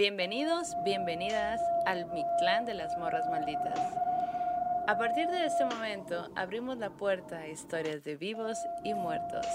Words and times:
Bienvenidos, 0.00 0.76
bienvenidas 0.84 1.58
al 1.86 2.04
Mictlán 2.12 2.66
de 2.66 2.74
las 2.74 2.98
Morras 2.98 3.26
Malditas. 3.30 3.78
A 4.86 4.98
partir 4.98 5.26
de 5.28 5.46
este 5.46 5.64
momento 5.64 6.28
abrimos 6.36 6.76
la 6.76 6.90
puerta 6.90 7.38
a 7.38 7.46
historias 7.48 8.04
de 8.04 8.14
vivos 8.16 8.58
y 8.84 8.92
muertos. 8.92 9.46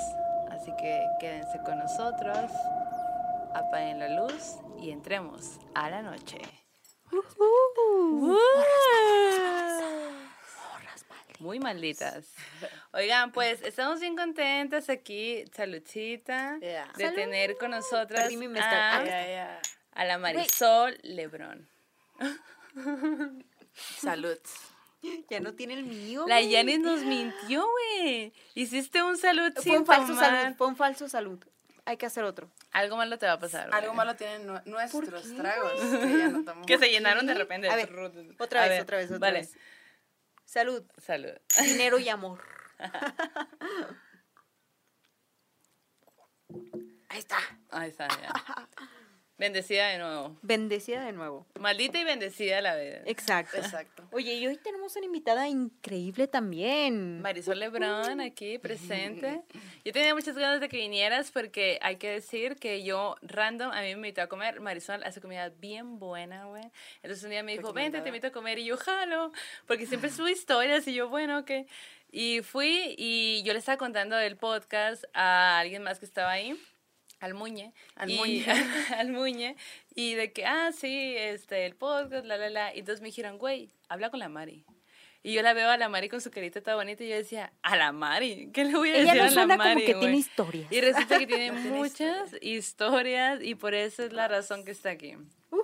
Así 0.50 0.72
que 0.80 1.06
quédense 1.20 1.60
con 1.64 1.78
nosotros, 1.78 2.50
apaguen 3.54 4.00
la 4.00 4.10
luz 4.10 4.56
y 4.82 4.90
entremos 4.90 5.60
a 5.76 5.92
la 5.92 6.02
noche. 6.02 6.40
Muy 11.40 11.60
malditas. 11.60 12.34
Oigan, 12.94 13.32
pues 13.32 13.62
estamos 13.62 14.00
bien 14.00 14.16
contentas 14.16 14.90
aquí, 14.90 15.46
saludcita, 15.54 16.58
Yeah. 16.60 16.92
de 16.98 17.12
tener 17.12 17.58
con 17.58 17.70
nosotras 17.70 18.32
a, 18.32 18.98
Ah, 18.98 19.04
Ya, 19.06 19.28
ya. 19.28 19.62
A 19.94 20.06
la 20.06 20.18
Marisol 20.18 20.98
Lebrón. 21.04 21.68
Salud. 23.98 24.38
Ya 25.30 25.40
no 25.40 25.54
tiene 25.56 25.74
el 25.74 25.84
mío. 25.84 26.26
La 26.28 26.36
güey. 26.40 26.50
Yanis 26.52 26.80
nos 26.80 27.02
mintió, 27.02 27.66
güey. 27.68 28.32
Hiciste 28.54 29.02
un 29.02 29.18
salud 29.18 29.52
Fue 29.56 29.64
sin 29.64 29.86
falso 29.86 30.14
tomar. 30.14 30.44
salud. 30.44 30.62
Un 30.68 30.76
falso 30.76 31.10
salud. 31.10 31.44
Hay 31.86 31.98
que 31.98 32.06
hacer 32.06 32.24
otro. 32.24 32.50
Algo 32.72 32.96
malo 32.96 33.18
te 33.18 33.26
va 33.26 33.34
a 33.34 33.40
pasar. 33.40 33.70
Algo 33.74 33.94
malo 33.96 34.16
tienen 34.16 34.48
nue- 34.48 34.64
nuestros 34.66 35.24
qué, 35.28 35.34
tragos. 35.34 35.74
Que 35.82 36.18
ya 36.20 36.28
no 36.30 36.40
tomamos. 36.44 36.68
Que 36.68 36.78
se 36.78 36.90
llenaron 36.92 37.26
de 37.26 37.34
repente. 37.34 37.68
A 37.70 37.76
ver, 37.76 37.92
Otra 38.40 38.62
A 38.62 38.68
vez, 38.68 38.72
ver, 38.74 38.82
otra 38.84 38.98
vez, 38.98 39.08
otra 39.08 39.18
vale. 39.20 39.40
vez. 39.40 39.58
Salud, 40.46 40.84
Salud. 41.00 41.32
dinero 41.64 41.98
y 41.98 42.08
amor. 42.10 42.40
Ahí 47.10 47.20
está. 47.20 47.38
Ahí 47.72 47.90
está, 47.90 48.08
ya. 48.08 48.32
Bendecida 49.42 49.88
de 49.88 49.98
nuevo. 49.98 50.38
Bendecida 50.44 51.04
de 51.04 51.14
nuevo. 51.14 51.48
Maldita 51.60 52.00
y 52.00 52.04
bendecida 52.04 52.62
la 52.62 52.76
vida. 52.76 53.02
Exacto. 53.08 53.58
Exacto. 53.58 54.08
Oye, 54.12 54.36
y 54.36 54.46
hoy 54.46 54.56
tenemos 54.58 54.96
una 54.96 55.08
invitada 55.08 55.50
increíble 55.50 56.28
también. 56.28 57.24
Marisol 57.24 57.58
Lebrón 57.58 58.22
aquí 58.22 58.60
presente. 58.60 59.42
Yo 59.84 59.94
tenía 59.94 60.14
muchas 60.14 60.38
ganas 60.38 60.62
de 60.62 60.70
que 60.70 60.78
vinieras 60.78 61.32
porque 61.32 61.80
hay 61.82 61.96
que 61.96 62.12
decir 62.12 62.58
que 62.58 62.84
yo, 62.84 63.16
random, 63.24 63.72
a 63.72 63.82
mí 63.82 63.88
me 63.88 63.94
invitó 63.94 64.22
a 64.22 64.28
comer. 64.28 64.60
Marisol 64.60 65.04
hace 65.04 65.22
comida 65.22 65.50
bien 65.50 65.98
buena, 65.98 66.46
güey. 66.46 66.70
Entonces 66.98 67.24
un 67.24 67.32
día 67.32 67.42
me 67.42 67.54
dijo, 67.54 67.74
vente, 67.74 68.00
te 68.02 68.10
invito 68.10 68.28
a 68.28 68.32
comer. 68.32 68.60
Y 68.60 68.66
yo, 68.66 68.78
jalo. 68.78 69.32
Porque 69.66 69.88
siempre 69.88 70.12
subo 70.12 70.30
historias 70.30 70.88
y 70.88 70.94
yo, 70.94 71.10
bueno, 71.10 71.40
ok. 71.40 71.52
Y 72.12 72.42
fui 72.42 72.94
y 72.96 73.42
yo 73.42 73.54
le 73.54 73.60
estaba 73.60 73.80
contando 73.80 74.20
el 74.20 74.38
podcast 74.38 75.04
a 75.16 75.58
alguien 75.58 75.82
más 75.82 75.98
que 75.98 76.06
estaba 76.06 76.30
ahí. 76.30 76.62
Al 77.22 77.34
Muñe. 77.34 77.72
Al 77.96 78.10
y- 78.12 78.18
Muñe. 78.18 78.46
al 78.98 79.12
Muñe. 79.12 79.56
Y 79.96 80.16
de 80.16 80.34
que, 80.34 80.46
ah, 80.46 80.72
sí, 80.74 81.16
este, 81.18 81.66
el 81.66 81.76
podcast, 81.76 82.26
la, 82.26 82.36
la, 82.38 82.50
la. 82.50 82.76
Y 82.76 82.80
entonces 82.80 83.02
me 83.02 83.08
dijeron, 83.08 83.38
güey, 83.38 83.70
habla 83.88 84.10
con 84.10 84.20
la 84.20 84.28
Mari. 84.28 84.66
Y 85.24 85.34
yo 85.34 85.44
la 85.44 85.54
veo 85.54 85.70
a 85.70 85.78
la 85.78 85.88
Mari 85.88 86.10
con 86.10 86.20
su 86.20 86.32
carita 86.32 86.62
toda 86.62 86.76
bonita 86.78 87.04
y 87.04 87.10
yo 87.10 87.16
decía, 87.16 87.54
a 87.62 87.78
la 87.78 87.92
Mari, 87.92 88.50
¿qué 88.52 88.66
le 88.66 88.76
voy 88.76 88.90
a 88.90 88.96
Ella 88.96 89.14
decir 89.14 89.18
no 89.18 89.22
a 89.22 89.26
la 89.28 89.32
suena 89.32 89.56
Mari? 89.58 89.74
como 89.74 89.86
que 89.86 89.94
güey?" 89.94 90.00
tiene 90.02 90.18
historias. 90.18 90.72
Y 90.72 90.82
resulta 90.82 91.20
que 91.20 91.28
tiene 91.28 91.52
muchas 91.70 92.36
historias 92.42 93.40
y 93.44 93.54
por 93.56 93.76
eso 93.76 94.04
es 94.04 94.14
la 94.14 94.28
razón 94.28 94.66
que 94.66 94.72
está 94.72 94.90
aquí. 94.90 95.16
Ujú. 95.52 95.62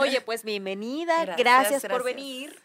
Oye, 0.00 0.22
pues 0.22 0.44
bienvenida. 0.44 1.14
Gracias, 1.26 1.36
Gracias, 1.38 1.82
por 1.82 1.90
gracias. 2.02 2.04
venir. 2.16 2.58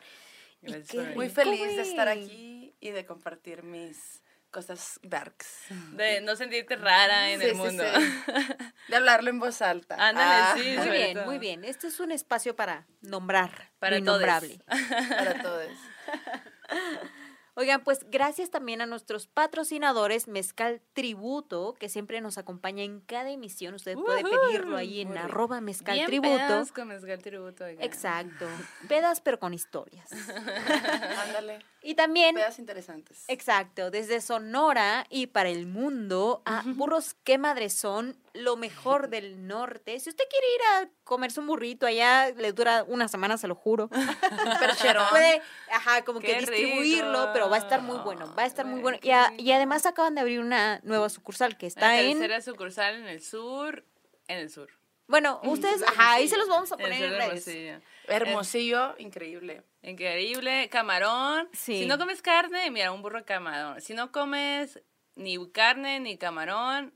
Gracias 0.62 0.88
por 0.88 1.00
venir. 1.04 1.16
Muy 1.18 1.30
feliz 1.30 1.76
de 1.76 1.82
estar 1.82 2.08
aquí 2.08 2.74
y 2.80 2.92
de 2.92 3.06
compartir 3.06 3.64
mis 3.64 4.22
cosas 4.56 5.00
darks. 5.04 5.48
De 5.92 6.22
no 6.22 6.38
sentirte 6.38 6.78
rara 6.78 7.30
en 7.32 7.42
Sí, 7.42 7.48
el 7.48 7.56
mundo. 7.56 7.84
sí. 7.84 8.34
De 8.88 8.96
hablarlo 8.96 9.30
en 9.30 9.40
voz 9.40 9.62
alta. 9.62 9.96
Ándale, 9.96 10.34
Ah, 10.34 10.54
sí. 10.58 10.76
Muy 10.78 10.90
bien, 10.90 11.14
todo. 11.16 11.26
muy 11.26 11.38
bien. 11.40 11.66
Este 11.66 11.88
es 11.88 12.00
un 12.00 12.12
espacio 12.14 12.56
para 12.56 12.88
nombrar 13.02 13.72
Para 13.80 13.98
lo 13.98 14.02
innombrable. 14.04 14.60
Para 14.66 15.42
todos. 15.42 15.68
Oigan, 17.58 17.84
pues 17.86 18.06
gracias 18.12 18.50
también 18.50 18.82
a 18.82 18.86
nuestros 18.86 19.28
patrocinadores 19.28 20.28
Mezcal 20.28 20.82
Tributo, 20.92 21.74
que 21.80 21.88
siempre 21.88 22.20
nos 22.20 22.38
acompaña 22.38 22.84
en 22.84 23.00
cada 23.00 23.30
emisión. 23.30 23.76
Usted 23.76 23.96
puede 23.96 24.24
pedirlo 24.24 24.76
ahí 24.76 25.00
en 25.00 25.10
muy 25.10 25.18
arroba 25.18 25.62
Mezcal 25.62 25.96
Bien 25.96 26.06
Tributo. 26.08 26.36
pedas 26.36 26.72
con 26.74 26.90
mezcal 26.90 27.20
tributo. 27.22 27.66
Exacto. 27.66 28.46
Pedas 28.90 29.22
pero 29.22 29.40
con 29.40 29.54
historias. 29.54 30.10
Ándale. 31.28 31.60
Y 31.82 31.96
también, 31.96 32.36
Pedas 32.36 32.60
interesantes. 32.60 33.24
exacto, 33.30 33.90
desde 33.90 34.20
Sonora 34.20 35.06
y 35.10 35.28
para 35.28 35.50
el 35.50 35.66
mundo, 35.66 36.42
a 36.46 36.62
Burros 36.66 37.16
Qué 37.24 37.38
Madres 37.38 37.74
son 37.74 38.18
lo 38.36 38.56
mejor 38.58 39.10
del 39.10 39.48
norte. 39.48 40.00
Si 40.00 40.10
usted 40.10 40.24
quiere 40.30 40.46
ir 40.56 40.62
a 40.88 40.90
comerse 41.04 41.40
un 41.40 41.48
burrito 41.48 41.86
allá, 41.86 42.30
le 42.32 42.52
dura 42.54 42.84
una 42.88 43.08
semana, 43.08 43.38
se 43.38 43.48
lo 43.48 43.56
juro. 43.56 43.90
Percherón. 44.60 45.08
Puede, 45.10 45.42
ajá, 45.72 46.04
como 46.04 46.20
que 46.20 46.36
distribuirlo, 46.40 47.22
rico. 47.22 47.30
pero 47.34 47.50
va 47.50 47.56
a 47.56 47.60
estar 47.60 47.82
muy 47.82 47.98
bueno, 48.00 48.34
va 48.38 48.44
a 48.44 48.46
estar 48.46 48.66
muy 48.66 48.82
bueno. 48.82 48.98
Y, 49.02 49.12
a- 49.12 49.34
y 49.38 49.52
además 49.52 49.86
acaban 49.86 50.16
de 50.16 50.22
abrir 50.22 50.40
una 50.40 50.80
nueva 50.84 51.10
sucursal 51.10 51.58
que 51.58 51.68
está 51.68 51.88
La 51.88 52.02
en... 52.02 52.20
tercera 52.20 52.42
sucursal 52.42 52.96
en 52.96 53.08
el 53.08 53.22
sur. 53.24 53.84
En 54.28 54.38
el 54.40 54.50
sur. 54.50 54.70
Bueno, 55.08 55.40
ustedes, 55.44 55.84
ajá, 55.84 56.14
ahí 56.14 56.28
se 56.28 56.36
los 56.38 56.48
vamos 56.48 56.72
a 56.72 56.78
poner 56.78 56.94
en 57.04 57.12
de 57.12 57.18
redes. 57.18 57.48
Hermosillo. 57.48 57.82
Hermosillo, 58.08 58.96
increíble. 58.98 59.62
Increíble. 59.84 60.68
Camarón. 60.70 61.48
Sí. 61.54 61.82
Si 61.82 61.86
no 61.86 61.98
comes 62.00 62.22
carne, 62.24 62.72
mira, 62.72 62.92
un 62.92 63.02
burro 63.04 63.20
de 63.20 63.26
camarón. 63.26 63.80
Si 63.82 63.94
no 63.94 64.12
comes 64.12 64.82
ni 65.16 65.38
carne 65.52 66.00
ni 66.00 66.18
camarón, 66.18 66.94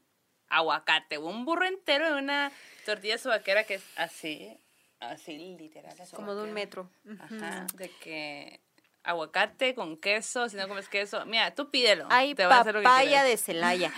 aguacate. 0.49 1.17
Un 1.17 1.45
burro 1.45 1.65
entero 1.65 2.13
de 2.13 2.21
una 2.21 2.51
tortilla 2.85 3.17
subaquera 3.17 3.63
que 3.63 3.75
es 3.75 3.83
así. 3.95 4.57
Así, 4.99 5.37
literal. 5.57 5.95
Como 6.13 6.35
de 6.35 6.43
un 6.43 6.53
metro. 6.53 6.89
Ajá. 7.19 7.67
De 7.75 7.89
que 7.89 8.59
aguacate 9.03 9.73
con 9.75 9.97
queso. 9.97 10.49
Si 10.49 10.57
no 10.57 10.67
comes 10.67 10.87
queso, 10.89 11.25
mira, 11.25 11.53
tú 11.55 11.69
pídelo. 11.69 12.05
Hay 12.09 12.35
te 12.35 12.45
va 12.45 12.57
a 12.57 12.61
hacer 12.61 12.73
lo 12.75 12.81
que 12.81 12.83
papaya 12.85 13.23
de 13.23 13.37
Celaya. 13.37 13.91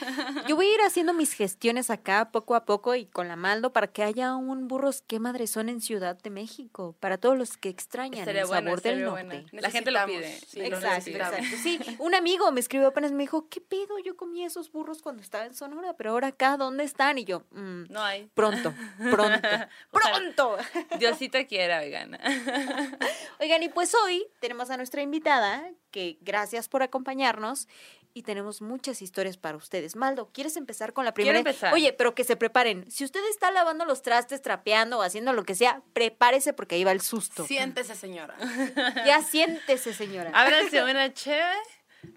Yo 0.47 0.55
voy 0.55 0.67
a 0.67 0.73
ir 0.75 0.81
haciendo 0.81 1.13
mis 1.13 1.33
gestiones 1.33 1.89
acá 1.89 2.29
poco 2.31 2.55
a 2.55 2.65
poco 2.65 2.95
y 2.95 3.05
con 3.05 3.27
la 3.27 3.35
Maldo 3.35 3.73
para 3.73 3.87
que 3.87 4.03
haya 4.03 4.35
un 4.35 4.67
burros 4.67 5.01
qué 5.05 5.19
madre 5.19 5.47
son 5.47 5.69
en 5.69 5.81
Ciudad 5.81 6.15
de 6.17 6.29
México. 6.29 6.95
Para 6.99 7.17
todos 7.17 7.37
los 7.37 7.57
que 7.57 7.69
extrañan 7.69 8.19
Estaría 8.19 8.41
el 8.41 8.47
bueno, 8.47 8.67
sabor 8.69 8.81
del 8.81 9.03
norte. 9.03 9.23
bueno. 9.25 9.47
La 9.53 9.71
gente 9.71 9.91
lo 9.91 10.05
pide. 10.05 10.39
Sí, 10.47 10.59
lo 10.59 10.65
Exacto, 10.77 10.89
necesitamos. 10.95 11.33
exacto. 11.39 11.57
Sí, 11.63 11.79
un 11.99 12.15
amigo 12.15 12.51
me 12.51 12.59
escribió 12.59 12.87
apenas, 12.87 13.11
me 13.11 13.23
dijo, 13.23 13.47
¿qué 13.49 13.61
pedo? 13.61 13.99
Yo 13.99 14.15
comí 14.15 14.43
esos 14.45 14.71
burros 14.71 15.01
cuando 15.01 15.21
estaba 15.21 15.45
en 15.45 15.53
Sonora, 15.55 15.93
pero 15.97 16.11
ahora 16.11 16.27
acá, 16.27 16.57
¿dónde 16.57 16.83
están? 16.83 17.17
Y 17.17 17.25
yo, 17.25 17.43
"Mm, 17.51 17.83
No 17.89 18.01
hay. 18.01 18.29
pronto, 18.33 18.73
pronto, 19.09 19.47
pronto. 19.91 20.57
Diosita 20.99 21.45
quiera, 21.45 21.79
vegana. 21.79 22.19
Oigan, 23.39 23.63
y 23.63 23.69
pues 23.69 23.93
hoy 23.95 24.25
tenemos 24.39 24.69
a 24.69 24.77
nuestra 24.77 25.00
invitada, 25.01 25.69
que 25.91 26.17
gracias 26.21 26.67
por 26.69 26.83
acompañarnos. 26.83 27.67
Y 28.13 28.23
tenemos 28.23 28.61
muchas 28.61 29.01
historias 29.01 29.37
para 29.37 29.55
ustedes. 29.55 29.95
Maldo, 29.95 30.31
¿quieres 30.33 30.57
empezar 30.57 30.91
con 30.91 31.05
la 31.05 31.13
Quiero 31.13 31.29
primera? 31.29 31.49
empezar. 31.49 31.73
Oye, 31.73 31.93
pero 31.93 32.13
que 32.13 32.25
se 32.25 32.35
preparen. 32.35 32.91
Si 32.91 33.05
usted 33.05 33.21
está 33.29 33.51
lavando 33.51 33.85
los 33.85 34.01
trastes, 34.01 34.41
trapeando 34.41 34.99
o 34.99 35.01
haciendo 35.01 35.31
lo 35.31 35.43
que 35.45 35.55
sea, 35.55 35.81
prepárese 35.93 36.51
porque 36.51 36.75
ahí 36.75 36.83
va 36.83 36.91
el 36.91 36.99
susto. 36.99 37.45
Siéntese, 37.45 37.95
señora. 37.95 38.35
Ya 39.05 39.21
siéntese, 39.21 39.93
señora. 39.93 40.29
Ábrase 40.33 40.83
una 40.91 41.13
cheve 41.13 41.55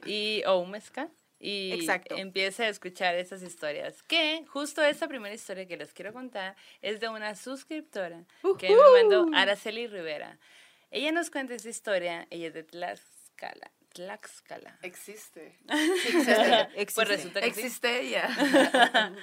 y, 0.04 0.42
o 0.46 0.58
un 0.58 0.72
mezcal 0.72 1.12
y 1.38 1.70
Exacto. 1.72 2.16
empiece 2.16 2.64
a 2.64 2.68
escuchar 2.70 3.14
esas 3.14 3.42
historias. 3.42 4.02
Que 4.02 4.44
justo 4.48 4.82
esa 4.82 5.06
primera 5.06 5.32
historia 5.34 5.66
que 5.68 5.76
les 5.76 5.92
quiero 5.92 6.12
contar 6.12 6.56
es 6.80 6.98
de 6.98 7.08
una 7.08 7.36
suscriptora 7.36 8.24
que 8.58 8.68
me 8.70 8.76
mandó 9.00 9.26
Araceli 9.32 9.86
Rivera. 9.86 10.40
Ella 10.94 11.10
nos 11.10 11.28
cuenta 11.30 11.54
esa 11.54 11.68
historia, 11.68 12.26
ella 12.30 12.46
es 12.48 12.54
de 12.54 12.62
Tlaxcala. 12.62 13.72
Tlaxcala. 13.92 14.78
Existe. 14.82 15.58
Existe. 15.68 16.94
Pues 16.94 17.08
resulta 17.08 17.40
que 17.40 17.52
sí. 17.52 17.60
Existe 17.60 18.00
ella. 18.00 18.28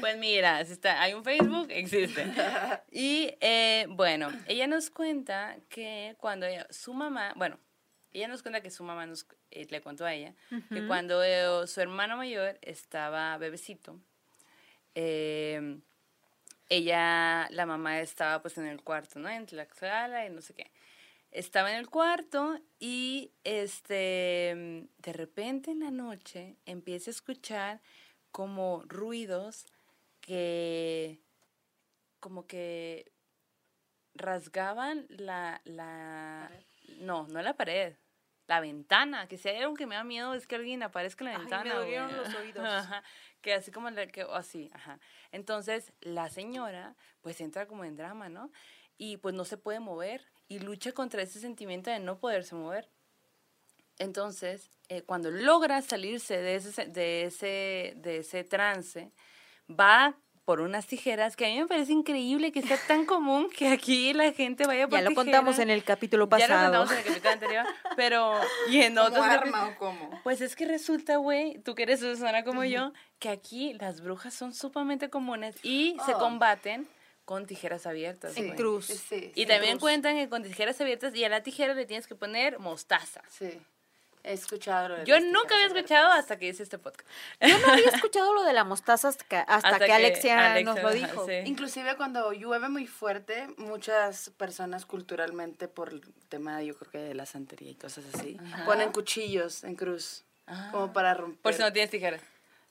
Pues 0.00 0.16
mira, 0.18 0.64
si 0.64 0.72
está, 0.72 1.00
hay 1.00 1.14
un 1.14 1.22
Facebook, 1.22 1.68
existe. 1.70 2.26
Y 2.90 3.32
eh, 3.40 3.86
bueno, 3.90 4.28
ella 4.48 4.66
nos 4.66 4.90
cuenta 4.90 5.56
que 5.68 6.16
cuando 6.18 6.46
ella- 6.46 6.66
su 6.70 6.92
mamá, 6.94 7.32
bueno, 7.36 7.60
ella 8.12 8.26
nos 8.26 8.42
cuenta 8.42 8.60
que 8.60 8.70
su 8.72 8.82
mamá 8.82 9.06
nos, 9.06 9.24
eh, 9.52 9.68
le 9.70 9.80
contó 9.80 10.04
a 10.04 10.12
ella 10.12 10.34
que 10.68 10.84
cuando 10.88 11.22
eh, 11.22 11.68
su 11.68 11.80
hermano 11.80 12.16
mayor 12.16 12.58
estaba 12.62 13.38
bebecito, 13.38 14.00
eh, 14.96 15.78
ella, 16.68 17.46
la 17.50 17.64
mamá 17.64 18.00
estaba 18.00 18.42
pues 18.42 18.58
en 18.58 18.66
el 18.66 18.82
cuarto, 18.82 19.20
¿no? 19.20 19.28
En 19.28 19.46
Tlaxcala 19.46 20.26
y 20.26 20.30
no 20.30 20.40
sé 20.40 20.54
qué. 20.54 20.72
Estaba 21.34 21.72
en 21.72 21.78
el 21.78 21.90
cuarto 21.90 22.58
y 22.78 23.32
este 23.42 24.86
de 24.98 25.12
repente 25.12 25.72
en 25.72 25.80
la 25.80 25.90
noche 25.90 26.56
empieza 26.64 27.10
a 27.10 27.12
escuchar 27.12 27.80
como 28.30 28.82
ruidos 28.86 29.66
que 30.20 31.18
como 32.20 32.46
que 32.46 33.10
rasgaban 34.14 35.06
la 35.08 35.60
la 35.64 36.50
no, 37.00 37.26
no 37.26 37.42
la 37.42 37.54
pared, 37.56 37.96
la 38.46 38.60
ventana, 38.60 39.26
que 39.26 39.36
si 39.36 39.48
hay 39.48 39.56
algo 39.58 39.74
que 39.74 39.86
me 39.86 39.96
da 39.96 40.04
miedo 40.04 40.34
es 40.34 40.46
que 40.46 40.54
alguien 40.54 40.84
aparezca 40.84 41.24
en 41.24 41.32
la 41.32 41.38
Ay, 41.38 41.38
me 41.38 41.50
ventana. 41.50 41.74
güey. 41.74 41.84
dolieron 41.84 42.16
los 42.16 42.34
oídos. 42.34 42.64
Ajá, 42.64 43.02
que 43.40 43.54
así 43.54 43.72
como, 43.72 43.90
la- 43.90 44.06
que, 44.06 44.22
así, 44.22 44.70
ajá. 44.72 45.00
Entonces, 45.32 45.92
la 46.00 46.28
señora, 46.30 46.94
pues 47.22 47.40
entra 47.40 47.66
como 47.66 47.84
en 47.84 47.96
drama, 47.96 48.28
¿no? 48.28 48.52
Y 48.98 49.16
pues 49.16 49.34
no 49.34 49.44
se 49.44 49.56
puede 49.56 49.80
mover 49.80 50.24
y 50.48 50.58
lucha 50.58 50.92
contra 50.92 51.22
ese 51.22 51.40
sentimiento 51.40 51.90
de 51.90 51.98
no 52.00 52.18
poderse 52.18 52.54
mover. 52.54 52.88
Entonces, 53.98 54.70
eh, 54.88 55.02
cuando 55.02 55.30
logra 55.30 55.80
salirse 55.82 56.36
de 56.38 56.56
ese, 56.56 56.72
se- 56.72 56.86
de, 56.86 57.24
ese, 57.24 57.92
de 57.96 58.18
ese 58.18 58.44
trance, 58.44 59.10
va 59.70 60.14
por 60.44 60.60
unas 60.60 60.86
tijeras, 60.86 61.36
que 61.36 61.46
a 61.46 61.48
mí 61.48 61.58
me 61.58 61.66
parece 61.66 61.92
increíble 61.92 62.52
que 62.52 62.60
sea 62.60 62.76
tan 62.86 63.06
común 63.06 63.48
que 63.48 63.68
aquí 63.68 64.12
la 64.12 64.30
gente 64.32 64.66
vaya 64.66 64.86
por 64.86 64.98
Ya 64.98 65.08
lo 65.08 65.14
contamos 65.14 65.58
en 65.58 65.70
el 65.70 65.82
capítulo 65.84 66.24
Ya 66.24 66.26
lo 66.26 66.28
pasado. 66.28 66.84
contamos 66.84 66.90
en 66.92 66.98
el 66.98 67.04
capítulo 67.04 67.30
anterior, 67.32 67.66
pero... 67.96 68.34
Y 68.68 68.82
en 68.82 68.94
¿Como 68.94 69.06
otros 69.06 69.24
arma 69.24 69.68
o 69.68 69.78
cómo? 69.78 70.20
Pues 70.22 70.42
es 70.42 70.54
que 70.54 70.66
resulta, 70.66 71.16
güey, 71.16 71.60
tú 71.60 71.74
que 71.74 71.84
eres 71.84 72.02
una 72.02 72.10
persona 72.10 72.44
como 72.44 72.62
yo, 72.64 72.92
que 73.20 73.30
aquí 73.30 73.72
las 73.74 74.02
brujas 74.02 74.34
son 74.34 74.52
sumamente 74.52 75.08
comunes 75.08 75.56
y 75.62 75.96
se 76.04 76.14
Oh. 76.14 76.18
combaten 76.18 76.86
con 77.24 77.46
tijeras 77.46 77.86
abiertas. 77.86 78.34
Sí. 78.34 78.52
Sí, 79.08 79.32
Y 79.34 79.46
también 79.46 79.72
cruz. 79.74 79.80
cuentan 79.82 80.16
que 80.16 80.28
con 80.28 80.42
tijeras 80.42 80.80
abiertas 80.80 81.14
y 81.14 81.24
a 81.24 81.28
la 81.28 81.42
tijera 81.42 81.74
le 81.74 81.86
tienes 81.86 82.06
que 82.06 82.14
poner 82.14 82.58
mostaza. 82.58 83.22
Sí. 83.30 83.60
He 84.26 84.32
escuchado 84.32 84.88
lo 84.88 84.96
de 84.96 85.04
Yo 85.04 85.20
nunca 85.20 85.54
había 85.54 85.66
escuchado 85.66 86.06
abiertas. 86.06 86.18
hasta 86.24 86.38
que 86.38 86.48
hice 86.48 86.62
este 86.62 86.78
podcast. 86.78 87.06
Yo 87.42 87.58
no 87.58 87.72
había 87.74 87.88
escuchado 87.94 88.32
lo 88.32 88.42
de 88.44 88.54
la 88.54 88.64
mostaza 88.64 89.08
hasta 89.08 89.24
que, 89.26 89.36
hasta 89.36 89.54
Hasta 89.54 89.78
que 89.80 89.84
que 89.84 89.92
Alexia, 89.92 90.52
Alexia, 90.52 90.74
nos 90.74 90.82
lo 90.82 90.90
dijo. 90.92 91.26
sí. 91.26 91.32
Inclusive 91.44 91.94
cuando 91.96 92.32
llueve 92.32 92.70
muy 92.70 92.86
fuerte, 92.86 93.48
muchas 93.58 94.30
personas 94.38 94.86
culturalmente 94.86 95.68
por 95.68 95.90
el 95.90 96.00
tema, 96.30 96.62
yo 96.62 96.74
creo 96.74 96.90
que 96.90 96.98
de 96.98 97.14
la 97.14 97.26
santería 97.26 97.70
y 97.70 97.74
cosas 97.74 98.04
así, 98.14 98.38
ponen 98.64 98.92
cuchillos 98.92 99.62
en 99.62 99.76
cruz, 99.76 100.24
como 100.70 100.90
para 100.94 101.12
romper. 101.12 101.40
Por 101.42 101.52
si 101.52 101.60
no 101.60 101.70
tienes 101.70 101.90
tijeras. 101.90 102.22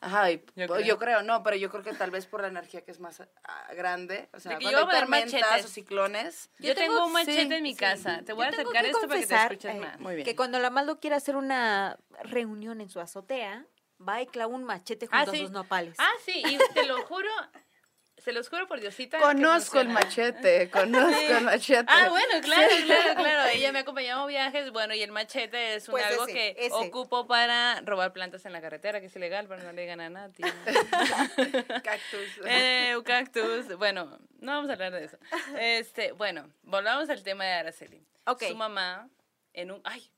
Ajá, 0.03 0.31
y- 0.31 0.43
Yo 0.55 0.79
yo, 0.81 0.99
creo. 0.99 1.23
no, 1.23 1.43
pero 1.43 1.55
yo 1.55 1.69
creo 1.69 1.81
que 1.83 1.93
tal 1.93 2.11
vez 2.11 2.25
por 2.25 2.41
la 2.41 2.47
energía 2.49 2.83
que 2.83 2.91
es 2.91 2.99
más 2.99 3.21
ah, 3.21 3.73
grande, 3.73 4.29
o 4.33 4.39
sea, 4.39 4.59
cuando 4.59 4.79
hay 4.79 4.99
tormentas 4.99 5.65
o 5.65 5.67
ciclones. 5.67 6.49
Yo, 6.59 6.67
Yo 6.69 6.75
tengo, 6.75 6.93
tengo- 6.95 7.05
un 7.07 7.13
machete 7.13 7.47
sí, 7.47 7.53
en 7.53 7.63
mi 7.63 7.71
sí. 7.73 7.79
casa. 7.79 8.21
Te 8.25 8.33
voy 8.33 8.45
a 8.45 8.51
Yo 8.51 8.59
acercar 8.59 8.85
esto 8.85 9.07
para 9.07 9.19
que 9.21 9.25
te 9.27 9.35
escuches 9.35 9.75
eh, 9.75 9.79
más. 9.79 9.99
Muy 9.99 10.15
bien. 10.15 10.25
Que 10.25 10.35
cuando 10.35 10.59
la 10.59 10.69
Maldo 10.69 10.99
quiere 10.99 11.15
hacer 11.15 11.35
una 11.37 11.97
reunión 12.23 12.81
en 12.81 12.89
su 12.89 12.99
azotea, 12.99 13.65
va 14.05 14.21
y 14.21 14.27
clava 14.27 14.53
un 14.53 14.65
machete 14.65 15.07
junto 15.07 15.31
Ah, 15.31 15.33
sí. 15.33 15.37
a 15.37 15.41
sus 15.43 15.51
nopales. 15.51 15.95
Ah, 15.99 16.11
sí, 16.25 16.43
y 16.45 16.57
te 16.73 16.85
lo 16.85 17.01
juro, 17.05 17.29
se 18.23 18.31
los 18.31 18.47
juro 18.49 18.67
por 18.67 18.79
Diosita. 18.79 19.17
Conozco 19.19 19.79
el 19.79 19.89
machete, 19.89 20.69
conozco 20.71 21.19
Sí. 21.19 21.25
el 21.25 21.43
machete. 21.43 21.85
Ah, 21.87 22.07
bueno, 22.09 22.41
claro, 22.41 22.67
claro, 22.85 23.15
claro. 23.15 23.49
Ella 23.53 23.71
me 23.71 23.79
ha 23.79 23.81
acompañado 23.81 24.23
a 24.23 24.27
viajes, 24.27 24.71
bueno, 24.71 24.93
y 24.93 25.01
el 25.01 25.11
machete 25.11 25.75
es 25.75 25.87
un 25.87 25.93
Pues 25.93 26.05
algo 26.05 26.23
ese, 26.25 26.33
que 26.33 26.55
ese. 26.57 26.73
ocupo 26.73 27.27
para 27.27 27.81
robar 27.81 28.13
plantas 28.13 28.45
en 28.45 28.53
la 28.53 28.61
carretera, 28.61 28.99
que 29.01 29.07
es 29.07 29.15
ilegal, 29.15 29.47
pero 29.47 29.61
no 29.63 29.71
le 29.73 29.81
digan 29.81 29.99
a 30.01 30.09
nadie. 30.09 30.45
Cactus. 31.83 32.39
eh, 32.45 32.93
un 32.97 33.03
cactus. 33.03 33.77
Bueno, 33.77 34.19
no 34.39 34.51
vamos 34.53 34.69
a 34.69 34.73
hablar 34.73 34.91
de 34.93 35.05
eso. 35.05 35.17
Este, 35.59 36.11
bueno, 36.13 36.49
volvamos 36.63 37.09
al 37.09 37.23
tema 37.23 37.45
de 37.45 37.51
Araceli. 37.53 38.01
Su 38.47 38.55
mamá 38.55 39.09
en 39.53 39.71
un 39.71 39.81
ay. 39.83 40.09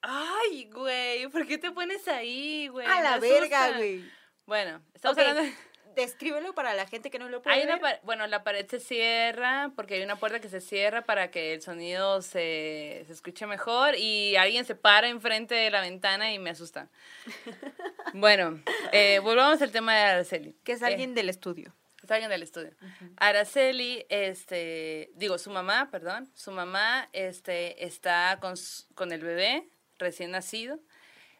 Ay, 0.00 0.70
güey, 0.72 1.26
¿por 1.28 1.46
qué 1.46 1.58
te 1.58 1.70
pones 1.72 2.06
ahí, 2.08 2.68
güey? 2.68 2.86
a 2.86 3.00
la 3.02 3.18
verga, 3.18 3.72
güey. 3.76 4.08
Bueno, 4.46 4.80
estamos 4.94 5.18
hablando 5.18 5.42
de- 5.42 5.54
Descríbelo 6.02 6.54
para 6.54 6.74
la 6.74 6.86
gente 6.86 7.10
que 7.10 7.18
no 7.18 7.28
lo 7.28 7.42
puede 7.42 7.56
Hay 7.56 7.62
una 7.64 7.72
ver. 7.78 7.80
pa- 7.82 8.00
bueno, 8.04 8.26
la 8.28 8.44
pared 8.44 8.66
se 8.68 8.78
cierra 8.78 9.72
porque 9.74 9.94
hay 9.94 10.02
una 10.02 10.16
puerta 10.16 10.38
que 10.40 10.48
se 10.48 10.60
cierra 10.60 11.02
para 11.02 11.30
que 11.32 11.54
el 11.54 11.60
sonido 11.62 12.22
se, 12.22 13.02
se 13.06 13.12
escuche 13.12 13.46
mejor 13.46 13.96
y 13.96 14.36
alguien 14.36 14.64
se 14.64 14.74
para 14.76 15.08
enfrente 15.08 15.54
de 15.56 15.70
la 15.70 15.80
ventana 15.80 16.32
y 16.32 16.38
me 16.38 16.50
asusta. 16.50 16.88
bueno, 18.14 18.60
eh, 18.92 19.18
volvamos 19.22 19.60
al 19.62 19.70
tema 19.72 19.94
de 19.94 20.02
Araceli. 20.02 20.56
Que 20.64 20.72
es 20.72 20.82
Eh, 20.82 20.86
alguien 20.86 21.14
del 21.14 21.28
estudio. 21.28 21.74
es 22.02 22.10
alguien 22.10 22.30
del 22.30 22.42
estudio. 22.42 22.70
Araceli, 23.16 24.06
este, 24.08 25.10
digo, 25.14 25.36
su 25.38 25.50
mamá, 25.50 25.88
perdón, 25.90 26.30
su 26.34 26.52
mamá 26.52 27.08
este, 27.12 27.84
está 27.84 28.38
con, 28.40 28.54
con 28.94 29.12
el 29.12 29.20
bebé 29.22 29.68
recién 29.98 30.30
nacido, 30.30 30.78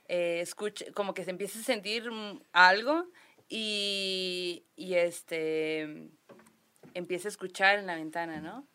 eh, 0.08 0.40
escucha, 0.40 0.84
como 0.94 1.14
que 1.14 1.22
se 1.24 1.30
empieza 1.30 1.58
a 1.60 1.62
sentir 1.62 2.10
mm, 2.10 2.42
algo 2.52 3.06
y, 3.48 4.64
y 4.76 4.94
este, 4.94 6.08
empieza 6.94 7.28
a 7.28 7.30
escuchar 7.30 7.78
en 7.78 7.86
la 7.86 7.94
ventana, 7.96 8.40
¿no? 8.40 8.66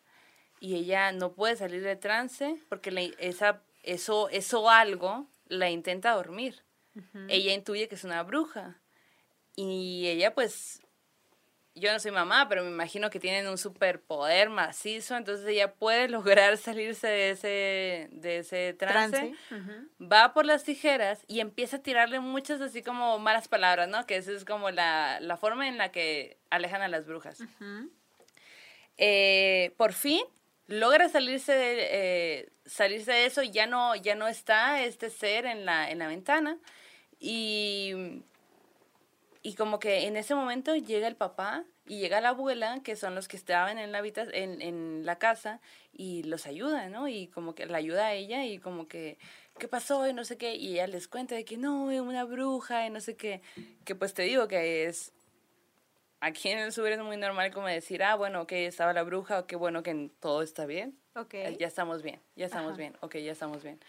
Y 0.59 0.75
ella 0.75 1.11
no 1.11 1.33
puede 1.33 1.55
salir 1.55 1.83
de 1.83 1.95
trance 1.95 2.55
porque 2.69 2.91
le- 2.91 3.15
esa, 3.19 3.61
eso, 3.83 4.29
eso 4.29 4.69
algo 4.69 5.27
la 5.47 5.69
intenta 5.69 6.11
dormir. 6.11 6.63
Ella 7.29 7.53
intuye 7.53 7.87
que 7.87 7.95
es 7.95 8.03
una 8.03 8.23
bruja. 8.23 8.79
Y 9.55 10.07
ella 10.07 10.33
pues 10.33 10.81
yo 11.75 11.91
no 11.91 11.99
soy 11.99 12.11
mamá, 12.11 12.47
pero 12.49 12.63
me 12.63 12.69
imagino 12.69 13.09
que 13.09 13.19
tienen 13.19 13.47
un 13.47 13.57
superpoder 13.57 14.49
macizo, 14.49 15.17
entonces 15.17 15.47
ella 15.47 15.73
puede 15.73 16.07
lograr 16.09 16.57
salirse 16.57 17.07
de 17.07 17.29
ese, 17.31 18.09
de 18.11 18.37
ese 18.39 18.73
trance, 18.73 19.17
Trance. 19.17 19.35
Ujú. 19.55 19.89
va 20.11 20.33
por 20.33 20.45
las 20.45 20.63
tijeras 20.63 21.23
y 21.27 21.39
empieza 21.39 21.77
a 21.77 21.81
tirarle 21.83 22.19
muchas 22.19 22.61
así 22.61 22.83
como 22.83 23.17
malas 23.19 23.47
palabras, 23.47 23.89
¿no? 23.89 24.05
Que 24.05 24.17
esa 24.17 24.31
es 24.31 24.45
como 24.45 24.69
la, 24.71 25.19
la 25.19 25.37
forma 25.37 25.67
en 25.67 25.77
la 25.77 25.91
que 25.91 26.37
alejan 26.49 26.81
a 26.81 26.87
las 26.87 27.05
brujas. 27.05 27.41
Ujú. 27.41 27.89
Eh, 28.97 29.73
por 29.77 29.93
fin 29.93 30.23
logra 30.67 31.09
salirse 31.09 31.51
de, 31.53 31.87
eh, 31.91 32.49
salirse 32.65 33.11
de 33.11 33.25
eso, 33.25 33.43
ya 33.43 33.65
no, 33.67 33.95
ya 33.95 34.15
no 34.15 34.27
está 34.27 34.83
este 34.83 35.09
ser 35.09 35.45
en 35.45 35.65
la, 35.65 35.89
en 35.89 35.99
la 35.99 36.07
ventana 36.07 36.57
y, 37.19 38.21
y 39.43 39.55
como 39.55 39.77
que 39.77 40.07
en 40.07 40.15
ese 40.17 40.33
momento 40.35 40.73
llega 40.75 41.07
el 41.07 41.15
papá 41.17 41.65
y 41.85 41.99
llega 41.99 42.21
la 42.21 42.29
abuela, 42.29 42.79
que 42.83 42.95
son 42.95 43.13
los 43.13 43.27
que 43.27 43.35
estaban 43.37 43.77
en 43.77 43.91
la, 43.91 43.99
habita- 43.99 44.25
en, 44.33 44.61
en 44.61 45.05
la 45.05 45.19
casa 45.19 45.59
y 45.91 46.23
los 46.23 46.47
ayuda, 46.47 46.87
¿no? 46.89 47.09
Y 47.09 47.27
como 47.27 47.53
que 47.53 47.65
la 47.65 47.77
ayuda 47.77 48.07
a 48.07 48.13
ella 48.13 48.45
y 48.45 48.57
como 48.57 48.87
que, 48.87 49.17
¿qué 49.59 49.67
pasó? 49.67 50.07
Y 50.07 50.13
no 50.13 50.23
sé 50.23 50.37
qué, 50.37 50.55
y 50.55 50.73
ella 50.73 50.87
les 50.87 51.07
cuenta 51.09 51.35
de 51.35 51.43
que 51.43 51.57
no, 51.57 51.91
es 51.91 51.99
una 51.99 52.23
bruja 52.23 52.87
y 52.87 52.89
no 52.89 53.01
sé 53.01 53.15
qué, 53.17 53.41
que 53.85 53.95
pues 53.95 54.13
te 54.13 54.21
digo 54.23 54.47
que 54.47 54.85
es 54.85 55.11
aquí 56.21 56.49
en 56.49 56.59
el 56.59 56.71
sur 56.71 56.87
es 56.87 56.99
muy 57.01 57.17
normal 57.17 57.51
como 57.53 57.67
decir, 57.67 58.01
ah, 58.03 58.15
bueno, 58.15 58.43
ok, 58.43 58.53
estaba 58.53 58.93
la 58.93 59.03
bruja, 59.03 59.39
o 59.39 59.45
qué 59.45 59.57
bueno 59.57 59.83
que 59.83 60.09
todo 60.21 60.41
está 60.41 60.65
bien. 60.65 60.97
Ok. 61.15 61.33
Eh, 61.33 61.57
Ya 61.59 61.67
estamos 61.67 62.01
bien, 62.01 62.21
ya 62.37 62.45
estamos 62.45 62.69
Ajá. 62.71 62.77
bien, 62.77 62.95
ok, 63.01 63.17
ya 63.17 63.33
estamos 63.33 63.61
bien. 63.61 63.79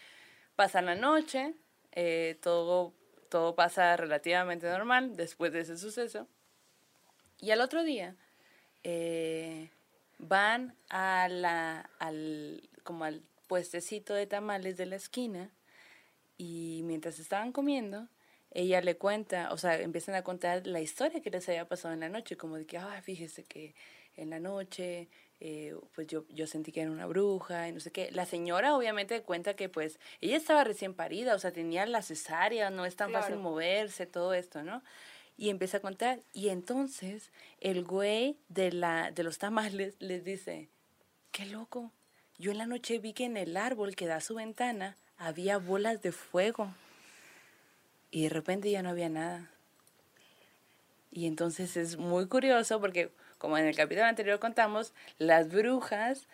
Pasa 0.57 0.83
la 0.83 0.97
noche, 0.97 1.55
eh, 1.93 2.39
todo, 2.43 2.93
todo 3.35 3.57
pasa 3.57 3.97
relativamente 3.97 4.69
normal 4.69 5.17
después 5.17 5.53
de 5.53 5.63
ese 5.63 5.77
suceso. 5.77 6.29
Y 7.41 7.51
al 7.51 7.63
otro 7.63 7.83
día 7.83 8.15
eh, 8.85 9.71
van 10.19 10.77
a 10.89 11.27
la, 11.29 11.91
al, 11.99 12.63
como 12.85 13.03
al 13.03 13.25
puestecito 13.49 14.15
de 14.15 14.29
tamales 14.29 14.77
de 14.77 14.87
la 14.87 14.95
esquina 14.95 15.51
y 16.39 16.83
mientras 16.85 17.19
estaban 17.19 17.51
comiendo, 17.51 18.07
ella 18.53 18.81
le 18.83 18.97
cuenta, 18.99 19.53
o 19.53 19.59
sea, 19.59 19.81
empiezan 19.81 20.15
a 20.15 20.23
contar 20.23 20.65
la 20.69 20.81
historia 20.81 21.21
que 21.21 21.31
les 21.31 21.49
había 21.49 21.67
pasado 21.67 21.93
en 21.93 21.99
la 21.99 22.09
noche, 22.09 22.37
como 22.37 22.57
de 22.57 22.67
que, 22.67 22.79
ah, 22.79 23.03
fíjese 23.03 23.43
que 23.43 23.75
en 24.15 24.31
la 24.31 24.39
noche, 24.39 25.09
eh, 25.47 25.77
pues 25.95 26.07
yo, 26.07 26.25
yo 26.31 26.47
sentí 26.47 26.73
que 26.73 26.81
era 26.81 26.91
una 26.91 27.05
bruja 27.05 27.69
y 27.69 27.73
no 27.73 27.79
sé 27.79 27.91
qué. 27.91 28.11
La 28.13 28.25
señora 28.25 28.75
obviamente 28.75 29.21
cuenta 29.21 29.53
que 29.53 29.69
pues 29.69 29.99
ella 30.23 30.39
estaba 30.39 30.65
recién 30.65 30.95
parida, 30.95 31.35
o 31.35 31.39
sea, 31.39 31.53
tenía 31.53 31.85
la 31.85 32.01
cesárea, 32.01 32.71
no 32.71 32.87
es 32.87 32.97
tan 32.97 33.13
fácil 33.13 33.37
moverse, 33.37 34.07
todo 34.07 34.33
esto, 34.33 34.63
¿no? 34.63 34.83
Y 35.37 35.51
empieza 35.51 35.77
a 35.77 35.81
contar, 35.81 36.21
y 36.33 36.49
entonces 36.49 37.31
el 37.61 37.85
güey 37.85 38.39
de, 38.49 38.73
la, 38.73 39.11
de 39.11 39.23
los 39.23 39.37
tamales 39.37 39.97
les 39.99 40.25
dice, 40.25 40.71
qué 41.31 41.45
loco, 41.45 41.91
yo 42.39 42.51
en 42.51 42.57
la 42.57 42.67
noche 42.67 42.99
vi 42.99 43.13
que 43.13 43.27
en 43.27 43.37
el 43.37 43.59
árbol 43.59 43.97
que 43.97 44.07
da 44.07 44.17
a 44.17 44.21
su 44.23 44.37
ventana 44.37 44.97
había 45.19 45.59
bolas 45.59 46.01
de 46.01 46.13
fuego. 46.13 46.73
Y 48.11 48.23
de 48.23 48.29
repente 48.31 48.71
ya 48.71 48.83
no 48.83 48.89
había 48.89 49.11
nada. 49.11 49.51
Y 51.13 51.27
entonces 51.27 51.77
es 51.77 51.99
muy 51.99 52.29
curioso 52.29 52.81
porque, 52.81 53.11
como 53.45 53.59
en 53.59 53.67
el 53.67 53.77
capítulo 53.77 54.07
anterior 54.07 54.39
contamos, 54.39 54.95
las 55.19 55.51
brujas 55.51 56.27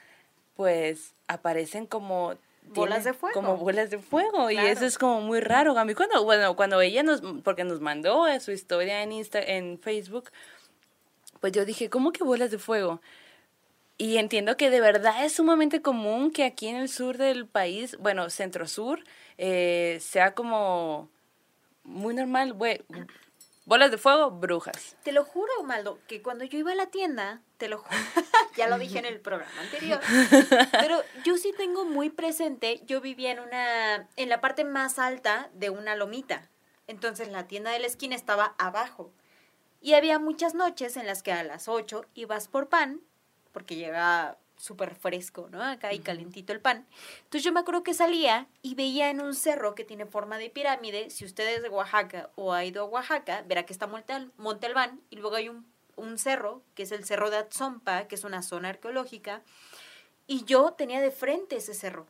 pues 0.55 1.13
aparecen 1.27 1.85
como... 1.85 2.37
Bolas 2.63 3.03
de 3.03 3.15
fuego. 3.15 3.35
Como 3.35 3.57
bolas 3.57 3.91
de 3.91 3.99
fuego. 3.99 4.49
Y 4.49 4.59
eso 4.59 4.87
es 4.87 4.97
como 4.97 5.21
muy 5.21 5.41
raro. 5.41 5.77
A 5.77 5.85
mí 5.85 5.95
cuando, 5.95 6.23
bueno, 6.23 6.55
cuando 6.55 6.81
ella 6.81 7.03
nos, 7.03 7.21
porque 7.43 7.65
nos 7.65 7.81
mandó 7.81 8.27
su 8.39 8.53
historia 8.53 9.03
en, 9.03 9.11
Insta, 9.11 9.41
en 9.41 9.81
Facebook, 9.81 10.31
pues 11.41 11.53
yo 11.53 11.65
dije, 11.65 11.91
¿cómo 11.91 12.13
que 12.13 12.23
bolas 12.23 12.53
de 12.53 12.59
fuego? 12.59 13.01
Y 13.99 14.19
entiendo 14.19 14.57
que 14.57 14.71
de 14.71 14.81
verdad 14.81 15.25
es 15.25 15.33
sumamente 15.33 15.83
común 15.83 16.31
que 16.31 16.45
aquí 16.45 16.69
en 16.69 16.77
el 16.77 16.89
sur 16.89 17.19
del 17.19 17.45
país, 17.49 17.99
bueno, 17.99 18.31
centro-sur, 18.31 19.03
eh, 19.37 19.99
sea 20.01 20.33
como 20.35 21.09
muy 21.83 22.15
normal, 22.15 22.53
güey. 22.53 22.81
Bolas 23.67 23.91
de 23.91 23.99
fuego, 23.99 24.31
brujas. 24.31 24.97
Te 25.05 25.13
lo 25.13 25.25
juro, 25.25 25.53
Maldo, 25.65 25.99
que 26.09 26.23
cuando 26.23 26.45
yo 26.45 26.59
iba 26.59 26.73
a 26.73 26.75
la 26.75 26.87
tienda, 26.87 27.43
te 27.59 27.69
lo 27.69 27.79
juro, 27.79 27.91
ya 28.57 28.69
lo 28.69 28.79
dije 28.79 28.99
en 28.99 29.05
el 29.05 29.21
programa 29.21 29.61
anterior, 29.61 30.01
pero 30.73 31.03
yo 31.25 31.37
sí 31.37 31.53
tengo 31.57 31.85
muy 31.85 32.11
presente, 32.11 32.81
yo 32.87 33.01
vivía 33.01 33.31
en 33.31 33.41
una, 33.41 34.09
en 34.17 34.29
la 34.29 34.41
parte 34.41 34.65
más 34.65 34.99
alta 34.99 35.51
de 35.55 35.71
una 35.71 35.95
lomita, 35.95 36.49
entonces 36.87 37.29
la 37.29 37.47
tienda 37.47 37.71
de 37.71 37.79
la 37.81 37.87
esquina 37.87 38.17
estaba 38.17 38.55
abajo, 38.59 39.13
y 39.83 39.95
había 39.95 40.19
muchas 40.19 40.55
noches 40.55 40.97
en 40.97 41.07
las 41.07 41.23
que 41.23 41.33
a 41.33 41.45
las 41.45 41.69
8 41.69 42.07
ibas 42.15 42.49
por 42.49 42.69
pan, 42.69 43.01
porque 43.53 43.77
llega 43.77 44.39
súper 44.61 44.95
fresco, 44.95 45.49
¿no? 45.51 45.63
Acá 45.63 45.93
y 45.93 46.01
calentito 46.01 46.53
el 46.53 46.61
pan. 46.61 46.87
Entonces 47.25 47.43
yo 47.43 47.53
me 47.53 47.61
acuerdo 47.61 47.83
que 47.83 47.95
salía 47.95 48.47
y 48.63 48.75
veía 48.75 49.09
en 49.11 49.21
un 49.21 49.35
cerro 49.35 49.75
que 49.75 49.85
tiene 49.85 50.07
forma 50.07 50.39
de 50.39 50.51
pirámide, 50.51 51.11
si 51.11 51.25
usted 51.25 51.49
es 51.57 51.63
de 51.63 51.69
Oaxaca 51.69 52.31
o 52.37 52.53
ha 52.53 52.65
ido 52.65 52.83
a 52.83 52.87
Oaxaca, 52.87 53.43
verá 53.47 53.65
que 53.65 53.73
está 53.73 53.87
Monte, 53.87 54.13
Al- 54.13 54.33
Monte 54.37 54.67
Albán 54.67 55.01
y 55.11 55.17
luego 55.17 55.37
hay 55.37 55.49
un, 55.49 55.67
un 55.97 56.19
cerro, 56.19 56.63
que 56.75 56.83
es 56.85 56.93
el 56.93 57.05
Cerro 57.05 57.31
de 57.31 57.39
Atzompa, 57.39 58.07
que 58.07 58.15
es 58.15 58.25
una 58.25 58.43
zona 58.43 58.69
arqueológica, 58.69 59.43
y 60.27 60.45
yo 60.45 60.73
tenía 60.73 61.01
de 61.01 61.11
frente 61.11 61.57
ese 61.57 61.75
cerro, 61.75 62.07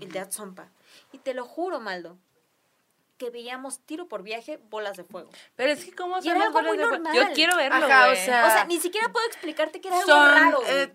el 0.00 0.10
de 0.10 0.18
Atzompa. 0.18 0.68
Y 1.12 1.18
te 1.18 1.34
lo 1.34 1.44
juro, 1.44 1.80
Maldo, 1.80 2.18
que 3.18 3.30
veíamos 3.30 3.78
tiro 3.80 4.08
por 4.08 4.22
viaje 4.22 4.58
bolas 4.68 4.96
de 4.96 5.04
fuego. 5.04 5.30
Pero 5.54 5.70
es 5.72 5.84
que, 5.84 5.92
¿cómo 5.94 6.20
son 6.20 6.24
algo 6.42 6.52
bolas 6.54 6.68
muy 6.68 6.78
de 6.78 6.84
normal. 6.84 7.14
Yo 7.14 7.32
quiero 7.34 7.56
verlo, 7.56 7.86
Ajá, 7.86 8.10
o 8.10 8.14
sea- 8.16 8.46
O 8.46 8.50
sea, 8.50 8.64
ni 8.64 8.80
siquiera 8.80 9.10
puedo 9.12 9.24
explicarte 9.26 9.80
que 9.80 9.88
era 9.88 9.98
algo 10.00 10.12
raro. 10.34 10.60
eh, 10.66 10.92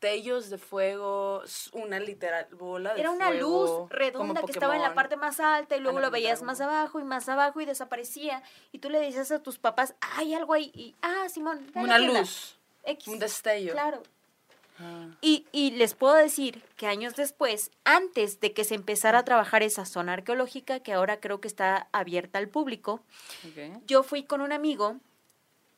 destellos 0.00 0.50
de 0.50 0.58
fuego, 0.58 1.42
una 1.72 1.98
literal 1.98 2.46
bola 2.52 2.94
de 2.94 3.00
Era 3.00 3.10
una 3.10 3.28
fuego, 3.28 3.80
luz 3.86 3.90
redonda 3.90 4.42
que 4.42 4.52
estaba 4.52 4.76
en 4.76 4.82
la 4.82 4.94
parte 4.94 5.16
más 5.16 5.40
alta 5.40 5.76
y 5.76 5.80
luego 5.80 5.98
lo 6.00 6.10
veías 6.10 6.42
más 6.42 6.60
abajo 6.60 7.00
y 7.00 7.04
más 7.04 7.28
abajo 7.28 7.60
y 7.60 7.64
desaparecía. 7.64 8.42
Y 8.72 8.78
tú 8.78 8.90
le 8.90 9.00
decías 9.00 9.30
a 9.32 9.42
tus 9.42 9.58
papás, 9.58 9.94
hay 10.16 10.34
algo 10.34 10.54
ahí. 10.54 10.70
Y, 10.74 10.94
ah, 11.02 11.26
Simón, 11.28 11.66
Una 11.74 11.96
tienda". 11.98 12.20
luz, 12.20 12.56
X. 12.84 13.08
un 13.08 13.18
destello. 13.18 13.72
Claro. 13.72 14.02
Ah, 14.80 15.08
Y, 15.20 15.46
y 15.50 15.72
les 15.72 15.94
puedo 15.94 16.14
decir 16.14 16.62
que 16.76 16.86
años 16.86 17.16
después, 17.16 17.72
antes 17.84 18.38
de 18.38 18.52
que 18.52 18.62
se 18.62 18.76
empezara 18.76 19.18
a 19.18 19.24
trabajar 19.24 19.64
esa 19.64 19.84
zona 19.84 20.12
arqueológica, 20.12 20.78
que 20.80 20.92
ahora 20.92 21.18
creo 21.18 21.40
que 21.40 21.48
está 21.48 21.88
abierta 21.90 22.38
al 22.38 22.48
público, 22.48 23.00
yo 23.86 24.04
fui 24.04 24.22
con 24.22 24.40
un 24.40 24.52
amigo, 24.52 24.96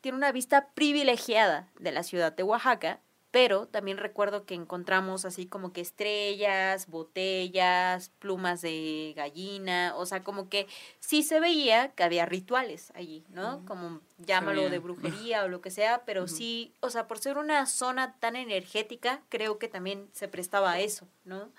tiene 0.02 0.18
una 0.18 0.32
vista 0.32 0.68
privilegiada 0.74 1.66
de 1.78 1.92
la 1.92 2.02
ciudad 2.02 2.32
de 2.32 2.42
Oaxaca, 2.42 3.00
pero 3.30 3.66
también 3.66 3.96
recuerdo 3.98 4.44
que 4.44 4.54
encontramos 4.54 5.24
así 5.24 5.46
como 5.46 5.72
que 5.72 5.80
estrellas, 5.80 6.88
botellas, 6.88 8.10
plumas 8.18 8.60
de 8.60 9.12
gallina, 9.16 9.94
o 9.96 10.06
sea, 10.06 10.22
como 10.24 10.48
que 10.48 10.66
sí 10.98 11.22
se 11.22 11.40
veía 11.40 11.92
que 11.92 12.02
había 12.02 12.26
rituales 12.26 12.92
allí, 12.94 13.24
¿no? 13.30 13.64
Como 13.66 14.00
llámalo 14.18 14.68
de 14.70 14.78
brujería 14.80 15.44
o 15.44 15.48
lo 15.48 15.60
que 15.60 15.70
sea, 15.70 16.04
pero 16.04 16.26
sí, 16.28 16.74
o 16.80 16.90
sea, 16.90 17.06
por 17.06 17.18
ser 17.18 17.38
una 17.38 17.66
zona 17.66 18.16
tan 18.18 18.36
energética, 18.36 19.22
creo 19.28 19.58
que 19.58 19.68
también 19.68 20.08
se 20.12 20.28
prestaba 20.28 20.72
a 20.72 20.80
eso, 20.80 21.06
¿no? 21.24 21.50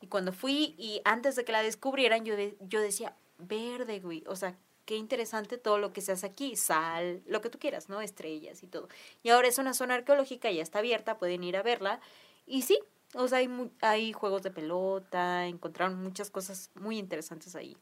Y 0.00 0.08
cuando 0.08 0.32
fui 0.32 0.74
y 0.76 1.00
antes 1.04 1.36
de 1.36 1.44
que 1.44 1.52
la 1.52 1.62
descubrieran, 1.62 2.24
yo, 2.26 2.36
de- 2.36 2.56
yo 2.60 2.80
decía, 2.80 3.16
verde, 3.38 4.00
güey, 4.00 4.22
o 4.26 4.36
sea, 4.36 4.54
qué 4.86 4.96
interesante 4.96 5.58
todo 5.58 5.76
lo 5.78 5.92
que 5.92 6.00
se 6.00 6.12
hace 6.12 6.24
aquí, 6.26 6.56
sal, 6.56 7.22
lo 7.26 7.40
que 7.42 7.50
tú 7.50 7.58
quieras, 7.58 7.88
¿no? 7.90 8.00
Estrellas 8.00 8.62
y 8.62 8.66
todo. 8.66 8.88
Y 9.22 9.28
ahora 9.30 9.48
es 9.48 9.58
una 9.58 9.74
zona 9.74 9.94
arqueológica, 9.96 10.50
ya 10.50 10.62
está 10.62 10.78
abierta, 10.78 11.18
pueden 11.18 11.44
ir 11.44 11.56
a 11.58 11.62
verla. 11.62 12.00
Y 12.46 12.62
sí, 12.62 12.78
o 13.14 13.28
sea, 13.28 13.38
hay, 13.38 13.48
mu- 13.48 13.70
hay 13.82 14.12
juegos 14.12 14.42
de 14.42 14.50
pelota, 14.50 15.46
encontraron 15.46 16.02
muchas 16.02 16.30
cosas 16.30 16.70
muy 16.74 16.98
interesantes 16.98 17.54
ahí. 17.56 17.76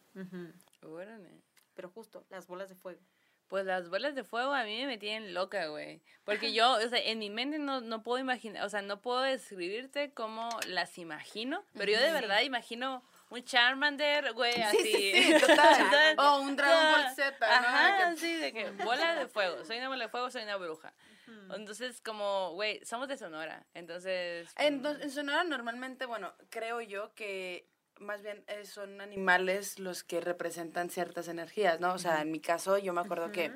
Pero 1.75 1.91
justo, 1.91 2.25
las 2.31 2.47
bolas 2.47 2.69
de 2.69 2.75
fuego. 2.75 3.01
Pues 3.49 3.67
las 3.67 3.91
bolas 3.91 4.15
de 4.15 4.25
fuego 4.25 4.53
a 4.55 4.65
mí 4.65 4.87
me 4.87 4.97
tienen 4.97 5.35
loca, 5.35 5.67
güey. 5.67 6.01
Porque 6.25 6.55
yo, 6.55 6.73
o 6.77 6.89
sea, 6.89 6.99
en 6.99 7.19
mi 7.19 7.29
mente 7.29 7.59
no, 7.59 7.83
no 7.83 8.03
puedo 8.03 8.19
imaginar, 8.19 8.65
o 8.65 8.69
sea, 8.71 8.81
no 8.81 9.01
puedo 9.03 9.21
describirte 9.21 10.13
cómo 10.13 10.49
las 10.67 10.97
imagino, 10.97 11.63
pero 11.75 11.93
yo 11.93 12.01
de 12.01 12.11
verdad 12.11 12.41
imagino 12.41 13.03
un 13.35 13.45
Charmander, 13.45 14.33
güey, 14.33 14.61
así. 14.63 14.79
Sí, 14.79 15.13
sí, 15.15 15.33
sí, 15.35 15.41
total. 15.47 16.15
O 16.19 16.41
un 16.41 16.57
Dragon 16.57 16.93
Ball 16.93 17.15
Z, 17.15 17.37
¿no? 17.39 17.47
Ajá, 17.47 18.17
sí, 18.17 18.35
de 18.37 18.53
que 18.53 18.71
bola 18.71 19.15
de 19.17 19.27
fuego. 19.29 19.65
Soy 19.65 19.79
una 19.79 19.89
bola 19.89 20.05
de 20.05 20.11
fuego, 20.11 20.31
soy 20.31 20.43
una 20.43 20.57
bruja. 20.57 20.93
Entonces, 21.55 22.01
como, 22.01 22.53
güey, 22.55 22.85
somos 22.85 23.09
de 23.09 23.17
Sonora. 23.17 23.67
Entonces. 23.75 24.49
En, 24.57 24.83
do- 24.83 24.99
en 25.01 25.11
Sonora 25.11 25.45
normalmente, 25.45 26.07
bueno, 26.07 26.33
creo 26.51 26.81
yo 26.81 27.15
que 27.15 27.69
más 28.01 28.23
bien 28.23 28.45
eh, 28.49 28.65
son 28.65 29.01
animales 29.01 29.79
los 29.79 30.03
que 30.05 30.21
representan 30.21 30.91
ciertas 30.91 31.29
energías, 31.29 31.81
¿no? 31.81 31.93
O 31.95 31.99
sea, 31.99 32.23
en 32.23 32.31
mi 32.33 32.41
caso 32.41 32.77
yo 32.79 32.93
me 32.93 33.01
acuerdo 33.03 33.31
que 33.31 33.53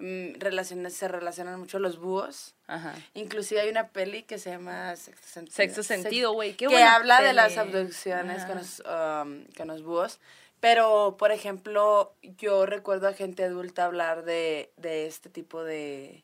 mm, 0.00 0.38
relaciona- 0.40 0.90
se 0.90 1.06
relacionan 1.08 1.58
mucho 1.60 1.78
los 1.78 1.98
búhos. 1.98 2.54
Ajá. 2.66 2.94
Inclusive 3.14 3.60
hay 3.60 3.68
una 3.70 3.88
peli 3.88 4.22
que 4.24 4.38
se 4.38 4.50
llama 4.50 4.96
Sexto 4.96 5.26
Sentido. 5.28 5.54
Sexto 5.56 5.82
sentido, 5.82 6.32
güey. 6.32 6.54
Qué 6.54 6.66
que 6.66 6.82
habla 6.82 7.20
de 7.22 7.32
las 7.32 7.56
abducciones 7.58 8.44
con 8.46 8.56
los, 8.58 8.80
um, 8.80 9.44
con 9.56 9.68
los 9.68 9.82
búhos. 9.82 10.18
Pero, 10.60 11.16
por 11.18 11.32
ejemplo, 11.32 12.14
yo 12.22 12.66
recuerdo 12.66 13.08
a 13.08 13.14
gente 13.14 13.44
adulta 13.44 13.86
hablar 13.86 14.24
de, 14.24 14.72
de 14.76 15.06
este 15.06 15.30
tipo 15.30 15.64
de 15.64 16.22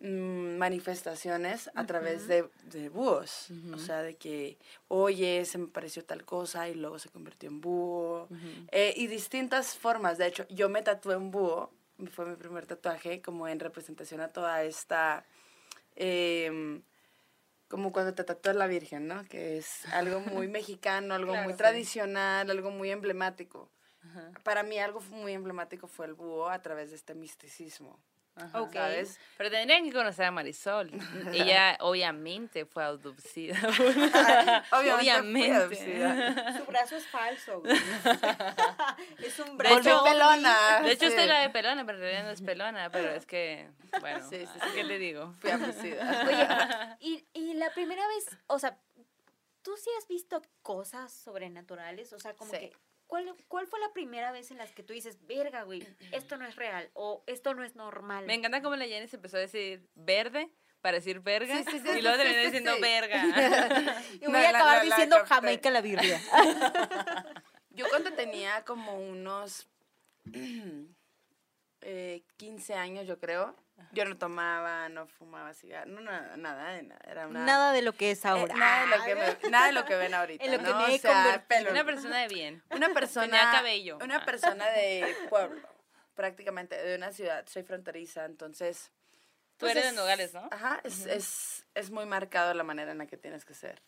mm, 0.00 0.58
manifestaciones 0.58 1.70
a 1.74 1.86
través 1.86 2.28
de, 2.28 2.48
de 2.64 2.88
búhos. 2.90 3.48
O 3.74 3.78
sea, 3.78 4.02
de 4.02 4.16
que, 4.16 4.58
oye, 4.88 5.44
se 5.44 5.58
me 5.58 5.66
pareció 5.66 6.04
tal 6.04 6.24
cosa 6.24 6.68
y 6.68 6.74
luego 6.74 6.98
se 6.98 7.08
convirtió 7.08 7.48
en 7.48 7.60
búho. 7.60 8.28
Eh, 8.70 8.92
y 8.96 9.06
distintas 9.06 9.76
formas. 9.76 10.18
De 10.18 10.26
hecho, 10.26 10.46
yo 10.50 10.68
me 10.68 10.82
tatué 10.82 11.16
un 11.16 11.30
búho. 11.30 11.72
Fue 12.12 12.26
mi 12.26 12.36
primer 12.36 12.66
tatuaje 12.66 13.20
como 13.22 13.48
en 13.48 13.58
representación 13.60 14.20
a 14.20 14.28
toda 14.28 14.62
esta... 14.62 15.24
em, 15.96 16.82
como 17.68 17.92
cuando 17.92 18.14
te 18.14 18.24
tatúas 18.24 18.56
la 18.56 18.66
Virgen, 18.66 19.08
¿no? 19.08 19.24
Que 19.26 19.58
es 19.58 19.84
algo 19.92 20.20
muy 20.20 20.48
mexicano, 20.48 21.14
algo 21.14 21.32
Claro, 21.32 21.44
muy 21.44 21.52
sí. 21.52 21.58
tradicional, 21.58 22.50
algo 22.50 22.70
muy 22.70 22.90
emblemático. 22.90 23.70
Para 24.42 24.62
mí 24.62 24.78
algo 24.78 25.00
muy 25.02 25.32
emblemático 25.34 25.86
fue 25.86 26.06
el 26.06 26.14
búho 26.14 26.48
a 26.48 26.62
través 26.62 26.90
de 26.90 26.96
este 26.96 27.14
misticismo. 27.14 27.98
Ajá. 28.40 28.62
Ok. 28.62 28.72
¿Sabes? 28.74 29.18
Pero 29.36 29.50
tendrían 29.50 29.84
que 29.84 29.92
conocer 29.92 30.24
a 30.26 30.30
Marisol. 30.30 30.90
Ella 31.32 31.76
obviamente 31.80 32.64
fue 32.66 32.84
abducida. 32.84 33.56
Obviamente 34.72 35.52
abducida. 35.54 36.56
Su 36.58 36.64
brazo 36.64 36.96
es 36.96 37.06
falso, 37.06 37.60
güey. 37.60 37.76
es 39.18 39.38
un 39.40 39.46
De 39.46 39.54
brazo. 39.56 39.78
hecho, 39.80 40.04
pelona. 40.04 40.80
De 40.82 40.92
hecho, 40.92 41.06
sí. 41.06 41.08
usted 41.08 41.26
la 41.28 41.40
de 41.40 41.50
pelona, 41.50 41.84
pero 41.84 41.98
en 41.98 42.02
realidad 42.02 42.24
no 42.24 42.30
es 42.30 42.42
pelona. 42.42 42.90
Pero 42.90 43.10
es 43.10 43.26
que, 43.26 43.68
bueno, 44.00 44.28
Sí, 44.28 44.46
sí, 44.46 44.58
¿qué 44.74 44.84
le 44.84 44.98
digo? 44.98 45.34
Fui 45.40 45.50
abducida. 45.50 46.24
Oye, 46.26 46.96
y, 47.00 47.24
y 47.32 47.54
la 47.54 47.70
primera 47.72 48.06
vez, 48.08 48.26
o 48.46 48.58
sea, 48.58 48.76
¿tú 49.62 49.76
sí 49.76 49.90
has 49.98 50.08
visto 50.08 50.42
cosas 50.62 51.12
sobrenaturales? 51.12 52.12
O 52.12 52.18
sea, 52.18 52.34
como 52.34 52.50
Sí. 52.50 52.58
que, 52.58 52.72
¿cuál, 53.08 53.34
¿cuál 53.48 53.66
fue 53.66 53.80
la 53.80 53.92
primera 53.92 54.30
vez 54.30 54.52
en 54.52 54.58
las 54.58 54.70
que 54.70 54.84
tú 54.84 54.92
dices, 54.92 55.18
verga, 55.26 55.64
güey, 55.64 55.84
esto 56.12 56.36
no 56.36 56.46
es 56.46 56.54
real 56.54 56.88
o 56.94 57.24
esto 57.26 57.54
no 57.54 57.64
es 57.64 57.74
normal? 57.74 58.24
Me 58.26 58.34
encanta 58.34 58.62
cómo 58.62 58.76
la 58.76 58.86
Jenny 58.86 59.08
se 59.08 59.16
empezó 59.16 59.36
a 59.38 59.40
decir 59.40 59.88
verde 59.96 60.48
para 60.80 60.98
decir 60.98 61.18
verga. 61.20 61.56
Sí, 61.56 61.64
sí, 61.68 61.78
sí, 61.80 61.98
y 61.98 62.02
luego 62.02 62.16
sí, 62.18 62.22
terminó 62.22 62.40
sí, 62.40 62.44
diciendo 62.46 62.74
sí. 62.76 62.80
verga. 62.80 63.24
y 64.12 64.18
voy 64.26 64.32
No, 64.32 64.38
a 64.38 64.48
acabar 64.50 64.76
la- 64.76 64.84
la 64.84 64.84
diciendo. 64.84 65.16
Jamaica 65.26 65.70
la 65.70 65.80
birria. 65.80 66.20
Yo 67.70 67.88
cuando 67.88 68.12
tenía 68.12 68.64
como 68.64 68.96
unos 68.98 69.68
eh, 71.82 72.22
15 72.36 72.74
años, 72.74 73.06
yo 73.06 73.18
creo, 73.18 73.54
yo 73.92 74.04
no 74.04 74.16
tomaba, 74.18 74.88
no 74.88 75.06
fumaba 75.06 75.54
cigarro, 75.54 75.90
no, 75.90 76.00
nada, 76.00 76.36
nada, 76.36 76.72
de 76.72 76.82
nada. 76.82 77.00
Era 77.06 77.26
una, 77.26 77.44
Nada 77.44 77.72
de 77.72 77.82
lo 77.82 77.92
que 77.92 78.10
es 78.10 78.24
eh, 78.24 78.28
ahora. 78.28 78.54
nada, 78.54 78.80
de 78.86 78.96
lo 78.98 79.04
que 79.04 79.14
me- 79.14 79.50
nada 79.50 79.66
de 79.66 79.72
lo 79.72 79.84
que 79.84 79.96
ven 79.96 80.14
ahorita. 80.14 80.44
En 80.44 80.52
lo 80.52 80.58
que 80.58 80.64
¿no? 80.64 80.78
me 80.78 80.92
he 80.92 80.96
O 80.96 80.98
sea, 80.98 81.12
convertido. 81.14 81.48
pelo- 81.48 81.70
Una 81.70 81.84
persona 81.84 82.18
de 82.18 82.28
bien. 82.28 82.62
una 82.70 82.88
persona 82.92 83.26
Tenía 83.26 83.52
cabello. 83.52 83.98
una 84.02 84.16
Ah. 84.16 84.24
persona 84.24 84.68
de 84.70 85.16
pueblo 85.30 85.68
prácticamente 86.14 86.76
de 86.76 86.96
una 86.96 87.12
ciudad 87.12 87.46
soy 87.46 87.62
fronteriza 87.62 88.24
entonces 88.24 88.90
Tú 89.56 89.66
pues 89.66 89.72
eres 89.72 89.84
de 89.84 89.90
es- 89.90 89.94
Nogales, 89.96 90.34
¿no? 90.34 90.48
ajá 90.50 90.80
es, 90.82 91.06
es, 91.06 91.66
es 91.74 91.90
muy 91.90 92.06
marcado 92.06 92.52
la 92.54 92.64
manera 92.64 92.90
en 92.92 92.98
la 92.98 93.06
que 93.06 93.16
tienes 93.16 93.44
que 93.44 93.54
ser 93.54 93.80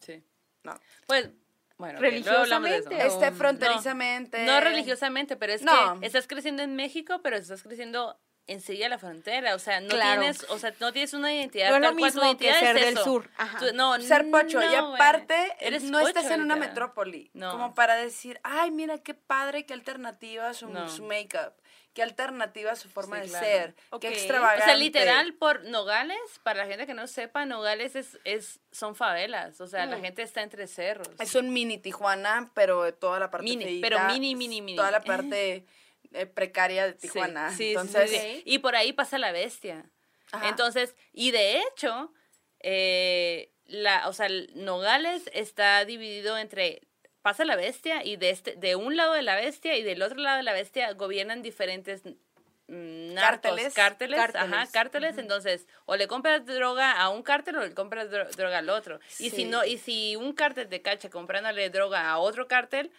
Sí. 0.00 0.22
no 0.62 0.78
Pues, 1.06 1.30
bueno, 1.78 2.00
de. 2.00 2.08
Religiosamente, 2.08 3.06
este 3.06 3.30
No. 3.30 3.36
fronterizamente 3.36 4.44
No 4.46 4.60
religiosamente, 4.60 5.36
pero 5.36 5.52
es 5.52 5.62
No. 5.62 5.98
que 6.00 6.06
estás 6.06 6.26
creciendo 6.26 6.62
en 6.62 6.74
México, 6.76 7.20
pero 7.22 7.36
estás 7.36 7.62
creciendo 7.62 8.18
enseguida 8.48 8.88
la 8.88 8.98
frontera, 8.98 9.54
o 9.54 9.58
sea, 9.58 9.80
no 9.80 9.88
Claro. 9.88 10.20
tienes, 10.20 10.46
o 10.50 10.58
sea, 10.58 10.72
no 10.78 10.92
tienes 10.92 11.12
una 11.14 11.32
identidad 11.34 11.68
No 11.70 11.76
es 11.76 11.80
lo 11.82 11.88
tal 11.88 11.96
cual, 11.98 12.04
mismo 12.12 12.20
que 12.20 12.26
identidad 12.46 12.60
ser 12.60 12.76
es 12.76 12.84
del 12.84 12.94
eso. 12.94 13.04
sur, 13.04 13.30
ajá. 13.36 13.58
Tú- 13.58 13.72
no, 13.74 14.00
ser 14.00 14.30
pocho 14.30 14.62
y 14.62 14.66
no, 14.66 14.88
güey. 14.88 14.94
aparte 14.94 15.56
Eres 15.60 15.82
no 15.84 15.98
pocho 15.98 16.08
estás 16.08 16.30
en 16.30 16.42
una 16.42 16.54
ahorita. 16.54 16.68
metrópoli 16.70 17.30
No. 17.34 17.50
como 17.50 17.74
para 17.74 17.96
decir 17.96 18.38
ay 18.44 18.70
mira 18.70 18.98
qué 18.98 19.14
padre 19.14 19.66
qué 19.66 19.74
alternativa 19.74 20.54
su, 20.54 20.68
No. 20.68 20.88
su 20.88 21.02
make-up 21.04 21.54
qué 21.92 22.02
alternativa 22.02 22.76
su 22.76 22.88
forma 22.90 23.16
Sí, 23.16 23.22
de 23.22 23.28
claro. 23.30 23.46
ser 23.46 23.74
Ok. 23.90 24.00
qué 24.02 24.08
O 24.08 24.10
sea, 24.10 24.10
O 24.10 24.20
extravagante 24.20 24.64
sea, 24.66 24.74
literal, 24.76 25.32
por 25.34 25.64
Nogales, 25.64 26.18
para 26.42 26.62
la 26.62 26.66
gente 26.66 26.86
que 26.86 26.92
no 26.94 27.06
sepa, 27.06 27.46
Nogales 27.46 27.96
es, 27.96 28.18
es 28.24 28.60
son 28.70 28.94
favelas, 28.94 29.60
o 29.62 29.66
sea, 29.66 29.86
la 29.86 29.96
Mm. 29.96 30.02
gente 30.02 30.22
está 30.22 30.42
entre 30.42 30.66
cerros. 30.66 31.08
Es 31.18 31.34
un 31.34 31.52
mini 31.54 31.78
Tijuana, 31.78 32.50
pero 32.54 32.92
toda 32.94 33.18
la 33.18 33.30
parte 33.30 33.44
Mini, 33.44 33.64
feíta, 33.64 33.88
pero 33.88 33.98
mini, 34.12 34.34
mini, 34.36 34.60
mini. 34.60 34.76
Toda 34.76 34.90
la 34.90 35.00
parte 35.00 35.64
eh, 36.12 36.26
precaria 36.26 36.86
de 36.86 36.92
Tijuana. 36.94 37.50
sí, 37.50 37.56
sí, 37.56 37.68
Entonces, 37.70 38.10
sí, 38.10 38.16
sí. 38.18 38.42
Y 38.44 38.58
por 38.58 38.76
ahí 38.76 38.92
pasa 38.92 39.18
la 39.18 39.32
bestia. 39.32 39.90
Ajá. 40.32 40.48
Entonces, 40.48 40.94
y 41.12 41.30
de 41.30 41.60
hecho, 41.60 42.12
eh, 42.60 43.52
la, 43.66 44.08
o 44.08 44.12
sea, 44.12 44.26
el 44.26 44.50
Nogales 44.54 45.30
está 45.32 45.84
dividido 45.84 46.38
entre 46.38 46.82
pasa 47.22 47.44
la 47.44 47.56
bestia 47.56 48.04
y 48.04 48.16
de 48.16 48.30
este, 48.30 48.54
de 48.56 48.76
un 48.76 48.96
lado 48.96 49.12
de 49.14 49.22
la 49.22 49.34
bestia 49.34 49.76
y 49.76 49.82
del 49.82 50.02
otro 50.02 50.18
lado 50.18 50.36
de 50.36 50.42
la 50.44 50.52
bestia 50.52 50.92
gobiernan 50.92 51.42
diferentes 51.42 52.02
mm, 52.04 53.14
narcos, 53.14 53.40
Cárteles. 53.50 53.74
cárteles, 53.74 54.18
ajá, 54.20 54.32
Cárteles. 54.32 54.70
cárteles, 54.70 55.18
entonces 55.18 55.66
o 55.86 55.96
le 55.96 56.06
compras 56.06 56.46
droga 56.46 56.92
a 56.92 57.08
un 57.08 57.22
cártel 57.24 57.56
o 57.56 57.60
le 57.62 57.74
compras 57.74 58.10
dro- 58.10 58.28
droga 58.36 58.58
al 58.58 58.68
otro. 58.70 59.00
Y 59.18 59.30
si 59.30 59.44
no 59.44 59.64
y 59.64 59.78
si 59.78 60.14
un 60.16 60.34
cártel 60.34 60.68
te 60.68 60.82
cacha 60.82 61.10
comprándole 61.10 61.68
droga 61.70 62.08
a 62.10 62.18
otro 62.18 62.46
cártel, 62.46 62.92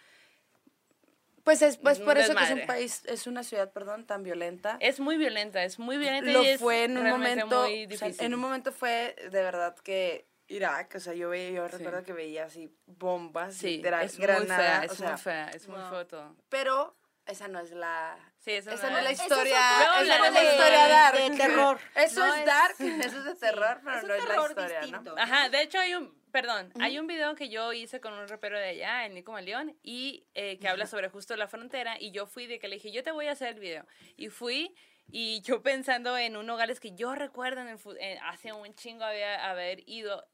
pues 1.48 1.62
es 1.62 1.78
pues 1.78 1.98
por 1.98 2.18
eso 2.18 2.34
que 2.34 2.44
es 2.44 2.50
un 2.50 2.66
país, 2.66 3.02
es 3.06 3.26
una 3.26 3.42
ciudad, 3.42 3.72
perdón, 3.72 4.04
tan 4.06 4.22
violenta. 4.22 4.76
es 4.80 5.00
muy 5.00 5.16
violenta, 5.16 5.64
es 5.64 5.78
muy 5.78 5.96
violenta 5.96 6.30
Lo 6.30 6.42
y 6.44 6.48
es 6.48 6.60
fue 6.60 6.84
en 6.84 6.98
un 6.98 7.08
momento, 7.08 7.62
muy 7.62 7.86
o 7.86 7.88
sea, 7.88 8.08
difícil. 8.08 8.26
en 8.26 8.34
un 8.34 8.40
momento 8.40 8.70
fue 8.70 9.16
de 9.30 9.42
verdad 9.42 9.74
que 9.78 10.26
Irak, 10.48 10.92
o 10.96 11.00
sea, 11.00 11.14
yo 11.14 11.30
veía, 11.30 11.50
yo 11.52 11.66
recuerdo 11.68 12.02
que 12.02 12.12
veía 12.12 12.44
así 12.44 12.70
bombas, 12.84 13.54
Sí, 13.54 13.82
es 13.82 14.18
muy 14.18 14.26
granadas, 14.26 14.56
fea, 14.58 14.80
o 14.80 14.92
es 14.92 14.98
sea, 14.98 15.10
muy 15.12 15.18
fea, 15.20 15.48
es 15.54 15.68
muy 15.68 15.78
todo. 16.06 16.36
pero 16.50 16.94
esa 17.24 17.48
no 17.48 17.60
es 17.60 17.70
la 17.70 18.18
Sí, 18.40 18.52
esa 18.52 18.70
no 18.74 18.90
no 18.90 18.98
es 18.98 19.04
la 19.04 19.10
es- 19.10 19.18
Eso 19.20 19.24
es 19.24 19.30
historia, 19.30 19.60
esa 20.02 20.18
no 20.18 20.24
es 20.26 20.32
la 20.34 20.44
historia 20.44 20.82
de- 20.84 20.88
dark. 20.90 21.18
de 21.18 21.30
terror. 21.36 21.78
Eso 21.96 22.20
No 22.20 22.34
es 22.34 22.40
es- 22.40 22.46
dark, 22.46 22.74
eso 22.78 23.18
es 23.18 23.24
de 23.24 23.34
terror, 23.36 23.80
pero 23.84 24.02
no 24.06 24.14
es 24.14 24.24
la 24.28 24.36
historia, 24.36 24.80
distinto. 24.80 25.14
¿no? 25.14 25.22
Ajá, 25.22 25.48
de 25.48 25.62
hecho 25.62 25.78
hay 25.78 25.94
un, 25.94 26.17
perdón, 26.32 26.72
hay 26.80 26.98
un 26.98 27.06
video 27.06 27.34
que 27.34 27.48
yo 27.48 27.72
hice 27.72 28.00
con 28.00 28.12
un 28.12 28.28
rapero 28.28 28.58
de 28.58 28.68
allá, 28.70 29.06
en 29.06 29.14
Nico 29.14 29.38
León, 29.40 29.76
y 29.82 30.26
eh, 30.34 30.58
que 30.58 30.68
habla 30.68 30.86
sobre 30.86 31.08
justo 31.08 31.36
la 31.36 31.48
frontera, 31.48 31.96
y 32.00 32.10
yo 32.10 32.26
fui 32.26 32.46
de 32.46 32.58
que 32.58 32.68
le 32.68 32.76
dije, 32.76 32.90
yo 32.92 33.02
te 33.02 33.10
voy 33.10 33.26
a 33.26 33.32
hacer 33.32 33.48
el 33.54 33.60
video. 33.60 33.86
Y 34.16 34.28
fui, 34.28 34.74
y 35.10 35.40
yo 35.42 35.62
pensando 35.62 36.16
en 36.18 36.36
un 36.36 36.46
Nogales 36.46 36.80
que 36.80 36.94
yo 36.94 37.14
recuerdo 37.14 37.60
en 37.60 37.68
el, 37.68 37.78
fu- 37.78 37.92
eh, 37.98 38.18
hace 38.22 38.52
un 38.52 38.74
chingo 38.74 39.04
había 39.04 39.48
haber 39.50 39.88
ido, 39.88 40.26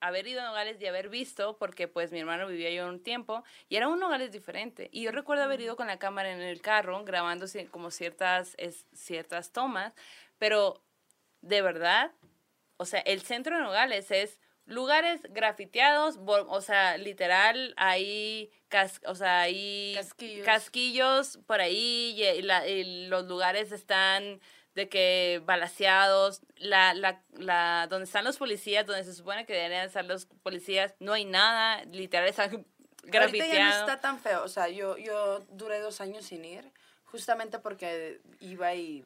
haber 0.00 0.26
ido 0.26 0.40
a 0.40 0.44
Nogales 0.44 0.80
y 0.80 0.86
haber 0.86 1.08
visto, 1.08 1.58
porque 1.58 1.88
pues 1.88 2.12
mi 2.12 2.20
hermano 2.20 2.46
vivía 2.46 2.70
yo 2.70 2.86
un 2.88 3.02
tiempo, 3.02 3.44
y 3.68 3.76
era 3.76 3.88
un 3.88 3.98
Nogales 4.00 4.32
diferente. 4.32 4.88
Y 4.92 5.02
yo 5.02 5.12
recuerdo 5.12 5.44
haber 5.44 5.60
ido 5.60 5.76
con 5.76 5.86
la 5.88 5.98
cámara 5.98 6.30
en 6.32 6.40
el 6.40 6.60
carro, 6.62 7.04
grabando 7.04 7.46
como 7.70 7.90
ciertas, 7.90 8.54
es- 8.58 8.86
ciertas 8.94 9.52
tomas, 9.52 9.92
pero 10.38 10.82
de 11.40 11.62
verdad, 11.62 12.12
o 12.78 12.84
sea, 12.84 13.00
el 13.00 13.20
centro 13.22 13.56
de 13.56 13.62
Nogales 13.62 14.10
es 14.10 14.38
lugares 14.68 15.20
grafiteados, 15.30 16.18
o 16.26 16.60
sea, 16.60 16.96
literal, 16.98 17.74
hay, 17.76 18.50
cas- 18.68 19.00
o 19.06 19.14
sea, 19.14 19.40
hay 19.40 19.94
Casquillos. 19.96 20.44
casquillos 20.46 21.38
por 21.46 21.60
ahí, 21.60 22.14
y, 22.22 22.42
la- 22.42 22.68
y 22.68 23.08
los 23.08 23.24
lugares 23.26 23.72
están 23.72 24.40
de 24.74 24.88
que 24.88 25.40
balaseados, 25.44 26.42
la, 26.56 26.94
la, 26.94 27.22
la, 27.32 27.86
donde 27.88 28.04
están 28.04 28.24
los 28.24 28.36
policías, 28.36 28.86
donde 28.86 29.02
se 29.04 29.14
supone 29.14 29.44
que 29.46 29.54
deberían 29.54 29.86
estar 29.86 30.04
los 30.04 30.26
policías, 30.26 30.94
no 31.00 31.14
hay 31.14 31.24
nada, 31.24 31.84
literal, 31.86 32.28
está 32.28 32.44
Ahorita 33.12 33.46
ya 33.46 33.68
no 33.70 33.74
está 33.80 34.00
tan 34.00 34.20
feo, 34.20 34.44
o 34.44 34.48
sea, 34.48 34.68
yo, 34.68 34.96
yo 34.98 35.40
duré 35.50 35.80
dos 35.80 36.00
años 36.02 36.26
sin 36.26 36.44
ir, 36.44 36.70
justamente 37.04 37.58
porque 37.58 38.20
iba 38.40 38.74
y 38.74 39.04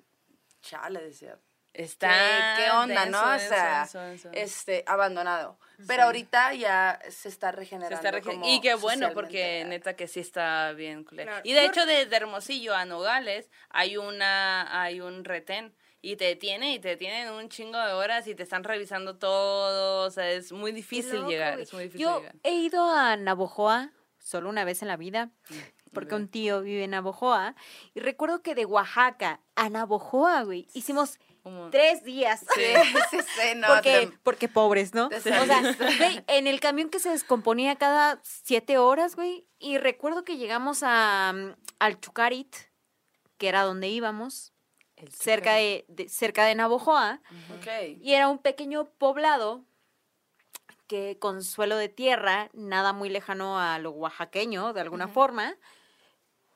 chale, 0.61 1.00
decía, 1.00 1.38
Está 1.75 2.11
¿Qué, 2.57 2.64
qué 2.64 2.71
onda, 2.71 3.05
denso, 3.05 3.25
no? 3.26 3.35
O 3.35 3.38
sea, 3.38 3.79
denso, 3.81 3.99
denso. 4.00 4.29
este, 4.33 4.85
abandonado. 4.87 5.59
Pero 5.87 6.05
ahorita 6.05 6.52
ya 6.55 6.99
se 7.09 7.29
está 7.29 7.50
Se 7.50 7.57
regenerando. 7.57 7.97
está 7.97 8.12
regi- 8.12 8.25
como 8.25 8.47
y 8.47 8.61
qué 8.61 8.75
bueno, 8.75 9.11
porque 9.14 9.64
neta 9.67 9.97
que 9.97 10.07
sí 10.07 10.21
está 10.21 10.73
bien. 10.73 11.05
Claro. 11.05 11.33
Y 11.45 11.55
de 11.55 11.64
hecho, 11.64 11.87
desde 11.87 12.14
Hermosillo 12.14 12.75
a 12.75 12.85
Nogales 12.85 13.50
hay 13.71 13.97
una 13.97 14.83
hay 14.83 15.00
un 15.00 15.25
retén 15.25 15.75
y 16.02 16.17
te 16.17 16.26
detiene 16.26 16.75
y 16.75 16.79
te 16.79 16.88
detienen 16.88 17.31
un 17.33 17.49
chingo 17.49 17.79
de 17.79 17.93
horas 17.93 18.26
y 18.26 18.35
te 18.35 18.43
están 18.43 18.64
revisando 18.64 19.17
todo. 19.17 20.07
O 20.07 20.11
sea, 20.11 20.31
es 20.31 20.52
muy 20.52 20.73
difícil 20.73 21.17
loco, 21.21 21.31
llegar. 21.31 21.59
Es 21.59 21.73
muy 21.73 21.85
difícil 21.85 22.02
Yo 22.07 22.19
llegar. 22.19 22.35
he 22.43 22.52
ido 22.52 22.85
a 22.91 23.17
Navojoa 23.17 23.91
solo 24.19 24.50
una 24.50 24.65
vez 24.65 24.82
en 24.82 24.89
la 24.89 24.97
vida, 24.97 25.30
porque 25.93 26.15
un 26.15 26.28
tío 26.28 26.61
vive 26.61 26.85
en 26.85 26.91
Navojoa, 26.93 27.56
y 27.93 27.99
recuerdo 28.00 28.41
que 28.41 28.54
de 28.54 28.65
Oaxaca 28.67 29.41
a 29.56 29.69
Navojoa, 29.69 30.43
güey, 30.45 30.69
hicimos 30.75 31.19
Como- 31.43 31.71
tres 31.71 32.05
días. 32.05 32.41
Sí, 32.55 32.63
sí, 33.11 33.19
sí, 33.21 33.55
no, 33.57 33.67
porque, 33.69 34.07
te- 34.07 34.19
porque 34.23 34.49
pobres, 34.49 34.95
¿no? 34.95 35.09
O 35.17 35.21
sea, 35.21 35.61
güey, 35.78 36.25
en 36.28 36.47
el 36.47 36.61
camión 36.61 36.89
que 36.89 36.99
se 37.00 37.11
descomponía 37.11 37.76
cada 37.76 38.21
siete 38.23 38.78
horas, 38.78 39.17
güey, 39.17 39.47
y 39.59 39.78
recuerdo 39.78 40.25
que 40.25 40.37
llegamos 40.37 40.81
a, 40.83 41.33
mm, 41.35 41.57
al 41.81 42.00
Chucarit, 42.00 42.55
que 43.39 43.49
era 43.49 43.63
donde 43.63 43.89
íbamos, 43.89 44.52
cerca 45.11 45.55
de, 45.55 45.85
de- 45.89 46.09
cerca 46.09 46.45
de 46.45 46.55
Navojoa, 46.55 47.21
Ok. 47.59 47.99
y 48.00 48.15
era 48.15 48.28
un 48.28 48.39
pequeño 48.39 48.85
poblado 48.99 49.65
que 50.87 51.19
con 51.19 51.43
suelo 51.43 51.76
de 51.76 51.89
tierra, 51.89 52.50
nada 52.52 52.93
muy 52.93 53.09
lejano 53.09 53.59
a 53.59 53.78
lo 53.78 53.91
oaxaqueño, 53.93 54.73
de 54.75 54.81
alguna 54.81 55.09
forma. 55.09 55.55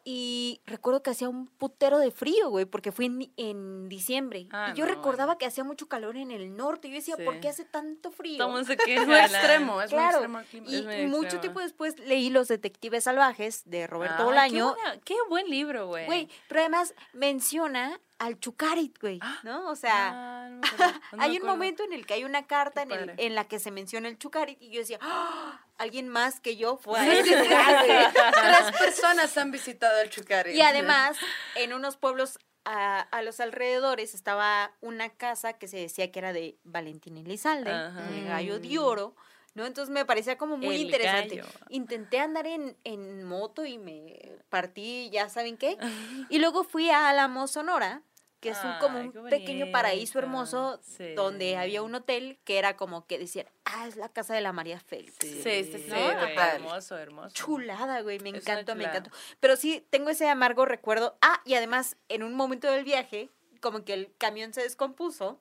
Y 0.09 0.61
recuerdo 0.66 1.03
que 1.03 1.11
hacía 1.11 1.29
un 1.29 1.49
putero 1.49 1.99
de 1.99 2.12
frío, 2.12 2.49
güey, 2.49 2.64
porque 2.64 2.92
fue 2.92 3.07
en, 3.07 3.33
en 3.37 3.88
diciembre. 3.88 4.47
Ah, 4.53 4.71
y 4.73 4.79
yo 4.79 4.87
no, 4.87 4.95
recordaba 4.95 5.37
que 5.37 5.47
hacía 5.47 5.64
mucho 5.64 5.88
calor 5.88 6.16
en 6.16 6.31
el 6.31 6.57
norte. 6.57 6.87
Y 6.87 6.92
yo 6.92 6.97
decía, 6.99 7.16
¿por 7.25 7.40
qué 7.40 7.49
hace 7.49 7.64
tanto 7.64 8.12
frío? 8.12 8.38
Todo 8.38 8.47
el 8.47 8.53
mundo 8.55 8.69
se 8.69 8.77
queja, 8.85 9.03
Es 9.03 9.09
muy 9.09 9.16
extremo, 9.16 9.83
es 9.83 9.90
muy 9.90 9.99
Claro, 9.99 10.19
extremo 10.19 10.38
el 10.38 10.47
clima. 10.47 10.71
Y 10.71 10.83
muy 10.85 11.07
mucho 11.09 11.40
tiempo 11.40 11.59
después 11.59 11.99
leí 11.99 12.31
Los 12.31 12.47
Detectives 12.47 13.03
Salvajes 13.03 13.62
de 13.69 13.88
Roberto 13.88 14.25
Bolaño. 14.25 14.77
Qué, 14.77 14.81
buena- 14.83 15.01
qué 15.05 15.14
buen 15.29 15.51
libro, 15.51 15.88
güey. 15.88 16.07
Güey, 16.07 16.29
pero 16.47 16.61
además 16.61 16.95
menciona 17.12 18.01
al 18.18 18.38
Chucarit, 18.40 18.98
güey, 19.00 19.20
¿no? 19.42 19.68
O 19.68 19.76
sea, 19.76 20.09
Ah, 20.12 20.48
no 20.48 20.61
no 21.16 21.22
hay 21.22 21.38
un 21.38 21.46
momento 21.46 21.83
en 21.85 21.92
el 21.92 22.07
que 22.07 22.14
hay 22.14 22.24
una 22.24 22.46
carta 22.46 22.83
en, 22.83 22.90
el- 22.92 23.14
en 23.18 23.35
la 23.35 23.44
que 23.46 23.59
se 23.59 23.70
menciona 23.70 24.09
el 24.09 24.18
Chucarit 24.18 24.61
y 24.62 24.70
yo 24.70 24.81
decía, 24.81 24.98
¡Ah! 25.02 25.61
alguien 25.79 26.09
más 26.09 26.40
que 26.40 26.57
yo 26.57 26.79
fue 26.79 26.98
a 26.98 27.12
ese 27.12 27.44
lugar, 27.44 27.85
güey. 27.87 27.98
Tres 28.12 28.79
personas 28.79 29.37
han 29.37 29.50
visitado 29.50 30.00
el 30.00 30.09
Chucari. 30.11 30.52
Y 30.52 30.62
además, 30.62 31.16
en 31.57 31.72
unos 31.74 31.96
pueblos 31.98 32.38
a, 32.64 33.00
a 33.00 33.22
los 33.22 33.38
alrededores 33.40 34.14
estaba 34.14 34.72
una 34.81 35.11
casa 35.11 35.52
que 35.52 35.68
se 35.68 35.76
decía 35.76 36.11
que 36.11 36.18
era 36.18 36.33
de 36.33 36.59
Valentín 36.64 37.16
Elizalde, 37.18 37.70
de 37.70 38.24
Gallo 38.24 38.59
de 38.59 38.79
Oro, 38.79 39.14
¿no? 39.57 39.66
Entonces 39.66 39.92
me 39.92 40.05
parecía 40.05 40.38
como 40.38 40.57
muy 40.57 40.77
El 40.77 40.83
interesante. 40.83 41.37
gallo. 41.37 41.49
Intenté 41.71 42.21
andar 42.21 42.47
en, 42.47 42.77
en 42.85 43.25
moto 43.25 43.64
y 43.66 43.79
me 43.79 44.38
partí, 44.49 45.11
ya 45.11 45.29
saben 45.29 45.57
qué. 45.57 45.77
Y 46.31 46.38
luego 46.38 46.62
fui 46.62 46.90
a 46.90 47.09
Álamo, 47.09 47.49
Sonora, 47.49 48.03
que 48.40 48.51
es 48.51 48.59
un, 48.62 48.79
como 48.81 49.01
un 49.01 49.12
pequeño 49.31 49.73
paraíso 49.73 50.19
hermoso 50.19 50.79
Sí. 50.83 51.14
donde 51.14 51.57
había 51.57 51.83
un 51.83 51.95
hotel 51.95 52.38
que 52.45 52.59
era 52.59 52.77
como 52.77 53.07
que 53.07 53.19
decían, 53.19 53.47
ah, 53.64 53.88
es 53.88 53.97
la 53.97 54.11
casa 54.11 54.35
de 54.35 54.42
la 54.42 54.53
María 54.53 54.79
Félix. 54.79 55.16
Sí, 55.21 55.40
sí, 55.42 55.64
sí, 55.64 55.85
güey, 55.88 56.12
total. 56.19 56.57
Hermoso, 56.57 56.99
hermoso. 56.99 57.31
Chulada, 57.35 58.03
güey, 58.03 58.21
me 58.21 58.29
encantó, 58.29 58.77
me 58.77 58.85
encantó. 58.85 59.11
Pero 59.40 59.57
sí, 59.57 59.85
tengo 59.90 60.11
ese 60.11 60.29
amargo 60.29 60.66
recuerdo. 60.66 61.16
Ah, 61.23 61.40
y 61.47 61.55
además, 61.55 61.97
en 62.11 62.23
un 62.23 62.35
momento 62.35 62.71
del 62.71 62.85
viaje, 62.85 63.31
como 63.62 63.85
que 63.85 63.95
el 63.95 64.14
camión 64.19 64.53
se 64.53 64.61
descompuso. 64.62 65.40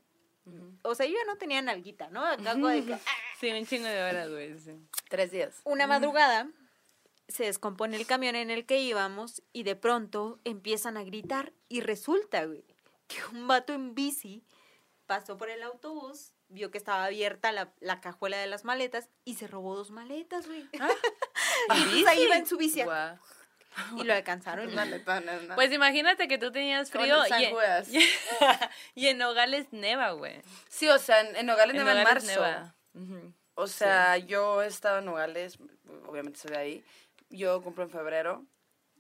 O 0.84 0.95
sea, 0.95 1.05
yo 1.05 1.13
ya 1.13 1.25
no 1.25 1.38
tenía 1.38 1.62
nalguita, 1.62 2.10
¿no? 2.10 2.25
Acá 2.25 2.53
como 2.53 2.67
de 2.67 2.86
que, 2.86 2.93
ah, 2.93 2.99
Sí, 3.39 3.49
un 3.51 3.65
chingo 3.65 3.88
de 3.88 4.03
horas, 4.03 4.29
güey. 4.29 4.58
Sí. 4.60 4.71
Tres 5.10 5.31
días. 5.31 5.62
una 5.63 5.88
madrugada 5.88 6.47
se 7.27 7.45
descompone 7.45 7.97
el 7.97 8.05
camión 8.05 8.36
en 8.36 8.51
el 8.51 8.65
que 8.65 8.79
íbamos 8.79 9.41
y 9.51 9.63
de 9.63 9.75
pronto 9.75 10.39
empiezan 10.43 10.97
a 10.97 11.03
gritar 11.03 11.53
y 11.67 11.81
resulta, 11.81 12.45
güey, 12.45 12.63
que 13.08 13.17
un 13.31 13.47
vato 13.47 13.73
en 13.73 13.95
bici 13.95 14.43
pasó 15.05 15.38
por 15.38 15.49
el 15.49 15.63
autobús, 15.63 16.34
vio 16.49 16.71
que 16.71 16.77
estaba 16.77 17.05
abierta 17.05 17.51
la, 17.51 17.73
la 17.79 18.01
cajuela 18.01 18.38
de 18.38 18.47
las 18.47 18.63
maletas 18.63 19.10
y 19.23 19.36
se 19.36 19.47
robó 19.47 19.75
dos 19.75 19.91
maletas, 19.91 20.47
güey. 20.47 20.69
y 20.73 20.77
entonces 21.81 22.08
ahí 22.08 22.23
iba 22.23 22.38
en 22.38 22.45
su 22.45 22.58
bici 22.58 22.84
Guau. 22.84 23.17
Y 23.97 24.03
lo 24.03 24.13
alcanzaron. 24.13 24.69
Pues 25.55 25.71
imagínate 25.71 26.27
que 26.27 26.38
tú 26.38 26.51
tenías 26.51 26.91
frío 26.91 27.17
y, 27.27 27.99
y 28.95 29.07
en 29.07 29.17
Nogales 29.17 29.67
neva, 29.71 30.11
güey. 30.11 30.41
Sí, 30.69 30.88
o 30.89 30.97
sea, 30.97 31.21
en, 31.21 31.35
en 31.35 31.45
Nogales 31.45 31.75
neva 31.75 31.93
en 31.93 32.03
marzo. 32.03 32.27
neva. 32.27 32.75
O 33.55 33.67
sea, 33.67 34.17
yo 34.17 34.61
he 34.61 34.67
estado 34.67 34.99
en 34.99 35.05
Nogales, 35.05 35.57
obviamente 36.07 36.39
soy 36.39 36.51
de 36.51 36.57
ahí. 36.57 36.85
Yo 37.29 37.61
cumplo 37.61 37.83
en 37.83 37.89
febrero. 37.89 38.45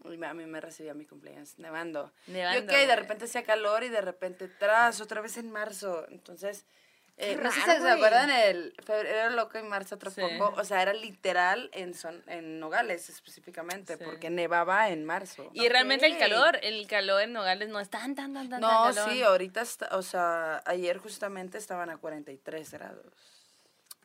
Y 0.03 0.23
a 0.23 0.33
mí 0.35 0.45
me 0.45 0.61
recibía 0.61 0.93
mi 0.93 1.05
cumpleaños 1.05 1.57
nevando. 1.57 2.11
Nevando, 2.27 2.59
y 2.59 2.63
ok, 2.63 2.87
de 2.87 2.95
repente 2.95 3.25
hacía 3.25 3.43
calor 3.43 3.83
y 3.83 3.89
de 3.89 4.01
repente 4.01 4.47
tras, 4.47 5.01
otra 5.01 5.19
vez 5.21 5.37
en 5.37 5.49
marzo. 5.49 6.05
Entonces, 6.09 6.65
eh, 7.17 7.37
no 7.41 7.49
sé 7.51 7.61
si 7.61 7.65
se 7.81 7.89
acuerdan 7.89 8.29
el 8.29 8.73
febrero 8.85 9.29
loco 9.31 9.57
y 9.57 9.63
marzo 9.63 9.95
otro 9.95 10.11
Sí. 10.11 10.21
poco. 10.37 10.59
O 10.59 10.63
sea, 10.65 10.81
era 10.81 10.93
literal 10.93 11.69
en, 11.73 11.93
son, 11.93 12.23
en 12.27 12.59
Nogales 12.59 13.07
específicamente, 13.09 13.97
Sí. 13.97 14.03
porque 14.03 14.29
nevaba 14.29 14.89
en 14.89 15.05
marzo. 15.05 15.49
Y 15.53 15.69
realmente 15.69 16.05
el 16.07 16.17
calor, 16.17 16.59
el 16.61 16.85
calor 16.87 17.21
en 17.21 17.31
Nogales 17.33 17.69
no 17.69 17.79
es 17.79 17.89
tan, 17.89 18.15
tan, 18.15 18.33
tan, 18.33 18.49
tan, 18.49 18.59
No, 18.59 18.67
tan 18.67 18.95
calor. 18.95 19.09
sí, 19.11 19.23
ahorita, 19.23 19.61
está, 19.61 19.89
o 19.95 20.01
sea, 20.01 20.61
ayer 20.65 20.97
justamente 20.97 21.57
estaban 21.57 21.89
a 21.89 21.97
43 21.97 22.71
grados. 22.71 23.13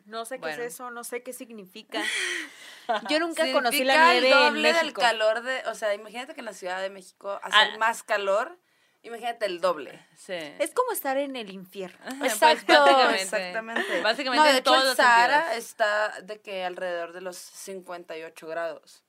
No 0.06 0.24
sé 0.24 0.36
qué 0.36 0.40
Bueno. 0.42 0.62
es 0.62 0.74
eso, 0.74 0.90
no 0.90 1.04
sé 1.04 1.22
qué 1.22 1.32
significa. 1.32 2.00
Yo 3.10 3.20
nunca 3.20 3.42
conocí 3.52 3.78
Significa 3.78 4.06
la 4.06 4.12
nieve 4.12 4.26
el 4.28 4.32
en 4.32 4.38
doble 4.40 4.72
del 4.72 4.82
México. 4.86 5.00
calor 5.00 5.42
de, 5.42 5.62
o 5.66 5.74
sea, 5.74 5.94
imagínate 5.94 6.34
que 6.34 6.40
en 6.40 6.46
la 6.46 6.52
Ciudad 6.54 6.80
de 6.80 6.90
México 6.90 7.38
hace 7.42 7.56
Ah. 7.56 7.76
más 7.78 8.02
calor, 8.02 8.56
imagínate 9.02 9.46
el 9.46 9.60
doble. 9.60 10.06
Sí. 10.16 10.34
Es 10.58 10.72
como 10.72 10.92
estar 10.92 11.16
en 11.18 11.36
el 11.36 11.50
infierno. 11.50 11.98
Pues, 12.18 12.32
Exacto, 12.32 12.72
básicamente. 12.72 13.22
exactamente. 13.22 14.00
Básicamente 14.02 14.36
no, 14.38 14.44
de 14.44 14.50
en 14.50 14.56
hecho 14.56 14.64
todos 14.64 14.82
el 14.82 14.88
los 14.88 14.96
Sahara 14.96 15.40
sentidos. 15.42 15.64
está 15.64 16.20
de 16.22 16.40
que 16.40 16.64
alrededor 16.64 17.12
de 17.12 17.20
los 17.20 17.36
58 17.36 18.46
grados. 18.46 19.04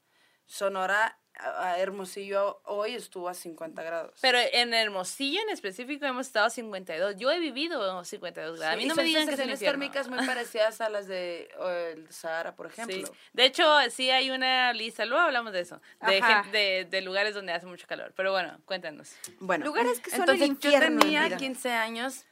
Sonora, 0.46 1.18
a- 1.44 1.80
Hermosillo 1.80 2.62
hoy 2.66 2.96
estuvo 2.96 3.28
a 3.30 3.34
50 3.34 3.82
grados. 3.84 4.18
Pero 4.22 4.38
en 4.40 4.74
Hermosillo 4.74 5.42
en 5.42 5.50
específico 5.50 6.06
hemos 6.06 6.28
estado 6.28 6.46
a 6.46 6.50
52. 6.50 7.16
Yo 7.18 7.32
he 7.32 7.40
vivido 7.40 8.04
52 8.04 8.60
grados. 8.60 8.74
a 8.74 8.78
mí 8.78 8.84
Sí, 8.84 8.88
no 8.90 8.96
me 8.96 9.02
son 9.02 9.06
digan 9.06 9.26
que 9.28 9.32
infierno. 9.34 9.58
térmicas 9.60 10.08
muy 10.08 10.26
parecidas 10.26 10.82
a 10.82 10.90
las 10.90 11.08
de 11.08 11.50
el 11.94 12.12
Sahara, 12.12 12.56
por 12.56 12.68
ejemplo. 12.68 12.96
Sí. 13.08 13.14
De 13.34 13.46
hecho, 13.46 13.64
sí 13.90 14.10
hay 14.10 14.32
una 14.32 14.72
lista, 14.74 15.06
luego 15.06 15.24
hablamos 15.24 15.54
de 15.54 15.62
eso, 15.62 15.82
de, 16.08 16.18
Ajá. 16.20 16.44
gen- 16.44 16.52
de, 16.52 16.88
de 16.90 17.02
lugares 17.02 17.34
donde 17.36 17.54
hace 17.54 17.66
mucho 17.66 17.88
calor. 17.88 18.14
Pero 18.16 18.32
bueno, 18.32 18.60
cuéntanos. 18.66 19.14
Bueno, 19.40 19.66
Lugares 19.66 20.00
que 20.00 20.10
son 20.12 20.22
entonces 20.22 20.44
el 20.44 20.50
infierno, 20.52 20.96
yo 20.96 21.00
tenía 21.02 21.20
Elvira. 21.22 21.38
15 21.38 21.72
años, 21.72 22.26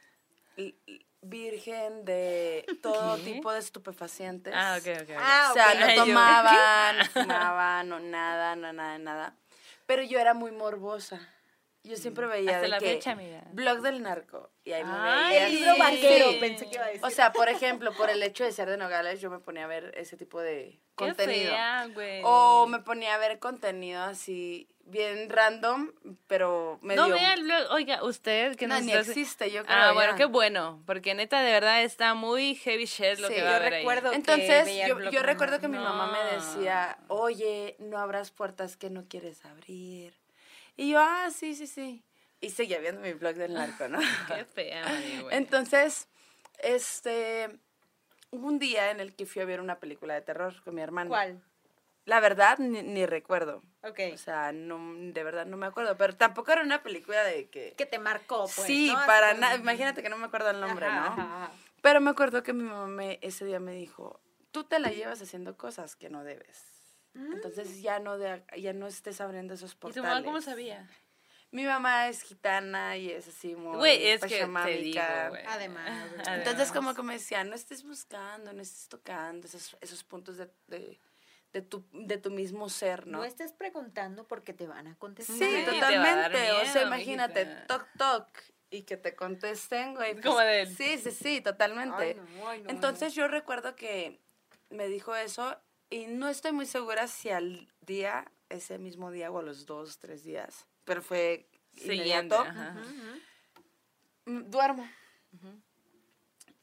virgen 1.22 2.04
de 2.04 2.64
todo 2.82 3.16
¿Qué? 3.16 3.22
tipo 3.34 3.52
de 3.52 3.58
estupefacientes. 3.58 4.52
Ah, 4.56 4.78
ok, 4.80 5.02
ok. 5.02 5.10
Ah, 5.18 5.48
O 5.50 5.54
sea, 5.54 5.68
ok. 5.72 5.78
no 5.80 5.86
Ay, 5.86 5.96
yo, 5.96 6.04
tomaban, 6.04 6.98
no 6.98 7.04
fumaban, 7.12 7.88
no 7.88 8.00
nada, 8.00 8.56
no 8.56 8.72
nada, 8.72 8.98
nada. 8.98 9.36
Pero 9.86 10.02
yo 10.02 10.18
era 10.18 10.34
muy 10.34 10.50
morbosa. 10.52 11.20
Yo 11.82 11.96
siempre 11.96 12.26
veía 12.26 12.50
Hasta 12.50 12.62
de 12.62 12.68
la 12.68 12.78
que 12.78 12.86
fecha, 12.92 13.12
amiga. 13.12 13.42
blog 13.52 13.80
del 13.80 14.02
narco 14.02 14.50
y 14.64 14.72
ahí 14.72 14.84
me 14.84 14.92
veía 15.00 15.46
El 15.46 15.52
libro 15.54 15.70
así. 15.70 15.80
vaquero, 15.80 16.30
Sí. 16.32 16.36
pensé 16.38 16.68
que 16.68 16.74
iba 16.74 16.84
a 16.84 16.88
decir. 16.88 17.04
O 17.06 17.08
sea, 17.10 17.32
por 17.32 17.48
ejemplo, 17.48 17.92
por 17.94 18.10
el 18.10 18.22
hecho 18.22 18.44
de 18.44 18.52
ser 18.52 18.68
de 18.68 18.76
Nogales, 18.76 19.18
yo 19.22 19.30
me 19.30 19.38
ponía 19.38 19.64
a 19.64 19.66
ver 19.66 19.94
ese 19.96 20.18
tipo 20.18 20.40
de 20.42 20.72
Qué 20.72 21.06
contenido. 21.06 21.50
fea. 21.52 21.88
O 22.24 22.66
me 22.66 22.80
ponía 22.80 23.14
a 23.14 23.18
ver 23.18 23.38
contenido 23.38 24.02
así 24.02 24.68
bien 24.90 25.30
random, 25.30 25.90
pero 26.26 26.78
medio 26.82 27.06
No 27.08 27.14
vea 27.14 27.34
el 27.34 27.44
blog. 27.44 27.70
Oiga, 27.72 28.02
usted 28.04 28.56
que 28.56 28.66
No, 28.66 28.80
ni 28.80 28.92
existe, 28.92 29.50
yo 29.50 29.64
creo. 29.64 29.76
Ah, 29.76 29.92
bueno, 29.92 30.14
qué 30.16 30.24
bueno, 30.24 30.82
porque 30.86 31.14
neta 31.14 31.40
de 31.42 31.52
verdad 31.52 31.82
está 31.82 32.14
muy 32.14 32.54
heavy 32.56 32.84
shit 32.86 33.18
lo 33.18 33.28
Sí, 33.28 33.34
que 33.34 33.42
va 33.42 33.52
a 33.52 33.56
haber 33.56 33.72
recuerdo- 33.72 34.10
ahí. 34.10 34.22
que 34.22 34.32
Entonces, 34.32 34.86
yo, 34.88 35.10
yo 35.10 35.22
recuerdo 35.22 35.60
que 35.60 35.68
mi 35.68 35.78
mamá 35.78 36.10
me 36.12 36.36
decía, 36.36 36.98
oye, 37.08 37.76
no 37.78 37.98
abras 37.98 38.30
puertas 38.30 38.76
que 38.76 38.90
no 38.90 39.04
quieres 39.08 39.44
abrir. 39.44 40.14
Y 40.76 40.90
yo, 40.90 41.00
ah, 41.00 41.28
sí, 41.34 41.54
sí, 41.54 41.66
sí. 41.66 42.02
Y 42.40 42.50
seguía 42.50 42.78
viendo 42.78 43.00
mi 43.00 43.12
blog 43.12 43.34
del 43.34 43.52
narco, 43.54 43.86
¿no? 43.88 43.98
Qué 44.26 44.44
fea, 44.44 44.82
Mari, 44.84 45.20
güey. 45.20 45.36
Entonces, 45.36 46.08
este, 46.58 47.50
hubo 48.30 48.46
un 48.46 48.58
día 48.58 48.90
en 48.90 49.00
el 49.00 49.14
que 49.14 49.26
fui 49.26 49.42
a 49.42 49.44
ver 49.44 49.60
una 49.60 49.78
película 49.78 50.14
de 50.14 50.22
terror 50.22 50.54
con 50.62 50.74
mi 50.74 50.80
hermano. 50.82 51.08
¿Cuál? 51.10 51.42
La 52.10 52.18
verdad, 52.18 52.58
ni, 52.58 52.82
ni 52.82 53.06
recuerdo. 53.06 53.62
Ok. 53.84 54.00
O 54.12 54.16
sea, 54.18 54.50
no, 54.50 54.94
de 55.12 55.22
verdad 55.22 55.46
no 55.46 55.56
me 55.56 55.66
acuerdo. 55.66 55.96
Pero 55.96 56.16
tampoco 56.16 56.50
era 56.50 56.62
una 56.62 56.82
película 56.82 57.22
de 57.22 57.48
que... 57.50 57.74
Que 57.76 57.86
te 57.86 58.00
marcó, 58.00 58.40
pues. 58.56 58.66
sí, 58.66 58.92
¿no? 58.92 59.06
Para 59.06 59.32
nada. 59.34 59.54
Imagínate 59.54 60.02
que 60.02 60.08
no 60.08 60.16
me 60.18 60.26
acuerdo 60.26 60.50
el 60.50 60.60
nombre, 60.60 60.86
Ajá, 60.86 61.00
¿no? 61.00 61.06
ajá, 61.06 61.22
ajá. 61.44 61.52
Pero 61.82 62.00
me 62.00 62.10
acuerdo 62.10 62.42
que 62.42 62.52
mi 62.52 62.64
mamá 62.64 62.88
me- 62.88 63.20
ese 63.22 63.44
día 63.44 63.60
me 63.60 63.72
dijo, 63.74 64.20
tú 64.50 64.64
te 64.64 64.80
la 64.80 64.90
llevas 64.90 65.22
haciendo 65.22 65.56
cosas 65.56 65.94
que 65.94 66.10
no 66.10 66.24
debes. 66.24 66.64
Entonces 67.14 67.80
ya 67.80 68.00
no, 68.00 68.18
de, 68.18 68.42
ya 68.56 68.72
no 68.72 68.88
estés 68.88 69.20
abriendo 69.20 69.54
esos 69.54 69.70
¿Y 69.70 69.74
tu 69.74 69.80
portales. 69.80 70.08
mamá 70.08 70.24
cómo 70.24 70.40
sabía? 70.40 70.88
Mi 71.52 71.64
mamá 71.64 72.08
es 72.08 72.22
gitana 72.22 72.96
y 72.96 73.10
es 73.10 73.26
así 73.28 73.54
muy 73.56 73.76
Güey, 73.76 74.06
es 74.08 74.20
que 74.20 74.46
te 74.46 74.76
digo, 74.78 75.02
güey. 75.30 75.44
Además, 75.46 76.10
güey. 76.24 76.38
Entonces 76.38 76.70
como 76.72 76.94
que 76.94 77.02
me 77.02 77.14
decía, 77.14 77.42
no 77.44 77.54
estés 77.54 77.84
buscando, 77.84 78.52
no 78.52 78.62
estés 78.62 78.88
tocando 78.88 79.46
esos, 79.46 79.76
esos 79.80 80.02
puntos 80.04 80.36
de, 80.38 80.48
de, 80.68 81.00
de 81.52 81.62
tu, 81.62 81.84
de 81.92 82.16
tu 82.18 82.30
mismo 82.30 82.68
ser, 82.68 83.06
No 83.06 83.18
¿no? 83.18 83.24
estés 83.24 83.52
preguntando 83.52 84.26
porque 84.26 84.52
te 84.52 84.66
van 84.66 84.86
a 84.86 84.96
contestar. 84.96 85.36
Sí, 85.36 85.64
totalmente. 85.66 86.52
o 86.52 86.64
sea, 86.66 86.82
imagínate, 86.82 87.44
mijita. 87.44 87.66
toc 87.66 87.86
toc 87.98 88.28
y 88.70 88.82
que 88.82 88.96
te 88.96 89.16
contesten, 89.16 89.94
güey. 89.94 90.12
pues, 90.12 90.24
Como 90.24 90.38
de- 90.40 90.66
Sí, 90.66 90.98
sí, 90.98 91.10
sí, 91.10 91.40
totalmente. 91.40 91.96
Ay, 91.96 92.14
no, 92.36 92.48
ay, 92.48 92.62
no, 92.62 92.70
Entonces 92.70 93.14
yo 93.14 93.26
recuerdo 93.26 93.74
que 93.74 94.20
me 94.68 94.86
dijo 94.86 95.14
eso 95.16 95.58
y 95.88 96.06
no 96.06 96.28
estoy 96.28 96.52
muy 96.52 96.66
segura 96.66 97.08
si 97.08 97.30
al 97.30 97.72
día, 97.80 98.30
ese 98.48 98.78
mismo 98.78 99.10
día 99.10 99.30
o 99.32 99.38
a 99.38 99.42
los 99.42 99.66
dos, 99.66 99.98
tres 99.98 100.22
días, 100.22 100.66
pero 100.84 101.02
fue 101.02 101.48
Siguiente. 101.72 101.94
inmediato, 102.04 102.40
ajá. 102.42 102.76
Mm, 104.26 104.50
duermo. 104.50 104.88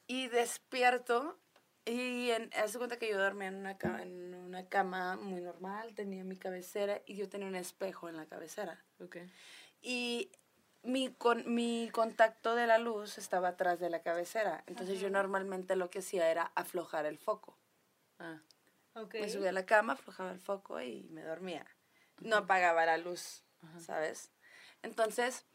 Y 0.08 0.28
despierto 0.30 1.38
y 1.88 2.32
en, 2.32 2.50
haz 2.56 2.74
de 2.74 2.78
cuenta 2.80 2.98
que 2.98 3.10
yo 3.10 3.18
dormía 3.18 3.48
en 3.48 3.56
una, 3.56 3.78
ca- 3.78 4.02
en 4.02 4.34
una 4.36 4.68
cama 4.68 5.16
muy 5.16 5.42
normal, 5.42 5.94
tenía 5.96 6.24
mi 6.24 6.38
cabecera 6.38 7.02
y 7.06 7.16
yo 7.16 7.30
tenía 7.30 7.48
un 7.48 7.56
espejo 7.56 8.10
en 8.10 8.18
la 8.18 8.26
cabecera. 8.26 8.84
Ok. 9.00 9.18
Y 9.82 10.32
mi, 10.84 11.12
con, 11.14 11.54
mi 11.54 11.90
contacto 11.92 12.56
de 12.56 12.68
la 12.68 12.78
luz 12.78 13.18
estaba 13.18 13.50
atrás 13.50 13.80
de 13.80 13.90
la 13.90 14.02
cabecera. 14.02 14.64
Entonces 14.68 15.00
yo 15.00 15.10
normalmente 15.10 15.76
lo 15.76 15.90
que 15.90 16.00
hacía 16.00 16.30
era 16.30 16.52
aflojar 16.56 17.06
el 17.06 17.18
foco. 17.18 17.58
Ah. 18.20 18.40
Ok. 18.96 19.16
Me 19.16 19.30
subía 19.30 19.50
a 19.50 19.54
la 19.54 19.66
cama, 19.66 19.94
aflojaba 19.94 20.32
el 20.32 20.40
foco 20.40 20.82
y 20.82 21.04
me 21.12 21.22
dormía. 21.24 21.66
No 22.20 22.36
apagaba 22.38 22.86
la 22.86 22.98
luz, 22.98 23.44
¿sabes? 23.80 24.32
Entonces 24.82 25.46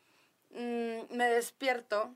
mm, 0.51 1.15
me 1.15 1.27
despierto 1.29 2.15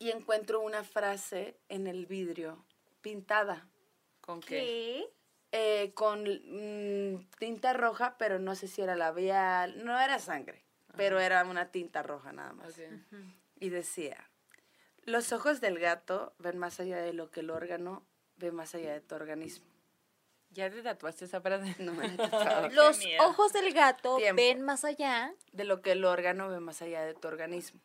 y 0.00 0.10
encuentro 0.10 0.60
una 0.60 0.82
frase 0.82 1.56
en 1.68 1.86
el 1.86 2.06
vidrio 2.06 2.64
pintada 3.02 3.68
¿Con 4.20 4.40
qué? 4.40 4.48
¿Qué? 4.48 5.12
eh, 5.52 5.92
con 5.94 6.24
mm, 6.24 7.28
tinta 7.38 7.72
roja, 7.72 8.16
pero 8.18 8.38
no 8.38 8.54
sé 8.54 8.66
si 8.66 8.82
era 8.82 8.96
labial, 8.96 9.84
no 9.84 9.98
era 10.00 10.18
sangre, 10.18 10.64
pero 10.96 11.20
era 11.20 11.44
una 11.44 11.70
tinta 11.70 12.02
roja 12.02 12.32
nada 12.32 12.52
más. 12.52 12.80
Y 13.58 13.68
decía, 13.68 14.30
los 15.04 15.32
ojos 15.32 15.60
del 15.60 15.78
gato 15.78 16.34
ven 16.38 16.58
más 16.58 16.80
allá 16.80 16.98
de 16.98 17.12
lo 17.12 17.30
que 17.30 17.40
el 17.40 17.50
órgano 17.50 18.06
ve 18.36 18.52
más 18.52 18.74
allá 18.74 18.92
de 18.92 19.00
tu 19.00 19.14
organismo. 19.14 19.66
¿Ya 20.50 20.70
te 20.70 20.82
tatuaste 20.82 21.26
esa 21.26 21.40
frase? 21.40 21.74
No 21.78 21.92
me 21.92 22.06
he. 22.06 22.16
Los 22.70 23.00
ojos 23.20 23.52
del 23.52 23.72
gato 23.72 24.16
Tiempo. 24.16 24.36
ven 24.40 24.62
más 24.62 24.84
allá. 24.84 25.34
de 25.52 25.64
lo 25.64 25.82
que 25.82 25.92
el 25.92 26.04
órgano 26.04 26.48
ve 26.48 26.60
más 26.60 26.80
allá 26.82 27.02
de 27.04 27.14
tu 27.14 27.28
organismo. 27.28 27.80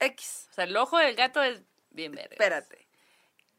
X. 0.00 0.48
O 0.50 0.54
sea, 0.54 0.64
el 0.64 0.76
ojo 0.76 0.98
del 0.98 1.14
gato 1.14 1.42
es 1.42 1.62
bien 1.90 2.12
verde. 2.12 2.34
Espérate. 2.34 2.86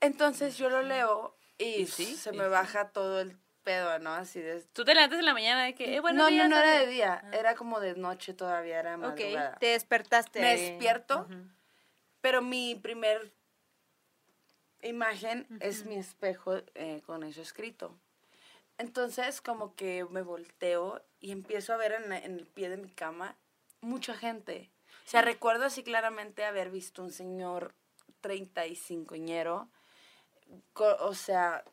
Entonces 0.02 0.58
yo 0.58 0.69
lo 0.69 0.82
leo 0.82 1.36
y, 1.58 1.82
¿Y 1.82 1.86
sí? 1.88 2.15
se 2.15 2.30
¿Y 2.30 2.34
me 2.34 2.45
sí? 2.45 2.49
baja 2.49 2.89
todo 2.89 3.19
el 3.19 3.38
pedo, 3.63 3.99
¿no? 3.99 4.13
Así 4.13 4.39
de... 4.39 4.62
Tú 4.73 4.86
te 4.86 4.93
levantas 4.95 5.19
en 5.19 5.25
la 5.25 5.34
mañana 5.34 5.65
de 5.65 5.75
que, 5.75 5.95
eh, 5.95 5.99
bueno, 5.99 6.30
no, 6.30 6.32
no, 6.32 6.47
no 6.47 6.58
era 6.58 6.80
de 6.80 6.88
día, 6.88 7.23
era 7.34 7.56
como 7.56 7.80
de 7.80 7.95
noche 7.95 8.34
todavía, 8.34 8.80
era 8.80 8.95
Ok. 8.95 9.02
madrugada. 9.02 9.58
Te 9.60 9.67
despertaste. 9.67 10.39
Me 10.39 10.56
despierto, 10.56 11.28
pero 12.21 12.41
mi 12.41 12.75
primer 12.75 13.34
imagen 14.82 15.45
es 15.60 15.86
mi 15.86 15.97
espejo 15.97 16.56
eh, 16.75 17.02
con 17.06 17.23
eso 17.23 17.41
escrito. 17.41 17.99
Entonces 18.78 19.41
como 19.41 19.75
que 19.75 20.06
me 20.10 20.21
volteo 20.21 21.04
y 21.19 21.32
empiezo 21.32 21.73
a 21.73 21.78
ver 21.78 21.91
en 21.91 22.13
el 22.13 22.45
pie 22.47 22.69
de 22.69 22.78
mi 22.78 22.89
cama 22.89 23.36
mucha 23.82 24.15
gente. 24.15 24.71
O 25.10 25.12
sea, 25.12 25.24
recuerdo 25.24 25.65
así 25.65 25.82
claramente 25.82 26.45
haber 26.45 26.69
visto 26.69 27.02
un 27.02 27.12
señor 27.12 27.74
35ñero, 28.22 29.67
co- 30.74 30.98
o 31.00 31.15
sea, 31.15 31.63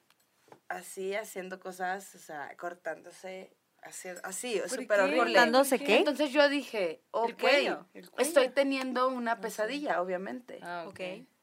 así 0.69 1.15
haciendo 1.15 1.61
cosas, 1.61 2.15
o 2.15 2.19
sea, 2.19 2.57
cortándose, 2.57 3.55
así, 3.83 4.09
así 4.23 4.59
¿Por 4.61 4.71
súper 4.71 4.87
qué? 4.87 5.03
horrible. 5.03 5.19
¿Cortándose 5.19 5.79
qué? 5.79 5.99
Entonces 5.99 6.33
yo 6.33 6.49
dije, 6.49 7.03
ok, 7.11 7.39
cuello. 7.39 7.87
El 7.93 8.09
cuello. 8.11 8.27
estoy 8.27 8.49
teniendo 8.49 9.09
una 9.09 9.39
pesadilla, 9.43 10.01
obviamente. 10.01 10.61
Ah, 10.63 10.85
ok. 10.87 10.95
Ok. 10.95 11.01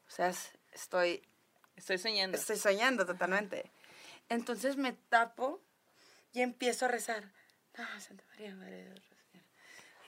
O 0.07 0.09
sea, 0.09 0.29
es- 0.29 0.57
estoy, 0.71 1.21
Estoy 1.75 1.99
soñando. 1.99 2.35
estoy 2.35 2.57
soñando 2.57 3.05
totalmente. 3.05 3.71
Entonces 4.29 4.77
me 4.77 4.93
tapo 4.93 5.61
y 6.31 6.41
empiezo 6.41 6.85
a 6.85 6.87
rezar. 6.87 7.31
No, 7.77 7.85
Santa 7.99 8.23
María, 8.29 8.55
Madre 8.55 8.77
de 8.77 8.83
Dios. 8.85 9.01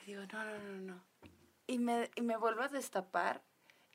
Y 0.02 0.06
digo, 0.06 0.22
no, 0.32 0.44
no, 0.44 0.58
no, 0.58 0.78
no. 0.94 1.06
Y 1.66 1.78
me, 1.78 2.10
y 2.14 2.20
me 2.22 2.36
vuelvo 2.36 2.62
a 2.62 2.68
destapar 2.68 3.42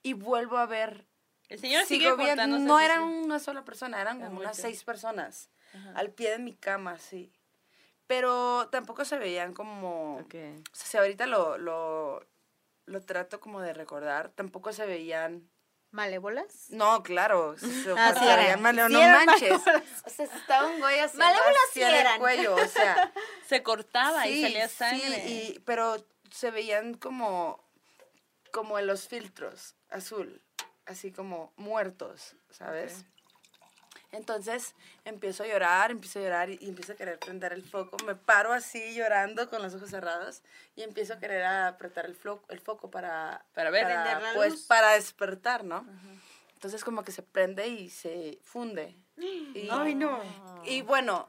y 0.04 0.14
vuelvo 0.14 0.58
a 0.58 0.66
ver. 0.66 1.06
El 1.50 1.60
señor 1.60 1.86
sigue 1.86 2.06
sigo 2.06 2.18
viendo-. 2.18 2.48
No 2.48 2.78
así, 2.78 2.86
eran 2.86 3.00
sí. 3.10 3.18
una 3.26 3.40
sola 3.40 3.64
persona, 3.66 4.02
eran 4.02 4.18
Eran 4.18 4.30
como 4.30 4.42
unas 4.42 4.58
seis 4.58 4.84
personas. 4.84 5.50
Ajá. 5.74 5.94
Al 5.96 6.12
pie 6.12 6.32
de 6.32 6.40
mi 6.40 6.54
cama, 6.56 6.98
sí. 6.98 7.32
Pero 8.08 8.68
tampoco 8.70 9.06
se 9.06 9.18
veían 9.18 9.54
como... 9.54 10.18
Ok. 10.18 10.36
O 10.36 10.76
sea, 10.76 10.86
si 10.88 10.98
ahorita 10.98 11.28
lo, 11.28 11.58
lo, 11.58 12.26
lo 12.86 13.02
trato 13.02 13.40
como 13.40 13.62
de 13.62 13.74
recordar, 13.74 14.30
tampoco 14.32 14.74
se 14.74 14.86
veían... 14.86 15.50
¿Malévolas? 15.92 16.68
No, 16.70 17.04
claro, 17.04 17.58
se, 17.58 17.68
se 17.84 17.92
Ah, 17.98 18.14
sí 18.14 18.20
se 18.20 18.26
eran. 18.26 18.40
veían 18.40 18.62
mal- 18.62 18.76
Sí 18.88 18.94
no 18.94 19.02
eran 19.02 19.26
manches. 19.26 19.50
malévolas. 19.66 20.04
O 20.06 20.10
sea, 20.10 20.26
estaba 20.26 20.68
un 20.68 20.80
güey 20.80 21.00
haciendo 21.00 21.26
Malévolas 21.26 21.58
así 21.70 21.74
sí 21.80 21.82
en 21.84 21.88
el 21.90 21.96
eran. 21.96 22.20
cuello, 22.20 22.56
o 22.56 22.66
sea... 22.68 23.14
Se 23.48 23.64
cortaba 23.64 24.28
y 24.28 24.36
sí, 24.36 24.42
salía 24.44 24.68
sangre. 24.70 25.22
Sí, 25.26 25.54
y, 25.56 25.60
pero 25.60 25.98
se 26.32 26.50
veían 26.52 26.96
como, 26.96 27.64
como 28.52 28.80
en 28.80 28.88
los 28.88 29.08
filtros, 29.08 29.76
azul. 29.90 30.42
así 30.86 31.12
como 31.12 31.54
muertos, 31.58 32.36
¿sabes? 32.50 33.06
Entonces 34.12 34.76
empiezo 35.06 35.44
a 35.44 35.48
llorar, 35.48 35.90
empiezo 35.92 36.20
a 36.20 36.24
llorar 36.24 36.50
y, 36.50 36.58
y 36.62 36.68
empiezo 36.68 36.92
a 36.92 36.96
querer 36.96 37.18
prender 37.18 37.54
el 37.54 37.64
foco. 37.64 37.96
Me 38.06 38.16
paro 38.16 38.52
así 38.52 38.94
llorando 38.94 39.50
con 39.50 39.62
los 39.62 39.74
ojos 39.74 39.90
cerrados 39.90 40.42
y 40.76 40.82
empiezo 40.82 41.14
a 41.14 41.20
querer 41.20 41.44
apretar 41.46 42.06
el, 42.06 42.18
flo- 42.20 42.42
el 42.50 42.60
foco 42.60 42.92
para, 42.92 43.46
Para 43.54 43.70
ver. 43.70 43.88
La 43.88 44.32
pues, 44.36 44.52
luz. 44.54 44.62
para 44.68 44.92
despertar, 44.92 45.64
¿no? 45.64 45.86
Entonces 46.56 46.84
como 46.84 47.04
que 47.04 47.12
se 47.14 47.24
prende 47.24 47.68
y 47.68 47.90
se 47.90 48.40
funde. 48.44 48.98
Y, 49.54 49.68
Ay, 49.72 49.96
no. 49.96 50.20
y 50.66 50.82
bueno, 50.82 51.28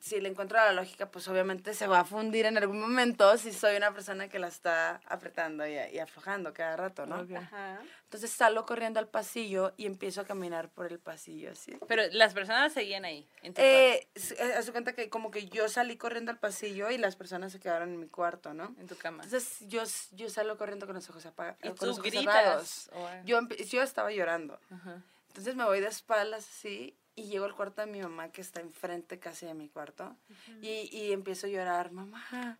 si 0.00 0.20
le 0.20 0.28
encuentro 0.30 0.56
la 0.58 0.72
lógica, 0.72 1.10
pues 1.10 1.28
obviamente 1.28 1.74
se 1.74 1.86
va 1.86 2.00
a 2.00 2.04
fundir 2.04 2.46
en 2.46 2.56
algún 2.58 2.80
momento 2.80 3.36
si 3.36 3.52
soy 3.52 3.76
una 3.76 3.92
persona 3.92 4.28
que 4.28 4.38
la 4.38 4.48
está 4.48 5.00
apretando 5.06 5.66
y, 5.66 5.74
y 5.74 5.98
aflojando 5.98 6.52
cada 6.54 6.76
rato, 6.76 7.04
¿no? 7.06 7.20
Ok. 7.20 7.32
Ajá. 7.36 7.78
Entonces 8.04 8.30
salgo 8.30 8.66
corriendo 8.66 8.98
al 8.98 9.06
pasillo 9.08 9.72
y 9.76 9.86
empiezo 9.86 10.22
a 10.22 10.24
caminar 10.24 10.68
por 10.70 10.86
el 10.90 10.98
pasillo 10.98 11.52
así. 11.52 11.78
Pero 11.86 12.02
las 12.12 12.32
personas 12.34 12.72
seguían 12.72 13.04
ahí. 13.04 13.28
En 13.42 13.54
tu 13.54 13.60
Eh, 13.60 14.08
s- 14.14 14.34
eh, 14.36 14.54
haz 14.54 14.66
de 14.66 14.72
cuenta 14.72 14.94
que 14.94 15.08
como 15.10 15.30
que 15.30 15.46
yo 15.48 15.68
salí 15.68 15.96
corriendo 15.96 16.32
al 16.32 16.38
pasillo 16.38 16.90
y 16.90 16.98
las 16.98 17.14
personas 17.14 17.52
se 17.52 17.60
quedaron 17.60 17.90
en 17.90 18.00
mi 18.00 18.08
cuarto, 18.08 18.52
¿no? 18.54 18.74
en 18.80 18.86
tu 18.88 18.96
cama. 18.96 19.22
Entonces 19.22 19.58
yo, 19.68 19.82
yo 20.12 20.28
salgo 20.30 20.56
corriendo 20.56 20.86
con 20.86 20.96
los 20.96 21.08
ojos 21.10 21.24
apagados. 21.26 21.58
y 21.62 21.68
con 21.68 21.76
tú 21.76 21.86
los 21.86 21.98
ojos 21.98 22.10
gritas. 22.10 22.34
cerrados. 22.34 22.90
o- 22.94 23.24
Yo, 23.26 23.40
yo 23.68 23.82
estaba 23.82 24.10
llorando. 24.10 24.58
Ajá. 24.70 25.02
Entonces 25.28 25.54
me 25.54 25.64
voy 25.64 25.80
de 25.80 25.86
espaldas 25.86 26.48
así 26.48 26.96
y 27.16 27.24
llego 27.24 27.44
al 27.44 27.54
cuarto 27.54 27.80
de 27.82 27.86
mi 27.86 28.00
mamá 28.00 28.30
que 28.30 28.40
está 28.40 28.60
enfrente 28.60 29.18
casi 29.18 29.46
de 29.46 29.54
mi 29.54 29.68
cuarto 29.68 30.16
y, 30.62 30.88
y 30.96 31.12
empiezo 31.12 31.46
a 31.46 31.50
llorar, 31.50 31.92
mamá. 31.92 32.58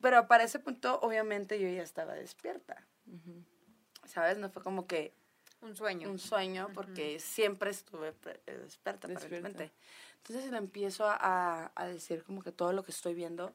Pero 0.00 0.26
para 0.26 0.44
ese 0.44 0.58
punto 0.58 0.98
obviamente 1.00 1.58
yo 1.60 1.68
ya 1.68 1.82
estaba 1.82 2.14
despierta. 2.14 2.84
¿sabes? 4.04 4.38
No 4.38 4.50
fue 4.50 4.62
como 4.62 4.86
que 4.86 5.12
Un 5.62 5.74
sueño. 5.76 6.10
un 6.10 6.18
sueño 6.18 6.68
porque 6.74 7.18
siempre 7.20 7.70
estuve 7.70 8.14
eh, 8.46 8.58
despierta, 8.62 9.08
Despierta. 9.08 9.70
Entonces 10.18 10.50
le 10.50 10.58
empiezo 10.58 11.06
a- 11.08 11.70
a 11.74 11.86
decir 11.86 12.22
como 12.24 12.42
que 12.42 12.52
todo 12.52 12.72
lo 12.72 12.82
que 12.82 12.90
estoy 12.90 13.14
viendo 13.14 13.54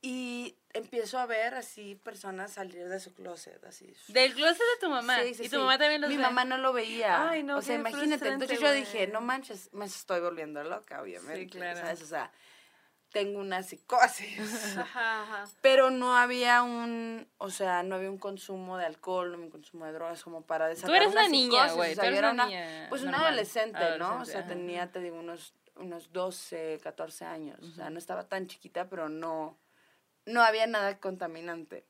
y 0.00 0.56
empiezo 0.72 1.18
a 1.18 1.26
ver 1.26 1.54
así 1.54 1.96
personas 1.96 2.52
salir 2.52 2.88
de 2.88 3.00
su 3.00 3.14
closet, 3.14 3.62
así. 3.64 3.92
Del 4.08 4.34
closet 4.34 4.58
de 4.58 4.80
tu 4.80 4.90
mamá. 4.90 5.20
Sí, 5.22 5.34
sí, 5.34 5.44
y 5.44 5.48
tu 5.48 5.56
sí. 5.56 5.58
mamá 5.58 5.78
también 5.78 6.00
los 6.00 6.10
Mi 6.10 6.16
ve. 6.16 6.22
mamá 6.22 6.44
no 6.44 6.58
lo 6.58 6.72
veía. 6.72 7.30
Ay, 7.30 7.42
no, 7.42 7.58
o 7.58 7.62
sea, 7.62 7.74
imagínate. 7.76 8.28
Entonces 8.28 8.60
yo 8.60 8.70
dije, 8.72 9.06
no 9.08 9.20
manches, 9.20 9.72
me 9.72 9.86
estoy 9.86 10.20
volviendo 10.20 10.62
loca, 10.62 11.02
obviamente. 11.02 11.44
Sí, 11.44 11.48
claro. 11.48 11.80
¿sabes? 11.80 12.02
O 12.02 12.06
sea, 12.06 12.30
tengo 13.10 13.40
una 13.40 13.62
psicosis. 13.62 14.38
Ajá, 14.78 15.22
ajá. 15.22 15.44
Pero 15.62 15.90
no 15.90 16.16
había 16.16 16.62
un, 16.62 17.26
o 17.38 17.50
sea, 17.50 17.82
no 17.82 17.96
había 17.96 18.10
un 18.10 18.18
consumo 18.18 18.76
de 18.76 18.84
alcohol, 18.84 19.28
no 19.30 19.34
había 19.34 19.46
un 19.46 19.50
consumo 19.50 19.86
de 19.86 19.92
drogas 19.92 20.22
como 20.22 20.42
para 20.42 20.68
desatar 20.68 20.94
eres 20.94 21.08
una 21.08 21.22
una 21.22 21.28
niña, 21.28 21.72
güey, 21.72 21.92
o 21.92 21.94
sea, 21.94 22.04
tú 22.10 22.16
era 22.16 22.30
una 22.30 22.44
una, 22.44 22.46
niña 22.46 22.86
pues 22.88 23.02
una 23.02 23.12
normal. 23.12 23.28
adolescente, 23.28 23.98
¿no? 23.98 24.20
O 24.20 24.24
sea, 24.24 24.40
ajá. 24.40 24.48
tenía, 24.48 24.92
te 24.92 25.00
digo, 25.00 25.18
unos, 25.18 25.54
unos 25.76 26.12
12, 26.12 26.80
14 26.82 27.24
años. 27.24 27.58
O 27.62 27.72
sea, 27.72 27.88
no 27.90 27.98
estaba 27.98 28.28
tan 28.28 28.46
chiquita, 28.46 28.88
pero 28.88 29.08
no, 29.08 29.56
no 30.28 30.42
había 30.42 30.66
nada 30.66 30.98
contaminante. 31.00 31.84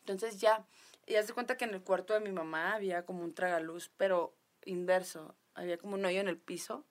Entonces 0.00 0.40
ya, 0.40 0.66
y 1.06 1.16
haz 1.16 1.26
de 1.26 1.34
cuenta 1.34 1.56
que 1.56 1.64
en 1.64 1.74
el 1.74 1.82
cuarto 1.82 2.14
de 2.14 2.20
mi 2.20 2.32
mamá 2.32 2.74
había 2.74 3.04
como 3.04 3.22
un 3.22 3.34
tragaluz, 3.34 3.90
pero 3.96 4.34
inverso. 4.64 5.34
Había 5.54 5.78
como 5.78 5.94
un 5.94 6.04
hoyo 6.04 6.20
en 6.20 6.28
el 6.28 6.38
piso 6.38 6.84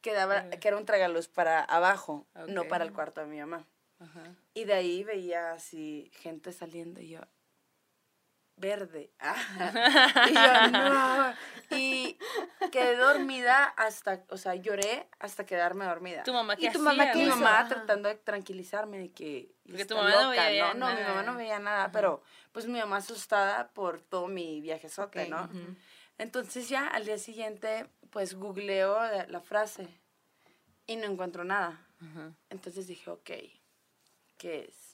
que, 0.00 0.12
daba, 0.12 0.50
que 0.50 0.68
era 0.68 0.76
un 0.76 0.84
tragaluz 0.84 1.28
para 1.28 1.64
abajo, 1.64 2.26
no 2.48 2.68
para 2.68 2.84
el 2.84 2.92
cuarto 2.92 3.20
de 3.20 3.26
mi 3.26 3.38
mamá. 3.38 3.66
Ajá. 3.98 4.36
Y 4.54 4.64
de 4.64 4.74
ahí 4.74 5.02
veía 5.02 5.52
así 5.52 6.10
gente 6.14 6.52
saliendo 6.52 7.00
y 7.00 7.08
yo, 7.08 7.20
verde. 8.58 9.12
y 10.28 10.34
yo, 10.34 10.68
no. 10.72 11.34
Y 11.70 12.18
quedé 12.72 12.96
dormida 12.96 13.64
hasta, 13.64 14.24
o 14.30 14.36
sea, 14.38 14.54
lloré 14.54 15.08
hasta 15.18 15.44
quedarme 15.44 15.84
dormida. 15.84 16.22
¿Tu 16.22 16.32
mamá 16.32 16.54
¿Y 16.54 16.62
qué 16.62 16.70
tu 16.70 16.78
mamá 16.80 17.12
qué 17.12 17.18
Mi 17.18 17.26
mamá 17.26 17.60
Ajá. 17.60 17.68
tratando 17.68 18.08
de 18.08 18.14
tranquilizarme 18.16 18.98
de 18.98 19.12
que 19.12 19.52
Porque 19.66 19.84
tu 19.84 19.94
mamá 19.96 20.10
no 20.22 20.30
veía 20.30 20.72
¿no? 20.74 20.86
No, 20.86 20.94
mi 20.94 21.00
nada. 21.02 21.08
mamá 21.08 21.22
no 21.24 21.34
veía 21.36 21.58
nada, 21.58 21.90
pero 21.92 22.22
pues 22.52 22.66
mi 22.66 22.78
mamá 22.78 22.96
asustada 22.98 23.68
por 23.68 24.00
todo 24.00 24.28
mi 24.28 24.60
viajezote, 24.60 25.24
Ok. 25.24 25.28
¿no? 25.28 25.50
Entonces 26.16 26.68
ya 26.68 26.86
al 26.88 27.04
día 27.04 27.18
siguiente, 27.18 27.86
pues 28.10 28.34
googleo 28.34 28.98
la- 29.28 29.40
frase 29.40 29.86
y 30.86 30.96
no 30.96 31.04
encuentro 31.04 31.44
nada. 31.44 31.86
Entonces 32.48 32.86
dije, 32.86 33.10
ok, 33.10 33.30
¿qué 34.38 34.64
es? 34.68 34.87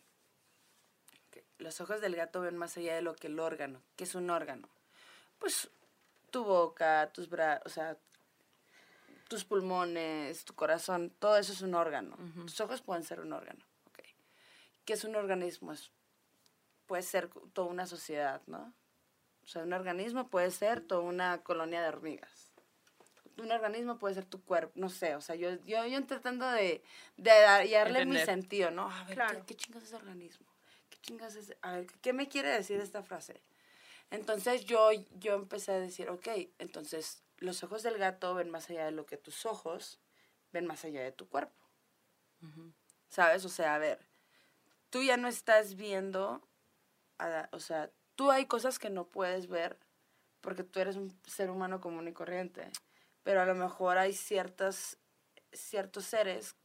Los 1.64 1.80
ojos 1.80 2.02
del 2.02 2.14
gato 2.14 2.42
ven 2.42 2.58
más 2.58 2.76
allá 2.76 2.94
de 2.94 3.00
lo 3.00 3.14
que 3.16 3.28
el 3.28 3.40
órgano. 3.40 3.80
¿Qué 3.96 4.04
es 4.04 4.14
un 4.14 4.28
órgano? 4.28 4.68
Pues 5.38 5.70
tu 6.30 6.44
boca, 6.44 7.10
tus 7.10 7.30
brazos, 7.30 7.62
o 7.64 7.68
sea, 7.70 7.96
tus 9.28 9.44
pulmones, 9.46 10.44
tu 10.44 10.54
corazón, 10.54 11.08
todo 11.18 11.38
eso 11.38 11.54
es 11.54 11.62
un 11.62 11.74
órgano. 11.74 12.18
Tus 12.42 12.60
ojos 12.60 12.82
pueden 12.82 13.02
ser 13.02 13.20
un 13.20 13.32
órgano. 13.32 13.64
ok. 13.86 13.98
¿Qué 14.84 14.92
es 14.92 15.04
un 15.04 15.16
organismo? 15.16 15.72
Es- 15.72 15.90
puede 16.86 17.02
ser 17.02 17.30
toda 17.54 17.66
una 17.68 17.86
sociedad, 17.86 18.42
¿no? 18.46 18.74
O 19.42 19.46
sea, 19.46 19.62
un 19.62 19.72
organismo 19.72 20.28
puede 20.28 20.50
ser 20.50 20.82
toda 20.82 21.00
una 21.00 21.42
colonia 21.42 21.80
de 21.82 21.88
hormigas 21.88 22.50
un 23.36 23.50
organismo 23.50 23.98
puede 23.98 24.14
ser 24.14 24.26
tu 24.26 24.40
cuerpo, 24.44 24.70
no 24.76 24.88
sé, 24.88 25.16
o 25.16 25.20
sea, 25.20 25.34
yo, 25.34 25.50
yo, 25.64 25.84
yo 25.86 26.06
tratando 26.06 26.48
de, 26.52 26.84
de 27.16 27.30
darle 27.72 28.06
mi 28.06 28.16
sentido, 28.20 28.70
¿no? 28.70 28.88
A 28.88 29.02
ver, 29.06 29.14
Claro. 29.14 29.40
¿qué, 29.40 29.46
qué 29.46 29.56
chingas 29.56 29.82
es 29.82 29.92
organismo? 29.92 30.46
¿Qué 31.04 31.08
chingas 31.12 31.36
es? 31.36 31.54
A 31.60 31.72
ver, 31.72 31.86
¿qué 32.00 32.14
me 32.14 32.28
quiere 32.28 32.48
decir 32.48 32.80
esta 32.80 33.02
frase? 33.02 33.42
Entonces 34.10 34.64
yo, 34.64 34.90
yo 35.18 35.34
empecé 35.34 35.72
a 35.72 35.78
decir, 35.80 36.08
ok, 36.08 36.28
entonces 36.58 37.22
los 37.38 37.62
ojos 37.62 37.82
del 37.82 37.98
gato 37.98 38.34
ven 38.34 38.48
más 38.50 38.70
allá 38.70 38.86
de 38.86 38.90
lo 38.92 39.04
que 39.04 39.18
tus 39.18 39.44
ojos 39.44 40.00
ven 40.52 40.66
más 40.66 40.82
allá 40.84 41.02
de 41.02 41.12
tu 41.12 41.28
cuerpo. 41.28 41.54
¿sabes? 43.08 43.44
O 43.44 43.48
sea, 43.50 43.74
a 43.74 43.78
ver, 43.78 43.98
tú 44.90 45.02
ya 45.02 45.16
no 45.16 45.28
estás 45.28 45.76
viendo, 45.76 46.42
a- 47.18 47.48
o 47.52 47.60
sea, 47.60 47.90
tú 48.16 48.30
hay 48.30 48.46
cosas 48.46 48.78
que 48.78 48.90
no 48.90 49.06
puedes 49.08 49.48
ver 49.48 49.78
porque 50.40 50.64
tú 50.64 50.80
eres 50.80 50.96
un 50.96 51.18
ser 51.26 51.50
humano 51.50 51.80
común 51.80 52.08
y 52.08 52.12
corriente, 52.12 52.70
pero 53.22 53.40
a 53.42 53.46
lo 53.46 53.54
mejor 53.54 53.98
hay 53.98 54.12
ciertas, 54.14 54.98
ciertos 55.52 56.04
seres, 56.06 56.56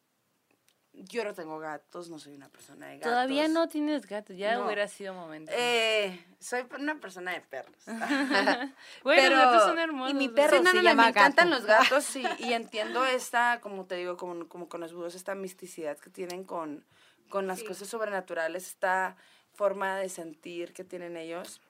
yo 1.06 1.24
no 1.24 1.34
tengo 1.34 1.60
gatos, 1.60 2.10
no 2.10 2.20
soy 2.20 2.34
una 2.36 2.50
persona 2.50 2.88
de 2.88 2.98
gatos. 2.98 3.12
Todavía 3.12 3.48
no 3.48 3.68
tienes 3.68 4.06
gato, 4.06 4.34
ya 4.34 4.56
No. 4.58 4.66
hubiera 4.66 4.88
sido 4.88 5.14
momento. 5.14 5.52
Eh, 5.56 6.24
soy 6.40 6.66
una 6.78 7.00
persona 7.00 7.32
de 7.34 7.42
perros. 7.42 7.76
Güey, 9.04 9.18
pero- 9.20 9.36
los 9.36 9.46
gatos 9.46 9.64
son 9.64 9.80
hermosos. 9.80 10.12
y 10.12 10.14
mi 10.16 10.30
perro 10.30 10.58
Sí, 10.58 10.64
no, 10.64 10.72
se 10.72 10.78
no, 10.78 10.84
llama 10.84 11.04
me 11.04 11.10
encantan 11.10 11.50
los 11.50 11.66
gatos 11.66 12.16
y, 12.16 12.24
y 12.40 12.54
entiendo 12.54 13.06
esta, 13.06 13.60
como 13.62 13.86
te 13.86 13.96
digo, 13.96 14.18
como, 14.18 14.48
como 14.48 14.68
con 14.70 14.82
los 14.82 14.94
búhos, 14.94 15.16
esta 15.16 15.36
misticidad 15.36 15.98
que 15.98 16.10
tienen 16.10 16.44
con, 16.44 16.86
con 17.30 17.48
las 17.48 17.60
Sí. 17.60 17.66
cosas 17.66 17.88
sobrenaturales, 17.88 18.68
esta 18.68 19.16
forma 19.54 19.98
de 19.98 20.10
sentir 20.10 20.74
que 20.74 20.84
tienen 20.84 21.18
ellos. 21.18 21.62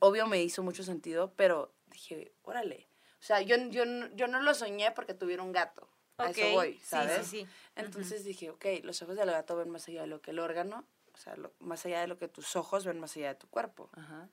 Obvio 0.00 0.26
me 0.26 0.42
hizo 0.42 0.62
mucho 0.62 0.82
sentido, 0.82 1.32
pero 1.36 1.72
dije, 1.90 2.32
órale. 2.44 2.86
O 3.20 3.22
sea, 3.22 3.40
yo, 3.40 3.56
yo, 3.70 3.84
no- 3.84 4.06
yo 4.14 4.28
no 4.28 4.40
lo 4.42 4.54
soñé 4.54 4.90
porque 4.92 5.14
tuviera 5.14 5.42
un 5.42 5.52
gato. 5.52 5.88
A 6.18 6.26
Ok, 6.30 6.38
eso 6.38 6.50
voy, 6.52 6.74
sí, 6.74 6.84
¿sabes? 6.84 7.26
sí, 7.26 7.42
sí. 7.44 7.48
Entonces 7.76 8.24
dije, 8.24 8.50
ok, 8.50 8.64
los 8.82 9.00
ojos 9.02 9.16
del 9.16 9.30
gato 9.30 9.56
ven 9.56 9.70
más 9.70 9.86
allá 9.88 10.02
de 10.02 10.06
lo 10.08 10.20
que 10.20 10.32
el 10.32 10.38
órgano, 10.40 10.84
o 11.14 11.16
sea, 11.16 11.36
lo- 11.36 11.52
más 11.60 11.84
allá 11.86 12.00
de 12.00 12.06
lo 12.08 12.18
que 12.18 12.28
tus 12.28 12.54
ojos 12.56 12.84
ven 12.84 12.98
más 13.00 13.16
allá 13.16 13.28
de 13.28 13.34
tu 13.36 13.48
cuerpo. 13.48 13.88
Ajá. 13.96 14.28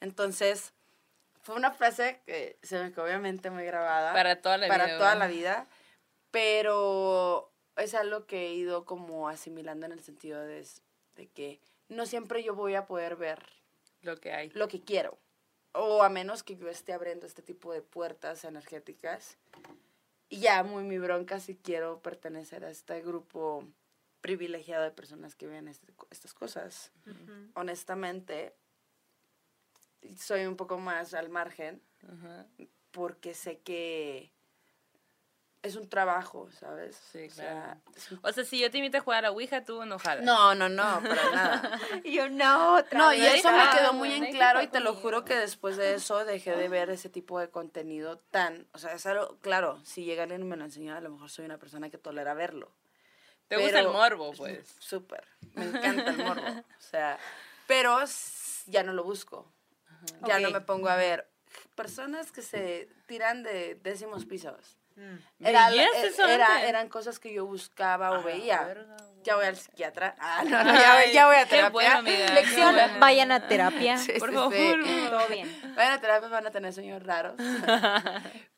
Entonces, 0.00 0.72
fue 1.42 1.56
una 1.56 1.70
frase 1.72 2.20
que 2.26 2.58
se 2.62 2.80
me 2.82 2.90
quedó 2.92 3.04
obviamente 3.04 3.50
muy 3.50 3.64
grabada. 3.64 4.12
Para 4.12 4.40
toda 4.40 4.58
la 4.58 4.68
para 4.68 4.86
vida, 4.86 4.98
toda 4.98 5.10
güey. 5.16 5.18
la 5.18 5.26
vida. 5.26 5.66
Pero 6.30 7.52
es 7.76 7.94
algo 7.94 8.26
que 8.26 8.46
he 8.48 8.54
ido 8.54 8.84
como 8.84 9.28
asimilando 9.28 9.86
en 9.86 9.92
el 9.92 10.00
sentido 10.02 10.40
de, 10.40 10.66
de 11.16 11.28
que 11.28 11.60
no 11.88 12.06
siempre 12.06 12.42
yo 12.42 12.54
voy 12.54 12.74
a 12.74 12.86
poder 12.86 13.16
ver 13.16 13.38
Lo 14.02 14.16
que 14.18 14.32
hay. 14.32 14.50
lo 14.50 14.68
que 14.68 14.80
quiero. 14.82 15.18
O 15.72 16.02
a 16.02 16.08
menos 16.08 16.42
que 16.42 16.56
yo 16.56 16.68
esté 16.68 16.92
abriendo 16.92 17.26
este 17.26 17.42
tipo 17.42 17.72
de 17.72 17.82
puertas 17.82 18.44
energéticas. 18.44 19.36
Y 20.34 20.40
ya 20.40 20.64
muy 20.64 20.82
mi 20.82 20.98
bronca 20.98 21.38
si 21.38 21.54
quiero 21.56 22.00
pertenecer 22.02 22.64
a 22.64 22.70
este 22.70 23.00
grupo 23.02 23.66
privilegiado 24.20 24.82
de 24.82 24.90
personas 24.90 25.36
que 25.36 25.46
ven 25.46 25.68
este- 25.68 25.92
estas 26.10 26.34
cosas. 26.34 26.90
Honestamente, 27.54 28.54
soy 30.18 30.46
un 30.46 30.56
poco 30.56 30.78
más 30.78 31.14
al 31.14 31.28
margen 31.28 31.80
porque 32.90 33.32
sé 33.34 33.60
que 33.60 34.32
es 35.64 35.76
un 35.76 35.88
trabajo, 35.88 36.48
¿sabes? 36.60 36.94
Sí, 37.10 37.26
O 37.26 37.30
sea, 37.30 37.50
claro. 37.52 37.80
es 37.96 38.12
un- 38.12 38.20
O 38.22 38.32
sea, 38.32 38.44
si 38.44 38.60
yo 38.60 38.70
te 38.70 38.78
invito 38.78 38.98
a 38.98 39.00
jugar 39.00 39.24
a 39.24 39.30
Ouija, 39.32 39.64
tú 39.64 39.84
no 39.86 39.98
jalas. 39.98 40.24
No, 40.24 40.54
no, 40.54 40.68
no, 40.68 41.00
para 41.02 41.30
nada. 41.32 41.80
Y 42.04 42.12
yo, 42.12 42.28
no, 42.28 42.76
otra 42.76 42.98
No, 42.98 43.08
vez. 43.08 43.18
y 43.18 43.26
eso 43.26 43.50
me 43.50 43.62
Ah, 43.62 43.70
quedó 43.74 43.92
muy 43.94 44.12
en 44.12 44.30
claro 44.30 44.60
y 44.62 44.68
te 44.68 44.80
lo 44.80 44.94
juro 44.94 45.24
que 45.24 45.34
después 45.34 45.76
de 45.76 45.94
eso 45.94 46.24
dejé 46.24 46.54
de 46.54 46.68
ver 46.68 46.90
ese 46.90 47.08
tipo 47.08 47.40
de 47.40 47.48
contenido 47.50 48.18
tan, 48.30 48.66
o 48.72 48.78
sea, 48.78 48.92
es 48.92 49.04
algo, 49.06 49.38
claro, 49.40 49.80
si 49.84 50.04
llega 50.04 50.22
alguien 50.24 50.42
y 50.42 50.44
me 50.44 50.56
lo 50.56 50.64
enseña, 50.64 50.96
a 50.96 51.00
lo 51.00 51.10
mejor 51.10 51.30
soy 51.30 51.44
una 51.46 51.58
persona 51.58 51.88
que 51.90 51.98
tolera 51.98 52.34
verlo. 52.34 52.70
Te 53.48 53.56
gusta 53.56 53.80
el 53.80 53.88
morbo, 53.88 54.32
pues. 54.32 54.74
Súper, 54.78 55.24
me 55.54 55.64
encanta 55.66 56.10
el 56.10 56.18
morbo, 56.18 56.42
o 56.78 56.80
sea, 56.80 57.18
pero 57.66 57.98
ya 58.66 58.82
no 58.82 58.92
lo 58.92 59.02
busco. 59.04 59.50
Ya 60.26 60.38
no 60.38 60.50
me 60.50 60.60
pongo 60.60 60.88
a 60.90 60.96
ver, 60.96 61.26
personas 61.74 62.32
que 62.32 62.42
se 62.42 62.88
tiran 63.06 63.42
de 63.42 63.76
décimos 63.76 64.26
pisos. 64.26 64.76
Mm. 64.96 65.16
Era, 65.44 65.70
¿Veías 65.70 66.18
e- 66.18 66.34
era- 66.34 66.64
eran 66.68 66.88
cosas 66.88 67.18
que 67.18 67.32
yo 67.32 67.46
buscaba 67.46 68.12
o 68.18 68.22
veía. 68.22 68.62
verga. 68.62 68.96
Ya 69.24 69.36
voy 69.36 69.46
al 69.46 69.56
psiquiatra. 69.56 70.14
Ah, 70.18 70.42
no, 70.44 70.62
no, 70.64 70.72
ya, 70.74 70.94
voy- 70.94 71.12
ya 71.12 71.26
voy 71.26 71.36
a 71.36 71.46
terapia. 71.46 71.96
amiga. 71.98 72.30
Lección, 72.34 72.76
vayan 73.00 73.32
a 73.32 73.48
terapia. 73.48 73.96
Sí, 73.98 74.12
Por 74.18 74.28
sí, 74.30 74.34
favor. 74.36 74.52
sí. 74.84 75.06
Todo 75.10 75.28
bien. 75.28 75.74
Vayan 75.74 75.92
a 75.94 76.00
terapia, 76.00 76.28
van 76.28 76.46
a 76.46 76.50
tener 76.50 76.72
sueños 76.72 77.02
raros. 77.02 77.34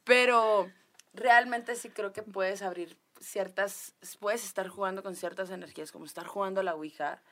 Pero 0.04 0.70
realmente 1.14 1.76
sí 1.76 1.88
creo 1.90 2.12
que 2.12 2.22
puedes 2.22 2.62
abrir 2.62 2.98
ciertas, 3.20 3.94
puedes 4.20 4.44
estar 4.44 4.68
jugando 4.68 5.02
con 5.02 5.16
ciertas 5.16 5.50
energías, 5.50 5.90
como 5.92 6.04
estar 6.04 6.26
jugando 6.26 6.60
a 6.60 6.64
la 6.64 6.74
Ouija 6.74 7.22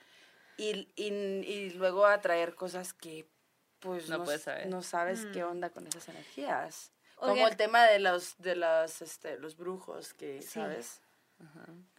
y, 0.56 0.88
y, 0.96 1.08
y 1.12 1.70
luego 1.70 2.06
atraer 2.06 2.54
cosas 2.54 2.94
que 2.94 3.28
pues 3.80 4.08
No 4.08 4.18
no, 4.18 4.24
puedes 4.24 4.42
saber. 4.42 4.66
no 4.68 4.82
sabes 4.82 5.26
qué 5.34 5.44
Mm. 5.44 5.48
onda 5.50 5.70
con 5.70 5.86
esas 5.86 6.08
energías. 6.08 6.90
Como 7.28 7.48
el 7.48 7.56
tema 7.56 7.84
de 7.84 7.98
los, 7.98 8.36
de 8.38 8.56
los, 8.56 9.02
este, 9.02 9.38
los 9.38 9.56
brujos, 9.56 10.14
que, 10.14 10.42
Sí. 10.42 10.60
¿sabes? 10.60 11.00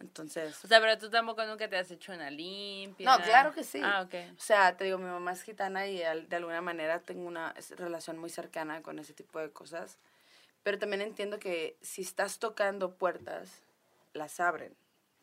Entonces, 0.00 0.64
O 0.64 0.68
sea, 0.68 0.80
pero 0.80 0.98
tú 0.98 1.08
tampoco 1.10 1.44
nunca 1.44 1.68
te 1.68 1.76
has 1.76 1.90
hecho 1.90 2.12
una 2.12 2.30
limpia. 2.30 3.16
No, 3.16 3.22
claro 3.22 3.52
que 3.52 3.64
sí. 3.64 3.80
Ah, 3.82 4.02
ok. 4.02 4.14
O 4.36 4.40
sea, 4.40 4.76
te 4.76 4.84
digo, 4.84 4.98
mi 4.98 5.04
mamá 5.04 5.32
es 5.32 5.42
gitana 5.42 5.86
y 5.86 5.98
de 5.98 6.36
alguna 6.36 6.60
manera 6.60 7.00
tengo 7.00 7.26
una 7.26 7.54
relación 7.76 8.18
muy 8.18 8.30
cercana 8.30 8.82
con 8.82 8.98
ese 8.98 9.12
tipo 9.12 9.38
de 9.38 9.52
cosas. 9.52 9.98
Pero 10.62 10.78
también 10.78 11.02
entiendo 11.02 11.38
que 11.38 11.76
si 11.80 12.02
estás 12.02 12.38
tocando 12.38 12.96
puertas, 12.96 13.62
las 14.14 14.40
abren. 14.40 14.76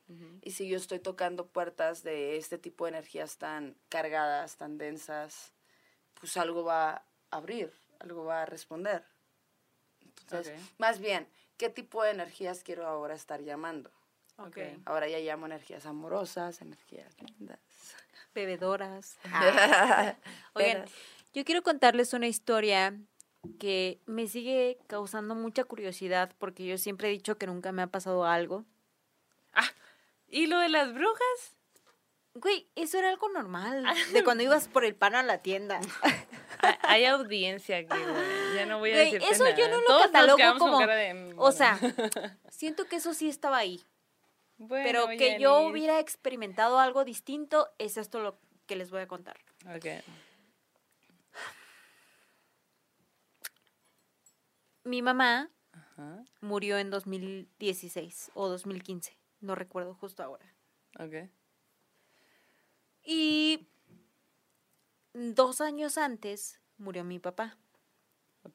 Ujú. 0.07 0.39
Y 0.41 0.51
si 0.51 0.69
yo 0.69 0.77
estoy 0.77 0.99
tocando 0.99 1.47
puertas 1.47 2.03
de 2.03 2.37
este 2.37 2.57
tipo 2.57 2.85
de 2.85 2.89
energías 2.91 3.37
tan 3.37 3.75
cargadas, 3.89 4.55
tan 4.57 4.77
densas, 4.77 5.53
pues 6.19 6.37
algo 6.37 6.63
va 6.63 6.91
a 6.91 7.05
abrir, 7.31 7.73
algo 7.99 8.23
va 8.25 8.43
a 8.43 8.45
responder. 8.45 9.03
Entonces, 10.23 10.59
Ok. 10.59 10.79
más 10.79 10.99
bien, 10.99 11.27
¿qué 11.57 11.69
tipo 11.69 12.03
de 12.03 12.11
energías 12.11 12.63
quiero 12.63 12.87
ahora 12.87 13.13
estar 13.15 13.41
llamando? 13.41 13.91
Ok. 14.37 14.57
Ahora 14.85 15.07
ya 15.07 15.19
llamo 15.19 15.45
energías 15.45 15.85
amorosas, 15.85 16.61
energías 16.61 17.13
lindas. 17.21 17.59
Bebedoras. 18.33 19.17
Ah. 19.31 20.15
Oigan, 20.53 20.85
yo 21.33 21.43
quiero 21.45 21.61
contarles 21.61 22.13
una 22.13 22.27
historia 22.27 22.97
que 23.59 23.99
me 24.05 24.27
sigue 24.27 24.77
causando 24.87 25.35
mucha 25.35 25.63
curiosidad 25.65 26.31
porque 26.39 26.65
yo 26.65 26.77
siempre 26.77 27.09
he 27.09 27.11
dicho 27.11 27.37
que 27.37 27.47
nunca 27.47 27.71
me 27.71 27.81
ha 27.81 27.87
pasado 27.87 28.25
algo. 28.25 28.65
¿Y 30.27 30.47
lo 30.47 30.57
de 30.59 30.69
las 30.69 30.93
brujas? 30.93 31.55
Güey, 32.33 32.67
eso 32.75 32.97
era 32.97 33.09
algo 33.09 33.29
normal. 33.29 33.85
De 34.13 34.23
cuando 34.23 34.43
ibas 34.43 34.67
por 34.67 34.83
el 34.83 34.95
pan 34.95 35.13
a 35.13 35.21
la 35.21 35.39
tienda. 35.43 35.79
Hay- 36.83 37.05
audiencia 37.05 37.77
aquí, 37.77 37.87
güey. 37.89 38.55
Ya 38.55 38.65
no 38.65 38.79
voy 38.79 38.91
a 38.91 38.97
decirte 38.97 39.27
eso 39.29 39.45
yo 39.55 39.67
no 39.69 39.77
lo 39.81 39.87
Todos 39.87 40.01
catalogo 40.07 40.57
como- 40.59 40.79
de, 40.79 41.13
mm, 41.13 41.39
O 41.39 41.51
sea, 41.51 41.77
siento 42.49 42.85
que 42.85 42.97
eso 42.97 43.13
sí 43.13 43.29
estaba 43.29 43.57
ahí. 43.57 43.81
bueno, 44.57 44.83
Pero 44.85 45.07
que 45.17 45.39
yo 45.39 45.61
hubiera 45.61 45.99
experimentado 45.99 46.79
algo 46.79 47.03
distinto, 47.05 47.69
es 47.77 47.97
esto 47.97 48.19
lo 48.21 48.39
que 48.65 48.75
les 48.75 48.91
voy 48.91 49.01
a 49.01 49.07
contar. 49.07 49.37
Ok. 49.75 49.85
Mi 54.83 55.01
mamá 55.01 55.49
Ajá. 55.71 56.23
murió 56.41 56.77
en 56.77 56.89
2016 56.89 58.31
o 58.33 58.49
2015, 58.49 59.17
no 59.39 59.55
recuerdo 59.55 59.93
justo 59.95 60.23
ahora. 60.23 60.45
Ok. 60.99 61.29
Y 63.05 63.67
dos 65.13 65.61
años 65.61 65.97
antes 65.97 66.59
murió 66.77 67.03
mi 67.03 67.19
papá, 67.19 67.57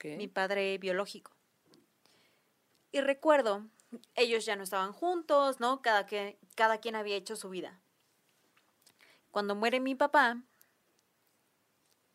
mi 0.05 0.29
padre 0.29 0.79
biológico. 0.79 1.33
Y 2.91 3.01
recuerdo, 3.01 3.67
ellos 4.15 4.45
ya 4.45 4.57
no 4.57 4.63
estaban 4.63 4.93
juntos, 4.93 5.61
¿no? 5.61 5.83
Cada, 5.83 6.07
que, 6.07 6.39
cada 6.55 6.79
quien 6.79 6.97
había 6.97 7.17
hecho 7.17 7.37
su 7.37 7.49
vida. 7.49 7.81
Cuando 9.31 9.55
muere 9.55 9.81
mi 9.81 9.95
papá, 9.95 10.43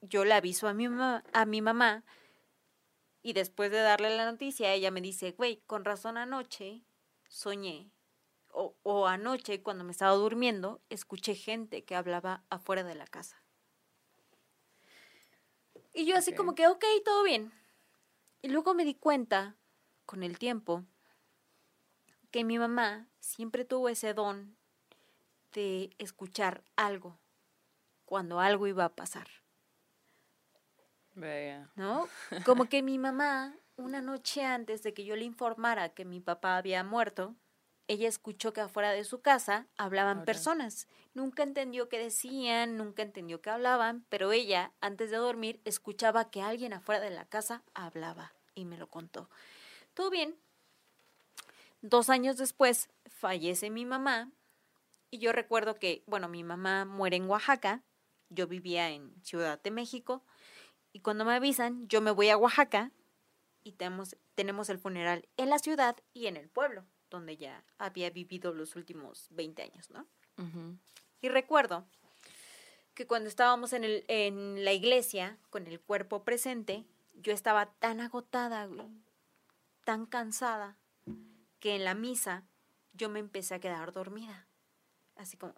yo 0.02 0.26
le 0.26 0.34
aviso 0.34 0.68
a 0.68 0.74
mi, 0.74 0.90
mamá, 0.90 1.24
a 1.32 1.46
mi 1.46 1.62
mamá 1.62 2.04
y 3.22 3.34
después 3.34 3.72
de 3.72 3.78
darle 3.78 4.16
la 4.16 4.30
noticia, 4.30 4.74
ella 4.74 4.92
me 4.92 5.00
dice, 5.00 5.32
güey, 5.32 5.62
con 5.66 5.86
razón 5.86 6.18
anoche 6.18 6.84
soñé, 7.30 7.90
o, 8.50 8.76
o 8.84 9.08
anoche 9.08 9.64
cuando 9.64 9.84
me 9.84 9.92
estaba 9.92 10.14
durmiendo, 10.14 10.82
escuché 10.90 11.36
gente 11.36 11.86
que 11.86 11.96
hablaba 11.96 12.44
afuera 12.50 12.84
de 12.84 12.96
la 12.96 13.08
casa. 13.08 13.43
Y 15.94 16.06
yo 16.06 16.18
así 16.18 16.34
como 16.34 16.56
que, 16.56 16.68
ok, 16.68 16.84
todo 17.06 17.24
bien. 17.24 17.52
Y 18.42 18.50
luego 18.50 18.74
me 18.74 18.84
di 18.84 18.96
cuenta, 18.96 19.56
con 20.06 20.24
el 20.24 20.38
tiempo, 20.38 20.84
que 22.32 22.44
mi 22.44 22.58
mamá 22.58 23.08
siempre 23.20 23.64
tuvo 23.64 23.90
ese 23.90 24.14
don 24.14 24.58
de 25.54 25.92
escuchar 26.00 26.64
algo 26.76 27.20
cuando 28.06 28.40
algo 28.40 28.68
iba 28.68 28.86
a 28.86 28.96
pasar. 28.96 29.28
Vaya. 31.14 31.70
¿no? 31.76 32.08
Como 32.46 32.66
que 32.66 32.82
mi 32.82 32.98
mamá, 32.98 33.56
una 33.76 34.02
noche 34.02 34.44
antes 34.44 34.82
de 34.84 34.94
que 34.94 35.06
yo 35.06 35.16
le 35.16 35.26
informara 35.26 35.90
que 35.90 36.06
mi 36.06 36.20
papá 36.20 36.58
había 36.58 36.84
muerto, 36.84 37.36
ella 37.88 38.08
escuchó 38.08 38.54
que 38.54 38.62
afuera 38.62 38.92
de 38.92 39.04
su 39.04 39.22
casa 39.22 39.68
hablaban 39.78 40.26
personas. 40.26 40.88
Nunca 41.14 41.44
entendió 41.44 41.90
qué 41.90 42.00
decían, 42.00 42.78
nunca 42.78 43.04
entendió 43.04 43.42
qué 43.42 43.50
hablaban, 43.50 44.06
pero 44.10 44.32
ella, 44.32 44.72
antes 44.82 45.12
de 45.12 45.18
dormir, 45.18 45.62
escuchaba 45.66 46.30
que 46.30 46.42
alguien 46.42 46.74
afuera 46.74 47.02
de 47.02 47.10
la 47.10 47.26
casa 47.26 47.64
hablaba 47.74 48.34
y 48.56 48.66
me 48.66 48.78
lo 48.78 48.90
contó. 48.90 49.30
Todo 49.94 50.10
bien. 50.10 50.36
Dos 51.82 52.10
años 52.10 52.38
después 52.38 52.90
fallece 53.06 53.70
mi 53.70 53.86
mamá 53.86 54.32
y 55.12 55.20
yo 55.20 55.34
recuerdo 55.34 55.76
que, 55.76 56.04
bueno, 56.08 56.30
mi 56.30 56.44
mamá 56.44 56.86
muere 56.86 57.18
en 57.18 57.30
Oaxaca, 57.30 57.84
yo 58.30 58.48
vivía 58.48 58.90
en 58.90 59.14
Ciudad 59.24 59.62
de 59.62 59.70
México 59.70 60.24
y 60.94 61.02
cuando 61.02 61.26
me 61.26 61.34
avisan, 61.34 61.88
yo 61.88 62.02
me 62.02 62.12
voy 62.12 62.30
a 62.30 62.38
Oaxaca 62.38 62.92
y 63.64 63.74
tenemos, 63.74 64.16
tenemos 64.36 64.70
el 64.70 64.80
funeral 64.80 65.28
en 65.38 65.50
la 65.50 65.60
ciudad 65.60 65.98
y 66.14 66.28
en 66.28 66.38
el 66.38 66.50
pueblo, 66.50 66.86
donde 67.14 67.38
ya 67.38 67.64
había 67.78 68.10
vivido 68.10 68.54
los 68.54 68.76
últimos 68.76 69.28
20 69.30 69.62
años, 69.62 69.90
¿no? 69.92 70.06
Y 71.22 71.30
recuerdo 71.30 71.86
que 72.96 73.06
cuando 73.08 73.30
estábamos 73.30 73.72
en, 73.72 73.84
el, 73.84 74.04
en 74.08 74.66
la 74.66 74.74
iglesia, 74.74 75.38
con 75.52 75.68
el 75.68 75.80
cuerpo 75.80 76.24
presente, 76.24 76.84
yo 77.14 77.32
estaba 77.32 77.68
tan 77.74 78.02
agotada, 78.02 78.68
tan 79.84 80.06
cansada, 80.08 80.76
que 81.60 81.76
en 81.76 81.86
la 81.86 81.94
misa 81.94 82.44
yo 82.94 83.10
me 83.10 83.20
empecé 83.20 83.54
a 83.56 83.60
quedar 83.60 83.92
dormida. 83.92 84.48
Así 85.16 85.38
como, 85.38 85.54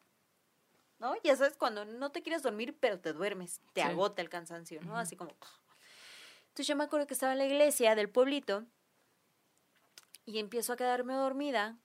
¿no? 1.00 1.16
Ya 1.24 1.36
sabes, 1.38 1.56
cuando 1.56 1.86
no 1.86 2.12
te 2.12 2.22
quieres 2.22 2.44
dormir, 2.44 2.76
pero 2.80 3.00
te 3.00 3.14
duermes, 3.14 3.62
te 3.74 3.82
Sí. 3.82 3.88
agota 3.88 4.22
el 4.22 4.30
cansancio, 4.30 4.82
¿no? 4.82 4.98
Así 4.98 5.16
como... 5.16 5.32
Entonces 6.50 6.68
yo 6.68 6.76
me 6.76 6.84
acuerdo 6.84 7.08
que 7.08 7.14
estaba 7.14 7.32
en 7.34 7.40
la 7.40 7.46
iglesia 7.46 7.96
del 7.96 8.10
pueblito 8.10 8.66
y 10.26 10.40
empiezo 10.40 10.74
a 10.74 10.78
quedarme 10.78 11.14
dormida 11.14 11.78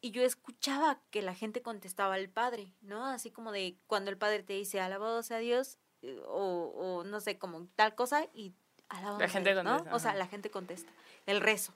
y 0.00 0.10
yo 0.10 0.22
escuchaba 0.22 1.00
que 1.10 1.22
la 1.22 1.34
gente 1.34 1.62
contestaba 1.62 2.14
al 2.14 2.28
padre, 2.28 2.74
¿no? 2.82 3.06
Así 3.06 3.30
como 3.30 3.52
de 3.52 3.78
cuando 3.86 4.10
el 4.10 4.18
padre 4.18 4.42
te 4.42 4.52
dice, 4.52 4.80
alabado 4.80 5.22
sea 5.22 5.38
Dios, 5.38 5.78
eh, 6.02 6.20
o, 6.26 6.72
o 6.74 7.04
no 7.04 7.20
sé, 7.20 7.38
como 7.38 7.66
tal 7.74 7.94
cosa, 7.94 8.26
y 8.34 8.52
alabado 8.88 9.18
La 9.18 9.28
sea 9.28 9.32
gente 9.32 9.52
Dios", 9.52 9.64
¿no? 9.64 9.70
contesta, 9.76 9.96
O 9.96 9.98
sea, 9.98 10.10
ajá. 10.10 10.18
la 10.18 10.26
gente 10.26 10.50
contesta, 10.50 10.92
el 11.26 11.40
rezo. 11.40 11.72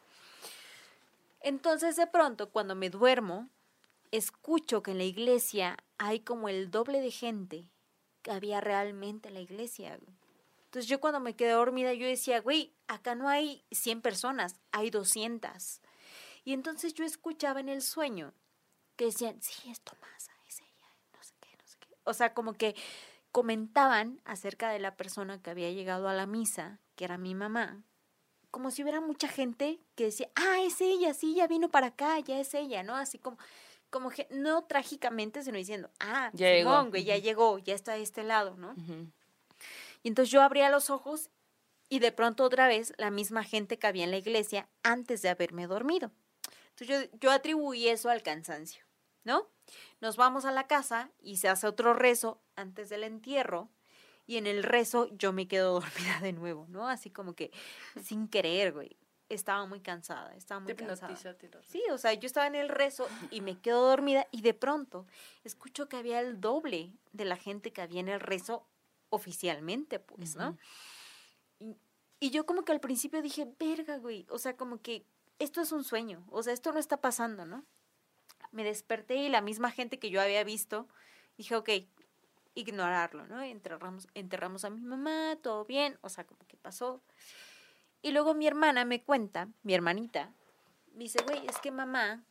Entonces, 1.40 1.96
de 1.96 2.06
pronto, 2.06 2.50
cuando 2.50 2.74
me 2.74 2.90
duermo, 2.90 3.48
escucho 4.10 4.82
que 4.82 4.90
en 4.90 4.98
la 4.98 5.04
iglesia 5.04 5.76
hay 5.96 6.20
como 6.20 6.48
el 6.48 6.70
doble 6.70 7.00
de 7.00 7.10
gente 7.10 7.68
que 8.22 8.32
había 8.32 8.60
realmente 8.60 9.28
en 9.28 9.34
la 9.34 9.40
iglesia. 9.40 9.98
Entonces, 10.64 10.86
yo 10.86 11.00
cuando 11.00 11.20
me 11.20 11.36
quedé 11.36 11.52
dormida, 11.52 11.94
yo 11.94 12.06
decía, 12.06 12.40
güey, 12.40 12.74
acá 12.88 13.14
no 13.14 13.28
hay 13.28 13.64
100 13.70 14.02
personas, 14.02 14.60
hay 14.72 14.90
200. 14.90 15.80
Y 16.48 16.54
entonces 16.54 16.94
yo 16.94 17.04
escuchaba 17.04 17.60
en 17.60 17.68
el 17.68 17.82
sueño 17.82 18.32
que 18.96 19.04
decían, 19.04 19.36
sí, 19.42 19.68
es 19.70 19.82
Tomasa, 19.82 20.32
es 20.48 20.62
ella, 20.62 20.88
no 21.12 21.22
sé 21.22 21.34
qué, 21.40 21.50
no 21.58 21.66
sé 21.66 21.76
qué. 21.78 21.94
O 22.04 22.14
sea, 22.14 22.32
como 22.32 22.54
que 22.54 22.74
comentaban 23.32 24.22
acerca 24.24 24.70
de 24.70 24.78
la 24.78 24.96
persona 24.96 25.42
que 25.42 25.50
había 25.50 25.70
llegado 25.72 26.08
a 26.08 26.14
la 26.14 26.24
misa, 26.24 26.80
que 26.96 27.04
era 27.04 27.18
mi 27.18 27.34
mamá, 27.34 27.82
como 28.50 28.70
si 28.70 28.80
hubiera 28.80 29.02
mucha 29.02 29.28
gente 29.28 29.78
que 29.94 30.04
decía, 30.04 30.30
ah, 30.36 30.62
es 30.62 30.80
ella, 30.80 31.12
sí, 31.12 31.34
ya 31.34 31.46
vino 31.48 31.68
para 31.68 31.88
acá, 31.88 32.18
ya 32.20 32.40
es 32.40 32.54
ella, 32.54 32.82
¿no? 32.82 32.96
Así 32.96 33.18
como, 33.18 33.36
como 33.90 34.08
que, 34.08 34.26
no 34.30 34.64
trágicamente, 34.64 35.42
sino 35.42 35.58
diciendo, 35.58 35.90
ah, 36.00 36.30
Ya 36.32 36.48
llegó. 36.48 36.82
Güey, 36.86 37.04
ya 37.04 37.18
llegó, 37.18 37.58
ya 37.58 37.74
está 37.74 37.92
de 37.92 38.02
este 38.02 38.22
lado, 38.22 38.56
¿no? 38.56 38.74
Y 40.02 40.08
entonces 40.08 40.32
yo 40.32 40.40
abría 40.40 40.70
los 40.70 40.88
ojos 40.88 41.28
y 41.90 41.98
de 41.98 42.10
pronto 42.10 42.42
otra 42.42 42.68
vez 42.68 42.94
la 42.96 43.10
misma 43.10 43.44
gente 43.44 43.78
que 43.78 43.86
había 43.86 44.04
en 44.04 44.12
la 44.12 44.16
iglesia 44.16 44.66
antes 44.82 45.20
de 45.20 45.28
haberme 45.28 45.66
dormido. 45.66 46.10
Entonces 46.78 47.10
yo, 47.10 47.18
yo 47.20 47.30
atribuí 47.30 47.88
eso 47.88 48.08
al 48.08 48.22
cansancio, 48.22 48.84
¿no? 49.24 49.48
Nos 50.00 50.16
vamos 50.16 50.44
a 50.44 50.52
la 50.52 50.66
casa 50.66 51.10
y 51.20 51.36
se 51.38 51.48
hace 51.48 51.66
otro 51.66 51.92
rezo 51.92 52.40
antes 52.56 52.88
del 52.88 53.04
entierro 53.04 53.68
y 54.26 54.36
en 54.36 54.46
el 54.46 54.62
rezo 54.62 55.08
yo 55.16 55.32
me 55.32 55.48
quedo 55.48 55.80
dormida 55.80 56.20
de 56.20 56.32
nuevo, 56.32 56.66
¿no? 56.68 56.88
Así 56.88 57.10
como 57.10 57.34
que 57.34 57.50
sin 58.02 58.28
querer, 58.28 58.72
güey. 58.72 58.96
Estaba 59.28 59.66
muy 59.66 59.80
cansada, 59.80 60.34
estaba 60.36 60.60
muy 60.60 60.68
Te 60.68 60.76
cansada. 60.86 61.12
Sí, 61.66 61.82
o 61.90 61.98
sea, 61.98 62.14
yo 62.14 62.26
estaba 62.26 62.46
en 62.46 62.54
el 62.54 62.70
rezo 62.70 63.06
y 63.30 63.42
me 63.42 63.60
quedo 63.60 63.86
dormida 63.86 64.26
y 64.30 64.40
de 64.40 64.54
pronto 64.54 65.06
escucho 65.44 65.86
que 65.86 65.98
había 65.98 66.20
el 66.20 66.40
doble 66.40 66.94
de 67.12 67.26
la 67.26 67.36
gente 67.36 67.70
que 67.70 67.82
había 67.82 68.00
en 68.00 68.08
el 68.08 68.20
rezo 68.20 68.66
oficialmente, 69.10 69.98
pues, 69.98 70.34
¿no? 70.36 70.56
Y, 71.58 71.76
y 72.20 72.30
yo 72.30 72.46
como 72.46 72.64
que 72.64 72.72
al 72.72 72.80
principio 72.80 73.20
dije, 73.20 73.46
verga, 73.58 73.98
güey, 73.98 74.26
o 74.30 74.38
sea, 74.38 74.56
como 74.56 74.80
que 74.80 75.04
esto 75.38 75.60
es 75.60 75.72
un 75.72 75.84
sueño, 75.84 76.24
o 76.30 76.42
sea, 76.42 76.52
esto 76.52 76.72
no 76.72 76.78
está 76.78 76.98
pasando, 77.00 77.44
¿no? 77.44 77.64
Me 78.50 78.64
desperté 78.64 79.16
y 79.16 79.28
la 79.28 79.40
misma 79.40 79.70
gente 79.70 79.98
que 79.98 80.10
yo 80.10 80.20
había 80.20 80.42
visto, 80.44 80.88
dije, 81.36 81.54
ok, 81.54 81.70
ignorarlo, 82.54 83.26
¿no? 83.26 83.40
Enterramos, 83.42 84.08
enterramos 84.14 84.64
a 84.64 84.70
mi 84.70 84.80
mamá, 84.80 85.36
todo 85.42 85.64
bien, 85.64 85.98
o 86.00 86.08
sea, 86.08 86.24
como 86.24 86.46
que 86.46 86.56
pasó. 86.56 87.00
Y 88.02 88.12
luego 88.12 88.34
mi 88.34 88.46
hermana 88.46 88.84
me 88.84 89.02
cuenta, 89.02 89.48
mi 89.62 89.74
hermanita, 89.74 90.32
me 90.92 91.04
dice, 91.04 91.22
güey, 91.22 91.46
es 91.46 91.58
que 91.58 91.70
mamá 91.70 92.24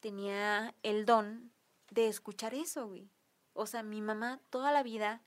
tenía 0.00 0.74
el 0.82 1.04
don 1.04 1.50
de 1.90 2.08
escuchar 2.08 2.54
eso, 2.54 2.88
güey. 2.88 3.10
O 3.52 3.66
sea, 3.66 3.82
mi 3.82 4.00
mamá 4.00 4.40
toda 4.50 4.72
la 4.72 4.82
vida, 4.82 5.22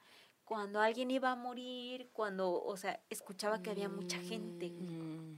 cuando 0.46 0.82
alguien 0.82 1.12
iba 1.12 1.32
a 1.32 1.36
morir, 1.36 2.10
cuando, 2.14 2.64
o 2.64 2.78
sea, 2.78 3.00
escuchaba 3.10 3.62
que 3.62 3.72
había 3.72 3.90
mucha 3.90 4.18
gente. 4.20 4.70
güey. 4.70 5.29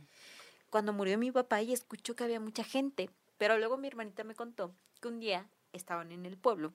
Cuando 0.72 0.91
murió 0.93 1.17
mi 1.19 1.32
papá, 1.32 1.59
ella 1.59 1.74
escuchó 1.76 2.15
que 2.15 2.24
había 2.24 2.39
mucha 2.39 2.63
gente. 2.63 3.11
Pero 3.38 3.57
luego 3.59 3.78
mi 3.78 3.88
hermanita 3.88 4.24
me 4.24 4.34
contó 4.36 4.74
que 5.01 5.07
un 5.09 5.19
día 5.19 5.47
estaban 5.74 6.11
en 6.11 6.26
el 6.26 6.38
pueblo 6.38 6.74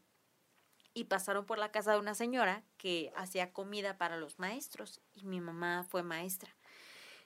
y 0.94 1.04
pasaron 1.04 1.46
por 1.46 1.58
la 1.58 1.72
casa 1.72 1.92
de 1.92 1.98
una 1.98 2.14
señora 2.14 2.62
que 2.76 3.12
hacía 3.16 3.52
comida 3.52 3.98
para 3.98 4.16
los 4.16 4.38
maestros 4.38 5.00
y 5.14 5.24
mi 5.24 5.40
mamá 5.40 5.84
fue 5.88 6.02
maestra. 6.02 6.54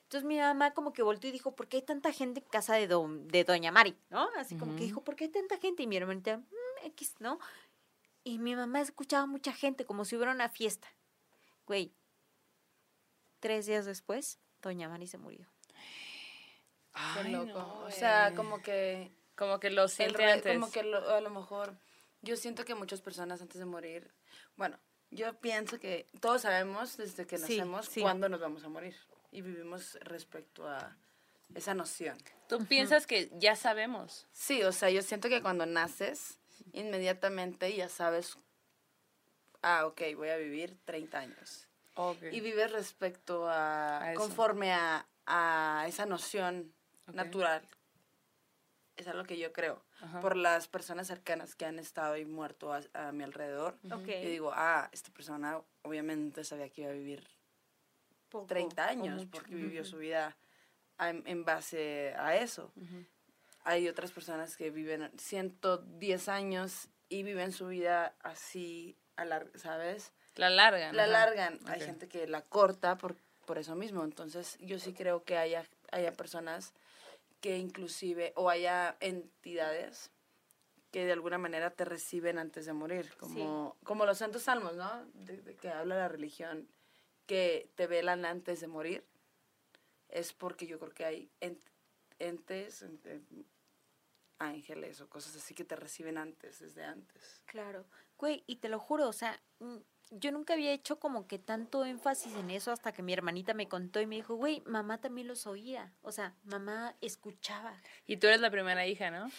Entonces 0.03 0.27
mi 0.27 0.39
mamá 0.39 0.73
como 0.73 0.93
que 0.93 1.03
volteó 1.03 1.29
y 1.29 1.33
dijo, 1.33 1.55
¿por 1.55 1.69
qué 1.69 1.79
hay 1.79 1.83
tanta 1.83 2.13
gente 2.13 2.41
en 2.41 2.47
casa 2.49 2.75
de, 2.75 2.87
don- 2.89 3.29
de 3.29 3.45
Doña 3.45 3.71
Mari? 3.73 3.97
¿No? 4.11 4.29
Así 4.37 4.57
como 4.57 4.73
que 4.77 4.83
dijo, 4.85 5.03
¿por 5.05 5.15
qué 5.17 5.25
hay 5.25 5.31
tanta 5.31 5.59
gente? 5.59 5.83
Y 5.85 5.87
mi 5.87 5.97
hermanita, 5.97 6.39
"Mm, 6.39 6.87
X, 6.87 7.15
¿no? 7.21 7.39
Y 8.25 8.39
mi 8.39 8.55
mamá 8.57 8.81
escuchaba 8.81 9.27
mucha 9.27 9.53
gente, 9.53 9.87
como 9.87 10.05
si 10.05 10.17
hubiera 10.17 10.33
una 10.33 10.49
fiesta. 10.49 10.89
Güey, 11.67 11.95
tres 13.41 13.67
días 13.67 13.87
después, 13.87 14.39
Doña 14.63 14.89
Mari 14.89 15.07
se 15.07 15.17
murió. 15.19 15.47
Qué 17.15 17.29
loco. 17.31 17.47
no, 17.59 17.85
o 17.85 17.91
sea, 17.91 18.33
como 18.35 18.61
que 18.63 19.11
Como 19.37 19.59
que 19.61 19.71
lo 19.71 19.89
siente 19.89 20.25
antes. 20.25 20.53
como 20.53 20.71
que 20.71 20.83
lo- 20.83 21.09
a 21.15 21.21
lo 21.21 21.31
mejor 21.31 21.77
yo 22.23 22.37
siento 22.37 22.65
que 22.65 22.75
muchas 22.75 23.01
personas 23.01 23.41
antes 23.41 23.59
de 23.59 23.65
morir, 23.65 24.13
bueno, 24.57 24.79
yo 25.11 25.35
pienso 25.41 25.79
que 25.81 26.07
todos 26.21 26.43
sabemos 26.43 26.97
desde 26.97 27.27
que 27.27 27.39
Sí, 27.39 27.57
nacemos 27.59 27.87
sí. 27.87 28.01
cuándo 28.03 28.29
nos 28.29 28.41
vamos 28.41 28.63
a 28.65 28.69
morir 28.69 28.97
y 29.33 29.41
vivimos 29.43 29.95
respecto 30.03 30.69
a 30.69 30.97
esa 31.55 31.75
noción. 31.75 32.17
Tú 32.49 32.65
piensas 32.67 33.07
que 33.07 33.31
ya 33.39 33.57
sabemos. 33.57 34.27
Sí, 34.33 34.63
o 34.63 34.73
sea, 34.73 34.91
yo 34.91 35.03
siento 35.03 35.29
que 35.29 35.41
cuando 35.43 35.67
naces, 35.67 36.39
inmediatamente 36.73 37.75
ya 37.75 37.89
sabes, 37.89 38.37
ah, 39.63 39.87
ok, 39.87 40.01
voy 40.17 40.29
a 40.29 40.37
vivir 40.37 40.79
30 40.85 41.19
años. 41.21 41.67
Y 42.31 42.41
vives 42.41 42.73
respecto 42.73 43.47
a, 43.49 44.11
A 44.11 44.15
conforme 44.15 44.73
a, 44.73 45.07
a 45.27 45.85
esa 45.89 46.07
noción 46.07 46.73
Natural. 47.15 47.63
Es 48.97 49.09
algo 49.09 49.25
que 49.25 49.39
yo 49.39 49.53
creo. 49.53 49.83
Ajá. 50.03 50.21
Por 50.21 50.37
las 50.37 50.69
personas 50.69 51.07
cercanas 51.07 51.55
que 51.55 51.65
han 51.65 51.79
estado 51.79 52.17
y 52.17 52.25
muerto 52.27 52.73
a, 52.73 52.83
a 52.93 53.13
mi 53.13 53.25
alrededor. 53.25 53.75
Ok. 53.93 54.07
Yo 54.07 54.29
digo, 54.29 54.53
ah, 54.55 54.89
esta 54.93 55.11
persona 55.11 55.61
obviamente 55.83 56.45
sabía 56.45 56.69
que 56.69 56.83
iba 56.83 56.91
a 56.91 56.95
vivir 56.95 57.27
Poco 58.29 58.47
30 58.47 58.85
o 58.85 58.89
años 58.89 59.27
porque 59.31 59.55
vivió 59.55 59.85
su 59.85 59.99
vida 59.99 60.37
en, 60.99 61.23
en 61.27 61.45
base 61.45 62.15
a 62.19 62.37
eso. 62.37 62.73
Hay 63.65 63.89
otras 63.89 64.13
personas 64.13 64.57
que 64.57 64.71
viven 64.71 65.11
110 65.19 66.29
años 66.29 66.89
y 67.09 67.23
viven 67.23 67.53
su 67.53 67.69
vida 67.69 68.15
así, 68.23 68.97
a 69.17 69.25
lar- 69.25 69.51
¿sabes? 69.57 70.13
La 70.37 70.49
largan. 70.51 70.95
La 70.95 71.05
ajá. 71.05 71.13
largan. 71.13 71.59
Hay 71.67 71.81
gente 71.81 72.07
que 72.09 72.27
la 72.27 72.43
corta 72.43 72.97
por, 72.99 73.17
por 73.47 73.59
eso 73.59 73.75
mismo. 73.77 74.05
Entonces, 74.05 74.59
yo 74.61 74.79
sí 74.79 74.93
creo 74.93 75.25
que 75.25 75.37
haya, 75.39 75.65
haya 75.91 76.13
personas 76.13 76.73
que 77.41 77.59
inclusive, 77.59 78.33
o 78.37 78.51
haya 78.51 78.97
entidades 79.01 80.11
que 80.91 81.05
de 81.05 81.13
alguna 81.13 81.39
manera 81.39 81.71
te 81.71 81.85
reciben 81.85 82.39
antes 82.39 82.67
de 82.67 82.73
morir, 82.73 83.15
como, 83.17 83.77
como 83.85 84.05
los 84.07 84.19
santos 84.19 84.43
salmos, 84.43 84.75
¿no? 84.75 85.05
De, 85.15 85.41
de 85.41 85.55
que 85.57 85.69
habla 85.69 85.97
la 85.97 86.09
religión, 86.09 86.69
que 87.27 87.71
te 87.77 87.87
velan 87.87 88.25
antes 88.25 88.61
de 88.61 88.67
morir. 88.67 89.07
Es 90.09 90.33
porque 90.33 90.67
yo 90.67 90.79
creo 90.81 90.93
que 90.93 91.05
hay 91.05 91.31
ent- 91.41 91.61
entes, 92.19 92.83
ente- 92.83 93.23
ángeles 94.39 95.01
o 95.01 95.09
cosas 95.09 95.37
así 95.37 95.55
que 95.55 95.65
te 95.65 95.77
reciben 95.77 96.19
antes, 96.19 96.59
desde 96.59 96.83
antes. 96.85 97.43
Claro. 97.47 97.87
Güey, 98.17 98.43
y 98.47 98.57
te 98.57 98.69
lo 98.69 98.79
juro, 98.81 99.09
o 99.09 99.13
sea, 99.13 99.41
mm, 99.61 99.77
yo 100.11 100.33
nunca 100.33 100.55
había 100.55 100.73
hecho 100.73 100.99
como 100.99 101.27
que 101.27 101.39
tanto 101.39 101.85
énfasis 101.85 102.35
en 102.35 102.51
eso 102.51 102.73
hasta 102.73 102.93
que 102.93 103.03
mi 103.03 103.13
hermanita 103.13 103.55
me 103.55 103.69
contó 103.69 104.01
y 104.01 104.07
me 104.07 104.17
dijo, 104.17 104.35
güey, 104.35 104.63
mamá 104.67 105.01
también 105.01 105.29
los 105.29 105.47
oía. 105.47 105.93
O 106.03 106.13
sea, 106.13 106.35
mamá 106.45 106.97
escuchaba. 107.01 107.81
Y 108.07 108.17
tú 108.17 108.27
eres 108.27 108.41
la 108.41 108.51
primera 108.51 108.87
hija, 108.87 109.11
¿no? 109.11 109.31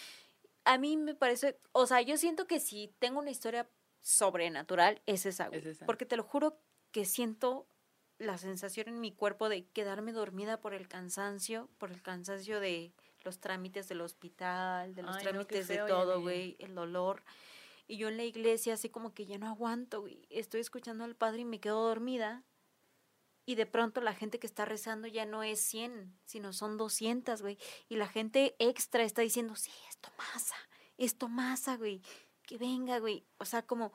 A 0.64 0.78
mí 0.78 0.96
me 0.96 1.14
parece, 1.14 1.58
o 1.72 1.86
sea, 1.86 2.00
yo 2.00 2.16
siento 2.16 2.46
que 2.46 2.60
si 2.60 2.94
tengo 2.98 3.20
una 3.20 3.30
historia 3.30 3.68
sobrenatural, 4.00 5.02
es 5.06 5.26
esa, 5.26 5.48
güey. 5.48 5.60
Es 5.60 5.66
esa. 5.66 5.86
Porque 5.86 6.06
te 6.06 6.16
lo 6.16 6.22
juro 6.22 6.58
que 6.90 7.04
siento 7.04 7.66
la 8.18 8.38
sensación 8.38 8.88
en 8.88 9.00
mi 9.00 9.12
cuerpo 9.12 9.48
de 9.48 9.66
quedarme 9.66 10.12
dormida 10.12 10.60
por 10.60 10.74
el 10.74 10.88
cansancio, 10.88 11.68
por 11.78 11.90
el 11.90 12.02
cansancio 12.02 12.60
de 12.60 12.92
los 13.24 13.40
trámites 13.40 13.88
del 13.88 14.00
hospital, 14.00 14.94
de 14.94 15.02
los 15.02 15.16
Ay, 15.16 15.22
trámites 15.22 15.68
de 15.68 15.78
todo, 15.78 16.20
güey, 16.20 16.56
el 16.60 16.74
dolor. 16.74 17.22
Y 17.92 17.98
yo 17.98 18.08
en 18.08 18.16
la 18.16 18.24
iglesia 18.24 18.72
así 18.72 18.88
como 18.88 19.12
que 19.12 19.26
ya 19.26 19.36
no 19.36 19.46
aguanto, 19.46 20.00
güey. 20.00 20.26
Estoy 20.30 20.62
escuchando 20.62 21.04
al 21.04 21.14
padre 21.14 21.42
y 21.42 21.44
me 21.44 21.60
quedo 21.60 21.86
dormida. 21.86 22.42
Y 23.44 23.54
de 23.54 23.66
pronto 23.66 24.00
la 24.00 24.14
gente 24.14 24.38
que 24.38 24.46
está 24.46 24.64
rezando 24.64 25.08
ya 25.08 25.26
no 25.26 25.42
es 25.42 25.60
100, 25.60 26.18
sino 26.24 26.54
son 26.54 26.78
200, 26.78 27.42
güey. 27.42 27.58
Y 27.90 27.96
la 27.96 28.08
gente 28.08 28.56
extra 28.58 29.02
está 29.02 29.20
diciendo, 29.20 29.56
sí, 29.56 29.70
es 29.90 29.98
Tomasa, 29.98 30.56
es 30.96 31.18
Tomasa, 31.18 31.76
güey. 31.76 32.00
Que 32.46 32.56
venga, 32.56 32.98
güey. 32.98 33.26
O 33.36 33.44
sea, 33.44 33.60
como, 33.60 33.92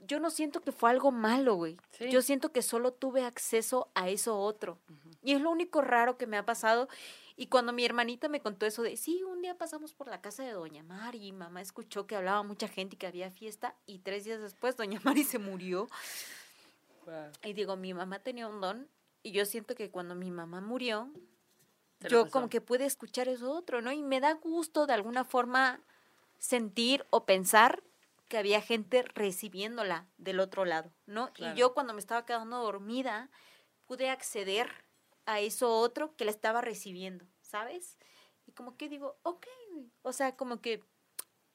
yo 0.00 0.20
no 0.20 0.28
siento 0.28 0.60
que 0.60 0.72
fue 0.72 0.90
algo 0.90 1.10
malo, 1.10 1.54
güey. 1.54 1.78
Sí. 1.92 2.10
Yo 2.10 2.20
siento 2.20 2.52
que 2.52 2.60
solo 2.60 2.92
tuve 2.92 3.24
acceso 3.24 3.90
a 3.94 4.10
eso 4.10 4.38
otro. 4.38 4.78
Y 5.22 5.32
es 5.32 5.40
lo 5.40 5.50
único 5.50 5.80
raro 5.80 6.18
que 6.18 6.26
me 6.26 6.36
ha 6.36 6.44
pasado. 6.44 6.86
Y 7.38 7.48
cuando 7.48 7.72
mi 7.72 7.84
hermanita 7.84 8.30
me 8.30 8.40
contó 8.40 8.64
eso 8.64 8.82
de, 8.82 8.96
sí, 8.96 9.22
un 9.22 9.42
día 9.42 9.58
pasamos 9.58 9.92
por 9.92 10.08
la 10.08 10.22
casa 10.22 10.42
de 10.42 10.52
Doña 10.52 10.82
Mari 10.82 11.26
y 11.26 11.32
mamá 11.32 11.60
escuchó 11.60 12.06
que 12.06 12.16
hablaba 12.16 12.42
mucha 12.42 12.66
gente 12.66 12.96
y 12.96 12.98
que 12.98 13.06
había 13.06 13.30
fiesta 13.30 13.74
y 13.84 13.98
tres 13.98 14.24
días 14.24 14.40
después 14.40 14.76
Doña 14.76 15.00
Mari 15.04 15.22
se 15.22 15.38
murió. 15.38 15.88
Y 17.44 17.52
digo, 17.52 17.76
mi 17.76 17.92
mamá 17.92 18.20
tenía 18.20 18.48
un 18.48 18.60
don 18.60 18.88
y 19.22 19.32
yo 19.32 19.44
siento 19.44 19.74
que 19.74 19.90
cuando 19.90 20.14
mi 20.14 20.30
mamá 20.30 20.60
murió, 20.60 21.10
yo 22.00 22.24
pasó. 22.24 22.32
como 22.32 22.48
que 22.48 22.60
pude 22.60 22.86
escuchar 22.86 23.28
eso 23.28 23.52
otro, 23.52 23.82
¿no? 23.82 23.92
Y 23.92 24.02
me 24.02 24.20
da 24.20 24.32
gusto 24.32 24.86
de 24.86 24.94
alguna 24.94 25.24
forma 25.24 25.80
sentir 26.38 27.06
o 27.10 27.26
pensar 27.26 27.82
que 28.28 28.38
había 28.38 28.60
gente 28.60 29.02
recibiéndola 29.02 30.06
del 30.16 30.40
otro 30.40 30.64
lado, 30.64 30.90
¿no? 31.06 31.32
Claro. 31.32 31.54
Y 31.54 31.58
yo 31.58 31.74
cuando 31.74 31.92
me 31.92 32.00
estaba 32.00 32.24
quedando 32.24 32.62
dormida, 32.62 33.30
pude 33.86 34.10
acceder 34.10 34.85
a 35.26 35.40
eso 35.40 35.78
otro 35.78 36.16
que 36.16 36.24
la 36.24 36.30
estaba 36.30 36.60
recibiendo, 36.60 37.26
¿sabes? 37.42 37.98
Y 38.46 38.52
como 38.52 38.76
que 38.76 38.88
digo, 38.88 39.18
ok, 39.22 39.46
o 40.02 40.12
sea, 40.12 40.36
como 40.36 40.60
que 40.60 40.82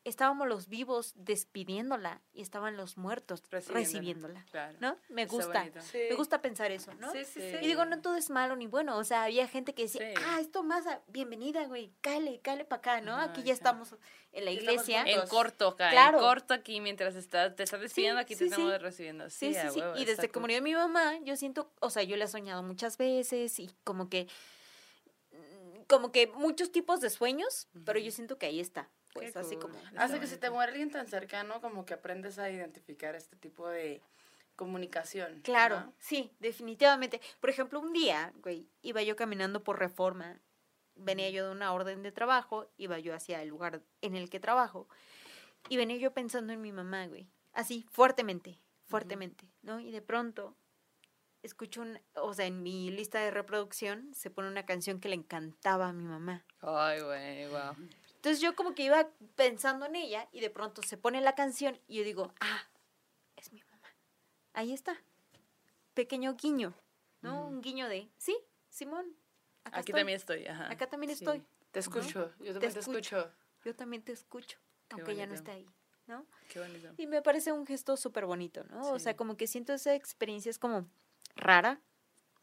estábamos 0.03 0.47
los 0.47 0.67
vivos 0.67 1.13
despidiéndola 1.15 2.21
y 2.33 2.41
estaban 2.41 2.75
los 2.75 2.97
muertos 2.97 3.43
Recibiéndola, 3.51 3.79
recibiéndola, 3.79 4.45
claro. 4.49 4.77
¿no? 4.81 4.97
Me 5.09 5.25
gusta. 5.27 5.69
Sí. 5.81 5.99
Me 6.09 6.15
gusta 6.15 6.41
pensar 6.41 6.71
eso, 6.71 6.93
¿no? 6.95 7.11
Sí, 7.11 7.23
sí. 7.25 7.39
Y 7.61 7.67
digo, 7.67 7.85
no 7.85 8.01
todo 8.01 8.15
es 8.15 8.29
malo 8.29 8.55
ni 8.55 8.65
bueno. 8.67 8.97
O 8.97 9.03
sea, 9.03 9.23
había 9.23 9.47
gente 9.47 9.73
que 9.75 9.83
decía, 9.83 10.01
Sí. 10.15 10.23
ah, 10.25 10.39
esto 10.41 10.63
más, 10.63 10.85
bienvenida, 11.07 11.65
güey, 11.67 11.91
cáele, 12.01 12.39
cáele 12.41 12.65
para 12.65 12.79
acá, 12.79 13.01
¿no? 13.01 13.15
Aquí 13.15 13.43
ya 13.43 13.53
estamos 13.53 13.95
en 14.31 14.45
la 14.45 14.51
iglesia. 14.51 15.03
En 15.03 15.27
corto, 15.27 15.67
acá. 15.69 15.91
Claro. 15.91 16.17
En 16.17 16.23
corto 16.23 16.53
aquí, 16.53 16.81
mientras 16.81 17.15
está, 17.15 17.55
te 17.55 17.61
estás 17.63 17.81
despidiendo, 17.81 18.19
aquí 18.19 18.33
sí, 18.33 18.39
te 18.39 18.45
estamos 18.45 18.71
sí. 18.71 18.77
recibiendo. 18.79 19.29
Sí, 19.29 19.37
Sí, 19.47 19.53
sí, 19.53 19.59
a 19.59 19.69
sí. 19.71 19.79
huevo, 19.81 19.97
Y 19.97 20.05
desde 20.05 20.23
que 20.23 20.31
cool. 20.31 20.41
murió 20.41 20.61
mi 20.63 20.73
mamá, 20.73 21.19
yo 21.23 21.35
siento, 21.35 21.71
o 21.79 21.89
sea, 21.91 22.01
yo 22.03 22.15
le 22.17 22.25
he 22.25 22.27
soñado 22.27 22.63
muchas 22.63 22.97
veces 22.97 23.59
y 23.59 23.69
como 23.83 24.09
que, 24.09 24.27
como 25.87 26.11
que 26.11 26.27
muchos 26.27 26.71
tipos 26.71 27.01
de 27.01 27.09
sueños, 27.09 27.67
pero 27.85 27.99
yo 27.99 28.11
siento 28.11 28.37
que 28.37 28.45
ahí 28.47 28.59
está. 28.59 28.89
Pues 29.13 29.33
Qué 29.33 29.39
así 29.39 29.55
cool. 29.55 29.71
como. 29.71 29.81
Hace 29.97 30.19
que 30.19 30.27
se 30.27 30.37
te 30.37 30.49
muere 30.49 30.71
alguien 30.71 30.91
tan 30.91 31.07
cercano, 31.07 31.61
como 31.61 31.85
que 31.85 31.93
aprendes 31.93 32.39
a 32.39 32.49
identificar 32.49 33.15
este 33.15 33.35
tipo 33.35 33.67
de 33.67 34.01
comunicación. 34.55 35.41
Claro, 35.41 35.81
¿no? 35.81 35.93
sí, 35.97 36.31
definitivamente. 36.39 37.19
Por 37.39 37.49
ejemplo, 37.49 37.79
un 37.79 37.93
día, 37.93 38.31
güey, 38.41 38.67
iba 38.81 39.01
yo 39.01 39.15
caminando 39.15 39.63
por 39.63 39.79
reforma, 39.79 40.39
venía 40.95 41.29
yo 41.29 41.45
de 41.45 41.51
una 41.51 41.73
orden 41.73 42.03
de 42.03 42.11
trabajo, 42.11 42.67
iba 42.77 42.99
yo 42.99 43.15
hacia 43.15 43.41
el 43.41 43.49
lugar 43.49 43.81
en 44.01 44.15
el 44.15 44.29
que 44.29 44.39
trabajo, 44.39 44.87
y 45.69 45.77
venía 45.77 45.97
yo 45.97 46.13
pensando 46.13 46.53
en 46.53 46.61
mi 46.61 46.71
mamá, 46.71 47.07
güey, 47.07 47.27
así, 47.53 47.85
fuertemente, 47.91 48.59
fuertemente, 48.85 49.49
¿no? 49.61 49.79
Y 49.79 49.91
de 49.91 50.01
pronto 50.01 50.55
escucho 51.43 51.81
un, 51.81 51.99
o 52.13 52.33
sea, 52.33 52.45
en 52.45 52.61
mi 52.61 52.91
lista 52.91 53.19
de 53.19 53.31
reproducción 53.31 54.13
se 54.13 54.29
pone 54.29 54.47
una 54.47 54.65
canción 54.65 54.99
que 54.99 55.09
le 55.09 55.15
encantaba 55.15 55.87
a 55.87 55.93
mi 55.93 56.03
mamá. 56.03 56.45
Ay, 56.61 57.01
güey, 57.01 57.47
wow. 57.47 57.75
Entonces 58.21 58.39
yo 58.39 58.55
como 58.55 58.75
que 58.75 58.83
iba 58.83 59.09
pensando 59.35 59.87
en 59.87 59.95
ella 59.95 60.29
y 60.31 60.41
de 60.41 60.51
pronto 60.51 60.83
se 60.83 60.95
pone 60.95 61.21
la 61.21 61.33
canción 61.33 61.79
y 61.87 61.97
yo 61.97 62.03
digo, 62.03 62.31
ah, 62.39 62.61
es 63.35 63.51
mi 63.51 63.63
mamá. 63.63 63.87
Ahí 64.53 64.73
está. 64.73 64.95
Pequeño 65.95 66.35
guiño, 66.35 66.75
¿no? 67.23 67.47
Un 67.47 67.61
guiño 67.61 67.89
de, 67.89 68.11
sí, 68.19 68.37
Simón. 68.69 69.15
Acá 69.63 69.79
Aquí 69.79 69.89
estoy. 69.91 69.99
también 70.01 70.15
estoy, 70.17 70.45
ajá. 70.45 70.71
Acá 70.71 70.87
también 70.87 71.15
Sí. 71.15 71.23
estoy. 71.23 71.43
Te 71.71 71.79
escucho, 71.79 72.31
yo 72.39 72.53
también 72.53 72.73
te 72.73 72.79
escucho. 72.79 72.99
escucho. 73.17 73.31
Yo 73.65 73.75
también 73.75 74.03
te 74.03 74.11
escucho, 74.11 74.59
aunque 74.91 75.15
ya 75.15 75.25
no 75.25 75.33
bonito. 75.33 75.51
esté 75.51 75.51
ahí, 75.51 75.67
¿no? 76.05 76.25
Qué 76.49 76.59
bonito. 76.59 76.93
Y 76.97 77.07
me 77.07 77.23
parece 77.23 77.51
un 77.51 77.65
gesto 77.65 77.97
súper 77.97 78.27
bonito, 78.27 78.63
¿no? 78.65 78.91
O 78.91 78.99
sea, 78.99 79.15
como 79.17 79.35
que 79.35 79.47
siento 79.47 79.73
esa 79.73 79.95
experiencia 79.95 80.51
es 80.51 80.59
como 80.59 80.85
rara, 81.35 81.81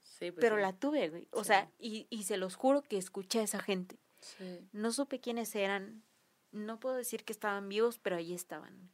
Sí, 0.01 0.33
pues 0.33 0.41
pero 0.41 0.57
sí. 0.57 0.62
la 0.62 0.72
tuve, 0.72 1.09
güey. 1.09 1.29
O 1.31 1.45
Sí. 1.45 1.49
sea, 1.49 1.70
y, 1.79 2.09
y 2.11 2.24
se 2.24 2.37
los 2.37 2.57
juro 2.57 2.83
que 2.83 2.99
escuché 2.99 3.39
a 3.39 3.43
esa 3.45 3.61
gente. 3.61 3.97
Sí. 4.21 4.69
No 4.73 4.93
supe 4.93 5.21
quiénes 5.21 5.55
eran. 5.55 6.03
No 6.51 6.81
puedo 6.81 6.97
decir 6.97 7.25
que 7.25 7.33
estaban 7.33 7.69
vivos, 7.69 7.99
pero 7.99 8.16
ahí 8.16 8.33
estaban, 8.33 8.91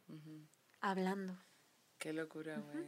hablando. 0.81 1.37
Qué 1.97 2.11
locura, 2.11 2.57
güey. 2.57 2.85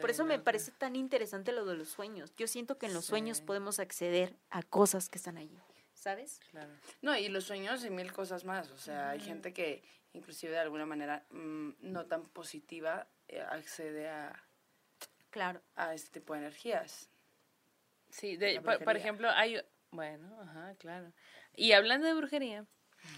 Por 0.00 0.10
eso 0.10 0.24
me 0.24 0.38
parece 0.38 0.72
tan 0.72 0.96
interesante 0.96 1.52
lo 1.52 1.66
de 1.66 1.76
los 1.76 1.88
sueños. 1.88 2.34
Yo 2.36 2.46
siento 2.46 2.78
que 2.78 2.86
en 2.86 2.94
los 2.94 3.04
sueños 3.04 3.40
podemos 3.42 3.78
acceder 3.78 4.36
a 4.50 4.62
cosas 4.62 5.08
que 5.10 5.18
están 5.18 5.36
allí, 5.36 5.60
¿sabes? 5.92 6.40
Claro. 6.50 6.72
No, 7.02 7.16
y 7.16 7.28
los 7.28 7.44
sueños 7.44 7.84
y 7.84 7.90
mil 7.90 8.12
cosas 8.12 8.44
más. 8.44 8.70
O 8.70 8.78
sea, 8.78 9.10
hay 9.10 9.20
gente 9.20 9.52
que 9.52 9.82
inclusive 10.14 10.52
de 10.52 10.60
alguna 10.60 10.86
manera 10.86 11.26
mm, 11.30 11.70
no 11.80 12.06
tan 12.06 12.22
positiva 12.24 13.06
eh, 13.28 13.40
accede 13.40 14.08
a, 14.08 14.42
Claro. 15.30 15.60
a 15.74 15.94
este 15.94 16.20
tipo 16.20 16.32
de 16.32 16.40
energías. 16.40 17.10
Sí, 18.10 18.36
de, 18.36 18.60
por, 18.60 18.96
ejemplo, 18.96 19.28
hay... 19.30 19.60
Bueno, 19.94 20.28
ajá, 20.42 20.74
claro. 20.78 21.12
Y 21.54 21.70
hablando 21.70 22.08
de 22.08 22.14
brujería, 22.14 22.66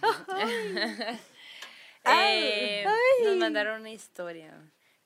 eh, 2.05 2.85
nos 3.25 3.37
mandaron 3.37 3.81
una 3.81 3.91
historia. 3.91 4.53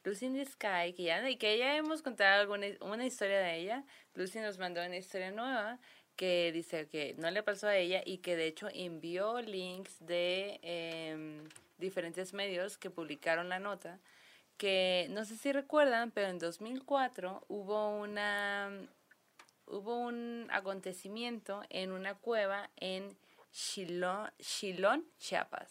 Lucy 0.02 0.26
in 0.26 0.34
the 0.34 0.44
Sky, 0.44 0.94
que 0.96 1.04
ya, 1.04 1.22
que 1.38 1.58
ya 1.58 1.76
hemos 1.76 2.02
contado 2.02 2.40
alguna, 2.40 2.66
una 2.80 3.06
historia 3.06 3.38
de 3.38 3.58
ella. 3.58 3.84
Lucy 4.14 4.40
nos 4.40 4.58
mandó 4.58 4.84
una 4.84 4.96
historia 4.96 5.30
nueva 5.30 5.78
que 6.16 6.50
dice 6.52 6.88
que 6.88 7.14
no 7.18 7.30
le 7.30 7.44
pasó 7.44 7.68
a 7.68 7.76
ella 7.76 8.02
y 8.04 8.18
que 8.18 8.34
de 8.34 8.48
hecho 8.48 8.68
envió 8.74 9.40
links 9.40 10.04
de 10.04 10.58
em, 10.62 11.48
diferentes 11.78 12.34
medios 12.34 12.78
que 12.78 12.90
publicaron 12.90 13.48
la 13.48 13.60
nota. 13.60 14.00
Que 14.56 15.06
no 15.10 15.24
sé 15.24 15.36
si 15.36 15.52
recuerdan, 15.52 16.10
pero 16.10 16.26
en 16.26 16.40
2004 16.40 17.44
hubo 17.48 17.96
una 17.96 18.72
hubo 19.70 19.98
un 19.98 20.48
acontecimiento 20.50 21.62
en 21.70 21.92
una 21.92 22.14
cueva 22.14 22.70
en 22.76 23.16
Chilón, 23.52 24.30
Chilón, 24.38 25.04
Chiapas. 25.18 25.70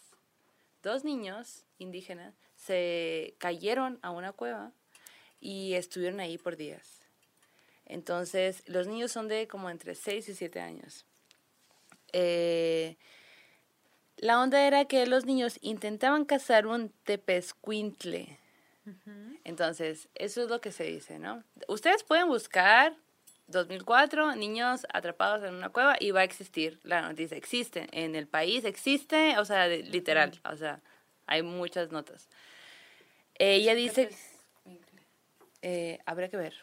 Dos 0.82 1.04
niños 1.04 1.64
indígenas 1.78 2.34
se 2.56 3.34
cayeron 3.38 3.98
a 4.02 4.10
una 4.10 4.32
cueva 4.32 4.72
y 5.40 5.74
estuvieron 5.74 6.20
ahí 6.20 6.38
por 6.38 6.56
días. 6.56 7.02
Entonces, 7.86 8.62
los 8.66 8.86
niños 8.86 9.12
son 9.12 9.28
de 9.28 9.48
como 9.48 9.68
entre 9.68 9.94
6 9.94 10.28
y 10.28 10.34
7 10.34 10.60
años. 10.60 11.04
Eh, 12.12 12.96
la 14.16 14.40
onda 14.40 14.66
era 14.66 14.84
que 14.84 15.06
los 15.06 15.24
niños 15.24 15.58
intentaban 15.60 16.24
cazar 16.24 16.66
un 16.66 16.90
tepezcuintle. 17.04 18.38
Entonces, 19.44 20.08
eso 20.14 20.42
es 20.42 20.48
lo 20.48 20.60
que 20.60 20.72
se 20.72 20.84
dice, 20.84 21.18
¿no? 21.18 21.44
Ustedes 21.68 22.02
pueden 22.02 22.28
buscar 22.28 22.96
2004, 23.50 24.34
niños 24.36 24.86
atrapados 24.92 25.42
en 25.44 25.54
una 25.54 25.68
cueva 25.70 25.96
y 25.98 26.10
va 26.10 26.20
a 26.20 26.24
existir 26.24 26.78
la 26.82 27.02
noticia. 27.02 27.36
Existe, 27.36 27.86
en 27.92 28.14
el 28.14 28.26
país 28.26 28.64
existe, 28.64 29.38
o 29.38 29.44
sea, 29.44 29.68
de- 29.68 29.82
literal, 29.82 30.32
o 30.44 30.56
sea, 30.56 30.80
hay 31.26 31.42
muchas 31.42 31.90
notas. 31.90 32.28
Ella 33.38 33.74
dice, 33.74 34.10
eh, 35.62 35.98
habría 36.06 36.28
que 36.28 36.36
ver. 36.36 36.54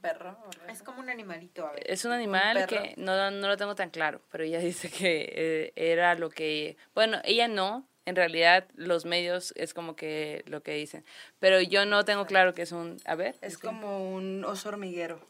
Perro. 0.00 0.36
Es 0.68 0.82
como 0.82 1.00
un 1.00 1.10
animalito, 1.10 1.66
a 1.66 1.72
ver. 1.72 1.82
Es 1.90 2.04
un 2.06 2.12
animal 2.12 2.66
que 2.66 2.94
no, 2.96 3.30
no 3.30 3.48
lo 3.48 3.56
tengo 3.56 3.74
tan 3.74 3.90
claro, 3.90 4.22
pero 4.30 4.44
ella 4.44 4.58
dice 4.58 4.90
que 4.90 5.30
eh, 5.34 5.72
era 5.76 6.14
lo 6.14 6.30
que... 6.30 6.76
Bueno, 6.94 7.20
ella 7.24 7.48
no, 7.48 7.86
en 8.06 8.16
realidad 8.16 8.66
los 8.74 9.04
medios 9.04 9.52
es 9.56 9.74
como 9.74 9.96
que 9.96 10.42
lo 10.46 10.62
que 10.62 10.72
dicen, 10.72 11.04
pero 11.38 11.60
yo 11.60 11.84
no 11.84 12.04
tengo 12.06 12.24
claro 12.26 12.54
que 12.54 12.62
es 12.62 12.72
un... 12.72 12.96
A 13.04 13.14
ver. 13.14 13.36
Es 13.42 13.58
como 13.58 14.14
un 14.14 14.42
oso 14.46 14.70
hormiguero. 14.70 15.20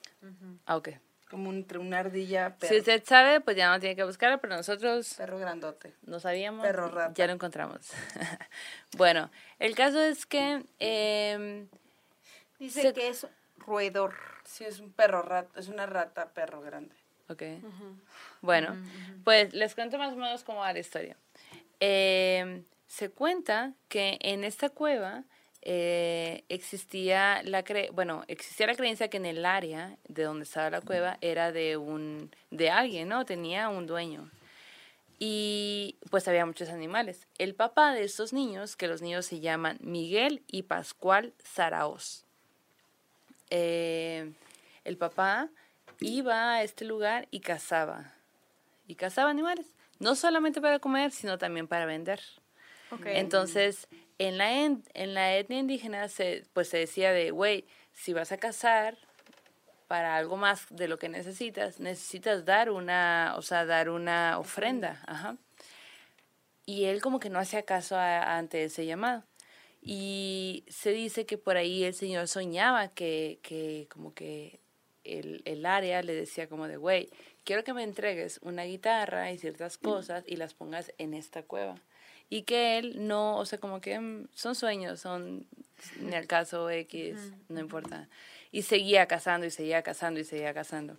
Ah, 0.66 0.76
ok. 0.76 0.90
Como 1.30 1.48
un- 1.48 1.56
entre 1.56 1.78
una 1.78 2.00
ardilla, 2.00 2.56
perro. 2.56 2.72
Si 2.72 2.78
usted 2.80 3.04
sabe, 3.04 3.40
pues 3.40 3.56
ya 3.56 3.70
no 3.70 3.78
tiene 3.78 3.94
que 3.94 4.02
buscarlo, 4.04 4.40
pero 4.40 4.56
nosotros 4.56 5.14
Perro 5.14 5.38
grandote. 5.38 5.94
no 6.02 6.18
sabíamos. 6.18 6.62
Perro 6.66 6.88
rata. 6.88 7.14
Ya 7.14 7.26
lo 7.28 7.32
encontramos. 7.34 7.90
bueno, 8.96 9.30
el 9.60 9.74
caso 9.76 10.00
es 10.02 10.26
que... 10.26 10.64
em, 10.80 11.68
Dice 12.58 12.82
Se- 12.82 12.92
que 12.92 13.08
es 13.08 13.26
roedor. 13.58 14.14
Sí, 14.44 14.64
es 14.64 14.80
un 14.80 14.92
perro 14.92 15.22
rata, 15.22 15.58
es 15.60 15.68
una 15.68 15.86
rata 15.86 16.28
perro 16.30 16.60
grande. 16.60 16.94
Ok. 17.28 17.42
Bueno, 18.40 18.76
pues 19.22 19.54
les 19.54 19.74
cuento 19.76 19.96
más 19.98 20.12
o 20.12 20.16
menos 20.16 20.42
cómo 20.42 20.58
va 20.60 20.72
la 20.72 20.80
historia. 20.80 21.16
Eh, 21.78 22.62
se 22.88 23.10
cuenta 23.10 23.72
que 23.88 24.18
en 24.20 24.42
esta 24.42 24.68
cueva 24.68 25.22
eh, 25.62 26.44
existía 26.48 27.42
la 27.44 27.62
cre 27.62 27.90
bueno 27.92 28.24
existía 28.28 28.66
la 28.66 28.74
creencia 28.74 29.08
que 29.08 29.18
en 29.18 29.26
el 29.26 29.44
área 29.44 29.96
de 30.08 30.22
donde 30.22 30.44
estaba 30.44 30.70
la 30.70 30.80
cueva 30.80 31.18
era 31.20 31.52
de 31.52 31.76
un 31.76 32.34
de 32.50 32.70
alguien, 32.70 33.08
¿no? 33.08 33.24
Tenía 33.24 33.68
un 33.68 33.86
dueño. 33.86 34.30
Y 35.22 35.96
pues 36.08 36.26
había 36.28 36.46
muchos 36.46 36.70
animales. 36.70 37.26
El 37.36 37.54
papá 37.54 37.92
de 37.92 38.04
estos 38.04 38.32
niños, 38.32 38.74
que 38.74 38.88
los 38.88 39.02
niños 39.02 39.26
se 39.26 39.40
llaman 39.40 39.76
Miguel 39.82 40.42
y 40.46 40.62
Pascual 40.62 41.34
Zaraoz. 41.44 42.24
Eh, 43.50 44.32
el 44.84 44.96
papá 44.96 45.50
iba 46.00 46.54
a 46.54 46.62
este 46.62 46.86
lugar 46.86 47.28
y 47.30 47.40
cazaba. 47.40 48.14
Y 48.86 48.94
cazaba 48.94 49.28
animales. 49.28 49.66
No 49.98 50.14
solamente 50.14 50.62
para 50.62 50.78
comer, 50.78 51.10
sino 51.10 51.36
también 51.36 51.68
para 51.68 51.84
vender. 51.84 52.22
Entonces, 53.04 53.88
en 54.26 54.36
la, 54.36 54.64
en, 54.64 54.84
en 54.92 55.14
la 55.14 55.34
etnia 55.36 55.58
indígena, 55.60 56.08
se, 56.08 56.44
pues 56.52 56.68
se 56.68 56.76
decía 56.76 57.10
de, 57.12 57.30
güey, 57.30 57.64
si 57.92 58.12
vas 58.12 58.32
a 58.32 58.36
cazar 58.36 58.98
para 59.88 60.16
algo 60.16 60.36
más 60.36 60.66
de 60.70 60.88
lo 60.88 60.98
que 60.98 61.08
necesitas, 61.08 61.80
necesitas 61.80 62.44
dar 62.44 62.70
una, 62.70 63.32
o 63.36 63.42
sea, 63.42 63.64
dar 63.64 63.88
una 63.88 64.38
ofrenda. 64.38 65.02
Ajá. 65.06 65.36
Y 66.66 66.84
él 66.84 67.00
como 67.00 67.18
que 67.18 67.30
no 67.30 67.38
hacía 67.38 67.62
caso 67.62 67.96
a- 67.96 68.36
ante 68.36 68.62
ese 68.64 68.84
llamado. 68.84 69.24
Y 69.82 70.64
se 70.68 70.90
dice 70.92 71.24
que 71.24 71.38
por 71.38 71.56
ahí 71.56 71.84
el 71.84 71.94
señor 71.94 72.28
soñaba 72.28 72.88
que, 72.88 73.38
que 73.42 73.88
como 73.90 74.12
que 74.12 74.60
el, 75.02 75.40
el 75.46 75.64
área 75.64 76.02
le 76.02 76.14
decía 76.14 76.46
como 76.46 76.68
de, 76.68 76.76
güey, 76.76 77.08
quiero 77.44 77.64
que 77.64 77.72
me 77.72 77.82
entregues 77.82 78.38
una 78.42 78.64
guitarra 78.64 79.32
y 79.32 79.38
ciertas 79.38 79.78
cosas 79.78 80.24
y 80.26 80.36
las 80.36 80.52
pongas 80.52 80.92
en 80.98 81.14
esta 81.14 81.42
cueva. 81.42 81.76
Y 82.30 82.42
que 82.42 82.78
él 82.78 83.06
no, 83.08 83.36
o 83.36 83.44
sea, 83.44 83.58
como 83.58 83.80
que 83.80 83.98
mm, 83.98 84.28
son 84.34 84.54
sueños, 84.54 85.00
son 85.00 85.46
en 86.00 86.12
el 86.12 86.26
caso 86.26 86.70
X, 86.70 87.16
no 87.48 87.60
importa. 87.60 88.08
Y 88.52 88.62
seguía 88.62 89.06
cazando 89.06 89.46
y 89.46 89.50
seguía 89.50 89.82
cazando 89.82 90.20
y 90.20 90.24
seguía 90.24 90.54
cazando. 90.54 90.96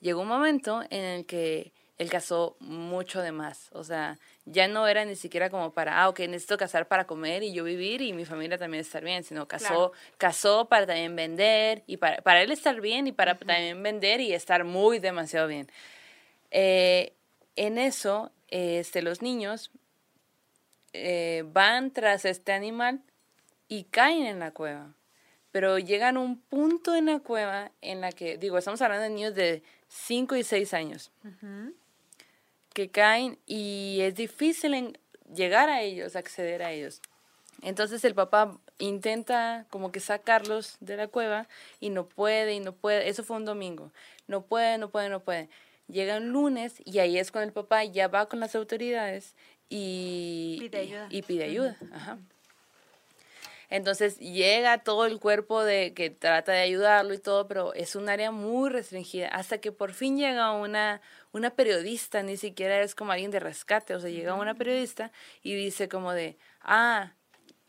Llegó 0.00 0.22
un 0.22 0.28
momento 0.28 0.82
en 0.90 1.04
el 1.04 1.26
que 1.26 1.72
él 1.98 2.08
cazó 2.08 2.56
mucho 2.60 3.20
de 3.20 3.32
más. 3.32 3.68
O 3.72 3.84
sea, 3.84 4.18
ya 4.46 4.68
no 4.68 4.88
era 4.88 5.04
ni 5.04 5.16
siquiera 5.16 5.50
como 5.50 5.72
para, 5.74 6.00
ah, 6.02 6.08
ok, 6.08 6.20
necesito 6.20 6.56
cazar 6.56 6.88
para 6.88 7.06
comer 7.06 7.42
y 7.42 7.52
yo 7.52 7.62
vivir 7.64 8.00
y 8.00 8.14
mi 8.14 8.24
familia 8.24 8.56
también 8.56 8.80
estar 8.80 9.04
bien, 9.04 9.22
sino 9.22 9.46
cazó, 9.46 9.66
Claro. 9.66 9.92
cazó 10.16 10.64
para 10.68 10.86
también 10.86 11.14
vender 11.14 11.82
y 11.86 11.98
para, 11.98 12.22
para 12.22 12.40
él 12.42 12.50
estar 12.52 12.80
bien 12.80 13.06
y 13.06 13.12
para 13.12 13.36
también 13.36 13.82
vender 13.82 14.22
y 14.22 14.32
estar 14.32 14.64
muy 14.64 14.98
demasiado 14.98 15.46
bien. 15.46 15.70
Eh, 16.50 17.12
en 17.56 17.76
eso, 17.76 18.30
este, 18.48 19.02
los 19.02 19.20
niños 19.20 19.70
eh, 20.92 21.44
van 21.46 21.90
tras 21.92 22.24
este 22.24 22.52
animal 22.52 23.00
y 23.68 23.84
caen 23.84 24.26
en 24.26 24.38
la 24.38 24.50
cueva. 24.50 24.94
Pero 25.52 25.78
llegan 25.78 26.16
a 26.16 26.20
un 26.20 26.38
punto 26.40 26.94
en 26.94 27.06
la 27.06 27.18
cueva 27.18 27.72
en 27.80 28.00
la 28.00 28.12
que, 28.12 28.38
digo, 28.38 28.56
estamos 28.58 28.80
hablando 28.82 29.02
de 29.04 29.10
niños 29.10 29.34
de 29.34 29.62
5 29.88 30.36
y 30.36 30.44
6 30.44 30.72
años, 30.74 31.10
que 32.72 32.88
caen 32.88 33.38
y 33.46 33.98
es 34.02 34.14
difícil 34.14 34.74
en- 34.74 34.98
llegar 35.34 35.68
a 35.68 35.82
ellos, 35.82 36.14
acceder 36.16 36.62
a 36.62 36.70
ellos. 36.72 37.00
Entonces 37.62 38.04
el 38.04 38.14
papá 38.14 38.58
intenta 38.78 39.66
como 39.70 39.92
que 39.92 40.00
sacarlos 40.00 40.76
de 40.80 40.96
la 40.96 41.08
cueva 41.08 41.46
y 41.80 41.90
no 41.90 42.06
puede 42.06 42.54
y 42.54 42.60
no 42.60 42.72
puede. 42.72 43.08
Eso 43.08 43.22
fue 43.24 43.36
un 43.36 43.44
domingo. 43.44 43.92
No 44.28 44.42
puede, 44.42 44.78
no 44.78 44.88
puede, 44.90 45.08
no 45.08 45.20
puede. 45.20 45.48
Llega 45.88 46.16
un 46.18 46.28
lunes 46.30 46.76
y 46.84 47.00
ahí 47.00 47.18
es 47.18 47.32
cuando 47.32 47.48
el 47.48 47.52
papá 47.52 47.84
ya 47.84 48.06
va 48.08 48.28
con 48.28 48.38
las 48.40 48.54
autoridades 48.54 49.34
y 49.70 50.58
Pide 50.60 50.78
ayuda. 50.78 51.06
Y, 51.08 51.18
y 51.18 51.22
pide 51.22 51.44
ayuda. 51.44 51.76
Ajá. 51.94 52.18
Entonces 53.70 54.18
llega 54.18 54.78
todo 54.78 55.06
el 55.06 55.20
cuerpo 55.20 55.62
de 55.62 55.94
que 55.94 56.10
trata 56.10 56.50
de 56.50 56.60
ayudarlo 56.60 57.14
y 57.14 57.18
todo, 57.18 57.46
pero 57.46 57.72
es 57.74 57.94
un 57.94 58.08
área 58.08 58.32
muy 58.32 58.68
restringida. 58.68 59.28
Hasta 59.28 59.58
que 59.58 59.70
por 59.70 59.92
fin 59.92 60.18
llega 60.18 60.50
una, 60.50 61.00
una 61.30 61.50
periodista, 61.50 62.24
ni 62.24 62.36
siquiera 62.36 62.80
es 62.82 62.96
como 62.96 63.12
alguien 63.12 63.30
de 63.30 63.38
rescate, 63.38 63.94
o 63.94 64.00
sea, 64.00 64.10
llega 64.10 64.34
una 64.34 64.54
periodista 64.54 65.12
y 65.44 65.54
dice 65.54 65.88
como 65.88 66.12
de, 66.12 66.36
ah, 66.62 67.12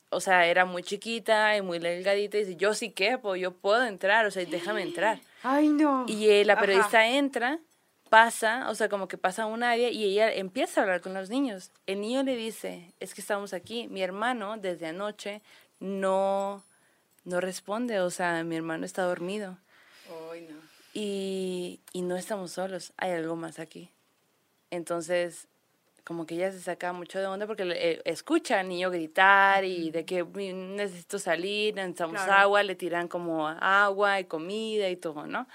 o 0.10 0.20
sea, 0.20 0.48
era 0.48 0.66
muy 0.66 0.82
chiquita 0.82 1.56
y 1.56 1.62
muy 1.62 1.78
delgadita 1.78 2.38
y 2.38 2.46
dice, 2.46 2.56
yo 2.56 2.74
sí 2.74 2.90
quepo, 2.90 3.36
yo 3.36 3.52
puedo 3.52 3.86
entrar, 3.86 4.26
o 4.26 4.32
sea, 4.32 4.44
déjame 4.44 4.82
entrar. 4.82 5.20
Ay, 5.44 5.68
no. 5.70 6.06
Y 6.08 6.30
eh, 6.30 6.46
la 6.46 6.60
periodista 6.60 7.08
entra, 7.08 7.60
pasa, 8.22 8.70
o 8.70 8.76
sea, 8.76 8.90
como 8.90 9.08
que 9.08 9.18
pasa 9.18 9.44
a 9.44 9.46
un 9.46 9.64
área 9.64 9.90
y 9.90 10.04
ella 10.04 10.34
empieza 10.34 10.82
a 10.82 10.84
hablar 10.84 11.00
con 11.00 11.14
los 11.14 11.30
niños. 11.30 11.72
El 11.88 12.02
niño 12.02 12.24
le 12.24 12.36
dice, 12.36 12.94
es 13.00 13.14
que 13.16 13.22
estamos 13.22 13.54
aquí, 13.54 13.88
mi 13.88 14.04
hermano 14.04 14.58
desde 14.58 14.88
anoche 14.88 15.42
no, 15.80 16.62
no 17.24 17.40
responde, 17.40 18.02
o 18.02 18.10
sea, 18.10 18.44
mi 18.44 18.58
hermano 18.58 18.86
está 18.86 19.04
dormido. 19.04 19.58
No. 20.10 20.58
Y, 20.94 21.80
y 21.94 22.02
no 22.02 22.18
estamos 22.18 22.52
solos, 22.52 22.92
hay 22.98 23.12
algo 23.12 23.38
más 23.38 23.60
aquí. 23.60 23.90
Entonces, 24.72 25.48
como 26.04 26.26
que 26.26 26.36
ella 26.36 26.52
se 26.52 26.60
saca 26.60 26.92
mucho 26.92 27.18
de 27.18 27.28
onda 27.28 27.48
porque 27.48 27.64
eh, 27.64 28.02
escucha 28.04 28.60
al 28.60 28.68
niño 28.68 28.90
gritar 28.92 29.64
y 29.64 29.90
de 29.92 30.04
que 30.04 30.26
"Mm, 30.26 30.76
necesito 30.76 31.18
salir, 31.18 31.76
necesitamos 31.76 32.16
Claro. 32.24 32.34
agua, 32.34 32.64
le 32.64 32.76
tiran 32.76 33.08
como 33.08 33.48
agua 33.48 34.20
y 34.20 34.26
comida 34.26 34.90
y 34.90 34.98
todo, 34.98 35.28
¿no? 35.28 35.48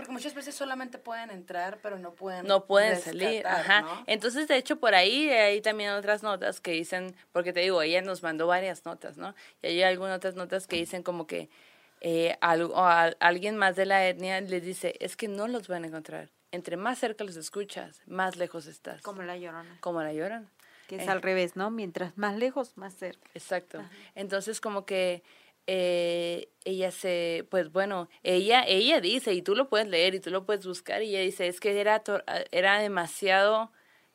Porque 0.00 0.12
muchas 0.12 0.34
veces 0.34 0.54
solamente 0.54 0.98
pueden 0.98 1.30
entrar, 1.30 1.78
pero 1.82 1.98
no 1.98 2.12
pueden 2.14 2.46
no 2.46 2.64
pueden 2.66 2.98
salir. 3.00 3.46
Ajá. 3.46 3.82
¿no? 3.82 4.04
Entonces, 4.06 4.48
de 4.48 4.56
hecho, 4.56 4.76
por 4.76 4.94
ahí 4.94 5.28
hay 5.30 5.60
también 5.60 5.90
otras 5.90 6.22
notas 6.22 6.60
que 6.60 6.72
dicen, 6.72 7.14
porque 7.32 7.52
te 7.52 7.60
digo, 7.60 7.82
ella 7.82 8.00
nos 8.02 8.22
mandó 8.22 8.46
varias 8.46 8.84
notas, 8.84 9.16
¿no? 9.18 9.34
Y 9.62 9.66
hay 9.68 9.82
algunas 9.82 10.16
otras 10.16 10.34
notas 10.34 10.66
que 10.66 10.76
dicen 10.76 11.02
como 11.02 11.26
que 11.26 11.48
eh, 12.00 12.36
a- 12.40 13.12
alguien 13.20 13.56
más 13.58 13.76
de 13.76 13.84
la 13.86 14.06
etnia 14.06 14.40
les 14.40 14.62
dice, 14.62 14.94
es 15.00 15.16
que 15.16 15.28
no 15.28 15.46
los 15.48 15.68
van 15.68 15.84
a 15.84 15.88
encontrar. 15.88 16.30
Entre 16.50 16.76
más 16.78 16.98
cerca 16.98 17.24
los 17.24 17.36
escuchas, 17.36 18.00
más 18.06 18.36
lejos 18.36 18.66
estás. 18.66 19.02
Como 19.02 19.22
la 19.22 19.36
llorona. 19.36 19.76
Como 19.80 20.02
la 20.02 20.12
lloran. 20.12 20.48
Que 20.88 20.96
es 20.96 21.02
Eh. 21.06 21.10
al 21.10 21.22
revés, 21.22 21.54
¿no? 21.56 21.70
Mientras 21.70 22.16
más 22.18 22.36
lejos, 22.36 22.76
más 22.76 22.94
cerca. 22.94 23.28
Exacto. 23.34 23.80
Entonces, 24.16 24.60
como 24.60 24.84
que 24.86 25.22
eh, 25.72 26.48
ella 26.64 26.90
se, 26.90 27.46
pues 27.48 27.70
bueno, 27.70 28.08
ella, 28.24 28.64
ella 28.66 29.00
dice, 29.00 29.34
y 29.34 29.40
tú 29.40 29.54
lo 29.54 29.68
puedes 29.68 29.86
leer 29.86 30.16
y 30.16 30.20
tú 30.20 30.30
lo 30.30 30.44
puedes 30.44 30.66
buscar, 30.66 31.00
y 31.04 31.10
ella 31.10 31.20
dice, 31.20 31.46
es 31.46 31.60
que 31.60 31.80
era, 31.80 32.02
tor- 32.02 32.24
era 32.50 32.80
demasiado 32.80 33.70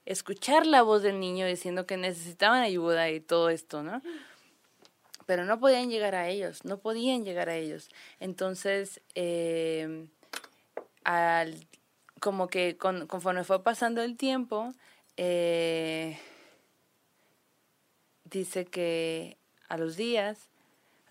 escuchar 0.06 0.66
la 0.66 0.82
voz 0.82 1.02
del 1.02 1.22
niño 1.22 1.48
diciendo 1.48 1.86
que 1.86 1.96
necesitaban 1.96 2.62
ayuda 2.62 3.10
y 3.10 3.22
todo 3.22 3.50
esto, 3.50 3.84
¿no? 3.84 4.02
Pero 5.26 5.46
no 5.46 5.58
podían 5.62 5.90
llegar 5.90 6.14
a 6.14 6.28
ellos, 6.28 6.66
no 6.66 6.80
podían 6.80 7.24
llegar 7.24 7.48
a 7.48 7.56
ellos. 7.56 7.90
Entonces, 8.20 9.00
eh, 9.16 10.08
al, 11.06 11.56
como 12.20 12.50
que 12.50 12.76
con- 12.76 13.08
conforme 13.08 13.46
fue 13.46 13.64
pasando 13.64 14.02
el 14.04 14.18
tiempo, 14.18 14.74
eh, 15.16 16.20
dice 18.26 18.66
que 18.66 19.38
a 19.70 19.78
los 19.78 19.96
días, 19.96 20.50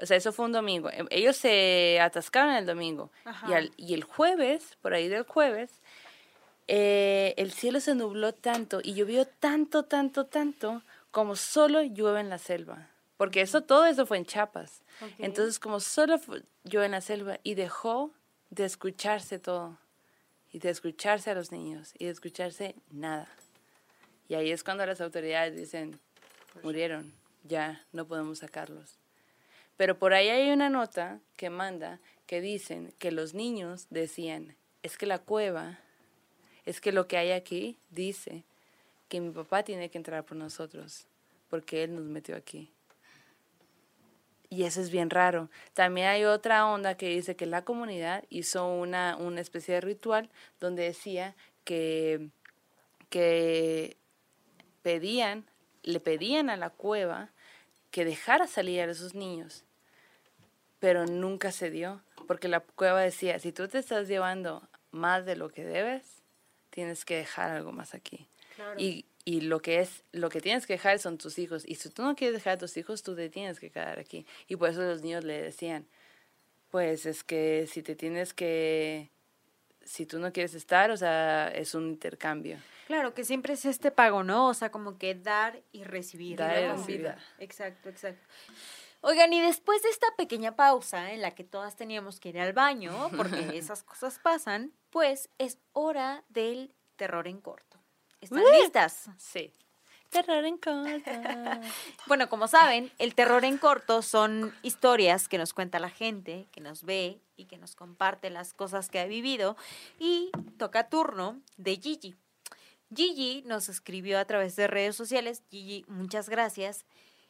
o 0.01 0.07
sea, 0.07 0.17
eso 0.17 0.33
fue 0.33 0.45
un 0.47 0.53
domingo, 0.53 0.91
em, 0.91 1.07
ellos 1.11 1.37
se 1.37 2.01
atascaron 2.01 2.55
el 2.55 2.67
domingo 2.67 3.11
y, 3.49 3.53
al- 3.53 3.73
y 3.77 3.95
el 3.95 4.05
jueves, 4.05 4.77
por 4.83 4.93
ahí 4.95 5.09
del 5.09 5.23
jueves, 5.25 5.81
eh, 6.67 7.35
el 7.37 7.53
cielo 7.53 7.81
se 7.81 7.95
nubló 7.95 8.33
tanto 8.33 8.81
y 8.83 8.95
llovió 8.95 9.27
tanto, 9.27 9.85
tanto, 9.85 10.27
tanto 10.27 10.83
como 11.11 11.37
solo 11.37 11.83
llueve 11.83 12.21
en 12.21 12.31
la 12.31 12.39
selva. 12.39 12.89
Porque 13.17 13.43
eso, 13.43 13.61
todo 13.63 13.87
eso 13.87 14.07
fue 14.07 14.17
en 14.17 14.27
Chiapas. 14.27 14.83
Entonces, 15.19 15.59
como 15.61 15.79
solo 15.81 16.19
llueve 16.65 16.87
en 16.87 16.93
la 16.93 17.01
selva 17.01 17.39
y 17.45 17.55
dejó 17.55 18.11
de 18.51 18.65
escucharse 18.65 19.39
todo. 19.39 19.79
Y 20.53 20.59
de 20.59 20.71
escucharse 20.71 21.31
a 21.31 21.35
los 21.35 21.53
niños. 21.53 21.93
Y 21.99 22.07
de 22.07 22.11
escucharse 22.11 22.75
nada. 22.91 23.29
Y 24.29 24.35
ahí 24.35 24.51
es 24.51 24.65
cuando 24.65 24.85
las 24.87 25.01
autoridades 25.01 25.55
dicen, 25.57 26.01
murieron, 26.63 27.13
ya 27.45 27.85
no 27.93 28.07
podemos 28.07 28.39
sacarlos. 28.39 28.99
Pero 29.77 29.99
por 29.99 30.15
ahí 30.15 30.29
hay 30.29 30.51
una 30.51 30.71
nota 30.71 31.21
que 31.37 31.51
manda 31.51 32.01
que 32.27 32.41
dicen 32.41 32.93
que 32.99 33.11
los 33.11 33.35
niños 33.35 33.87
decían, 33.91 34.57
es 34.83 34.97
que 34.97 35.07
la 35.07 35.19
cueva, 35.19 35.79
es 36.65 36.81
que 36.81 36.93
lo 36.93 37.09
que 37.09 37.17
hay 37.17 37.33
aquí 37.33 37.79
dice 37.91 38.45
que 39.09 39.21
mi 39.21 39.31
papá 39.31 39.63
tiene 39.63 39.91
que 39.91 39.99
entrar 39.99 40.25
por 40.25 40.37
nosotros, 40.37 41.07
porque 41.51 41.85
él 41.85 41.95
nos 41.95 42.05
metió 42.05 42.37
aquí. 42.37 42.71
Y 44.51 44.65
eso 44.65 44.81
es 44.81 44.91
bien 44.91 45.11
raro. 45.11 45.51
También 45.73 46.07
hay 46.07 46.25
otra 46.25 46.67
onda 46.67 46.97
que 46.97 47.09
dice 47.09 47.35
que 47.35 47.47
la 47.47 47.65
comunidad 47.65 48.25
hizo 48.31 48.67
una, 48.69 49.17
una 49.17 49.41
especie 49.41 49.75
de 49.75 49.81
ritual 49.81 50.31
donde 50.61 50.85
decía 50.85 51.35
que, 51.65 52.29
que 53.11 53.97
pedían, 54.83 55.45
le 55.83 55.99
pedían 55.99 56.51
a 56.51 56.57
la 56.57 56.71
cueva 56.71 57.31
que 57.91 58.05
dejara 58.05 58.47
salir 58.47 58.81
a 58.81 58.91
esos 58.91 59.15
niños, 59.15 59.64
pero 60.85 61.07
nunca 61.07 61.51
se 61.51 61.71
dio, 61.71 62.03
porque 62.27 62.47
la 62.47 62.61
cueva 62.61 63.01
decía, 63.01 63.39
si 63.39 63.53
tú 63.53 63.69
te 63.69 63.79
estás 63.79 64.07
llevando 64.07 64.69
más 64.91 65.25
de 65.25 65.35
lo 65.35 65.49
que 65.49 65.65
debes, 65.65 66.21
tienes 66.69 67.07
que 67.07 67.17
dejar 67.17 67.53
algo 67.53 67.73
más 67.73 67.95
aquí. 67.95 68.29
Claro. 68.55 68.79
Y, 68.79 69.07
y 69.25 69.41
lo 69.41 69.61
que 69.61 69.81
es, 69.81 70.05
lo 70.13 70.29
que 70.29 70.43
tienes 70.43 70.67
que 70.67 70.75
dejar 70.75 70.99
son 70.99 71.17
tus 71.17 71.39
hijos. 71.39 71.65
Y 71.67 71.77
si 71.77 71.89
tú 71.89 72.03
no 72.03 72.15
quieres 72.15 72.35
dejar 72.35 72.53
a 72.53 72.59
tus 72.59 72.77
hijos, 72.77 73.03
tú 73.03 73.17
te 73.17 73.31
tienes 73.31 73.61
que 73.61 73.71
quedar 73.71 73.99
aquí. 73.99 74.27
Y 74.47 74.57
por 74.57 74.69
eso 74.69 74.83
los 74.83 75.01
niños 75.01 75.25
le 75.25 75.41
decían, 75.41 75.87
pues 76.71 77.07
es 77.07 77.25
que 77.25 77.67
si 77.67 77.83
te 77.83 77.97
tienes 77.97 78.35
que, 78.35 79.09
si 79.87 80.05
tú 80.05 80.19
no 80.19 80.35
quieres 80.35 80.53
estar, 80.53 80.91
o 80.91 80.99
sea, 80.99 81.49
es 81.49 81.75
un 81.75 81.89
intercambio. 81.89 82.59
Claro, 82.89 83.15
que 83.15 83.25
siempre 83.25 83.55
es 83.55 83.65
este 83.65 83.91
pago, 83.91 84.23
¿no? 84.23 84.49
O 84.49 84.55
sea, 84.55 84.71
como 84.71 84.99
que 84.99 85.15
dar 85.15 85.63
y 85.73 85.85
recibir. 85.85 86.37
Dar 86.37 86.63
y 86.63 86.69
recibir. 86.69 87.15
Exacto, 87.39 87.89
exacto. 87.89 88.27
Oigan, 89.07 89.35
y 89.35 89.41
después 89.43 89.83
de 89.83 89.91
esta 89.91 90.07
pequeña 90.17 90.57
pausa 90.57 91.13
en 91.13 91.21
la 91.21 91.33
que 91.33 91.45
todas 91.45 91.77
teníamos 91.77 92.21
que 92.21 92.31
ir 92.31 92.41
al 92.41 92.55
baño, 92.55 93.11
porque 93.15 93.37
esas 93.59 93.83
cosas 93.83 94.19
pasan, 94.19 94.73
pues 94.89 95.29
es 95.37 95.59
hora 95.75 96.25
del 96.31 96.73
terror 96.97 97.29
en 97.29 97.43
corto. 97.43 97.79
¿Están 98.23 98.43
listas? 98.59 99.11
Sí. 99.19 99.53
Terror 100.09 100.47
en 100.47 100.57
corto. 100.57 101.11
Bueno, 102.07 102.31
como 102.31 102.49
saben, 102.49 102.91
el 102.99 103.15
terror 103.15 103.45
en 103.45 103.59
corto 103.59 104.01
son 104.01 104.55
historias 104.63 105.29
que 105.29 105.37
nos 105.37 105.53
cuenta 105.53 105.79
la 105.79 105.91
gente, 105.91 106.47
que 106.51 106.63
nos 106.63 106.85
ve 106.85 107.21
y 107.37 107.45
que 107.45 107.59
nos 107.59 107.77
comparte 107.77 108.31
las 108.31 108.55
cosas 108.55 108.89
que 108.89 109.01
ha 109.01 109.05
vivido. 109.05 109.59
Y 109.99 110.31
toca 110.57 110.89
turno 110.89 111.43
de 111.59 111.77
Gigi. 111.77 112.17
Gigi 112.95 113.43
nos 113.45 113.69
escribió 113.69 114.19
a 114.19 114.25
través 114.25 114.57
de 114.57 114.67
redes 114.67 114.97
sociales. 114.97 115.43
Gigi, 115.51 115.85
muchas 115.89 116.31
gracias. 116.31 116.87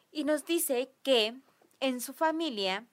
Y 0.09 0.23
nos 0.23 0.45
dice 0.45 0.89
que 1.03 1.35
en 1.79 2.01
su 2.01 2.13
familia, 2.13 2.85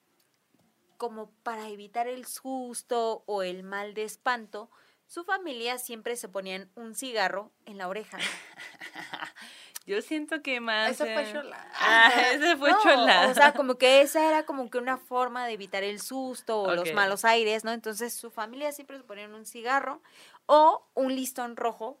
como 0.97 1.31
para 1.43 1.69
evitar 1.69 2.07
el 2.07 2.25
susto 2.25 3.23
o 3.25 3.43
el 3.43 3.63
mal 3.63 3.93
de 3.93 4.03
espanto, 4.03 4.69
su 5.07 5.23
familia 5.23 5.77
siempre 5.77 6.15
se 6.15 6.29
ponían 6.29 6.71
un 6.75 6.95
cigarro 6.95 7.51
en 7.65 7.77
la 7.77 7.87
oreja. 7.87 8.17
Yo 9.85 10.01
siento 10.01 10.41
que 10.41 10.61
más... 10.61 10.91
Eso 10.91 11.03
fue 11.03 11.29
eh, 11.29 11.33
chola. 11.33 11.67
Ah, 11.75 12.11
ese 12.31 12.55
fue 12.55 12.71
No, 12.71 12.81
chola. 12.81 13.27
O 13.29 13.33
sea, 13.33 13.53
como 13.53 13.75
que 13.75 14.01
esa 14.01 14.27
era 14.27 14.43
como 14.45 14.69
que 14.69 14.77
una 14.77 14.97
forma 14.97 15.45
de 15.45 15.53
evitar 15.53 15.83
el 15.83 15.99
susto 15.99 16.61
o 16.61 16.73
los 16.73 16.93
malos 16.93 17.25
aires, 17.25 17.65
¿no? 17.65 17.71
Entonces 17.71 18.13
su 18.13 18.31
familia 18.31 18.71
siempre 18.71 18.97
se 18.97 19.03
ponían 19.03 19.33
un 19.33 19.45
cigarro 19.45 20.01
o 20.45 20.87
un 20.93 21.15
listón 21.15 21.57
rojo 21.57 21.99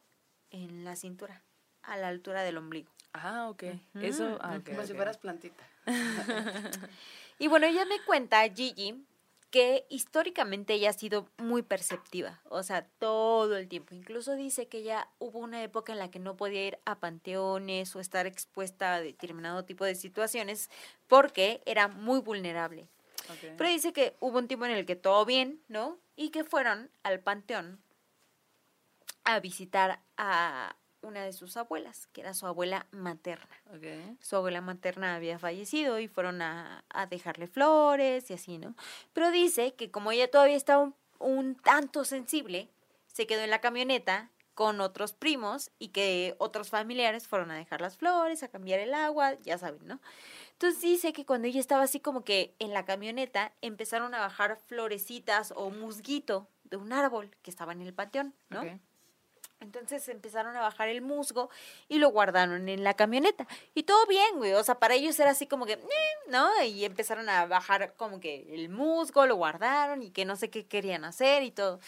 en 0.49 0.85
la 0.85 0.95
cintura, 0.95 1.43
a 1.81 1.97
la 1.97 2.07
altura 2.07 2.43
del 2.43 2.57
ombligo. 2.57 2.92
Ah, 3.13 3.49
ok. 3.49 3.63
Eso, 4.01 4.37
ah, 4.41 4.57
ok, 4.59 4.69
Como 4.69 4.85
si 4.85 4.93
fueras 4.93 5.17
plantita. 5.17 5.63
Y 7.39 7.47
bueno, 7.47 7.65
ella 7.65 7.83
me 7.85 7.99
cuenta, 8.01 8.41
Gigi, 8.47 9.03
que 9.49 9.85
históricamente 9.89 10.73
ella 10.73 10.91
ha 10.91 10.93
sido 10.93 11.27
muy 11.37 11.61
perceptiva, 11.61 12.41
o 12.49 12.63
sea, 12.63 12.87
todo 12.99 13.57
el 13.57 13.67
tiempo. 13.67 13.93
Incluso 13.93 14.33
dice 14.35 14.67
que 14.67 14.83
ya 14.83 15.09
hubo 15.19 15.39
una 15.39 15.61
época 15.61 15.93
en 15.93 15.99
la 15.99 16.09
que 16.09 16.19
no 16.19 16.37
podía 16.37 16.65
ir 16.65 16.79
a 16.85 16.99
panteones 16.99 17.95
o 17.95 17.99
estar 17.99 18.25
expuesta 18.25 18.95
a 18.95 19.01
determinado 19.01 19.65
tipo 19.65 19.85
de 19.85 19.95
situaciones 19.95 20.69
porque 21.07 21.61
era 21.65 21.87
muy 21.87 22.19
vulnerable. 22.19 22.87
Pero 23.57 23.69
dice 23.69 23.93
que 23.93 24.15
hubo 24.19 24.37
un 24.37 24.47
tiempo 24.47 24.65
en 24.65 24.71
el 24.71 24.85
que 24.85 24.95
todo 24.95 25.25
bien, 25.25 25.61
¿no? 25.67 25.97
Y 26.15 26.29
que 26.29 26.43
fueron 26.43 26.89
al 27.03 27.19
panteón 27.19 27.79
a 29.23 29.39
visitar 29.39 29.99
a 30.17 30.75
una 31.03 31.23
de 31.23 31.33
sus 31.33 31.57
abuelas, 31.57 32.07
que 32.07 32.21
era 32.21 32.33
su 32.33 32.47
abuela 32.47 32.87
materna. 32.91 33.55
Su 34.21 34.35
abuela 34.35 34.61
materna 34.61 35.15
había 35.15 35.37
fallecido 35.39 35.99
y 35.99 36.07
fueron 36.07 36.41
a, 36.41 36.83
a 36.89 37.05
dejarle 37.05 37.47
flores 37.47 38.29
y 38.29 38.33
así, 38.33 38.57
¿no? 38.57 38.75
Pero 39.13 39.31
dice 39.31 39.73
que 39.73 39.91
como 39.91 40.11
ella 40.11 40.29
todavía 40.29 40.55
estaba 40.55 40.83
un, 40.83 40.95
un 41.19 41.55
tanto 41.55 42.05
sensible, 42.05 42.69
se 43.07 43.27
quedó 43.27 43.41
en 43.41 43.49
la 43.49 43.61
camioneta 43.61 44.29
con 44.53 44.81
otros 44.81 45.13
primos 45.13 45.71
y 45.79 45.89
que 45.89 46.35
otros 46.37 46.69
familiares 46.69 47.27
fueron 47.27 47.51
a 47.51 47.55
dejar 47.55 47.81
las 47.81 47.97
flores, 47.97 48.43
a 48.43 48.49
cambiar 48.49 48.79
el 48.79 48.93
agua, 48.93 49.33
ya 49.41 49.57
saben, 49.57 49.85
¿no? 49.87 49.99
Entonces 50.53 50.81
dice 50.81 51.13
que 51.13 51.25
cuando 51.25 51.47
ella 51.47 51.59
estaba 51.59 51.83
así 51.83 51.99
como 51.99 52.23
que 52.23 52.55
en 52.59 52.73
la 52.73 52.85
camioneta 52.85 53.53
empezaron 53.61 54.13
a 54.13 54.19
bajar 54.19 54.57
florecitas 54.67 55.53
o 55.55 55.69
musguito 55.71 56.47
de 56.65 56.77
un 56.77 56.93
árbol 56.93 57.35
que 57.41 57.49
estaba 57.49 57.71
en 57.73 57.81
el 57.81 57.93
panteón, 57.93 58.33
¿no? 58.49 58.61
Ok. 58.61 58.67
Entonces 59.63 60.07
empezaron 60.09 60.55
a 60.55 60.61
bajar 60.61 60.89
el 60.89 61.01
musgo 61.01 61.49
y 61.87 61.97
lo 61.97 62.09
guardaron 62.09 62.67
en 62.69 62.83
la 62.83 62.93
camioneta. 62.93 63.47
Y 63.73 63.83
todo 63.83 64.05
bien, 64.07 64.35
güey. 64.35 64.53
O 64.53 64.63
sea, 64.63 64.75
para 64.75 64.93
ellos 64.93 65.17
era 65.19 65.31
así 65.31 65.47
como 65.47 65.65
que, 65.65 65.79
¿no? 66.27 66.49
Y 66.63 66.85
empezaron 66.85 67.29
a 67.29 67.45
bajar 67.45 67.95
como 67.95 68.19
que 68.19 68.53
el 68.53 68.69
musgo, 68.69 69.25
lo 69.25 69.35
guardaron 69.35 70.03
y 70.03 70.11
que 70.11 70.25
no 70.25 70.35
sé 70.35 70.49
qué 70.49 70.67
querían 70.67 71.05
hacer 71.05 71.43
y 71.43 71.51
todo. 71.51 71.79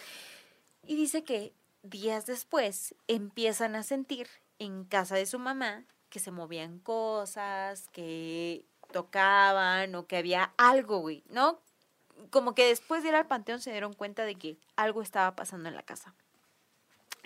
Y 0.83 0.95
dice 0.95 1.23
que 1.23 1.53
días 1.83 2.25
después 2.25 2.95
empiezan 3.07 3.75
a 3.75 3.83
sentir 3.83 4.27
en 4.57 4.85
casa 4.85 5.15
de 5.15 5.25
su 5.25 5.37
mamá 5.37 5.83
que 6.09 6.19
se 6.19 6.31
movían 6.31 6.79
cosas, 6.79 7.89
que 7.89 8.65
tocaban 8.93 9.93
o 9.95 10.07
que 10.07 10.15
había 10.15 10.53
algo, 10.57 10.99
güey, 10.99 11.23
¿no? 11.27 11.59
Como 12.29 12.55
que 12.55 12.65
después 12.65 13.03
de 13.03 13.09
ir 13.09 13.15
al 13.15 13.27
panteón 13.27 13.59
se 13.59 13.71
dieron 13.71 13.91
cuenta 13.91 14.23
de 14.23 14.35
que 14.35 14.57
algo 14.77 15.01
estaba 15.01 15.35
pasando 15.35 15.67
en 15.67 15.75
la 15.75 15.83
casa. 15.83 16.15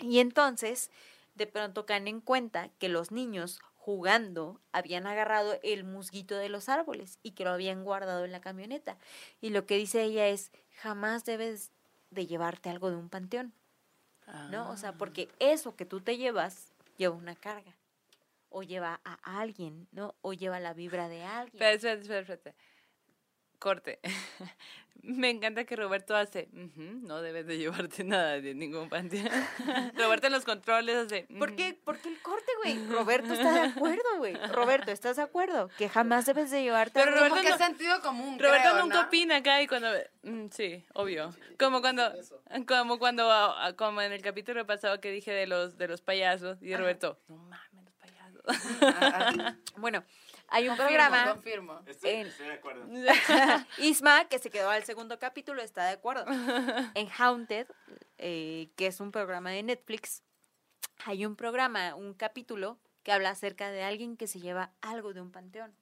Y 0.02 0.20
entonces, 0.20 0.90
de 1.34 1.46
pronto 1.46 1.86
caen 1.86 2.08
en 2.08 2.20
cuenta 2.20 2.68
que 2.78 2.88
los 2.88 3.10
niños 3.10 3.60
jugando 3.76 4.60
habían 4.72 5.06
agarrado 5.06 5.58
el 5.62 5.84
musguito 5.84 6.36
de 6.36 6.48
los 6.48 6.68
árboles 6.68 7.18
y 7.22 7.32
que 7.32 7.44
lo 7.44 7.50
habían 7.50 7.82
guardado 7.82 8.24
en 8.24 8.32
la 8.32 8.40
camioneta. 8.40 8.98
Y 9.40 9.50
lo 9.50 9.66
que 9.66 9.76
dice 9.76 10.02
ella 10.02 10.28
es, 10.28 10.52
jamás 10.76 11.24
debes 11.24 11.70
de 12.10 12.26
llevarte 12.26 12.68
algo 12.68 12.90
de 12.90 12.96
un 12.96 13.08
panteón, 13.08 13.54
¿no? 14.50 14.70
O 14.70 14.76
sea, 14.76 14.92
porque 14.92 15.28
eso 15.38 15.76
que 15.76 15.86
tú 15.86 16.00
te 16.00 16.16
llevas 16.16 16.72
lleva 16.98 17.16
una 17.16 17.34
carga. 17.34 17.74
O 18.52 18.62
lleva 18.62 19.00
a 19.04 19.40
alguien, 19.40 19.86
¿no? 19.92 20.16
O 20.22 20.32
lleva 20.32 20.58
la 20.58 20.74
vibra 20.74 21.08
de 21.08 21.22
alguien. 21.22 21.62
Espera, 21.62 21.94
espera, 21.94 22.20
espera, 22.20 22.34
espera. 22.34 22.56
Corte. 23.58 24.00
Me 25.02 25.30
encanta 25.30 25.64
que 25.64 25.76
Roberto 25.76 26.14
hace, 26.14 26.48
"Ujú, 26.52 26.82
no 27.06 27.22
debes 27.22 27.46
de 27.46 27.56
llevarte 27.58 28.04
nada 28.04 28.40
de 28.40 28.54
ningún 28.54 28.88
panteón. 28.88 29.28
Roberto 29.96 30.26
en 30.26 30.32
los 30.32 30.44
controles 30.44 30.96
hace, 30.96 31.26
¿Por 31.38 31.48
"Ujú". 31.48 31.56
qué? 31.56 31.78
¿Por 31.84 31.98
qué 31.98 32.08
el 32.10 32.20
corte, 32.20 32.50
güey? 32.62 32.86
Roberto 32.88 33.32
está 33.32 33.52
de 33.52 33.60
acuerdo, 33.68 34.18
güey. 34.18 34.34
Roberto, 34.52 34.90
¿estás 34.90 35.16
de 35.16 35.22
acuerdo? 35.22 35.68
Que 35.78 35.88
jamás 35.88 36.26
debes 36.26 36.50
de 36.50 36.62
llevarte 36.62 37.00
Pero 37.00 37.12
Roberto 37.12 37.28
Como 37.30 37.42
que 37.42 37.48
no- 37.48 37.54
es 37.54 37.60
sentido 37.62 38.00
común, 38.02 38.38
Roberto 38.38 38.70
creo, 38.70 38.82
nunca 38.82 39.00
¿no? 39.02 39.06
opina 39.08 39.36
acá 39.36 39.62
y 39.62 39.66
cuando... 39.66 39.88
mm, 40.22 40.46
sí, 40.50 40.84
obvio. 40.94 41.34
Como 41.58 41.80
cuando, 41.80 42.12
como 42.66 42.98
cuando, 42.98 43.30
ah, 43.30 43.66
ah, 43.66 43.72
como 43.74 44.00
en 44.02 44.12
el 44.12 44.22
capítulo 44.22 44.66
pasado 44.66 45.00
que 45.00 45.10
dije 45.10 45.30
de 45.32 45.46
los, 45.46 45.76
de 45.78 45.88
los 45.88 46.00
payasos 46.02 46.62
y 46.62 46.74
Roberto, 46.76 47.18
no 47.28 47.36
mames, 47.36 47.84
los 47.84 47.94
payasos. 47.94 48.42
Ah, 48.82 49.56
Bueno, 49.76 50.04
hay 50.50 50.68
un 50.68 50.76
Confirmo, 50.76 50.88
programa, 51.08 51.32
confirmo. 51.32 51.80
Estoy, 51.86 52.10
En- 52.10 52.26
estoy 52.26 52.46
de 52.46 52.52
acuerdo. 52.52 52.86
Isma, 53.78 54.28
que 54.28 54.38
se 54.38 54.50
quedó 54.50 54.70
al 54.70 54.84
segundo 54.84 55.18
capítulo, 55.18 55.62
está 55.62 55.84
de 55.86 55.92
acuerdo. 55.92 56.24
En 56.94 57.08
Haunted, 57.18 57.66
eh, 58.18 58.70
que 58.76 58.86
es 58.86 59.00
un 59.00 59.12
programa 59.12 59.50
de 59.50 59.62
Netflix, 59.62 60.22
hay 61.06 61.24
un 61.24 61.36
programa, 61.36 61.94
un 61.94 62.14
capítulo 62.14 62.78
que 63.02 63.12
habla 63.12 63.30
acerca 63.30 63.70
de 63.70 63.82
alguien 63.82 64.16
que 64.16 64.26
se 64.26 64.40
lleva 64.40 64.72
algo 64.82 65.14
de 65.14 65.20
un 65.22 65.30
panteón 65.32 65.74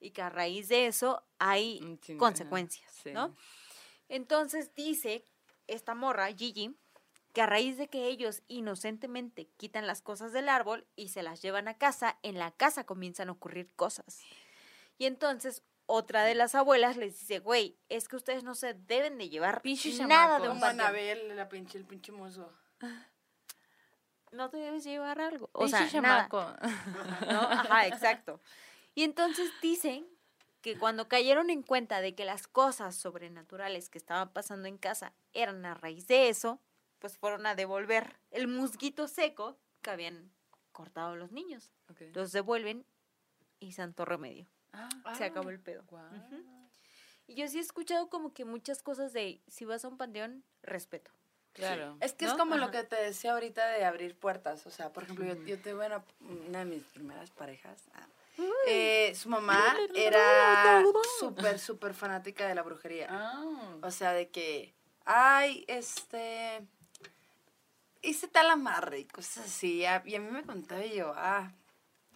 y 0.00 0.10
que 0.12 0.22
a 0.22 0.30
raíz 0.30 0.68
de 0.68 0.86
eso 0.86 1.24
hay 1.38 1.98
chingo, 2.02 2.18
consecuencias, 2.20 2.90
sí. 3.02 3.10
¿no? 3.12 3.34
Entonces 4.08 4.74
dice 4.74 5.26
esta 5.66 5.94
morra, 5.94 6.26
Gigi, 6.32 6.76
que 7.32 7.42
a 7.42 7.46
raíz 7.46 7.76
de 7.78 7.88
que 7.88 8.06
ellos 8.06 8.42
inocentemente 8.48 9.48
quitan 9.56 9.86
las 9.86 10.02
cosas 10.02 10.32
del 10.32 10.48
árbol 10.48 10.86
y 10.96 11.08
se 11.08 11.22
las 11.22 11.42
llevan 11.42 11.68
a 11.68 11.78
casa, 11.78 12.18
en 12.22 12.38
la 12.38 12.50
casa 12.50 12.84
comienzan 12.84 13.28
a 13.28 13.32
ocurrir 13.32 13.70
cosas. 13.76 14.20
Y 14.98 15.06
entonces 15.06 15.62
otra 15.86 16.24
de 16.24 16.34
las 16.34 16.54
abuelas 16.54 16.96
les 16.96 17.18
dice, 17.18 17.38
güey, 17.40 17.76
es 17.88 18.08
que 18.08 18.16
ustedes 18.16 18.44
no 18.44 18.54
se 18.54 18.74
deben 18.74 19.18
de 19.18 19.28
llevar 19.28 19.60
Pinche 19.62 19.90
nada 20.04 20.38
chamacos. 20.38 20.42
de 20.42 20.48
un 20.48 20.54
Como 20.54 20.60
panteón. 20.60 20.80
Anabel, 20.86 21.36
la 21.36 21.48
pinche, 21.48 21.78
el 21.78 21.84
pinche. 21.84 22.12
No 24.32 24.48
te 24.50 24.58
debes 24.58 24.84
llevar 24.84 25.20
algo. 25.20 25.50
O 25.52 25.64
Pinche 25.64 25.88
sea, 25.88 26.00
nada. 26.00 26.28
chamaco. 26.28 27.26
¿no? 27.32 27.40
Ajá, 27.40 27.86
exacto. 27.88 28.40
Y 28.94 29.02
entonces 29.02 29.50
dicen 29.60 30.06
que 30.62 30.78
cuando 30.78 31.08
cayeron 31.08 31.50
en 31.50 31.62
cuenta 31.62 32.00
de 32.00 32.14
que 32.14 32.24
las 32.24 32.46
cosas 32.46 32.94
sobrenaturales 32.94 33.88
que 33.88 33.98
estaban 33.98 34.32
pasando 34.32 34.68
en 34.68 34.78
casa 34.78 35.12
eran 35.32 35.64
a 35.66 35.74
raíz 35.74 36.06
de 36.06 36.28
eso, 36.28 36.60
pues 37.00 37.18
fueron 37.18 37.46
a 37.46 37.54
devolver 37.54 38.16
el 38.30 38.46
musguito 38.46 39.08
seco 39.08 39.58
que 39.82 39.90
habían 39.90 40.30
cortado 40.72 41.16
los 41.16 41.32
niños. 41.32 41.72
Los 42.14 42.30
devuelven 42.32 42.86
y 43.58 43.72
santo 43.72 44.04
remedio. 44.04 44.46
Ah, 44.72 44.88
Se 45.16 45.24
acabó 45.24 45.50
el 45.50 45.58
pedo. 45.58 45.82
Y 47.26 47.34
yo 47.34 47.48
sí 47.48 47.58
he 47.58 47.60
escuchado 47.60 48.08
como 48.08 48.32
que 48.32 48.44
muchas 48.44 48.82
cosas 48.82 49.12
de 49.12 49.40
si 49.48 49.64
vas 49.64 49.84
a 49.84 49.88
un 49.88 49.96
panteón, 49.96 50.44
respeto. 50.62 51.10
Claro. 51.52 51.96
Es 52.00 52.12
que 52.12 52.26
es 52.26 52.34
como 52.34 52.56
lo 52.56 52.70
que 52.70 52.84
te 52.84 52.96
decía 52.96 53.32
ahorita 53.32 53.66
de 53.68 53.84
abrir 53.84 54.16
puertas. 54.16 54.66
O 54.66 54.70
sea, 54.70 54.92
por 54.92 55.02
ejemplo, 55.02 55.26
yo, 55.26 55.34
yo 55.44 55.58
tuve 55.58 55.86
una, 55.86 56.04
una 56.20 56.60
de 56.60 56.64
mis 56.64 56.84
primeras 56.84 57.30
parejas. 57.30 57.88
ah, 57.94 58.06
eh, 58.66 59.12
su 59.14 59.28
mamá 59.28 59.76
era 59.94 60.82
súper, 61.18 61.58
súper 61.58 61.94
fanática 61.94 62.46
de 62.46 62.54
la 62.54 62.62
brujería. 62.62 63.08
Ah. 63.10 63.76
O 63.82 63.90
sea, 63.90 64.12
de 64.12 64.30
que, 64.30 64.74
ay, 65.04 65.64
este, 65.68 66.62
hice 68.10 68.28
tal 68.28 68.50
amarre 68.50 69.00
y 69.00 69.04
cosas 69.06 69.46
así. 69.46 69.78
Y 69.80 69.84
a 69.86 70.00
mí 70.00 70.18
me 70.18 70.42
contaba 70.44 70.84
y 70.84 70.94
yo, 70.96 71.12
ah, 71.16 71.52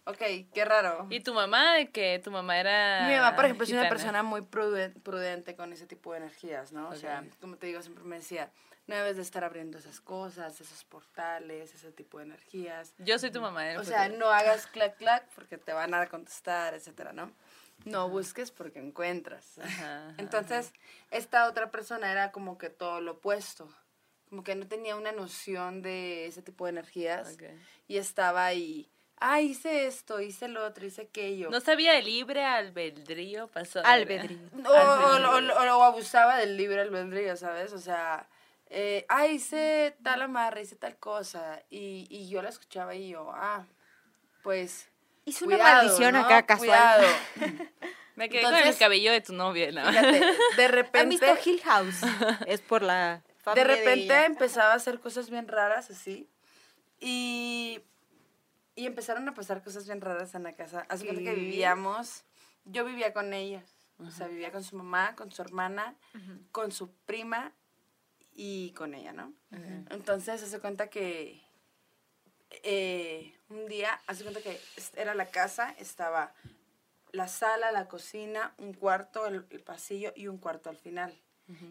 ok, 0.04 0.22
qué 0.52 0.64
raro. 0.64 1.06
¿Y 1.10 1.20
tu 1.20 1.32
mamá 1.34 1.74
de 1.74 1.90
qué? 1.90 2.20
¿Tu 2.22 2.30
mamá 2.30 2.58
era 2.58 3.06
Mi 3.08 3.14
mamá, 3.14 3.34
por 3.36 3.44
ejemplo, 3.46 3.64
es 3.64 3.70
una 3.72 3.88
persona 3.88 4.22
muy 4.22 4.42
pruden- 4.42 5.00
prudente 5.02 5.56
con 5.56 5.72
ese 5.72 5.86
tipo 5.86 6.12
de 6.12 6.18
energías, 6.18 6.72
¿no? 6.72 6.88
O 6.88 6.94
sea, 6.94 7.24
como 7.40 7.56
te 7.56 7.66
digo, 7.66 7.80
siempre 7.82 8.04
me 8.04 8.16
decía, 8.16 8.50
no 8.86 8.94
debes 8.96 9.16
de 9.16 9.22
estar 9.22 9.44
abriendo 9.44 9.78
esas 9.78 10.00
cosas, 10.00 10.60
esos 10.60 10.84
portales, 10.84 11.74
ese 11.74 11.90
tipo 11.92 12.18
de 12.18 12.24
energías. 12.24 12.94
Yo 12.98 13.18
soy 13.18 13.30
tu 13.30 13.40
mamá. 13.40 13.70
el 13.70 13.78
O 13.78 13.84
sea, 13.84 14.08
no 14.08 14.30
hagas 14.30 14.66
clac 14.66 14.96
clac 14.98 15.26
porque 15.34 15.56
te 15.58 15.72
van 15.72 15.94
a 15.94 16.06
contestar, 16.08 16.74
etcétera, 16.74 17.12
¿no? 17.12 17.32
No 17.84 18.08
busques 18.08 18.50
porque 18.50 18.78
encuentras. 18.78 19.58
Ajá, 19.58 20.08
ajá, 20.10 20.14
Entonces, 20.18 20.72
esta 21.10 21.48
otra 21.48 21.70
persona 21.70 22.10
era 22.12 22.30
como 22.30 22.56
que 22.56 22.70
todo 22.70 23.00
lo 23.00 23.12
opuesto. 23.12 23.68
Como 24.34 24.42
que 24.42 24.56
no 24.56 24.66
tenía 24.66 24.96
una 24.96 25.12
noción 25.12 25.80
de 25.80 26.26
ese 26.26 26.42
tipo 26.42 26.64
de 26.64 26.70
energías. 26.72 27.34
Ok. 27.34 27.44
Y 27.86 27.98
estaba 27.98 28.44
ahí, 28.46 28.90
ah, 29.18 29.40
hice 29.40 29.86
esto, 29.86 30.20
hice 30.20 30.48
lo 30.48 30.66
otro, 30.66 30.84
hice 30.84 31.02
aquello. 31.02 31.50
No 31.50 31.60
sabía 31.60 31.92
de 31.92 32.02
libre 32.02 32.42
albedrío 32.44 33.46
pasó. 33.46 33.80
Albedrío. 33.84 34.40
O, 34.66 34.68
o, 34.68 35.36
o- 35.36 35.78
o 35.78 35.82
abusaba 35.84 36.36
del 36.38 36.56
libre 36.56 36.80
albedrío, 36.80 37.36
¿sabes? 37.36 37.72
O 37.72 37.78
sea, 37.78 38.28
eh, 38.70 39.06
ah, 39.08 39.28
hice 39.28 39.94
tal 40.02 40.20
amarre, 40.22 40.62
hice 40.62 40.74
tal 40.74 40.96
cosa. 40.96 41.62
Y, 41.70 42.08
y 42.10 42.28
yo 42.28 42.42
la 42.42 42.48
escuchaba 42.48 42.96
y 42.96 43.10
yo, 43.10 43.30
ah, 43.32 43.64
pues. 44.42 44.88
Hice 45.26 45.44
una 45.44 45.58
cuidado, 45.58 45.76
maldición 45.84 46.12
¿no? 46.14 46.18
acá 46.24 46.42
casual. 46.44 46.58
Cuidado. 46.58 47.06
Me 48.16 48.28
quedé 48.28 48.42
con 48.42 48.54
el 48.56 48.76
cabello 48.76 49.12
de 49.12 49.20
tu 49.20 49.32
novia. 49.32 49.70
¿no? 49.70 49.88
Fíjate, 49.88 50.20
de 50.56 50.64
¿Han 50.64 50.72
repente. 50.72 51.06
visto 51.06 51.36
Hill 51.50 51.60
House? 51.62 52.00
es 52.48 52.60
por 52.62 52.82
la 52.82 53.22
De 53.54 53.64
repente 53.64 54.24
empezaba 54.24 54.72
a 54.72 54.76
hacer 54.76 55.00
cosas 55.00 55.30
bien 55.30 55.48
raras 55.48 55.90
así. 55.90 56.28
Y, 57.00 57.80
y 58.74 58.86
empezaron 58.86 59.28
a 59.28 59.34
pasar 59.34 59.62
cosas 59.62 59.86
bien 59.86 60.00
raras 60.00 60.34
en 60.34 60.44
la 60.44 60.52
casa. 60.54 60.86
Hace 60.88 61.04
cuenta 61.04 61.22
que 61.22 61.34
vivíamos. 61.34 62.24
Yo 62.64 62.84
vivía 62.84 63.12
con 63.12 63.34
ellas. 63.34 63.64
O 63.98 64.10
sea, 64.10 64.26
vivía 64.26 64.50
con 64.50 64.64
su 64.64 64.76
mamá, 64.76 65.14
con 65.14 65.30
su 65.30 65.40
hermana, 65.42 65.94
con 66.50 66.72
su 66.72 66.90
prima 67.06 67.52
y 68.32 68.72
con 68.72 68.94
ella, 68.94 69.12
¿no? 69.12 69.32
Entonces, 69.90 70.42
hace 70.42 70.58
cuenta 70.58 70.88
que 70.88 71.40
eh, 72.62 73.38
un 73.48 73.66
día, 73.66 74.00
hace 74.06 74.22
cuenta 74.22 74.40
que 74.40 74.60
era 74.96 75.14
la 75.14 75.26
casa, 75.26 75.74
estaba 75.78 76.34
la 77.12 77.28
sala, 77.28 77.70
la 77.70 77.86
cocina, 77.86 78.54
un 78.58 78.74
cuarto, 78.74 79.26
el, 79.26 79.46
el 79.50 79.62
pasillo 79.62 80.12
y 80.16 80.26
un 80.26 80.38
cuarto 80.38 80.70
al 80.70 80.76
final. 80.76 81.16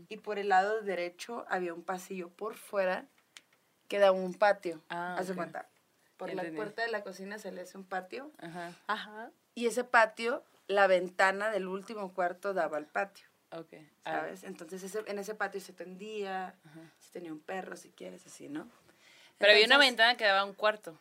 Y 0.09 0.17
por 0.17 0.37
el 0.39 0.49
lado 0.49 0.81
derecho 0.81 1.45
había 1.49 1.73
un 1.73 1.83
pasillo 1.83 2.29
por 2.29 2.55
fuera 2.55 3.05
que 3.87 3.97
daba 3.99 4.11
un 4.17 4.33
patio. 4.33 4.81
Ah, 4.89 5.15
ok. 5.19 5.35
cuenta. 5.35 5.67
Por 6.17 6.33
la 6.33 6.43
puerta 6.55 6.81
de 6.83 6.89
la 6.89 7.03
cocina 7.03 7.39
se 7.39 7.51
le 7.51 7.61
hace 7.61 7.77
un 7.77 7.83
patio. 7.83 8.31
Ajá. 8.37 8.71
Ajá. 8.87 9.31
Y 9.55 9.65
ese 9.65 9.83
patio, 9.83 10.43
la 10.67 10.87
ventana 10.87 11.49
del 11.49 11.67
último 11.67 12.13
cuarto 12.13 12.53
daba 12.53 12.77
al 12.77 12.85
patio. 12.85 13.25
Ok. 13.51 13.73
Ah, 14.05 14.11
¿Sabes? 14.19 14.43
Entonces 14.43 14.83
ese- 14.83 15.03
en 15.07 15.19
ese 15.19 15.35
patio 15.35 15.59
se 15.59 15.73
tendía, 15.73 16.55
se 16.99 17.11
tenía 17.11 17.31
un 17.33 17.39
perro 17.39 17.75
si 17.75 17.89
quieres, 17.89 18.25
así, 18.25 18.49
¿no? 18.49 18.67
Pero 19.37 19.51
había 19.51 19.65
una 19.65 19.77
ventana 19.77 20.15
que 20.17 20.23
daba 20.25 20.41
a 20.41 20.45
un 20.45 20.53
cuarto. 20.53 20.97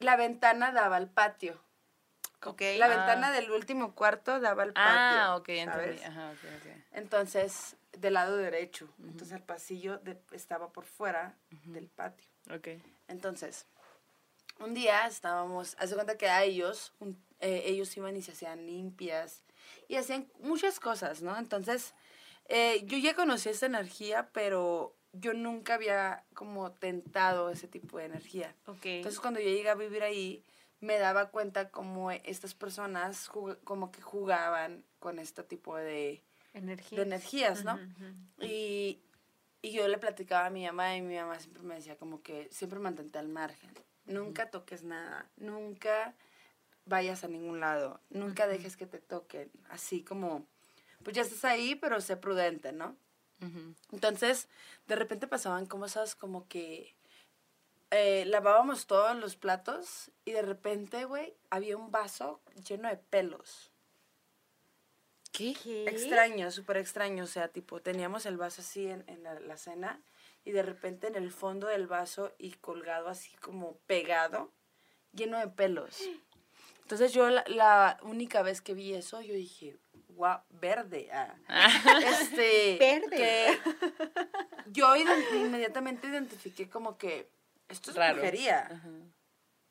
La 0.00 0.16
ventana 0.16 0.72
daba 0.72 0.96
al 0.96 1.08
patio. 1.08 1.58
Ok. 2.46 2.60
La 2.78 2.86
Ah. 2.86 2.88
ventana 2.88 3.32
del 3.32 3.50
último 3.50 3.94
cuarto 3.94 4.40
daba 4.40 4.62
al 4.64 4.72
patio. 4.72 4.90
Ah, 5.20 5.36
ok, 5.36 5.48
entendí. 5.50 6.02
Ajá, 6.02 6.30
ok, 6.32 6.38
ok. 6.58 6.72
Entonces, 6.92 7.76
del 7.92 8.14
lado 8.14 8.36
derecho. 8.36 8.88
Entonces, 9.00 9.32
el 9.32 9.42
pasillo 9.42 9.98
de- 9.98 10.18
estaba 10.32 10.68
por 10.72 10.84
fuera 10.84 11.36
del 11.64 11.88
patio. 11.88 12.28
Ok. 12.54 12.68
Entonces, 13.08 13.66
un 14.58 14.74
día 14.74 15.06
estábamos, 15.06 15.76
hace 15.78 15.94
cuenta 15.94 16.16
que 16.16 16.28
a 16.28 16.42
ellos, 16.44 16.92
un- 17.00 17.22
eh, 17.40 17.62
ellos 17.66 17.96
iban 17.96 18.16
y 18.16 18.22
se 18.22 18.32
hacían 18.32 18.66
limpias 18.66 19.42
y 19.88 19.96
hacían 19.96 20.28
muchas 20.40 20.80
cosas, 20.80 21.22
¿no? 21.22 21.36
Entonces, 21.38 21.94
eh, 22.48 22.82
yo 22.84 22.98
ya 22.98 23.14
conocí 23.14 23.48
esa 23.48 23.66
energía, 23.66 24.28
pero 24.32 24.94
yo 25.12 25.32
nunca 25.34 25.74
había 25.74 26.24
como 26.34 26.72
tentado 26.72 27.50
ese 27.50 27.68
tipo 27.68 27.98
de 27.98 28.06
energía. 28.06 28.54
Ok. 28.66 28.84
Entonces, 28.86 29.20
cuando 29.20 29.40
yo 29.40 29.48
llegué 29.48 29.70
a 29.70 29.74
vivir 29.74 30.02
ahí, 30.02 30.44
me 30.84 30.98
daba 30.98 31.30
cuenta 31.30 31.70
como 31.70 32.10
estas 32.10 32.54
personas 32.54 33.30
como 33.64 33.90
que 33.90 34.02
jugaban 34.02 34.84
con 35.00 35.18
este 35.18 35.42
tipo 35.42 35.76
de, 35.76 36.22
Energía. 36.52 36.98
de 36.98 37.04
energías, 37.04 37.64
¿no? 37.64 37.78
Y, 38.40 39.00
y 39.62 39.72
yo 39.72 39.88
le 39.88 39.98
platicaba 39.98 40.46
a 40.46 40.50
mi 40.50 40.66
mamá 40.66 40.96
y 40.96 41.02
mi 41.02 41.16
mamá 41.16 41.40
siempre 41.40 41.62
me 41.62 41.74
decía 41.74 41.96
como 41.96 42.22
que 42.22 42.48
siempre 42.50 42.78
mantente 42.78 43.18
al 43.18 43.28
margen. 43.28 43.70
Nunca 44.06 44.50
toques 44.50 44.82
nada, 44.82 45.28
nunca 45.36 46.14
vayas 46.86 47.24
a 47.24 47.28
ningún 47.28 47.60
lado, 47.60 48.00
nunca 48.10 48.46
dejes 48.46 48.76
que 48.76 48.86
te 48.86 48.98
toquen. 48.98 49.50
Así 49.70 50.02
como, 50.02 50.46
pues 51.02 51.16
ya 51.16 51.22
estás 51.22 51.44
ahí, 51.44 51.74
pero 51.74 52.00
sé 52.00 52.16
prudente, 52.16 52.72
¿no? 52.72 52.96
Entonces, 53.92 54.48
de 54.86 54.96
repente 54.96 55.26
pasaban 55.26 55.66
cosas 55.66 56.14
como 56.14 56.48
que 56.48 56.94
eh, 57.96 58.24
lavábamos 58.26 58.86
todos 58.86 59.16
los 59.16 59.36
platos 59.36 60.10
y 60.24 60.32
de 60.32 60.42
repente, 60.42 61.04
güey, 61.04 61.32
había 61.48 61.76
un 61.76 61.92
vaso 61.92 62.40
lleno 62.66 62.88
de 62.88 62.96
pelos. 62.96 63.70
¿Qué? 65.30 65.54
Extraño, 65.86 66.50
súper 66.50 66.78
extraño. 66.78 67.22
O 67.22 67.28
sea, 67.28 67.48
tipo, 67.48 67.80
teníamos 67.80 68.26
el 68.26 68.36
vaso 68.36 68.62
así 68.62 68.88
en, 68.88 69.04
en 69.06 69.22
la, 69.22 69.38
la 69.38 69.56
cena 69.56 70.00
y 70.44 70.50
de 70.50 70.62
repente 70.62 71.06
en 71.06 71.14
el 71.14 71.30
fondo 71.30 71.68
del 71.68 71.86
vaso 71.86 72.32
y 72.36 72.52
colgado 72.54 73.08
así 73.08 73.36
como 73.36 73.76
pegado, 73.86 74.52
lleno 75.12 75.38
de 75.38 75.48
pelos. 75.48 76.02
Entonces 76.82 77.12
yo 77.12 77.30
la, 77.30 77.44
la 77.46 77.98
única 78.02 78.42
vez 78.42 78.60
que 78.60 78.74
vi 78.74 78.92
eso, 78.92 79.20
yo 79.20 79.34
dije, 79.34 79.76
guau, 80.08 80.40
verde. 80.50 81.10
ah". 81.12 81.34
Este, 82.04 82.76
Verde. 82.78 83.16
que 83.16 83.58
yo 84.66 84.94
inmediatamente 84.96 86.08
identifiqué 86.08 86.68
como 86.68 86.98
que 86.98 87.28
esto 87.68 87.90
es 87.90 87.96
Raro. 87.96 88.14
brujería. 88.16 88.66
Ajá. 88.70 88.88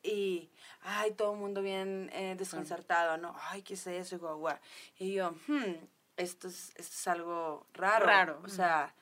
Y, 0.02 0.50
ay, 0.82 1.12
todo 1.12 1.32
el 1.32 1.38
mundo 1.38 1.62
bien 1.62 2.10
eh, 2.12 2.34
desconcertado, 2.36 3.16
¿no? 3.16 3.34
Ay, 3.48 3.62
¿qué 3.62 3.74
es 3.74 3.86
eso? 3.86 4.18
Guau, 4.18 4.38
guau. 4.38 4.58
Y 4.98 5.14
yo, 5.14 5.32
hmm, 5.46 5.76
esto 6.16 6.48
es, 6.48 6.70
esto 6.76 6.94
es 6.94 7.08
algo 7.08 7.66
raro. 7.72 8.04
Raro, 8.06 8.42
O 8.44 8.48
sea, 8.48 8.94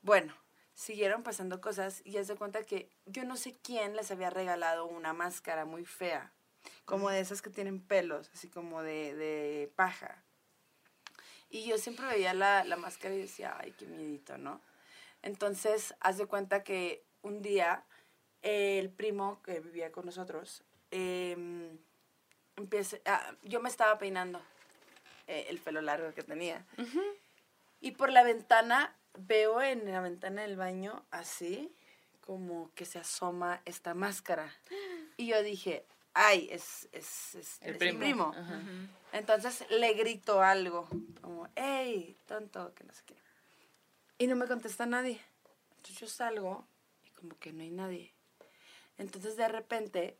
bueno, 0.00 0.34
siguieron 0.72 1.22
pasando 1.22 1.60
cosas 1.60 2.00
y 2.04 2.12
ya 2.12 2.24
se 2.24 2.36
cuenta 2.36 2.62
que 2.62 2.90
yo 3.04 3.24
no 3.24 3.36
sé 3.36 3.58
quién 3.62 3.96
les 3.96 4.10
había 4.10 4.30
regalado 4.30 4.86
una 4.86 5.12
máscara 5.12 5.66
muy 5.66 5.84
fea, 5.84 6.32
como 6.86 7.10
de 7.10 7.20
esas 7.20 7.42
que 7.42 7.50
tienen 7.50 7.80
pelos, 7.80 8.30
así 8.32 8.48
como 8.48 8.82
de, 8.82 9.14
de 9.14 9.70
paja. 9.76 10.22
Y 11.50 11.66
yo 11.66 11.76
siempre 11.76 12.06
veía 12.06 12.32
la, 12.34 12.64
la 12.64 12.76
máscara 12.76 13.14
y 13.14 13.18
decía, 13.20 13.56
ay, 13.60 13.72
qué 13.72 13.86
miedito, 13.86 14.38
¿no? 14.38 14.60
Entonces, 15.22 15.94
haz 16.00 16.16
de 16.16 16.26
cuenta 16.26 16.64
que 16.64 17.04
un 17.22 17.42
día 17.42 17.84
el 18.46 18.90
primo 18.90 19.42
que 19.42 19.58
vivía 19.58 19.90
con 19.90 20.06
nosotros, 20.06 20.62
eh, 20.92 21.76
ah, 23.04 23.34
yo 23.42 23.60
me 23.60 23.68
estaba 23.68 23.98
peinando 23.98 24.40
eh, 25.26 25.46
el 25.48 25.58
pelo 25.58 25.80
largo 25.80 26.14
que 26.14 26.22
tenía. 26.22 26.64
Y 27.80 27.90
por 27.92 28.12
la 28.12 28.22
ventana, 28.22 28.96
veo 29.18 29.60
en 29.60 29.90
la 29.90 30.00
ventana 30.00 30.42
del 30.42 30.56
baño 30.56 31.04
así, 31.10 31.74
como 32.20 32.70
que 32.74 32.84
se 32.84 33.00
asoma 33.00 33.62
esta 33.64 33.94
máscara. 33.94 34.54
Y 35.16 35.26
yo 35.26 35.42
dije, 35.42 35.84
ay, 36.14 36.48
es, 36.52 36.88
es, 36.92 37.34
es, 37.34 37.58
El 37.62 37.72
es 37.72 37.78
primo. 37.78 37.98
mi 37.98 38.04
primo. 38.04 38.34
Entonces 39.12 39.64
le 39.70 39.92
grito 39.94 40.40
algo, 40.40 40.88
como, 41.20 41.48
hey, 41.56 42.16
tonto, 42.26 42.72
que 42.74 42.84
no 42.84 42.92
sé 42.92 43.02
qué. 43.06 43.16
Y 44.18 44.28
no 44.28 44.36
me 44.36 44.46
contesta 44.46 44.86
nadie. 44.86 45.20
Entonces 45.76 45.98
yo 45.98 46.06
salgo 46.06 46.64
y 47.04 47.10
como 47.10 47.36
que 47.38 47.52
no 47.52 47.62
hay 47.62 47.70
nadie. 47.70 48.15
Entonces 48.98 49.36
de 49.36 49.48
repente 49.48 50.18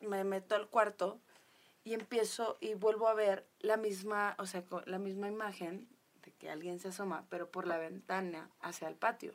me 0.00 0.22
meto 0.24 0.54
al 0.54 0.68
cuarto 0.68 1.20
y 1.84 1.94
empiezo 1.94 2.56
y 2.60 2.74
vuelvo 2.74 3.08
a 3.08 3.14
ver 3.14 3.46
la 3.60 3.76
misma, 3.76 4.36
o 4.38 4.46
sea, 4.46 4.62
la 4.86 4.98
misma 4.98 5.28
imagen 5.28 5.88
de 6.22 6.32
que 6.32 6.50
alguien 6.50 6.78
se 6.78 6.88
asoma, 6.88 7.26
pero 7.30 7.50
por 7.50 7.66
la 7.66 7.78
ventana 7.78 8.50
hacia 8.60 8.88
el 8.88 8.94
patio. 8.94 9.34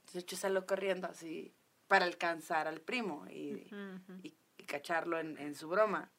Entonces 0.00 0.26
yo 0.26 0.36
salgo 0.36 0.64
corriendo 0.66 1.08
así 1.08 1.52
para 1.88 2.04
alcanzar 2.06 2.68
al 2.68 2.80
primo 2.80 3.26
y, 3.28 3.68
y, 4.22 4.34
y 4.56 4.64
cacharlo 4.64 5.18
en, 5.18 5.36
en 5.38 5.54
su 5.54 5.68
broma. 5.68 6.10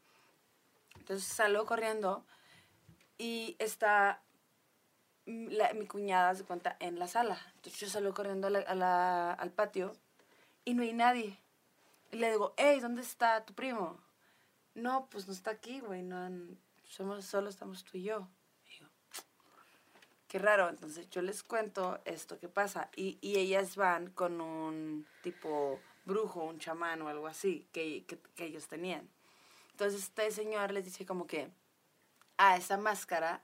Entonces 1.00 1.26
salgo 1.28 1.66
corriendo 1.66 2.26
y 3.18 3.56
está 3.60 4.22
la- 5.26 5.74
mi 5.74 5.88
cuñada, 5.88 6.36
se 6.36 6.44
cuenta, 6.44 6.76
en 6.80 7.00
la 7.00 7.08
sala. 7.08 7.40
Entonces 7.56 7.80
yo 7.80 7.88
salgo 7.88 8.14
corriendo 8.14 8.48
a 8.48 8.50
la- 8.52 8.60
a 8.60 8.76
la- 8.76 9.32
al 9.34 9.52
patio 9.52 9.94
y 10.66 10.74
no 10.74 10.84
hay 10.84 10.94
nadie. 10.94 11.40
Y 12.12 12.18
le 12.18 12.32
digo, 12.32 12.54
hey, 12.58 12.80
¿dónde 12.80 13.02
está 13.02 13.46
tu 13.46 13.54
primo? 13.54 14.00
No, 14.74 15.08
pues 15.10 15.28
no 15.28 15.34
está 15.34 15.52
aquí, 15.52 15.80
güey, 15.80 16.02
no, 16.02 16.30
somos, 16.84 17.26
solo 17.26 17.50
estamos 17.50 17.84
tú 17.84 17.98
y 17.98 18.04
yo. 18.04 18.28
Y 18.68 18.80
yo, 18.80 18.88
qué 20.28 20.40
raro. 20.40 20.68
Entonces 20.70 21.10
yo 21.10 21.22
les 21.22 21.44
cuento 21.44 22.02
esto 22.06 22.40
que 22.40 22.50
pasa. 22.50 22.90
Y, 22.96 23.18
y 23.22 23.38
ellas 23.38 23.76
van 23.76 24.10
con 24.10 24.42
un 24.42 25.08
tipo 25.22 25.80
brujo, 26.06 26.44
un 26.44 26.60
chamán 26.60 27.02
o 27.02 27.08
algo 27.08 27.28
así 27.28 27.68
que, 27.72 28.06
que, 28.06 28.20
que 28.36 28.46
ellos 28.46 28.68
tenían. 28.68 29.10
Entonces 29.72 30.04
este 30.04 30.32
señor 30.32 30.72
les 30.72 30.86
dice 30.86 31.06
como 31.06 31.28
que, 31.28 31.50
ah, 32.38 32.58
esa 32.58 32.78
máscara 32.78 33.44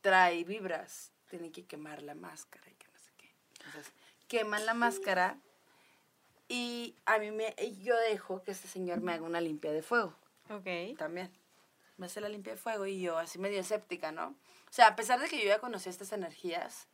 trae 0.00 0.44
vibras, 0.44 1.12
tienen 1.28 1.50
que 1.50 1.64
quemar 1.64 2.02
la 2.02 2.14
máscara 2.14 2.70
y 2.70 2.74
que 2.74 2.86
no 2.92 2.98
sé 2.98 3.10
qué. 3.16 3.32
Entonces 3.58 3.92
queman 4.28 4.66
la 4.66 4.74
máscara 4.74 5.38
y 6.48 6.94
a 7.06 7.18
mí 7.18 7.30
me, 7.30 7.54
yo 7.82 7.96
dejo 7.96 8.42
que 8.42 8.50
este 8.52 8.68
señor 8.68 9.00
me 9.00 9.12
haga 9.12 9.22
una 9.24 9.40
limpia 9.40 9.72
de 9.72 9.82
fuego 9.82 10.14
Ok. 10.50 10.96
también. 10.98 11.30
Me 11.96 12.06
hace 12.06 12.20
la 12.20 12.28
limpia 12.28 12.54
de 12.54 12.58
fuego 12.58 12.86
y 12.86 13.00
yo 13.00 13.18
así 13.18 13.38
medio 13.38 13.60
escéptica, 13.60 14.12
¿no? 14.12 14.28
O 14.68 14.72
sea, 14.72 14.88
a 14.88 14.96
pesar 14.96 15.20
de 15.20 15.28
que 15.28 15.38
yo 15.38 15.44
ya 15.44 15.60
conocí 15.60 15.88
estas 15.88 16.12
energías, 16.12 16.88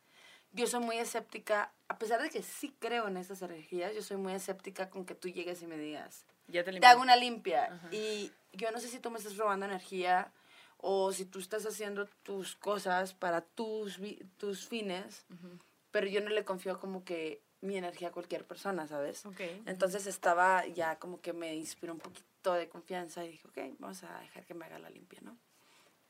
yo 0.53 0.67
soy 0.67 0.79
muy 0.81 0.97
escéptica, 0.97 1.73
a 1.87 1.97
pesar 1.97 2.21
de 2.21 2.29
que 2.29 2.43
sí 2.43 2.75
creo 2.79 3.07
en 3.07 3.17
estas 3.17 3.41
energías, 3.41 3.95
yo 3.95 4.03
soy 4.03 4.17
muy 4.17 4.33
escéptica 4.33 4.89
con 4.89 5.05
que 5.05 5.15
tú 5.15 5.27
llegues 5.29 5.61
y 5.61 5.67
me 5.67 5.77
digas, 5.77 6.25
Ya 6.47 6.63
te 6.63 6.71
te 6.79 6.85
hago 6.85 7.01
una 7.01 7.15
limpia. 7.15 7.65
Ajá. 7.73 7.87
Y 7.91 8.31
yo 8.53 8.71
no 8.71 8.79
sé 8.79 8.87
si 8.89 8.99
tú 8.99 9.09
me 9.09 9.17
estás 9.17 9.37
robando 9.37 9.65
energía 9.65 10.31
o 10.77 11.11
si 11.13 11.25
tú 11.25 11.39
estás 11.39 11.65
haciendo 11.65 12.05
tus 12.23 12.55
cosas 12.55 13.13
para 13.13 13.41
tus, 13.41 13.99
tus 14.37 14.67
fines, 14.67 15.25
Ujú. 15.29 15.57
pero 15.91 16.07
yo 16.07 16.21
no 16.21 16.29
le 16.29 16.43
confío 16.45 16.79
como 16.79 17.03
que 17.03 17.41
mi 17.61 17.77
energía 17.77 18.07
a 18.09 18.11
cualquier 18.11 18.45
persona, 18.45 18.87
¿sabes? 18.87 19.23
Entonces 19.65 20.07
estaba 20.07 20.65
ya 20.67 20.97
como 20.99 21.21
que 21.21 21.31
me 21.33 21.55
inspiró 21.55 21.93
un 21.93 21.99
poquito 21.99 22.53
de 22.53 22.67
confianza 22.67 23.23
y 23.23 23.29
dije, 23.29 23.47
ok, 23.47 23.57
vamos 23.79 24.03
a 24.03 24.19
dejar 24.19 24.45
que 24.45 24.53
me 24.53 24.65
haga 24.65 24.79
la 24.79 24.89
limpia, 24.89 25.19
¿no? 25.21 25.37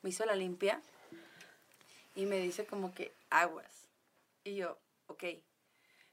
Me 0.02 0.10
hizo 0.12 0.26
la 0.26 0.36
limpia 0.36 0.82
y 2.16 2.26
me 2.26 2.38
dice 2.40 2.66
como 2.66 2.94
que 2.94 3.14
aguas. 3.30 3.90
Y 4.44 4.56
yo, 4.56 4.80
ok. 5.08 5.24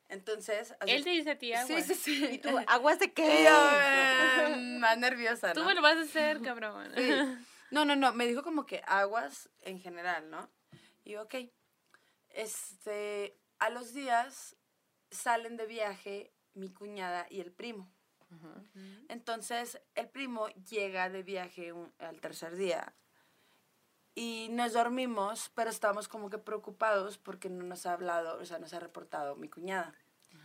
Entonces... 0.09 0.75
hace- 0.81 0.95
Él 0.97 1.05
te 1.05 1.11
dice 1.11 1.31
a 1.33 1.39
ti 1.39 1.53
agua. 1.53 1.81
Sí, 1.83 1.95
sí, 1.95 2.17
sí. 2.17 2.29
¿Y 2.33 2.39
tú, 2.39 2.51
aguas 2.67 2.99
de 2.99 3.07
Y 3.07 3.11
qué? 3.11 3.45
yo, 3.45 3.71
eh, 3.81 4.57
más 4.81 4.99
nerviosa, 4.99 5.53
Tú 5.53 5.61
¿no? 5.61 5.67
me 5.67 5.75
lo 5.75 5.83
vas 5.83 5.97
a 5.99 6.03
hacer, 6.03 6.41
cabrón. 6.43 6.91
Sí. 6.97 7.11
No, 7.71 7.85
no, 7.85 7.95
no, 7.97 8.13
me 8.15 8.27
dijo 8.27 8.43
como 8.43 8.65
que 8.67 8.83
aguas 8.87 9.51
en 9.61 9.79
general, 9.81 10.31
¿no? 10.31 10.51
Y 11.05 11.13
yo, 11.13 11.23
ok. 11.23 11.35
Este, 12.31 13.37
a 13.59 13.71
los 13.71 13.93
días 13.95 14.57
salen 15.11 15.57
de 15.57 15.67
viaje 15.67 16.33
mi 16.55 16.71
cuñada 16.71 17.27
y 17.31 17.41
el 17.41 17.53
primo. 17.53 17.91
Entonces, 19.09 19.81
el 19.95 20.09
primo 20.09 20.49
llega 20.69 21.09
de 21.09 21.23
viaje 21.23 21.73
un- 21.73 21.93
al 21.99 22.21
tercer 22.21 22.57
día 22.57 22.95
y 24.15 24.49
nos 24.51 24.73
dormimos, 24.73 25.51
pero 25.55 25.71
estamos 25.71 26.09
como 26.09 26.29
que 26.29 26.39
preocupados 26.39 27.19
porque 27.19 27.49
no 27.49 27.65
nos 27.65 27.87
ha 27.87 27.93
hablado, 27.93 28.39
o 28.39 28.45
sea, 28.45 28.59
nos 28.59 28.73
ha 28.75 28.81
reportado 28.81 29.37
mi 29.37 29.49
cuñada. 29.49 29.95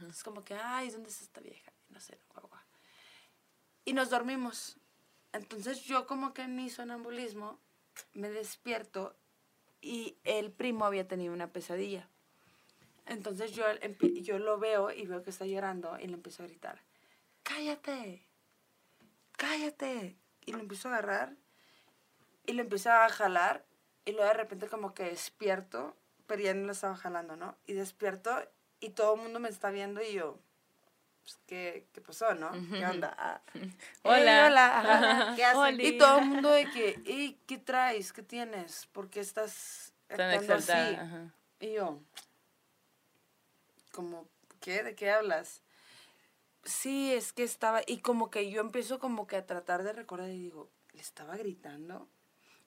Es 0.10 0.24
como 0.24 0.44
que, 0.44 0.54
ay, 0.56 0.90
¿dónde 0.92 1.10
está 1.10 1.24
esta 1.24 1.42
vieja? 1.42 1.72
No 1.90 2.00
sé, 2.00 2.20
guau, 2.34 2.48
guau. 2.48 2.62
Y 3.86 3.94
nos 3.94 4.10
dormimos. 4.10 4.78
Entonces 5.34 5.82
yo 5.84 6.06
como 6.08 6.34
que 6.34 6.44
en 6.44 6.56
mi 6.56 6.70
sonambulismo 6.70 7.60
me 8.14 8.30
despierto 8.30 9.16
y 9.82 10.18
el 10.24 10.52
primo 10.52 10.86
había 10.86 11.08
tenido 11.08 11.34
una 11.34 11.52
pesadilla. 11.52 12.08
Entonces 13.06 13.52
yo, 13.52 13.66
yo 14.22 14.40
lo 14.40 14.58
veo 14.60 14.92
y 14.92 15.06
veo 15.06 15.24
que 15.24 15.30
está 15.30 15.46
llorando 15.46 15.98
y 16.00 16.08
le 16.08 16.14
empiezo 16.14 16.44
a 16.44 16.48
gritar, 16.48 16.82
cállate, 17.44 18.26
cállate. 19.34 20.18
Y 20.46 20.52
lo 20.52 20.60
empiezo 20.60 20.90
a 20.90 20.94
agarrar 20.94 21.36
y 22.46 22.54
lo 22.54 22.62
empiezo 22.62 22.92
a 22.92 23.08
jalar 23.10 23.66
y 24.06 24.12
luego 24.12 24.28
de 24.28 24.34
repente 24.34 24.68
como 24.68 24.94
que 24.94 25.04
despierto, 25.04 25.96
pero 26.28 26.42
ya 26.42 26.54
no 26.54 26.66
lo 26.66 26.74
estaba 26.74 26.96
jalando, 26.98 27.36
¿no? 27.38 27.58
Y 27.66 27.74
despierto 27.74 28.32
y 28.80 28.90
todo 28.90 29.16
el 29.16 29.22
mundo 29.22 29.40
me 29.40 29.48
está 29.50 29.70
viendo 29.70 30.02
y 30.02 30.14
yo, 30.14 30.40
pues, 31.24 31.40
¿qué, 31.48 31.88
¿qué 31.94 32.02
pasó, 32.02 32.34
no? 32.36 32.52
¿Qué 32.70 32.86
onda? 32.86 33.16
Ah, 33.18 33.42
Hola. 34.04 34.40
"Ey, 34.42 34.48
hola. 34.52 34.80
ajá". 34.80 35.34
¿Qué 35.38 35.46
hacen? 35.46 35.76
Oli. 35.76 35.88
Y 35.88 35.98
todo 35.98 36.20
el 36.20 36.26
mundo 36.26 36.50
de 36.50 36.70
que, 36.70 37.00
"Ey, 37.06 37.40
¿qué 37.48 37.58
traes? 37.58 38.12
¿Qué 38.12 38.24
tienes? 38.24 38.88
¿Por 38.88 39.10
qué 39.10 39.22
estás 39.22 39.94
Tan 40.08 40.20
actuando 40.20 40.56
exaltada. 40.56 40.88
así? 40.90 40.96
ajá. 40.96 41.34
Y 41.62 41.72
yo, 41.74 42.02
como, 43.94 44.28
¿qué? 44.60 44.84
¿De 44.84 44.96
qué 44.96 45.12
hablas? 45.12 45.62
Sí, 46.66 47.14
es 47.14 47.34
que 47.34 47.44
estaba, 47.44 47.82
y 47.86 48.00
como 48.00 48.30
que 48.30 48.50
yo 48.50 48.62
empiezo 48.62 49.00
como 49.00 49.28
que 49.28 49.36
a 49.38 49.46
tratar 49.46 49.84
de 49.84 49.94
recordar 49.94 50.30
y 50.30 50.40
digo, 50.40 50.70
¿le 50.94 51.02
estaba 51.02 51.36
gritando? 51.38 52.08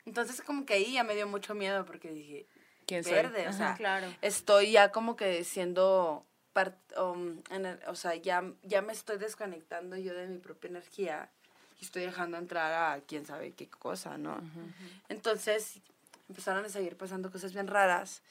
Entonces 0.04 0.40
como 0.42 0.64
que 0.66 0.74
ahí 0.74 0.92
ya 0.92 1.02
me 1.04 1.14
dio 1.14 1.26
mucho 1.26 1.54
miedo 1.54 1.84
porque 1.84 2.10
dije, 2.10 2.46
¿Quién 2.86 3.02
soy? 3.02 3.12
verde, 3.14 3.46
o 3.46 3.50
Ajá. 3.50 3.56
sea, 3.58 3.74
Claro. 3.74 4.14
estoy 4.22 4.72
ya 4.72 4.92
como 4.92 5.16
que 5.16 5.42
siendo, 5.44 6.26
part- 6.54 6.76
um, 7.02 7.42
en 7.50 7.66
el- 7.66 7.80
o 7.88 7.94
sea, 7.94 8.14
ya, 8.14 8.44
ya 8.62 8.82
me 8.82 8.92
estoy 8.92 9.16
desconectando 9.18 9.96
yo 9.96 10.14
de 10.14 10.26
mi 10.28 10.38
propia 10.38 10.68
energía 10.68 11.30
y 11.80 11.84
estoy 11.84 12.02
dejando 12.02 12.36
entrar 12.36 12.72
a 12.94 13.00
quién 13.00 13.24
sabe 13.26 13.54
qué 13.54 13.68
cosa, 13.68 14.18
¿no? 14.18 14.40
Entonces 15.08 15.80
empezaron 16.28 16.64
a 16.64 16.68
seguir 16.68 16.96
pasando 16.96 17.30
cosas 17.32 17.52
bien 17.54 17.66
raras 17.66 18.22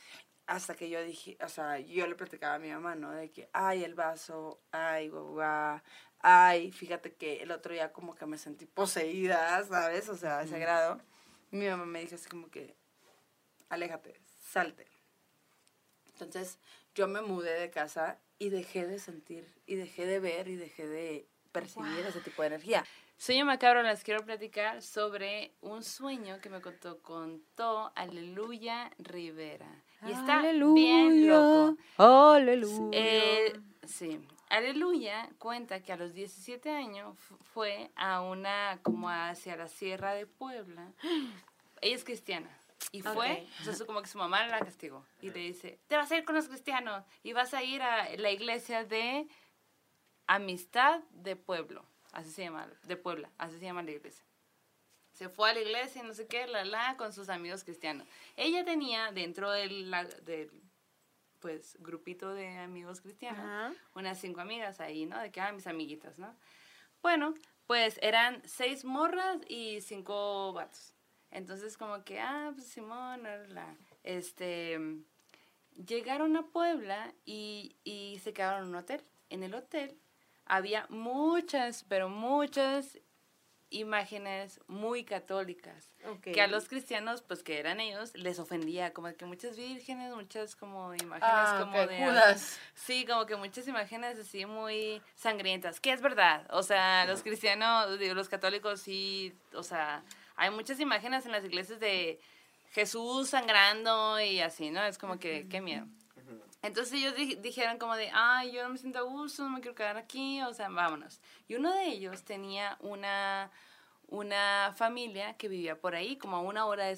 hasta 0.47 0.75
que 0.75 0.89
yo 0.89 1.03
dije, 1.03 1.37
o 1.41 1.49
sea, 1.49 1.79
yo 1.79 2.07
le 2.07 2.15
platicaba 2.15 2.55
a 2.55 2.59
mi 2.59 2.69
mamá, 2.69 2.95
¿no? 2.95 3.11
De 3.11 3.31
que, 3.31 3.49
ay, 3.53 3.83
el 3.83 3.95
vaso, 3.95 4.61
ay, 4.71 5.09
guau, 5.09 5.81
ay, 6.19 6.71
fíjate 6.71 7.13
que 7.13 7.41
el 7.41 7.51
otro 7.51 7.73
día 7.73 7.91
como 7.91 8.15
que 8.15 8.25
me 8.25 8.37
sentí 8.37 8.65
poseída, 8.65 9.63
¿sabes? 9.63 10.09
O 10.09 10.15
sea, 10.15 10.39
a 10.39 10.43
ese 10.43 10.59
grado. 10.59 11.01
Y 11.51 11.57
mi 11.57 11.67
mamá 11.67 11.85
me 11.85 12.01
dijo 12.01 12.15
así 12.15 12.29
como 12.29 12.49
que, 12.49 12.75
aléjate, 13.69 14.19
salte. 14.39 14.87
Entonces 16.07 16.59
yo 16.93 17.07
me 17.07 17.21
mudé 17.21 17.59
de 17.59 17.69
casa 17.69 18.19
y 18.39 18.49
dejé 18.49 18.85
de 18.85 18.99
sentir, 18.99 19.47
y 19.65 19.75
dejé 19.75 20.05
de 20.05 20.19
ver, 20.19 20.47
y 20.47 20.55
dejé 20.55 20.87
de 20.87 21.27
percibir 21.51 22.05
ese 22.05 22.21
tipo 22.21 22.41
de 22.41 22.49
energía. 22.49 22.85
Sueño 23.17 23.45
macabro, 23.45 23.81
les 23.81 24.03
quiero 24.03 24.25
platicar 24.25 24.81
sobre 24.81 25.53
un 25.61 25.83
sueño 25.83 26.39
que 26.41 26.49
me 26.49 26.59
contó, 26.59 27.01
contó 27.01 27.93
Aleluya 27.95 28.91
Rivera. 28.97 29.83
Y 30.07 30.11
está 30.11 30.41
bien 30.41 31.27
loco. 31.27 31.77
Aleluya. 31.97 32.89
Eh, 32.99 33.53
sí. 33.85 34.19
Aleluya 34.49 35.29
cuenta 35.39 35.81
que 35.81 35.91
a 35.91 35.97
los 35.97 36.13
17 36.13 36.69
años 36.69 37.17
fu- 37.17 37.37
fue 37.53 37.89
a 37.95 38.21
una, 38.21 38.79
como 38.83 39.09
hacia 39.09 39.55
la 39.57 39.67
Sierra 39.67 40.13
de 40.13 40.27
Puebla. 40.27 40.91
Ella 41.81 41.95
es 41.95 42.03
cristiana. 42.03 42.49
Y 42.91 43.01
fue, 43.01 43.31
Ok. 43.47 43.61
o 43.61 43.63
sea, 43.63 43.73
su- 43.73 43.85
como 43.85 44.01
que 44.01 44.07
su 44.07 44.17
mamá 44.17 44.45
la 44.47 44.59
castigó. 44.59 45.03
Y 45.21 45.31
le 45.31 45.39
dice, 45.39 45.79
te 45.87 45.97
vas 45.97 46.11
a 46.11 46.17
ir 46.17 46.25
con 46.25 46.35
los 46.35 46.47
cristianos 46.47 47.03
y 47.23 47.33
vas 47.33 47.53
a 47.53 47.63
ir 47.63 47.81
a 47.81 48.15
la 48.17 48.31
iglesia 48.31 48.85
de 48.85 49.27
Amistad 50.27 51.01
de 51.11 51.35
Pueblo. 51.35 51.85
Así 52.11 52.29
se 52.31 52.43
llama, 52.43 52.67
de 52.83 52.95
Puebla, 52.97 53.29
así 53.37 53.57
se 53.59 53.65
llama 53.65 53.83
la 53.83 53.91
iglesia. 53.91 54.24
Se 55.15 55.29
fue 55.29 55.49
a 55.49 55.53
la 55.53 55.61
iglesia, 55.61 56.03
no 56.03 56.13
sé 56.13 56.27
qué, 56.27 56.45
la, 56.45 56.65
la, 56.65 56.97
con 56.97 57.13
sus 57.13 57.29
amigos 57.29 57.63
cristianos. 57.63 58.05
Ella 58.35 58.65
tenía 58.65 59.13
dentro 59.13 59.49
del, 59.49 59.89
del 60.25 60.51
pues, 61.39 61.77
grupito 61.79 62.33
de 62.33 62.57
amigos 62.57 62.99
cristianos, 62.99 63.39
Ajá. 63.39 63.73
unas 63.93 64.19
cinco 64.19 64.41
amigas 64.41 64.81
ahí, 64.81 65.05
¿no? 65.05 65.17
De 65.19 65.31
que, 65.31 65.39
ah, 65.39 65.53
mis 65.53 65.67
amiguitas, 65.67 66.19
¿no? 66.19 66.35
Bueno, 67.01 67.33
pues 67.65 67.97
eran 68.01 68.41
seis 68.45 68.83
morras 68.83 69.37
y 69.47 69.79
cinco 69.79 70.51
vatos. 70.51 70.93
Entonces, 71.31 71.77
como 71.77 72.03
que, 72.03 72.19
ah, 72.19 72.51
pues 72.53 72.67
Simón, 72.67 73.23
la. 73.53 73.73
este, 74.03 74.77
llegaron 75.87 76.35
a 76.35 76.45
Puebla 76.47 77.13
y, 77.25 77.77
y 77.85 78.19
se 78.21 78.33
quedaron 78.33 78.63
en 78.63 78.69
un 78.69 78.75
hotel. 78.75 79.01
En 79.29 79.43
el 79.43 79.55
hotel 79.55 79.97
había 80.45 80.87
muchas, 80.89 81.85
pero 81.87 82.09
muchas 82.09 82.99
imágenes 83.79 84.59
muy 84.67 85.03
católicas 85.03 85.91
que 86.21 86.41
a 86.41 86.47
los 86.47 86.67
cristianos, 86.67 87.21
pues 87.21 87.43
que 87.43 87.59
eran 87.59 87.79
ellos, 87.79 88.13
les 88.15 88.39
ofendía, 88.39 88.93
como 88.93 89.13
que 89.15 89.25
muchas 89.25 89.57
vírgenes, 89.57 90.13
muchas 90.13 90.55
como 90.55 90.93
imágenes 90.93 91.21
Ah, 91.23 91.57
como 91.59 91.81
ok, 91.81 91.89
de... 91.89 91.97
Judas. 91.97 92.59
Sí, 92.73 93.05
como 93.05 93.25
que 93.25 93.35
muchas 93.35 93.67
imágenes 93.67 94.19
así 94.19 94.45
muy 94.45 95.01
sangrientas, 95.15 95.79
que 95.79 95.91
es 95.91 96.01
verdad, 96.01 96.45
o 96.51 96.63
sea, 96.63 97.05
los 97.05 97.23
cristianos, 97.23 97.97
digo, 97.99 98.13
los 98.13 98.29
católicos 98.29 98.81
sí, 98.81 99.33
o 99.53 99.63
sea, 99.63 100.03
hay 100.35 100.51
muchas 100.51 100.79
imágenes 100.79 101.25
en 101.25 101.31
las 101.31 101.43
iglesias 101.43 101.79
de 101.79 102.19
Jesús 102.71 103.29
sangrando 103.29 104.19
y 104.19 104.41
así, 104.41 104.69
¿no? 104.69 104.83
Es 104.83 104.97
como 104.97 105.17
que, 105.17 105.47
qué 105.49 105.61
miedo. 105.61 105.87
Entonces 106.65 106.93
ellos 106.93 107.15
di- 107.15 107.35
dijeron 107.35 107.77
como 107.77 107.95
de, 107.95 108.09
ay, 108.11 108.51
yo 108.51 108.63
no 108.63 108.69
me 108.69 108.77
siento 108.79 108.97
a 108.97 109.03
gusto, 109.03 109.43
no 109.43 109.49
me 109.51 109.61
quiero 109.61 109.75
quedar 109.75 109.97
aquí, 109.97 110.41
o 110.41 110.51
sea, 110.51 110.67
vámonos. 110.67 111.21
Y 111.47 111.53
uno 111.53 111.71
de 111.71 111.89
ellos 111.89 112.23
tenía 112.23 112.75
una, 112.79 113.51
una 114.07 114.73
familia 114.75 115.37
que 115.37 115.47
vivía 115.47 115.79
por 115.79 115.93
ahí, 115.93 116.17
como 116.17 116.37
a 116.37 116.41
una 116.41 116.65
hora, 116.65 116.85
de, 116.85 116.97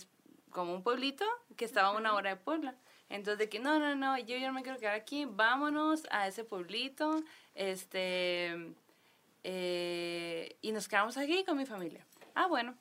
como 0.51 0.73
un 0.73 0.83
pueblito 0.83 1.25
que 1.57 1.65
estaba 1.65 1.89
a 1.89 1.91
una 1.91 2.13
hora 2.13 2.29
de 2.29 2.35
Puebla. 2.37 2.75
Entonces 3.09 3.39
de 3.39 3.49
que, 3.49 3.59
no, 3.59 3.77
no, 3.77 3.93
no, 3.93 4.17
yo, 4.17 4.37
yo 4.37 4.47
no 4.47 4.53
me 4.53 4.63
quiero 4.63 4.79
quedar 4.79 4.95
aquí, 4.95 5.25
vámonos 5.25 6.07
a 6.11 6.27
ese 6.27 6.45
pueblito, 6.45 7.21
este, 7.53 8.73
eh, 9.43 10.55
y 10.61 10.71
nos 10.71 10.87
quedamos 10.87 11.17
aquí 11.17 11.43
con 11.43 11.57
mi 11.57 11.65
familia. 11.65 12.05
Ah, 12.35 12.47
bueno. 12.47 12.73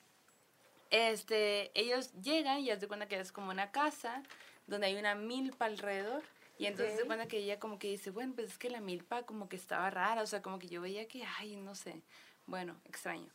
Este, 0.89 1.69
ellos 1.77 2.13
llegan 2.21 2.61
y 2.61 2.71
haz 2.71 2.79
de 2.79 2.87
cuenta 2.87 3.07
que 3.09 3.19
es 3.19 3.33
como 3.33 3.51
una 3.51 3.71
casa 3.71 4.23
donde 4.67 4.87
hay 4.87 4.95
una 4.95 5.15
milpa 5.15 5.65
alrededor. 5.65 6.23
Y 6.57 6.65
entonces 6.65 6.95
se 6.95 7.01
Ok. 7.01 7.07
cuenta 7.07 7.27
que 7.27 7.37
ella 7.37 7.59
como 7.59 7.77
que 7.79 7.87
dice, 7.89 8.09
bueno, 8.11 8.33
pues 8.35 8.51
es 8.51 8.57
que 8.57 8.69
la 8.69 8.81
milpa 8.81 9.23
como 9.23 9.47
que 9.47 9.55
estaba 9.55 9.89
rara, 9.89 10.21
o 10.21 10.25
sea, 10.25 10.41
como 10.41 10.59
que 10.59 10.67
yo 10.67 10.81
veía 10.81 11.07
que, 11.07 11.23
ay, 11.37 11.55
no 11.55 11.75
sé, 11.75 12.01
bueno, 12.45 12.79
extraño. 12.85 13.29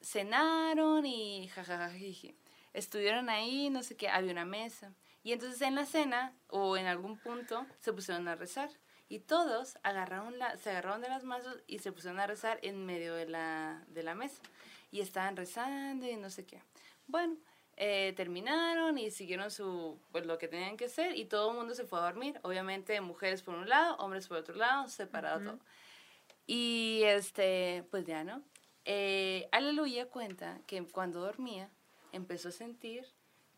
Cenaron 0.00 1.06
y 1.06 1.48
jajajajiji. 1.48 2.36
Estuvieron 2.72 3.28
ahí, 3.30 3.70
no 3.70 3.82
sé 3.82 3.96
qué, 3.96 4.08
había 4.08 4.32
una 4.32 4.44
mesa. 4.44 4.92
Y 5.22 5.32
entonces 5.32 5.60
en 5.62 5.74
la 5.74 5.86
cena 5.86 6.36
o 6.48 6.76
en 6.76 6.86
algún 6.86 7.18
punto 7.18 7.66
se 7.80 7.92
pusieron 7.92 8.28
a 8.28 8.34
rezar. 8.34 8.68
Y 9.08 9.20
todos 9.20 9.78
agarraron 9.82 10.38
la, 10.38 10.56
se 10.56 10.70
agarraron 10.70 11.00
de 11.00 11.08
las 11.08 11.24
manos 11.24 11.46
y 11.66 11.78
se 11.78 11.92
pusieron 11.92 12.20
a 12.20 12.26
rezar 12.26 12.58
en 12.62 12.84
medio 12.84 13.14
de 13.14 13.26
la, 13.26 13.84
de 13.88 14.02
la 14.02 14.14
mesa. 14.14 14.42
Y 14.90 15.00
estaban 15.00 15.36
rezando 15.36 16.06
y 16.06 16.16
no 16.16 16.30
sé 16.30 16.44
qué. 16.44 16.62
Bueno, 17.06 17.36
eh, 17.76 18.12
terminaron 18.16 18.98
y 18.98 19.10
siguieron 19.10 19.50
su, 19.50 19.98
pues, 20.12 20.26
lo 20.26 20.38
que 20.38 20.48
tenían 20.48 20.76
que 20.76 20.86
hacer 20.86 21.16
y 21.16 21.24
todo 21.24 21.50
el 21.50 21.56
mundo 21.56 21.74
se 21.74 21.84
fue 21.84 21.98
a 21.98 22.02
dormir. 22.02 22.38
Obviamente 22.42 23.00
mujeres 23.00 23.42
por 23.42 23.54
un 23.54 23.68
lado, 23.68 23.96
hombres 23.96 24.28
por 24.28 24.38
otro 24.38 24.54
lado, 24.54 24.88
separado 24.88 25.40
todo. 25.40 25.58
Y 26.46 27.02
este, 27.04 27.84
pues 27.90 28.04
ya, 28.04 28.22
¿no? 28.24 28.42
Eh, 28.84 29.48
Aleluya 29.50 30.06
cuenta 30.10 30.60
que 30.66 30.84
cuando 30.86 31.20
dormía 31.20 31.70
empezó 32.12 32.48
a 32.48 32.52
sentir 32.52 33.06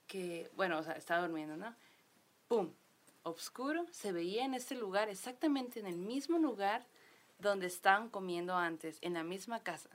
que, 0.07 0.51
bueno, 0.55 0.79
o 0.79 0.83
sea, 0.83 0.95
estaba 0.95 1.23
durmiendo, 1.23 1.57
¿no? 1.57 1.75
¡Pum! 2.49 2.73
Oscuro, 3.25 3.87
se 3.91 4.13
veía 4.13 4.45
en 4.45 4.55
este 4.55 4.77
lugar, 4.77 5.09
exactamente 5.09 5.81
en 5.81 5.87
el 5.87 5.97
mismo 5.97 6.39
lugar 6.39 6.87
donde 7.41 7.67
estaban 7.67 8.09
comiendo 8.09 8.55
antes, 8.55 8.99
en 9.03 9.15
la 9.15 9.25
misma 9.25 9.65
casa. 9.65 9.91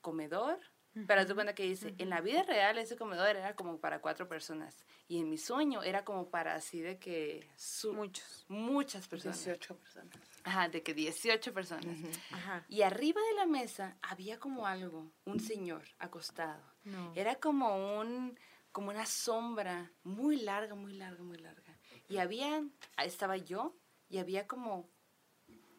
Comedor, 0.00 0.58
pero 1.06 1.20
haz 1.20 1.28
de 1.28 1.34
cuenta 1.34 1.54
que 1.54 1.64
dice, 1.64 1.94
en 1.98 2.08
la 2.10 2.20
vida 2.20 2.42
real 2.44 2.78
ese 2.78 2.96
comedor 2.96 3.34
era 3.36 3.54
como 3.56 3.78
para 3.80 4.00
cuatro 4.00 4.28
personas 4.28 4.84
y 5.08 5.18
en 5.20 5.28
mi 5.28 5.38
sueño 5.38 5.82
era 5.82 6.04
como 6.04 6.30
para 6.30 6.54
así 6.54 6.80
de 6.80 6.98
que 6.98 7.48
su- 7.56 7.92
Muchos. 7.92 8.44
muchas 8.48 9.08
personas. 9.08 9.36
18 9.44 9.76
personas. 9.76 10.16
Ajá, 10.44 10.68
de 10.68 10.82
que 10.82 10.94
18 10.94 11.52
personas. 11.52 11.96
Ajá. 12.30 12.64
Y 12.68 12.82
arriba 12.82 13.20
de 13.30 13.34
la 13.36 13.46
mesa 13.46 13.96
había 14.02 14.38
como 14.38 14.66
algo, 14.66 15.10
un 15.24 15.40
señor 15.40 15.82
acostado. 15.98 16.62
No. 16.84 17.12
Era 17.14 17.36
como 17.36 17.98
un 18.00 18.38
como 18.72 18.90
una 18.90 19.06
sombra 19.06 19.92
muy 20.02 20.36
larga, 20.36 20.74
muy 20.74 20.94
larga, 20.94 21.22
muy 21.22 21.38
larga. 21.38 21.78
Y 22.08 22.18
había 22.18 22.62
estaba 22.98 23.36
yo 23.36 23.76
y 24.08 24.18
había 24.18 24.46
como 24.48 24.88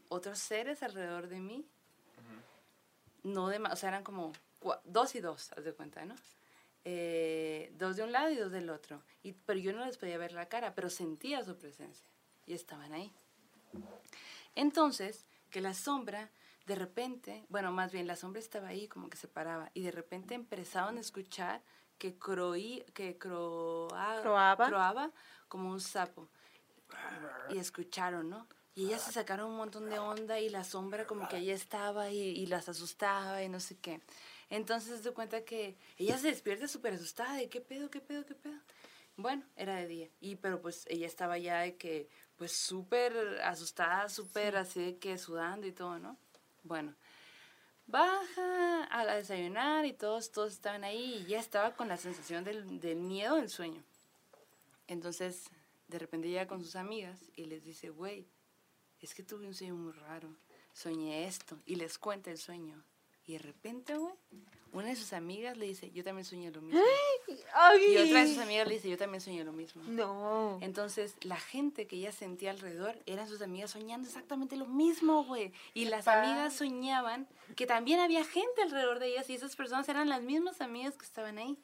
otros 0.09 0.39
seres 0.39 0.81
alrededor 0.83 1.27
de 1.27 1.39
mí. 1.41 1.67
No 3.23 3.47
de, 3.49 3.57
o 3.59 3.75
sea, 3.75 3.89
eran 3.89 4.03
como 4.03 4.31
dos 4.83 5.15
y 5.15 5.21
dos, 5.21 5.51
haz 5.53 5.63
de 5.63 5.73
cuenta, 5.73 6.05
¿no? 6.05 6.15
Eh, 6.83 7.71
dos 7.77 7.95
de 7.95 8.03
un 8.03 8.11
lado 8.11 8.29
y 8.29 8.35
dos 8.35 8.51
del 8.51 8.69
otro. 8.69 9.01
Y, 9.23 9.33
pero 9.33 9.59
yo 9.59 9.73
no 9.73 9.85
les 9.85 9.97
podía 9.97 10.17
ver 10.17 10.33
la 10.33 10.47
cara, 10.47 10.75
pero 10.75 10.89
sentía 10.89 11.43
su 11.43 11.57
presencia. 11.57 12.05
Y 12.45 12.53
estaban 12.53 12.93
ahí. 12.93 13.11
Entonces, 14.55 15.25
que 15.49 15.61
la 15.61 15.73
sombra, 15.73 16.29
de 16.65 16.75
repente, 16.75 17.45
bueno, 17.49 17.71
más 17.71 17.91
bien 17.91 18.07
la 18.07 18.15
sombra 18.15 18.39
estaba 18.39 18.67
ahí, 18.69 18.87
como 18.87 19.09
que 19.09 19.17
se 19.17 19.27
paraba, 19.27 19.69
y 19.73 19.81
de 19.81 19.91
repente 19.91 20.35
empezaron 20.35 20.97
a 20.97 21.01
escuchar 21.01 21.61
que, 21.97 22.17
croí, 22.17 22.83
que 22.93 23.17
croa- 23.17 24.21
Croaba. 24.21 24.67
croaba 24.67 25.11
como 25.47 25.69
un 25.71 25.81
sapo. 25.81 26.27
Y 27.49 27.57
escucharon, 27.57 28.29
¿no? 28.29 28.47
Y 28.75 28.87
ellas 28.87 29.03
se 29.03 29.11
sacaron 29.13 29.49
un 29.51 29.57
montón 29.57 29.89
de 29.89 29.99
onda 29.99 30.39
y 30.39 30.49
la 30.49 30.63
sombra 30.65 31.07
como 31.07 31.27
que 31.29 31.37
ahí 31.37 31.49
estaba 31.49 32.09
y, 32.09 32.17
y 32.19 32.45
las 32.47 32.67
asustaba 32.67 33.41
y 33.41 33.47
no 33.49 33.59
sé 33.61 33.77
qué. 33.77 34.01
Entonces 34.49 35.01
se 35.01 35.11
cuenta 35.11 35.43
que 35.43 35.77
ella 35.97 36.17
se 36.17 36.27
despierta 36.27 36.67
súper 36.67 36.93
asustada 36.93 37.35
de 37.35 37.49
qué 37.49 37.61
pedo, 37.61 37.89
qué 37.89 38.01
pedo, 38.01 38.25
qué 38.25 38.35
pedo. 38.35 38.59
Bueno, 39.17 39.43
era 39.55 39.75
de 39.75 39.87
día. 39.87 40.09
Y 40.19 40.35
pero 40.35 40.61
pues 40.61 40.85
ella 40.89 41.07
estaba 41.07 41.37
ya 41.37 41.61
de 41.61 41.77
que, 41.77 42.09
pues 42.35 42.51
súper 42.51 43.13
asustada, 43.43 44.09
súper 44.09 44.57
así 44.57 44.83
de 44.83 44.97
que 44.97 45.17
sudando 45.17 45.65
y 45.67 45.71
todo, 45.71 45.99
¿no? 45.99 46.17
Bueno, 46.63 46.95
baja 47.87 48.87
a 48.91 49.15
desayunar 49.15 49.85
y 49.85 49.93
todos, 49.93 50.31
todos 50.31 50.53
estaban 50.53 50.83
ahí 50.83 51.21
y 51.21 51.25
ya 51.27 51.39
estaba 51.39 51.75
con 51.75 51.87
la 51.87 51.97
sensación 51.97 52.43
del, 52.43 52.79
del 52.79 52.97
miedo 52.97 53.35
del 53.35 53.49
sueño. 53.49 53.83
Entonces, 54.87 55.49
de 55.87 55.99
repente 55.99 56.27
llega 56.27 56.47
con 56.47 56.63
sus 56.63 56.75
amigas 56.75 57.19
y 57.35 57.45
les 57.45 57.63
dice, 57.63 57.89
güey, 57.89 58.27
es 58.99 59.13
que 59.13 59.23
tuve 59.23 59.47
un 59.47 59.53
sueño 59.53 59.75
muy 59.75 59.93
raro, 59.93 60.35
soñé 60.73 61.27
esto 61.27 61.61
y 61.65 61.75
les 61.75 61.97
cuenta 61.97 62.31
el 62.31 62.37
sueño. 62.37 62.83
Y 63.27 63.33
de 63.33 63.39
repente, 63.39 63.95
güey, 63.97 64.13
una 64.71 64.87
de 64.89 64.95
sus 64.95 65.13
amigas 65.13 65.57
le 65.57 65.65
dice, 65.67 65.89
yo 65.91 66.03
también 66.03 66.25
soñé 66.25 66.51
lo 66.51 66.61
mismo. 66.61 66.79
Y 67.79 67.97
otra 67.97 68.19
de 68.19 68.27
sus 68.27 68.37
amigas 68.39 68.67
le 68.67 68.73
dice, 68.75 68.89
yo 68.89 68.97
también 68.97 69.21
soñé 69.21 69.43
lo 69.43 69.53
mismo. 69.53 69.81
No. 69.87 70.59
Entonces, 70.61 71.15
la 71.21 71.37
gente 71.37 71.87
que 71.87 71.95
ella 71.95 72.11
sentía 72.11 72.51
alrededor 72.51 72.95
eran 73.05 73.27
sus 73.27 73.41
amigas 73.41 73.71
soñando 73.71 74.07
exactamente 74.07 74.57
lo 74.57 74.65
mismo, 74.65 75.23
güey. 75.23 75.53
Y 75.73 75.85
las 75.85 76.05
amigas 76.07 76.53
soñaban 76.55 77.27
que 77.55 77.65
también 77.65 77.99
había 77.99 78.23
gente 78.25 78.61
alrededor 78.61 78.99
de 78.99 79.07
ellas 79.07 79.29
y 79.29 79.33
esas 79.35 79.55
personas 79.55 79.87
eran 79.89 80.09
las 80.09 80.21
mismas 80.21 80.59
amigas 80.61 80.95
que 80.97 81.05
estaban 81.05 81.37
ahí. 81.37 81.57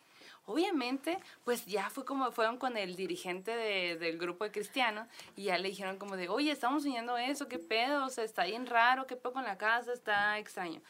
Obviamente, 0.46 1.20
pues 1.44 1.66
ya 1.68 1.90
fue 1.92 2.04
como 2.04 2.32
fueron 2.32 2.58
con 2.58 2.76
el 2.76 2.96
dirigente 2.96 3.56
de- 3.56 3.98
del 3.98 4.18
grupo 4.18 4.44
de 4.44 4.52
cristianos 4.52 5.08
y 5.36 5.44
ya 5.44 5.58
le 5.60 5.70
dijeron 5.70 5.98
como 5.98 6.18
de, 6.18 6.30
oye, 6.30 6.52
estamos 6.52 6.82
soñando 6.84 7.18
eso, 7.18 7.48
qué 7.48 7.60
pedo, 7.60 8.06
o 8.06 8.10
sea, 8.10 8.24
está 8.24 8.46
bien 8.46 8.66
raro, 8.66 9.06
qué 9.06 9.16
pedo 9.16 9.34
con 9.34 9.44
la 9.44 9.58
casa, 9.58 9.94
está 9.94 10.40
extraño. 10.40 10.82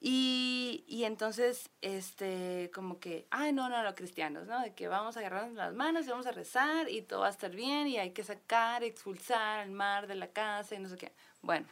Y, 0.00 0.84
y 0.86 1.04
entonces, 1.04 1.70
este, 1.80 2.70
como 2.72 3.00
que, 3.00 3.26
ay, 3.30 3.52
no, 3.52 3.68
no, 3.68 3.82
no, 3.82 3.94
cristianos, 3.96 4.46
¿no? 4.46 4.60
De 4.62 4.72
que 4.72 4.86
vamos 4.86 5.16
a 5.16 5.20
agarrarnos 5.20 5.56
las 5.56 5.74
manos 5.74 6.06
y 6.06 6.10
vamos 6.10 6.26
a 6.26 6.30
rezar 6.30 6.88
y 6.88 7.02
todo 7.02 7.20
va 7.20 7.26
a 7.26 7.30
estar 7.30 7.50
bien 7.50 7.88
y 7.88 7.98
hay 7.98 8.12
que 8.12 8.22
sacar, 8.22 8.84
expulsar 8.84 9.58
al 9.58 9.70
mar 9.72 10.06
de 10.06 10.14
la 10.14 10.28
casa 10.28 10.76
y 10.76 10.78
no 10.78 10.88
sé 10.88 10.96
qué. 10.96 11.12
Bueno, 11.42 11.66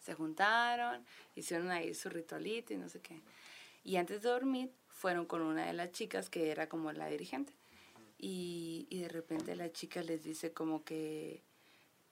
se 0.00 0.14
juntaron, 0.14 1.04
hicieron 1.36 1.70
ahí 1.70 1.94
su 1.94 2.08
ritualito 2.08 2.72
y 2.74 2.78
no 2.78 2.88
sé 2.88 3.00
qué. 3.00 3.20
Y 3.84 3.96
antes 3.96 4.22
de 4.22 4.30
dormir, 4.30 4.72
fueron 4.88 5.24
con 5.26 5.40
una 5.42 5.66
de 5.66 5.72
las 5.72 5.92
chicas 5.92 6.28
que 6.28 6.50
era 6.50 6.68
como 6.68 6.90
la 6.92 7.06
dirigente. 7.06 7.52
Y, 8.18 8.88
y 8.90 9.00
de 9.00 9.08
repente 9.08 9.54
la 9.54 9.70
chica 9.70 10.02
les 10.02 10.24
dice 10.24 10.52
como 10.52 10.82
que... 10.82 11.44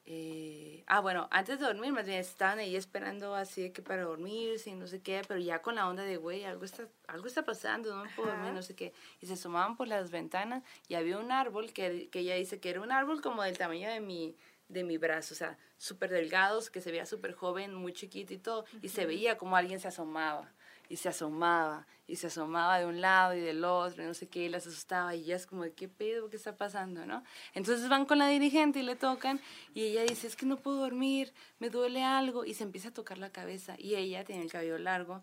eh, 0.04 0.82
ah, 0.88 1.00
bueno, 1.00 1.28
antes 1.30 1.60
de 1.60 1.66
dormir, 1.66 1.92
más 1.92 2.06
bien 2.06 2.18
estaban 2.18 2.58
ahí 2.58 2.74
esperando 2.74 3.34
así 3.34 3.62
de 3.62 3.72
que 3.72 3.82
para 3.82 4.02
dormirse 4.02 4.70
y 4.70 4.74
no 4.74 4.86
sé 4.88 5.00
qué, 5.00 5.22
pero 5.26 5.38
ya 5.38 5.62
con 5.62 5.76
la 5.76 5.88
onda 5.88 6.02
de, 6.02 6.16
güey, 6.16 6.44
algo 6.44 6.64
está, 6.64 6.88
algo 7.06 7.26
está 7.26 7.44
pasando, 7.44 7.94
no 7.94 8.10
puedo 8.16 8.30
dormir, 8.30 8.52
no 8.52 8.62
sé 8.62 8.74
qué. 8.74 8.92
Y 9.20 9.26
se 9.26 9.34
asomaban 9.34 9.76
por 9.76 9.86
las 9.86 10.10
ventanas 10.10 10.64
y 10.88 10.94
había 10.94 11.18
un 11.18 11.30
árbol 11.30 11.72
que, 11.72 12.08
que 12.10 12.20
ella 12.20 12.34
dice 12.34 12.58
que 12.58 12.70
era 12.70 12.80
un 12.80 12.90
árbol 12.90 13.22
como 13.22 13.42
del 13.44 13.56
tamaño 13.56 13.88
de 13.90 14.00
mi, 14.00 14.36
de 14.68 14.82
mi 14.82 14.98
brazo, 14.98 15.34
o 15.34 15.36
sea, 15.36 15.56
súper 15.78 16.10
delgados, 16.10 16.70
que 16.70 16.80
se 16.80 16.90
veía 16.90 17.06
súper 17.06 17.32
joven, 17.32 17.74
muy 17.74 17.92
chiquito 17.92 18.34
y 18.34 18.38
todo, 18.38 18.64
y 18.80 18.88
se 18.88 19.06
veía 19.06 19.38
como 19.38 19.56
alguien 19.56 19.78
se 19.78 19.88
asomaba, 19.88 20.52
y 20.92 20.98
se 20.98 21.08
asomaba, 21.08 21.86
y 22.06 22.16
se 22.16 22.26
asomaba 22.26 22.78
de 22.78 22.84
un 22.84 23.00
lado 23.00 23.32
y 23.32 23.40
del 23.40 23.64
otro, 23.64 24.02
y 24.02 24.06
no 24.06 24.12
sé 24.12 24.28
qué, 24.28 24.40
y 24.40 24.48
las 24.50 24.66
asustaba, 24.66 25.14
y 25.14 25.22
ella 25.22 25.36
es 25.36 25.46
como, 25.46 25.62
de, 25.62 25.72
¿qué 25.72 25.88
pedo? 25.88 26.28
¿Qué 26.28 26.36
está 26.36 26.58
pasando? 26.58 27.06
¿no? 27.06 27.24
Entonces 27.54 27.88
van 27.88 28.04
con 28.04 28.18
la 28.18 28.28
dirigente 28.28 28.80
y 28.80 28.82
le 28.82 28.94
tocan, 28.94 29.40
y 29.72 29.84
ella 29.84 30.02
dice, 30.02 30.26
es 30.26 30.36
que 30.36 30.44
no 30.44 30.58
puedo 30.58 30.76
dormir, 30.80 31.32
me 31.60 31.70
duele 31.70 32.04
algo, 32.04 32.44
y 32.44 32.52
se 32.52 32.64
empieza 32.64 32.90
a 32.90 32.92
tocar 32.92 33.16
la 33.16 33.32
cabeza, 33.32 33.74
y 33.78 33.94
ella 33.94 34.22
tiene 34.24 34.42
el 34.42 34.52
cabello 34.52 34.76
largo, 34.76 35.22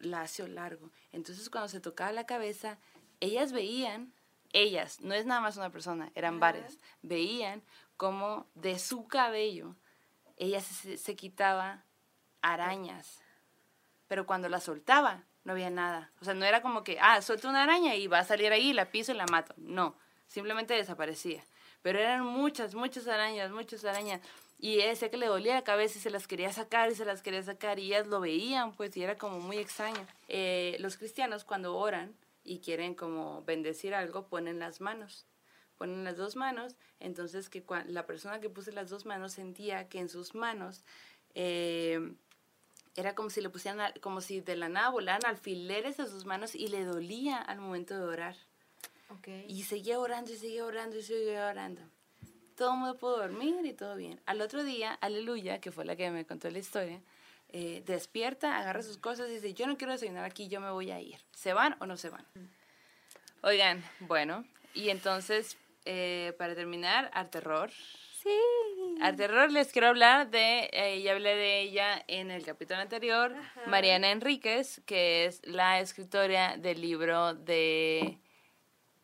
lacio 0.00 0.48
largo, 0.48 0.90
entonces 1.12 1.48
cuando 1.50 1.68
se 1.68 1.78
tocaba 1.78 2.10
la 2.10 2.26
cabeza, 2.26 2.76
ellas 3.20 3.52
veían, 3.52 4.12
ellas, 4.52 5.00
no 5.02 5.14
es 5.14 5.24
nada 5.24 5.40
más 5.40 5.56
una 5.56 5.70
persona, 5.70 6.10
eran 6.16 6.40
varias, 6.40 6.80
veían 7.02 7.62
como 7.96 8.48
de 8.56 8.80
su 8.80 9.06
cabello 9.06 9.76
ella 10.36 10.60
se, 10.60 10.98
se 10.98 11.16
quitaba 11.16 11.84
arañas, 12.42 13.22
pero 14.08 14.26
cuando 14.26 14.48
la 14.48 14.60
soltaba 14.60 15.24
no 15.44 15.52
había 15.52 15.70
nada. 15.70 16.12
O 16.20 16.24
sea, 16.24 16.34
no 16.34 16.44
era 16.44 16.62
como 16.62 16.84
que, 16.84 16.98
ah, 17.00 17.22
suelto 17.22 17.48
una 17.48 17.62
araña 17.62 17.94
y 17.94 18.06
va 18.08 18.18
a 18.20 18.24
salir 18.24 18.52
ahí, 18.52 18.72
la 18.72 18.90
piso 18.90 19.12
y 19.12 19.16
la 19.16 19.26
mato. 19.26 19.54
No, 19.56 19.96
simplemente 20.26 20.74
desaparecía. 20.74 21.44
Pero 21.82 21.98
eran 21.98 22.24
muchas, 22.24 22.74
muchas 22.74 23.06
arañas, 23.06 23.52
muchas 23.52 23.84
arañas. 23.84 24.20
Y 24.58 24.78
decía 24.78 25.10
que 25.10 25.18
le 25.18 25.26
dolía 25.26 25.54
la 25.54 25.64
cabeza 25.64 25.98
y 25.98 26.00
se 26.00 26.10
las 26.10 26.26
quería 26.26 26.52
sacar 26.52 26.90
y 26.90 26.94
se 26.94 27.04
las 27.04 27.22
quería 27.22 27.42
sacar 27.42 27.78
y 27.78 27.86
ellas 27.86 28.06
lo 28.06 28.20
veían, 28.20 28.72
pues, 28.72 28.96
y 28.96 29.02
era 29.02 29.16
como 29.18 29.38
muy 29.38 29.58
extraño. 29.58 30.06
Eh, 30.28 30.76
los 30.80 30.96
cristianos 30.96 31.44
cuando 31.44 31.76
oran 31.76 32.16
y 32.42 32.60
quieren 32.60 32.94
como 32.94 33.42
bendecir 33.42 33.94
algo, 33.94 34.28
ponen 34.28 34.58
las 34.58 34.80
manos 34.80 35.26
ponen 35.76 36.04
las 36.04 36.16
dos 36.16 36.36
manos, 36.36 36.74
entonces 37.00 37.48
que 37.48 37.62
la 37.86 38.06
persona 38.06 38.40
que 38.40 38.50
puso 38.50 38.70
las 38.72 38.88
dos 38.90 39.04
manos 39.04 39.32
sentía 39.32 39.88
que 39.88 39.98
en 39.98 40.08
sus 40.08 40.34
manos 40.34 40.84
eh, 41.34 42.14
era 42.96 43.14
como 43.14 43.30
si 43.30 43.40
le 43.40 43.50
pusieran, 43.50 43.80
al- 43.80 44.00
como 44.00 44.20
si 44.20 44.40
de 44.40 44.56
la 44.56 44.68
nada 44.68 44.88
volaran 44.90 45.24
alfileres 45.26 46.00
a 46.00 46.06
sus 46.06 46.24
manos 46.24 46.54
y 46.54 46.68
le 46.68 46.84
dolía 46.84 47.38
al 47.38 47.58
momento 47.58 47.94
de 47.98 48.04
orar. 48.04 48.36
Y 49.48 49.62
seguía 49.64 49.98
orando 49.98 50.32
y 50.32 50.36
seguía 50.36 50.64
orando 50.64 50.96
y 50.96 51.02
seguía 51.02 51.48
orando. 51.48 51.82
Todo 52.56 52.72
el 52.72 52.78
mundo 52.78 52.96
pudo 52.98 53.18
dormir 53.18 53.64
y 53.64 53.72
todo 53.74 53.96
bien. 53.96 54.20
Al 54.26 54.40
otro 54.40 54.64
día, 54.64 54.94
Aleluya, 55.00 55.60
que 55.60 55.70
fue 55.72 55.84
la 55.84 55.94
que 55.96 56.10
me 56.10 56.24
contó 56.24 56.50
la 56.50 56.58
historia, 56.58 57.00
eh, 57.50 57.82
despierta, 57.86 58.56
agarra 58.58 58.82
sus 58.82 58.96
cosas 58.98 59.28
y 59.30 59.34
dice, 59.34 59.52
yo 59.54 59.66
no 59.66 59.76
quiero 59.76 59.92
desayunar 59.92 60.24
aquí, 60.24 60.48
yo 60.48 60.60
me 60.60 60.70
voy 60.70 60.90
a 60.90 61.00
ir. 61.00 61.20
¿Se 61.32 61.52
van 61.52 61.76
o 61.80 61.86
no 61.86 61.96
se 61.96 62.08
van? 62.10 62.26
Oigan, 63.42 63.84
bueno, 64.00 64.44
y 64.74 64.88
entonces, 64.88 65.56
eh, 65.84 66.34
para 66.38 66.54
terminar, 66.54 67.10
Art 67.14 67.30
Terror. 67.30 67.70
Sí. 68.22 68.30
Art 69.00 69.16
Terror 69.16 69.50
les 69.52 69.72
quiero 69.72 69.88
hablar 69.88 70.30
de, 70.30 70.68
eh, 70.72 71.00
ya 71.02 71.12
hablé 71.12 71.36
de 71.36 71.60
ella 71.60 72.02
en 72.08 72.30
el 72.30 72.44
capítulo 72.44 72.80
anterior, 72.80 73.34
Ajá. 73.34 73.62
Mariana 73.66 74.10
Enríquez, 74.10 74.80
que 74.86 75.26
es 75.26 75.40
la 75.46 75.80
escritora 75.80 76.56
del 76.56 76.80
libro 76.80 77.34
de 77.34 78.18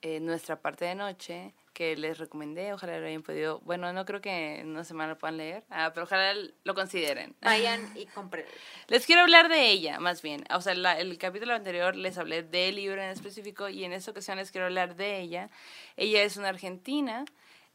eh, 0.03 0.21
Nuestra 0.21 0.61
parte 0.61 0.85
de 0.85 0.95
noche, 0.95 1.55
que 1.73 1.97
les 1.97 2.19
recomendé, 2.19 2.73
ojalá 2.73 2.99
lo 2.99 3.07
hayan 3.07 3.23
podido, 3.23 3.61
bueno, 3.61 3.93
no 3.93 4.05
creo 4.05 4.21
que 4.21 4.59
en 4.61 4.69
una 4.69 4.85
semana 4.85 5.13
lo 5.13 5.19
puedan 5.19 5.37
leer, 5.37 5.65
ah, 5.71 5.91
pero 5.95 6.05
ojalá 6.05 6.35
lo 6.65 6.75
consideren. 6.75 7.35
Vayan 7.41 7.81
y 7.97 8.07
compren. 8.07 8.45
Les 8.89 9.07
quiero 9.07 9.23
hablar 9.23 9.49
de 9.49 9.71
ella, 9.71 9.99
más 10.01 10.21
bien. 10.23 10.45
O 10.55 10.61
sea, 10.61 10.75
la- 10.75 10.99
el 10.99 11.17
capítulo 11.19 11.55
anterior 11.55 11.95
les 11.97 12.19
hablé 12.19 12.43
del 12.43 12.77
libro 12.77 13.01
en 13.03 13.11
específico 13.11 13.69
y 13.69 13.85
en 13.85 13.93
esta 13.93 14.11
ocasión 14.11 14.37
les 14.39 14.51
quiero 14.51 14.67
hablar 14.67 14.97
de 14.97 15.21
ella. 15.21 15.49
Ella 15.97 16.23
es 16.23 16.37
una 16.37 16.49
argentina 16.51 17.25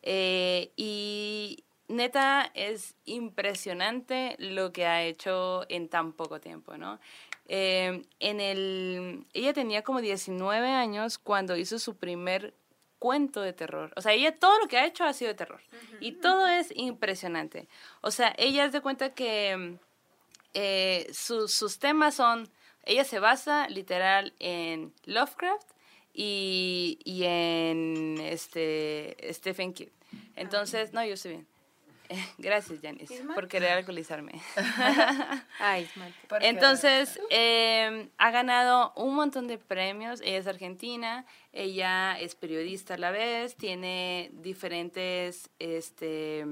eh, 0.03 0.72
y 0.76 1.63
neta 1.88 2.51
es 2.53 2.95
impresionante 3.05 4.35
lo 4.39 4.71
que 4.73 4.85
ha 4.85 5.03
hecho 5.03 5.65
en 5.69 5.88
tan 5.89 6.11
poco 6.13 6.39
tiempo, 6.39 6.77
¿no? 6.77 6.99
Eh, 7.47 8.01
en 8.19 8.41
el, 8.41 9.25
ella 9.33 9.53
tenía 9.53 9.83
como 9.83 10.01
19 10.01 10.67
años 10.69 11.17
cuando 11.17 11.55
hizo 11.55 11.79
su 11.79 11.95
primer 11.95 12.53
cuento 12.99 13.41
de 13.41 13.53
terror. 13.53 13.93
O 13.95 14.01
sea, 14.01 14.11
ella 14.13 14.38
todo 14.38 14.59
lo 14.59 14.67
que 14.67 14.77
ha 14.77 14.85
hecho 14.85 15.03
ha 15.05 15.13
sido 15.13 15.29
de 15.29 15.35
terror. 15.35 15.61
Y 16.01 16.13
todo 16.13 16.47
es 16.47 16.73
impresionante. 16.75 17.67
O 18.01 18.11
sea, 18.11 18.33
ella 18.38 18.65
es 18.65 18.71
de 18.73 18.81
cuenta 18.81 19.13
que 19.13 19.77
eh, 20.53 21.07
su- 21.13 21.47
sus 21.47 21.79
temas 21.79 22.15
son, 22.15 22.49
ella 22.83 23.03
se 23.03 23.19
basa 23.19 23.69
literal 23.69 24.34
en 24.39 24.93
Lovecraft 25.05 25.69
y, 26.14 26.99
y 27.05 27.23
en 27.26 28.18
este 28.19 29.15
Stephen 29.34 29.73
King. 29.73 29.88
Entonces, 30.35 30.91
no, 30.93 31.05
yo 31.05 31.14
estoy 31.14 31.31
bien. 31.34 31.47
Gracias, 32.38 32.79
Janice, 32.81 33.23
por 33.35 33.47
querer 33.47 33.71
alcoholizarme. 33.71 34.34
Ay. 35.59 35.89
Porque- 36.29 36.47
Entonces, 36.47 37.19
eh, 37.29 38.09
ha 38.17 38.31
ganado 38.31 38.93
un 38.95 39.15
montón 39.15 39.47
de 39.47 39.57
premios. 39.57 40.21
Ella 40.21 40.38
es 40.38 40.47
argentina, 40.47 41.25
ella 41.53 42.17
es 42.19 42.35
periodista 42.35 42.93
a 42.95 42.97
la 42.97 43.11
vez, 43.11 43.55
tiene 43.55 44.29
diferentes, 44.34 45.49
este, 45.59 46.45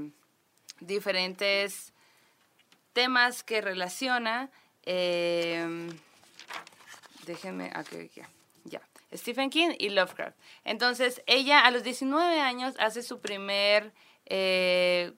diferentes 0.80 1.94
temas 2.94 3.44
que 3.44 3.61
relaciona. 3.61 4.49
eh, 4.88 5.90
déjenme, 7.26 7.72
aquí, 7.73 8.10
ya, 8.15 8.30
ya. 8.65 8.82
Stephen 9.14 9.49
King 9.49 9.69
y 9.80 9.90
Lovecraft. 9.90 10.38
Entonces, 10.64 11.22
ella 11.26 11.60
a 11.61 11.72
los 11.72 11.84
19 11.84 12.40
años 12.40 12.76
hace 12.80 13.02
su 13.02 13.19
primer 13.19 13.94
eh, 14.26 15.14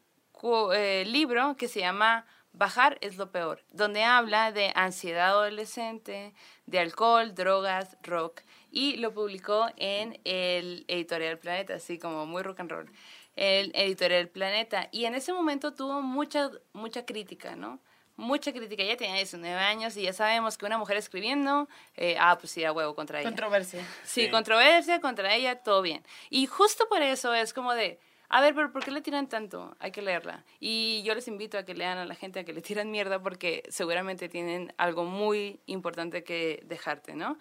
eh, 0.73 1.05
libro 1.05 1.55
que 1.57 1.67
se 1.67 1.79
llama 1.79 2.25
Bajar 2.53 2.97
es 3.01 3.17
lo 3.17 3.31
peor, 3.31 3.63
donde 3.71 4.03
habla 4.03 4.51
de 4.51 4.71
ansiedad 4.75 5.29
adolescente, 5.29 6.33
de 6.65 6.79
alcohol, 6.79 7.35
drogas, 7.35 7.97
rock, 8.01 8.41
y 8.71 8.97
lo 8.97 9.13
publicó 9.13 9.67
en 9.77 10.19
el 10.23 10.85
editorial 10.87 11.37
Planeta, 11.37 11.75
así 11.75 11.99
como 11.99 12.25
muy 12.25 12.41
rock 12.43 12.59
and 12.61 12.71
roll, 12.71 12.91
el 13.35 13.71
editorial 13.75 14.27
Planeta. 14.29 14.89
Y 14.91 15.05
en 15.05 15.13
ese 15.15 15.33
momento 15.33 15.73
tuvo 15.73 16.01
mucha, 16.01 16.49
mucha 16.73 17.05
crítica, 17.05 17.55
¿no? 17.55 17.79
mucha 18.17 18.51
crítica. 18.51 18.81
Ella 18.81 18.97
tenía 18.97 19.15
19 19.15 19.55
años 19.59 19.95
y 19.95 20.01
ya 20.01 20.11
sabemos 20.11 20.57
que 20.57 20.65
una 20.65 20.79
mujer 20.79 20.97
escribiendo, 20.97 21.69
eh, 21.95 22.17
ah, 22.19 22.35
pues 22.39 22.51
sí, 22.51 22.63
a 22.65 22.71
huevo 22.71 22.95
contra 22.95 23.19
ella. 23.19 23.29
Controversia. 23.29 23.85
Sí, 24.03 24.23
Sí. 24.25 24.31
controversia 24.31 24.99
contra 24.99 25.35
ella, 25.35 25.61
todo 25.61 25.83
bien. 25.83 26.03
Y 26.31 26.47
justo 26.47 26.89
por 26.89 27.03
eso 27.03 27.35
es 27.35 27.53
como 27.53 27.75
de, 27.75 27.99
a 28.29 28.41
ver, 28.41 28.53
pero 28.53 28.71
¿por 28.71 28.83
qué 28.83 28.91
le 28.91 29.01
tiran 29.01 29.27
tanto? 29.29 29.75
Hay 29.79 29.91
que 29.91 30.01
leerla. 30.01 30.43
Y 30.59 31.01
yo 31.03 31.15
les 31.15 31.27
invito 31.27 31.57
a 31.57 31.63
que 31.63 31.73
lean 31.73 31.97
a 31.97 32.05
la 32.05 32.15
gente 32.15 32.39
a 32.39 32.43
que 32.43 32.53
le 32.53 32.61
tiran 32.61 32.91
mierda 32.91 33.21
porque 33.21 33.63
seguramente 33.69 34.27
tienen 34.27 34.73
algo 34.77 35.05
muy 35.05 35.61
importante 35.65 36.23
que 36.23 36.61
dejarte, 36.65 37.15
¿no? 37.15 37.37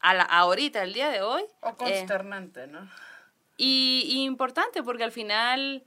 A 0.00 0.14
la, 0.14 0.22
ahorita, 0.22 0.82
el 0.82 0.94
día 0.94 1.10
de 1.10 1.22
hoy. 1.22 1.42
O 1.60 1.70
eh, 1.70 1.74
consternante, 1.76 2.66
¿no? 2.66 2.88
y, 3.58 4.04
y 4.06 4.22
importante 4.24 4.82
porque 4.82 5.04
al 5.04 5.12
final 5.12 5.84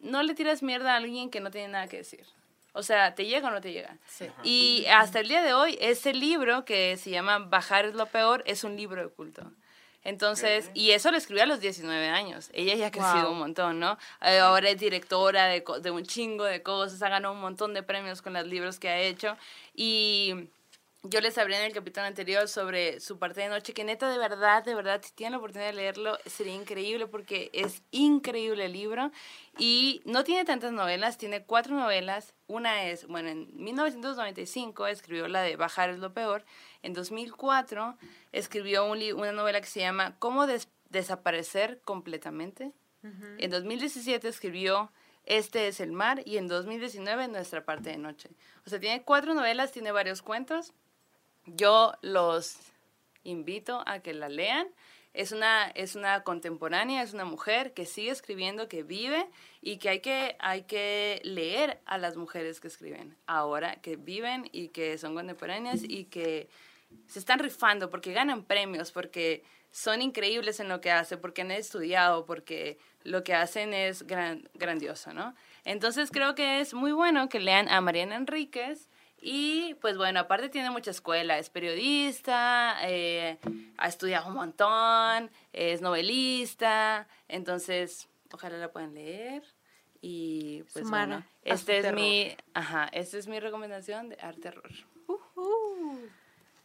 no 0.00 0.22
le 0.22 0.34
tiras 0.34 0.62
mierda 0.62 0.94
a 0.94 0.96
alguien 0.96 1.30
que 1.30 1.40
no 1.40 1.50
tiene 1.50 1.68
nada 1.68 1.86
que 1.86 1.98
decir. 1.98 2.26
O 2.72 2.82
sea, 2.82 3.14
¿te 3.14 3.26
llega 3.26 3.48
o 3.48 3.50
no 3.50 3.60
te 3.60 3.72
llega? 3.72 3.96
Sí. 4.06 4.26
Y 4.44 4.86
hasta 4.86 5.20
el 5.20 5.28
día 5.28 5.42
de 5.42 5.54
hoy, 5.54 5.78
ese 5.80 6.12
libro 6.12 6.64
que 6.64 6.96
se 6.96 7.10
llama 7.10 7.38
Bajar 7.38 7.86
es 7.86 7.94
lo 7.94 8.06
peor 8.06 8.42
es 8.46 8.64
un 8.64 8.76
libro 8.76 9.02
de 9.02 9.08
culto. 9.08 9.50
Entonces, 10.02 10.70
y 10.74 10.92
eso 10.92 11.10
lo 11.10 11.16
escribió 11.18 11.42
a 11.42 11.46
los 11.46 11.60
19 11.60 12.08
años. 12.08 12.50
Ella 12.54 12.74
ya 12.74 12.86
ha 12.86 12.90
crecido 12.90 13.24
Wow. 13.24 13.32
un 13.32 13.38
montón, 13.38 13.80
¿no? 13.80 13.98
Eh, 14.22 14.38
ahora 14.38 14.70
es 14.70 14.78
directora 14.78 15.46
de, 15.46 15.62
de 15.82 15.90
un 15.90 16.04
chingo 16.04 16.44
de 16.44 16.62
cosas, 16.62 17.02
ha 17.02 17.08
ganado 17.10 17.34
un 17.34 17.40
montón 17.40 17.74
de 17.74 17.82
premios 17.82 18.22
con 18.22 18.32
los 18.32 18.46
libros 18.46 18.78
que 18.78 18.88
ha 18.88 18.98
hecho. 19.00 19.36
Y 19.74 20.48
yo 21.02 21.20
les 21.22 21.38
hablé 21.38 21.56
en 21.56 21.62
el 21.64 21.72
capítulo 21.72 22.06
anterior 22.06 22.46
sobre 22.46 23.00
su 23.00 23.18
parte 23.18 23.40
de 23.40 23.48
noche, 23.48 23.72
que 23.72 23.84
neta, 23.84 24.10
de 24.10 24.18
verdad, 24.18 24.62
de 24.62 24.74
verdad, 24.74 25.00
si 25.02 25.12
tienen 25.14 25.32
la 25.32 25.38
oportunidad 25.38 25.70
de 25.70 25.76
leerlo, 25.76 26.18
sería 26.26 26.54
increíble 26.54 27.06
porque 27.06 27.48
es 27.54 27.82
increíble 27.90 28.66
el 28.66 28.72
libro. 28.74 29.10
Y 29.58 30.02
no 30.04 30.24
tiene 30.24 30.44
tantas 30.44 30.72
novelas, 30.72 31.16
tiene 31.16 31.42
cuatro 31.44 31.74
novelas. 31.74 32.34
Una 32.48 32.84
es, 32.84 33.06
bueno, 33.06 33.30
en 33.30 33.48
1995 33.54 34.86
escribió 34.88 35.26
la 35.28 35.40
de 35.42 35.56
Bajar 35.56 35.88
es 35.90 35.98
lo 36.00 36.12
peor. 36.12 36.44
En 36.82 36.92
2004 36.92 37.96
escribió 38.32 38.84
un 38.84 38.98
li- 38.98 39.12
una 39.12 39.32
novela 39.32 39.60
que 39.60 39.66
se 39.68 39.80
llama 39.80 40.16
¿Cómo 40.18 40.46
des- 40.46 40.68
desaparecer 40.90 41.80
completamente? 41.82 42.72
En 43.38 43.50
2017 43.50 44.28
escribió 44.28 44.92
Este 45.24 45.68
es 45.68 45.80
el 45.80 45.92
mar 45.92 46.22
y 46.26 46.36
en 46.36 46.46
2019 46.48 47.28
Nuestra 47.28 47.64
parte 47.64 47.88
de 47.90 47.96
noche. 47.98 48.28
O 48.66 48.70
sea, 48.70 48.78
tiene 48.80 49.02
cuatro 49.02 49.32
novelas, 49.32 49.72
tiene 49.72 49.92
varios 49.92 50.20
cuentos. 50.22 50.72
Yo 51.56 51.92
los 52.02 52.56
invito 53.24 53.82
a 53.86 54.00
que 54.00 54.14
la 54.14 54.28
lean. 54.28 54.68
Es 55.12 55.32
una, 55.32 55.66
es 55.70 55.96
una 55.96 56.22
contemporánea, 56.22 57.02
es 57.02 57.14
una 57.14 57.24
mujer 57.24 57.74
que 57.74 57.84
sigue 57.84 58.10
escribiendo, 58.10 58.68
que 58.68 58.84
vive 58.84 59.26
y 59.60 59.78
que 59.78 59.88
hay, 59.88 60.00
que 60.00 60.36
hay 60.38 60.62
que 60.62 61.20
leer 61.24 61.80
a 61.84 61.98
las 61.98 62.16
mujeres 62.16 62.60
que 62.60 62.68
escriben 62.68 63.16
ahora, 63.26 63.80
que 63.80 63.96
viven 63.96 64.48
y 64.52 64.68
que 64.68 64.98
son 64.98 65.14
contemporáneas 65.14 65.82
y 65.82 66.04
que 66.04 66.48
se 67.08 67.18
están 67.18 67.40
rifando 67.40 67.90
porque 67.90 68.12
ganan 68.12 68.44
premios, 68.44 68.92
porque 68.92 69.42
son 69.72 70.00
increíbles 70.00 70.60
en 70.60 70.68
lo 70.68 70.80
que 70.80 70.92
hacen, 70.92 71.20
porque 71.20 71.42
han 71.42 71.50
estudiado, 71.50 72.24
porque 72.24 72.78
lo 73.02 73.24
que 73.24 73.34
hacen 73.34 73.72
es 73.72 74.06
gran, 74.06 74.48
grandioso, 74.54 75.12
¿no? 75.12 75.34
Entonces 75.64 76.10
creo 76.12 76.36
que 76.36 76.60
es 76.60 76.72
muy 76.72 76.92
bueno 76.92 77.28
que 77.28 77.40
lean 77.40 77.68
a 77.68 77.80
Mariana 77.80 78.16
Enríquez 78.16 78.88
y 79.20 79.74
pues 79.80 79.96
bueno, 79.96 80.20
aparte 80.20 80.48
tiene 80.48 80.70
mucha 80.70 80.90
escuela, 80.90 81.38
es 81.38 81.50
periodista, 81.50 82.76
eh, 82.82 83.38
ha 83.76 83.88
estudiado 83.88 84.28
un 84.28 84.34
montón, 84.34 85.30
es 85.52 85.80
novelista, 85.82 87.06
entonces 87.28 88.08
ojalá 88.32 88.56
la 88.56 88.72
puedan 88.72 88.94
leer. 88.94 89.42
Y 90.02 90.62
pues 90.72 90.86
Sumar 90.86 91.08
bueno, 91.08 91.26
este 91.42 91.76
es 91.76 91.82
terror. 91.82 92.00
mi, 92.00 92.34
ajá, 92.54 92.88
esta 92.92 93.18
es 93.18 93.26
mi 93.26 93.38
recomendación 93.38 94.08
de 94.08 94.16
arte 94.20 94.40
terror. 94.40 94.70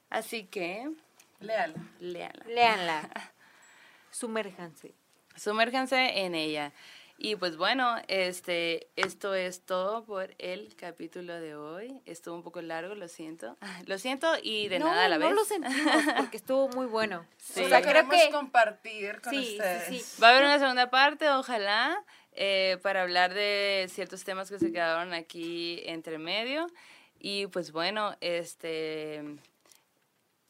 Así 0.09 0.45
que 0.45 0.91
Léala. 1.39 1.75
léanla. 1.99 2.45
Léanla. 2.45 3.09
Sumérjanse. 4.11 4.93
Sumérjanse 5.35 6.19
en 6.21 6.35
ella. 6.35 6.71
Y 7.17 7.37
pues 7.37 7.55
bueno, 7.55 7.95
este, 8.09 8.89
esto 8.97 9.33
es 9.35 9.61
todo 9.61 10.03
por 10.03 10.35
el 10.37 10.75
capítulo 10.75 11.33
de 11.39 11.55
hoy. 11.55 12.01
Estuvo 12.05 12.35
un 12.35 12.43
poco 12.43 12.61
largo, 12.61 12.93
lo 12.93 13.07
siento. 13.07 13.57
Lo 13.87 13.97
siento 13.97 14.27
y 14.41 14.67
de 14.67 14.79
no, 14.79 14.87
nada 14.87 15.05
a 15.05 15.07
la 15.09 15.17
vez. 15.17 15.29
No 15.29 15.35
lo 15.35 15.45
sentimos 15.45 15.75
porque 16.17 16.37
estuvo 16.37 16.67
muy 16.69 16.87
bueno. 16.87 17.25
Sí. 17.37 17.63
O 17.63 17.69
sea, 17.69 17.81
creo 17.81 18.09
que 18.09 18.29
compartir 18.31 19.21
con 19.21 19.33
Sí, 19.33 19.45
sí, 19.45 19.51
ustedes. 19.57 19.87
sí. 20.05 20.21
Va 20.21 20.27
a 20.27 20.31
haber 20.31 20.43
una 20.43 20.59
segunda 20.59 20.89
parte, 20.89 21.29
ojalá, 21.29 22.03
eh, 22.33 22.77
para 22.83 23.03
hablar 23.03 23.33
de 23.33 23.87
ciertos 23.89 24.23
temas 24.25 24.49
que 24.49 24.59
se 24.59 24.71
quedaron 24.73 25.13
aquí 25.13 25.81
entre 25.85 26.17
medio. 26.17 26.67
Y 27.17 27.47
pues 27.47 27.71
bueno, 27.71 28.15
este 28.19 29.23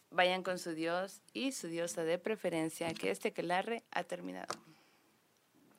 vayan 0.10 0.42
con 0.44 0.58
su 0.58 0.74
Dios 0.74 1.22
y 1.34 1.52
su 1.52 1.68
diosa 1.68 2.04
de 2.04 2.18
preferencia, 2.18 2.92
que 2.94 3.12
este 3.12 3.34
quelarre 3.34 3.84
ha 3.92 4.04
terminado. 4.04 4.56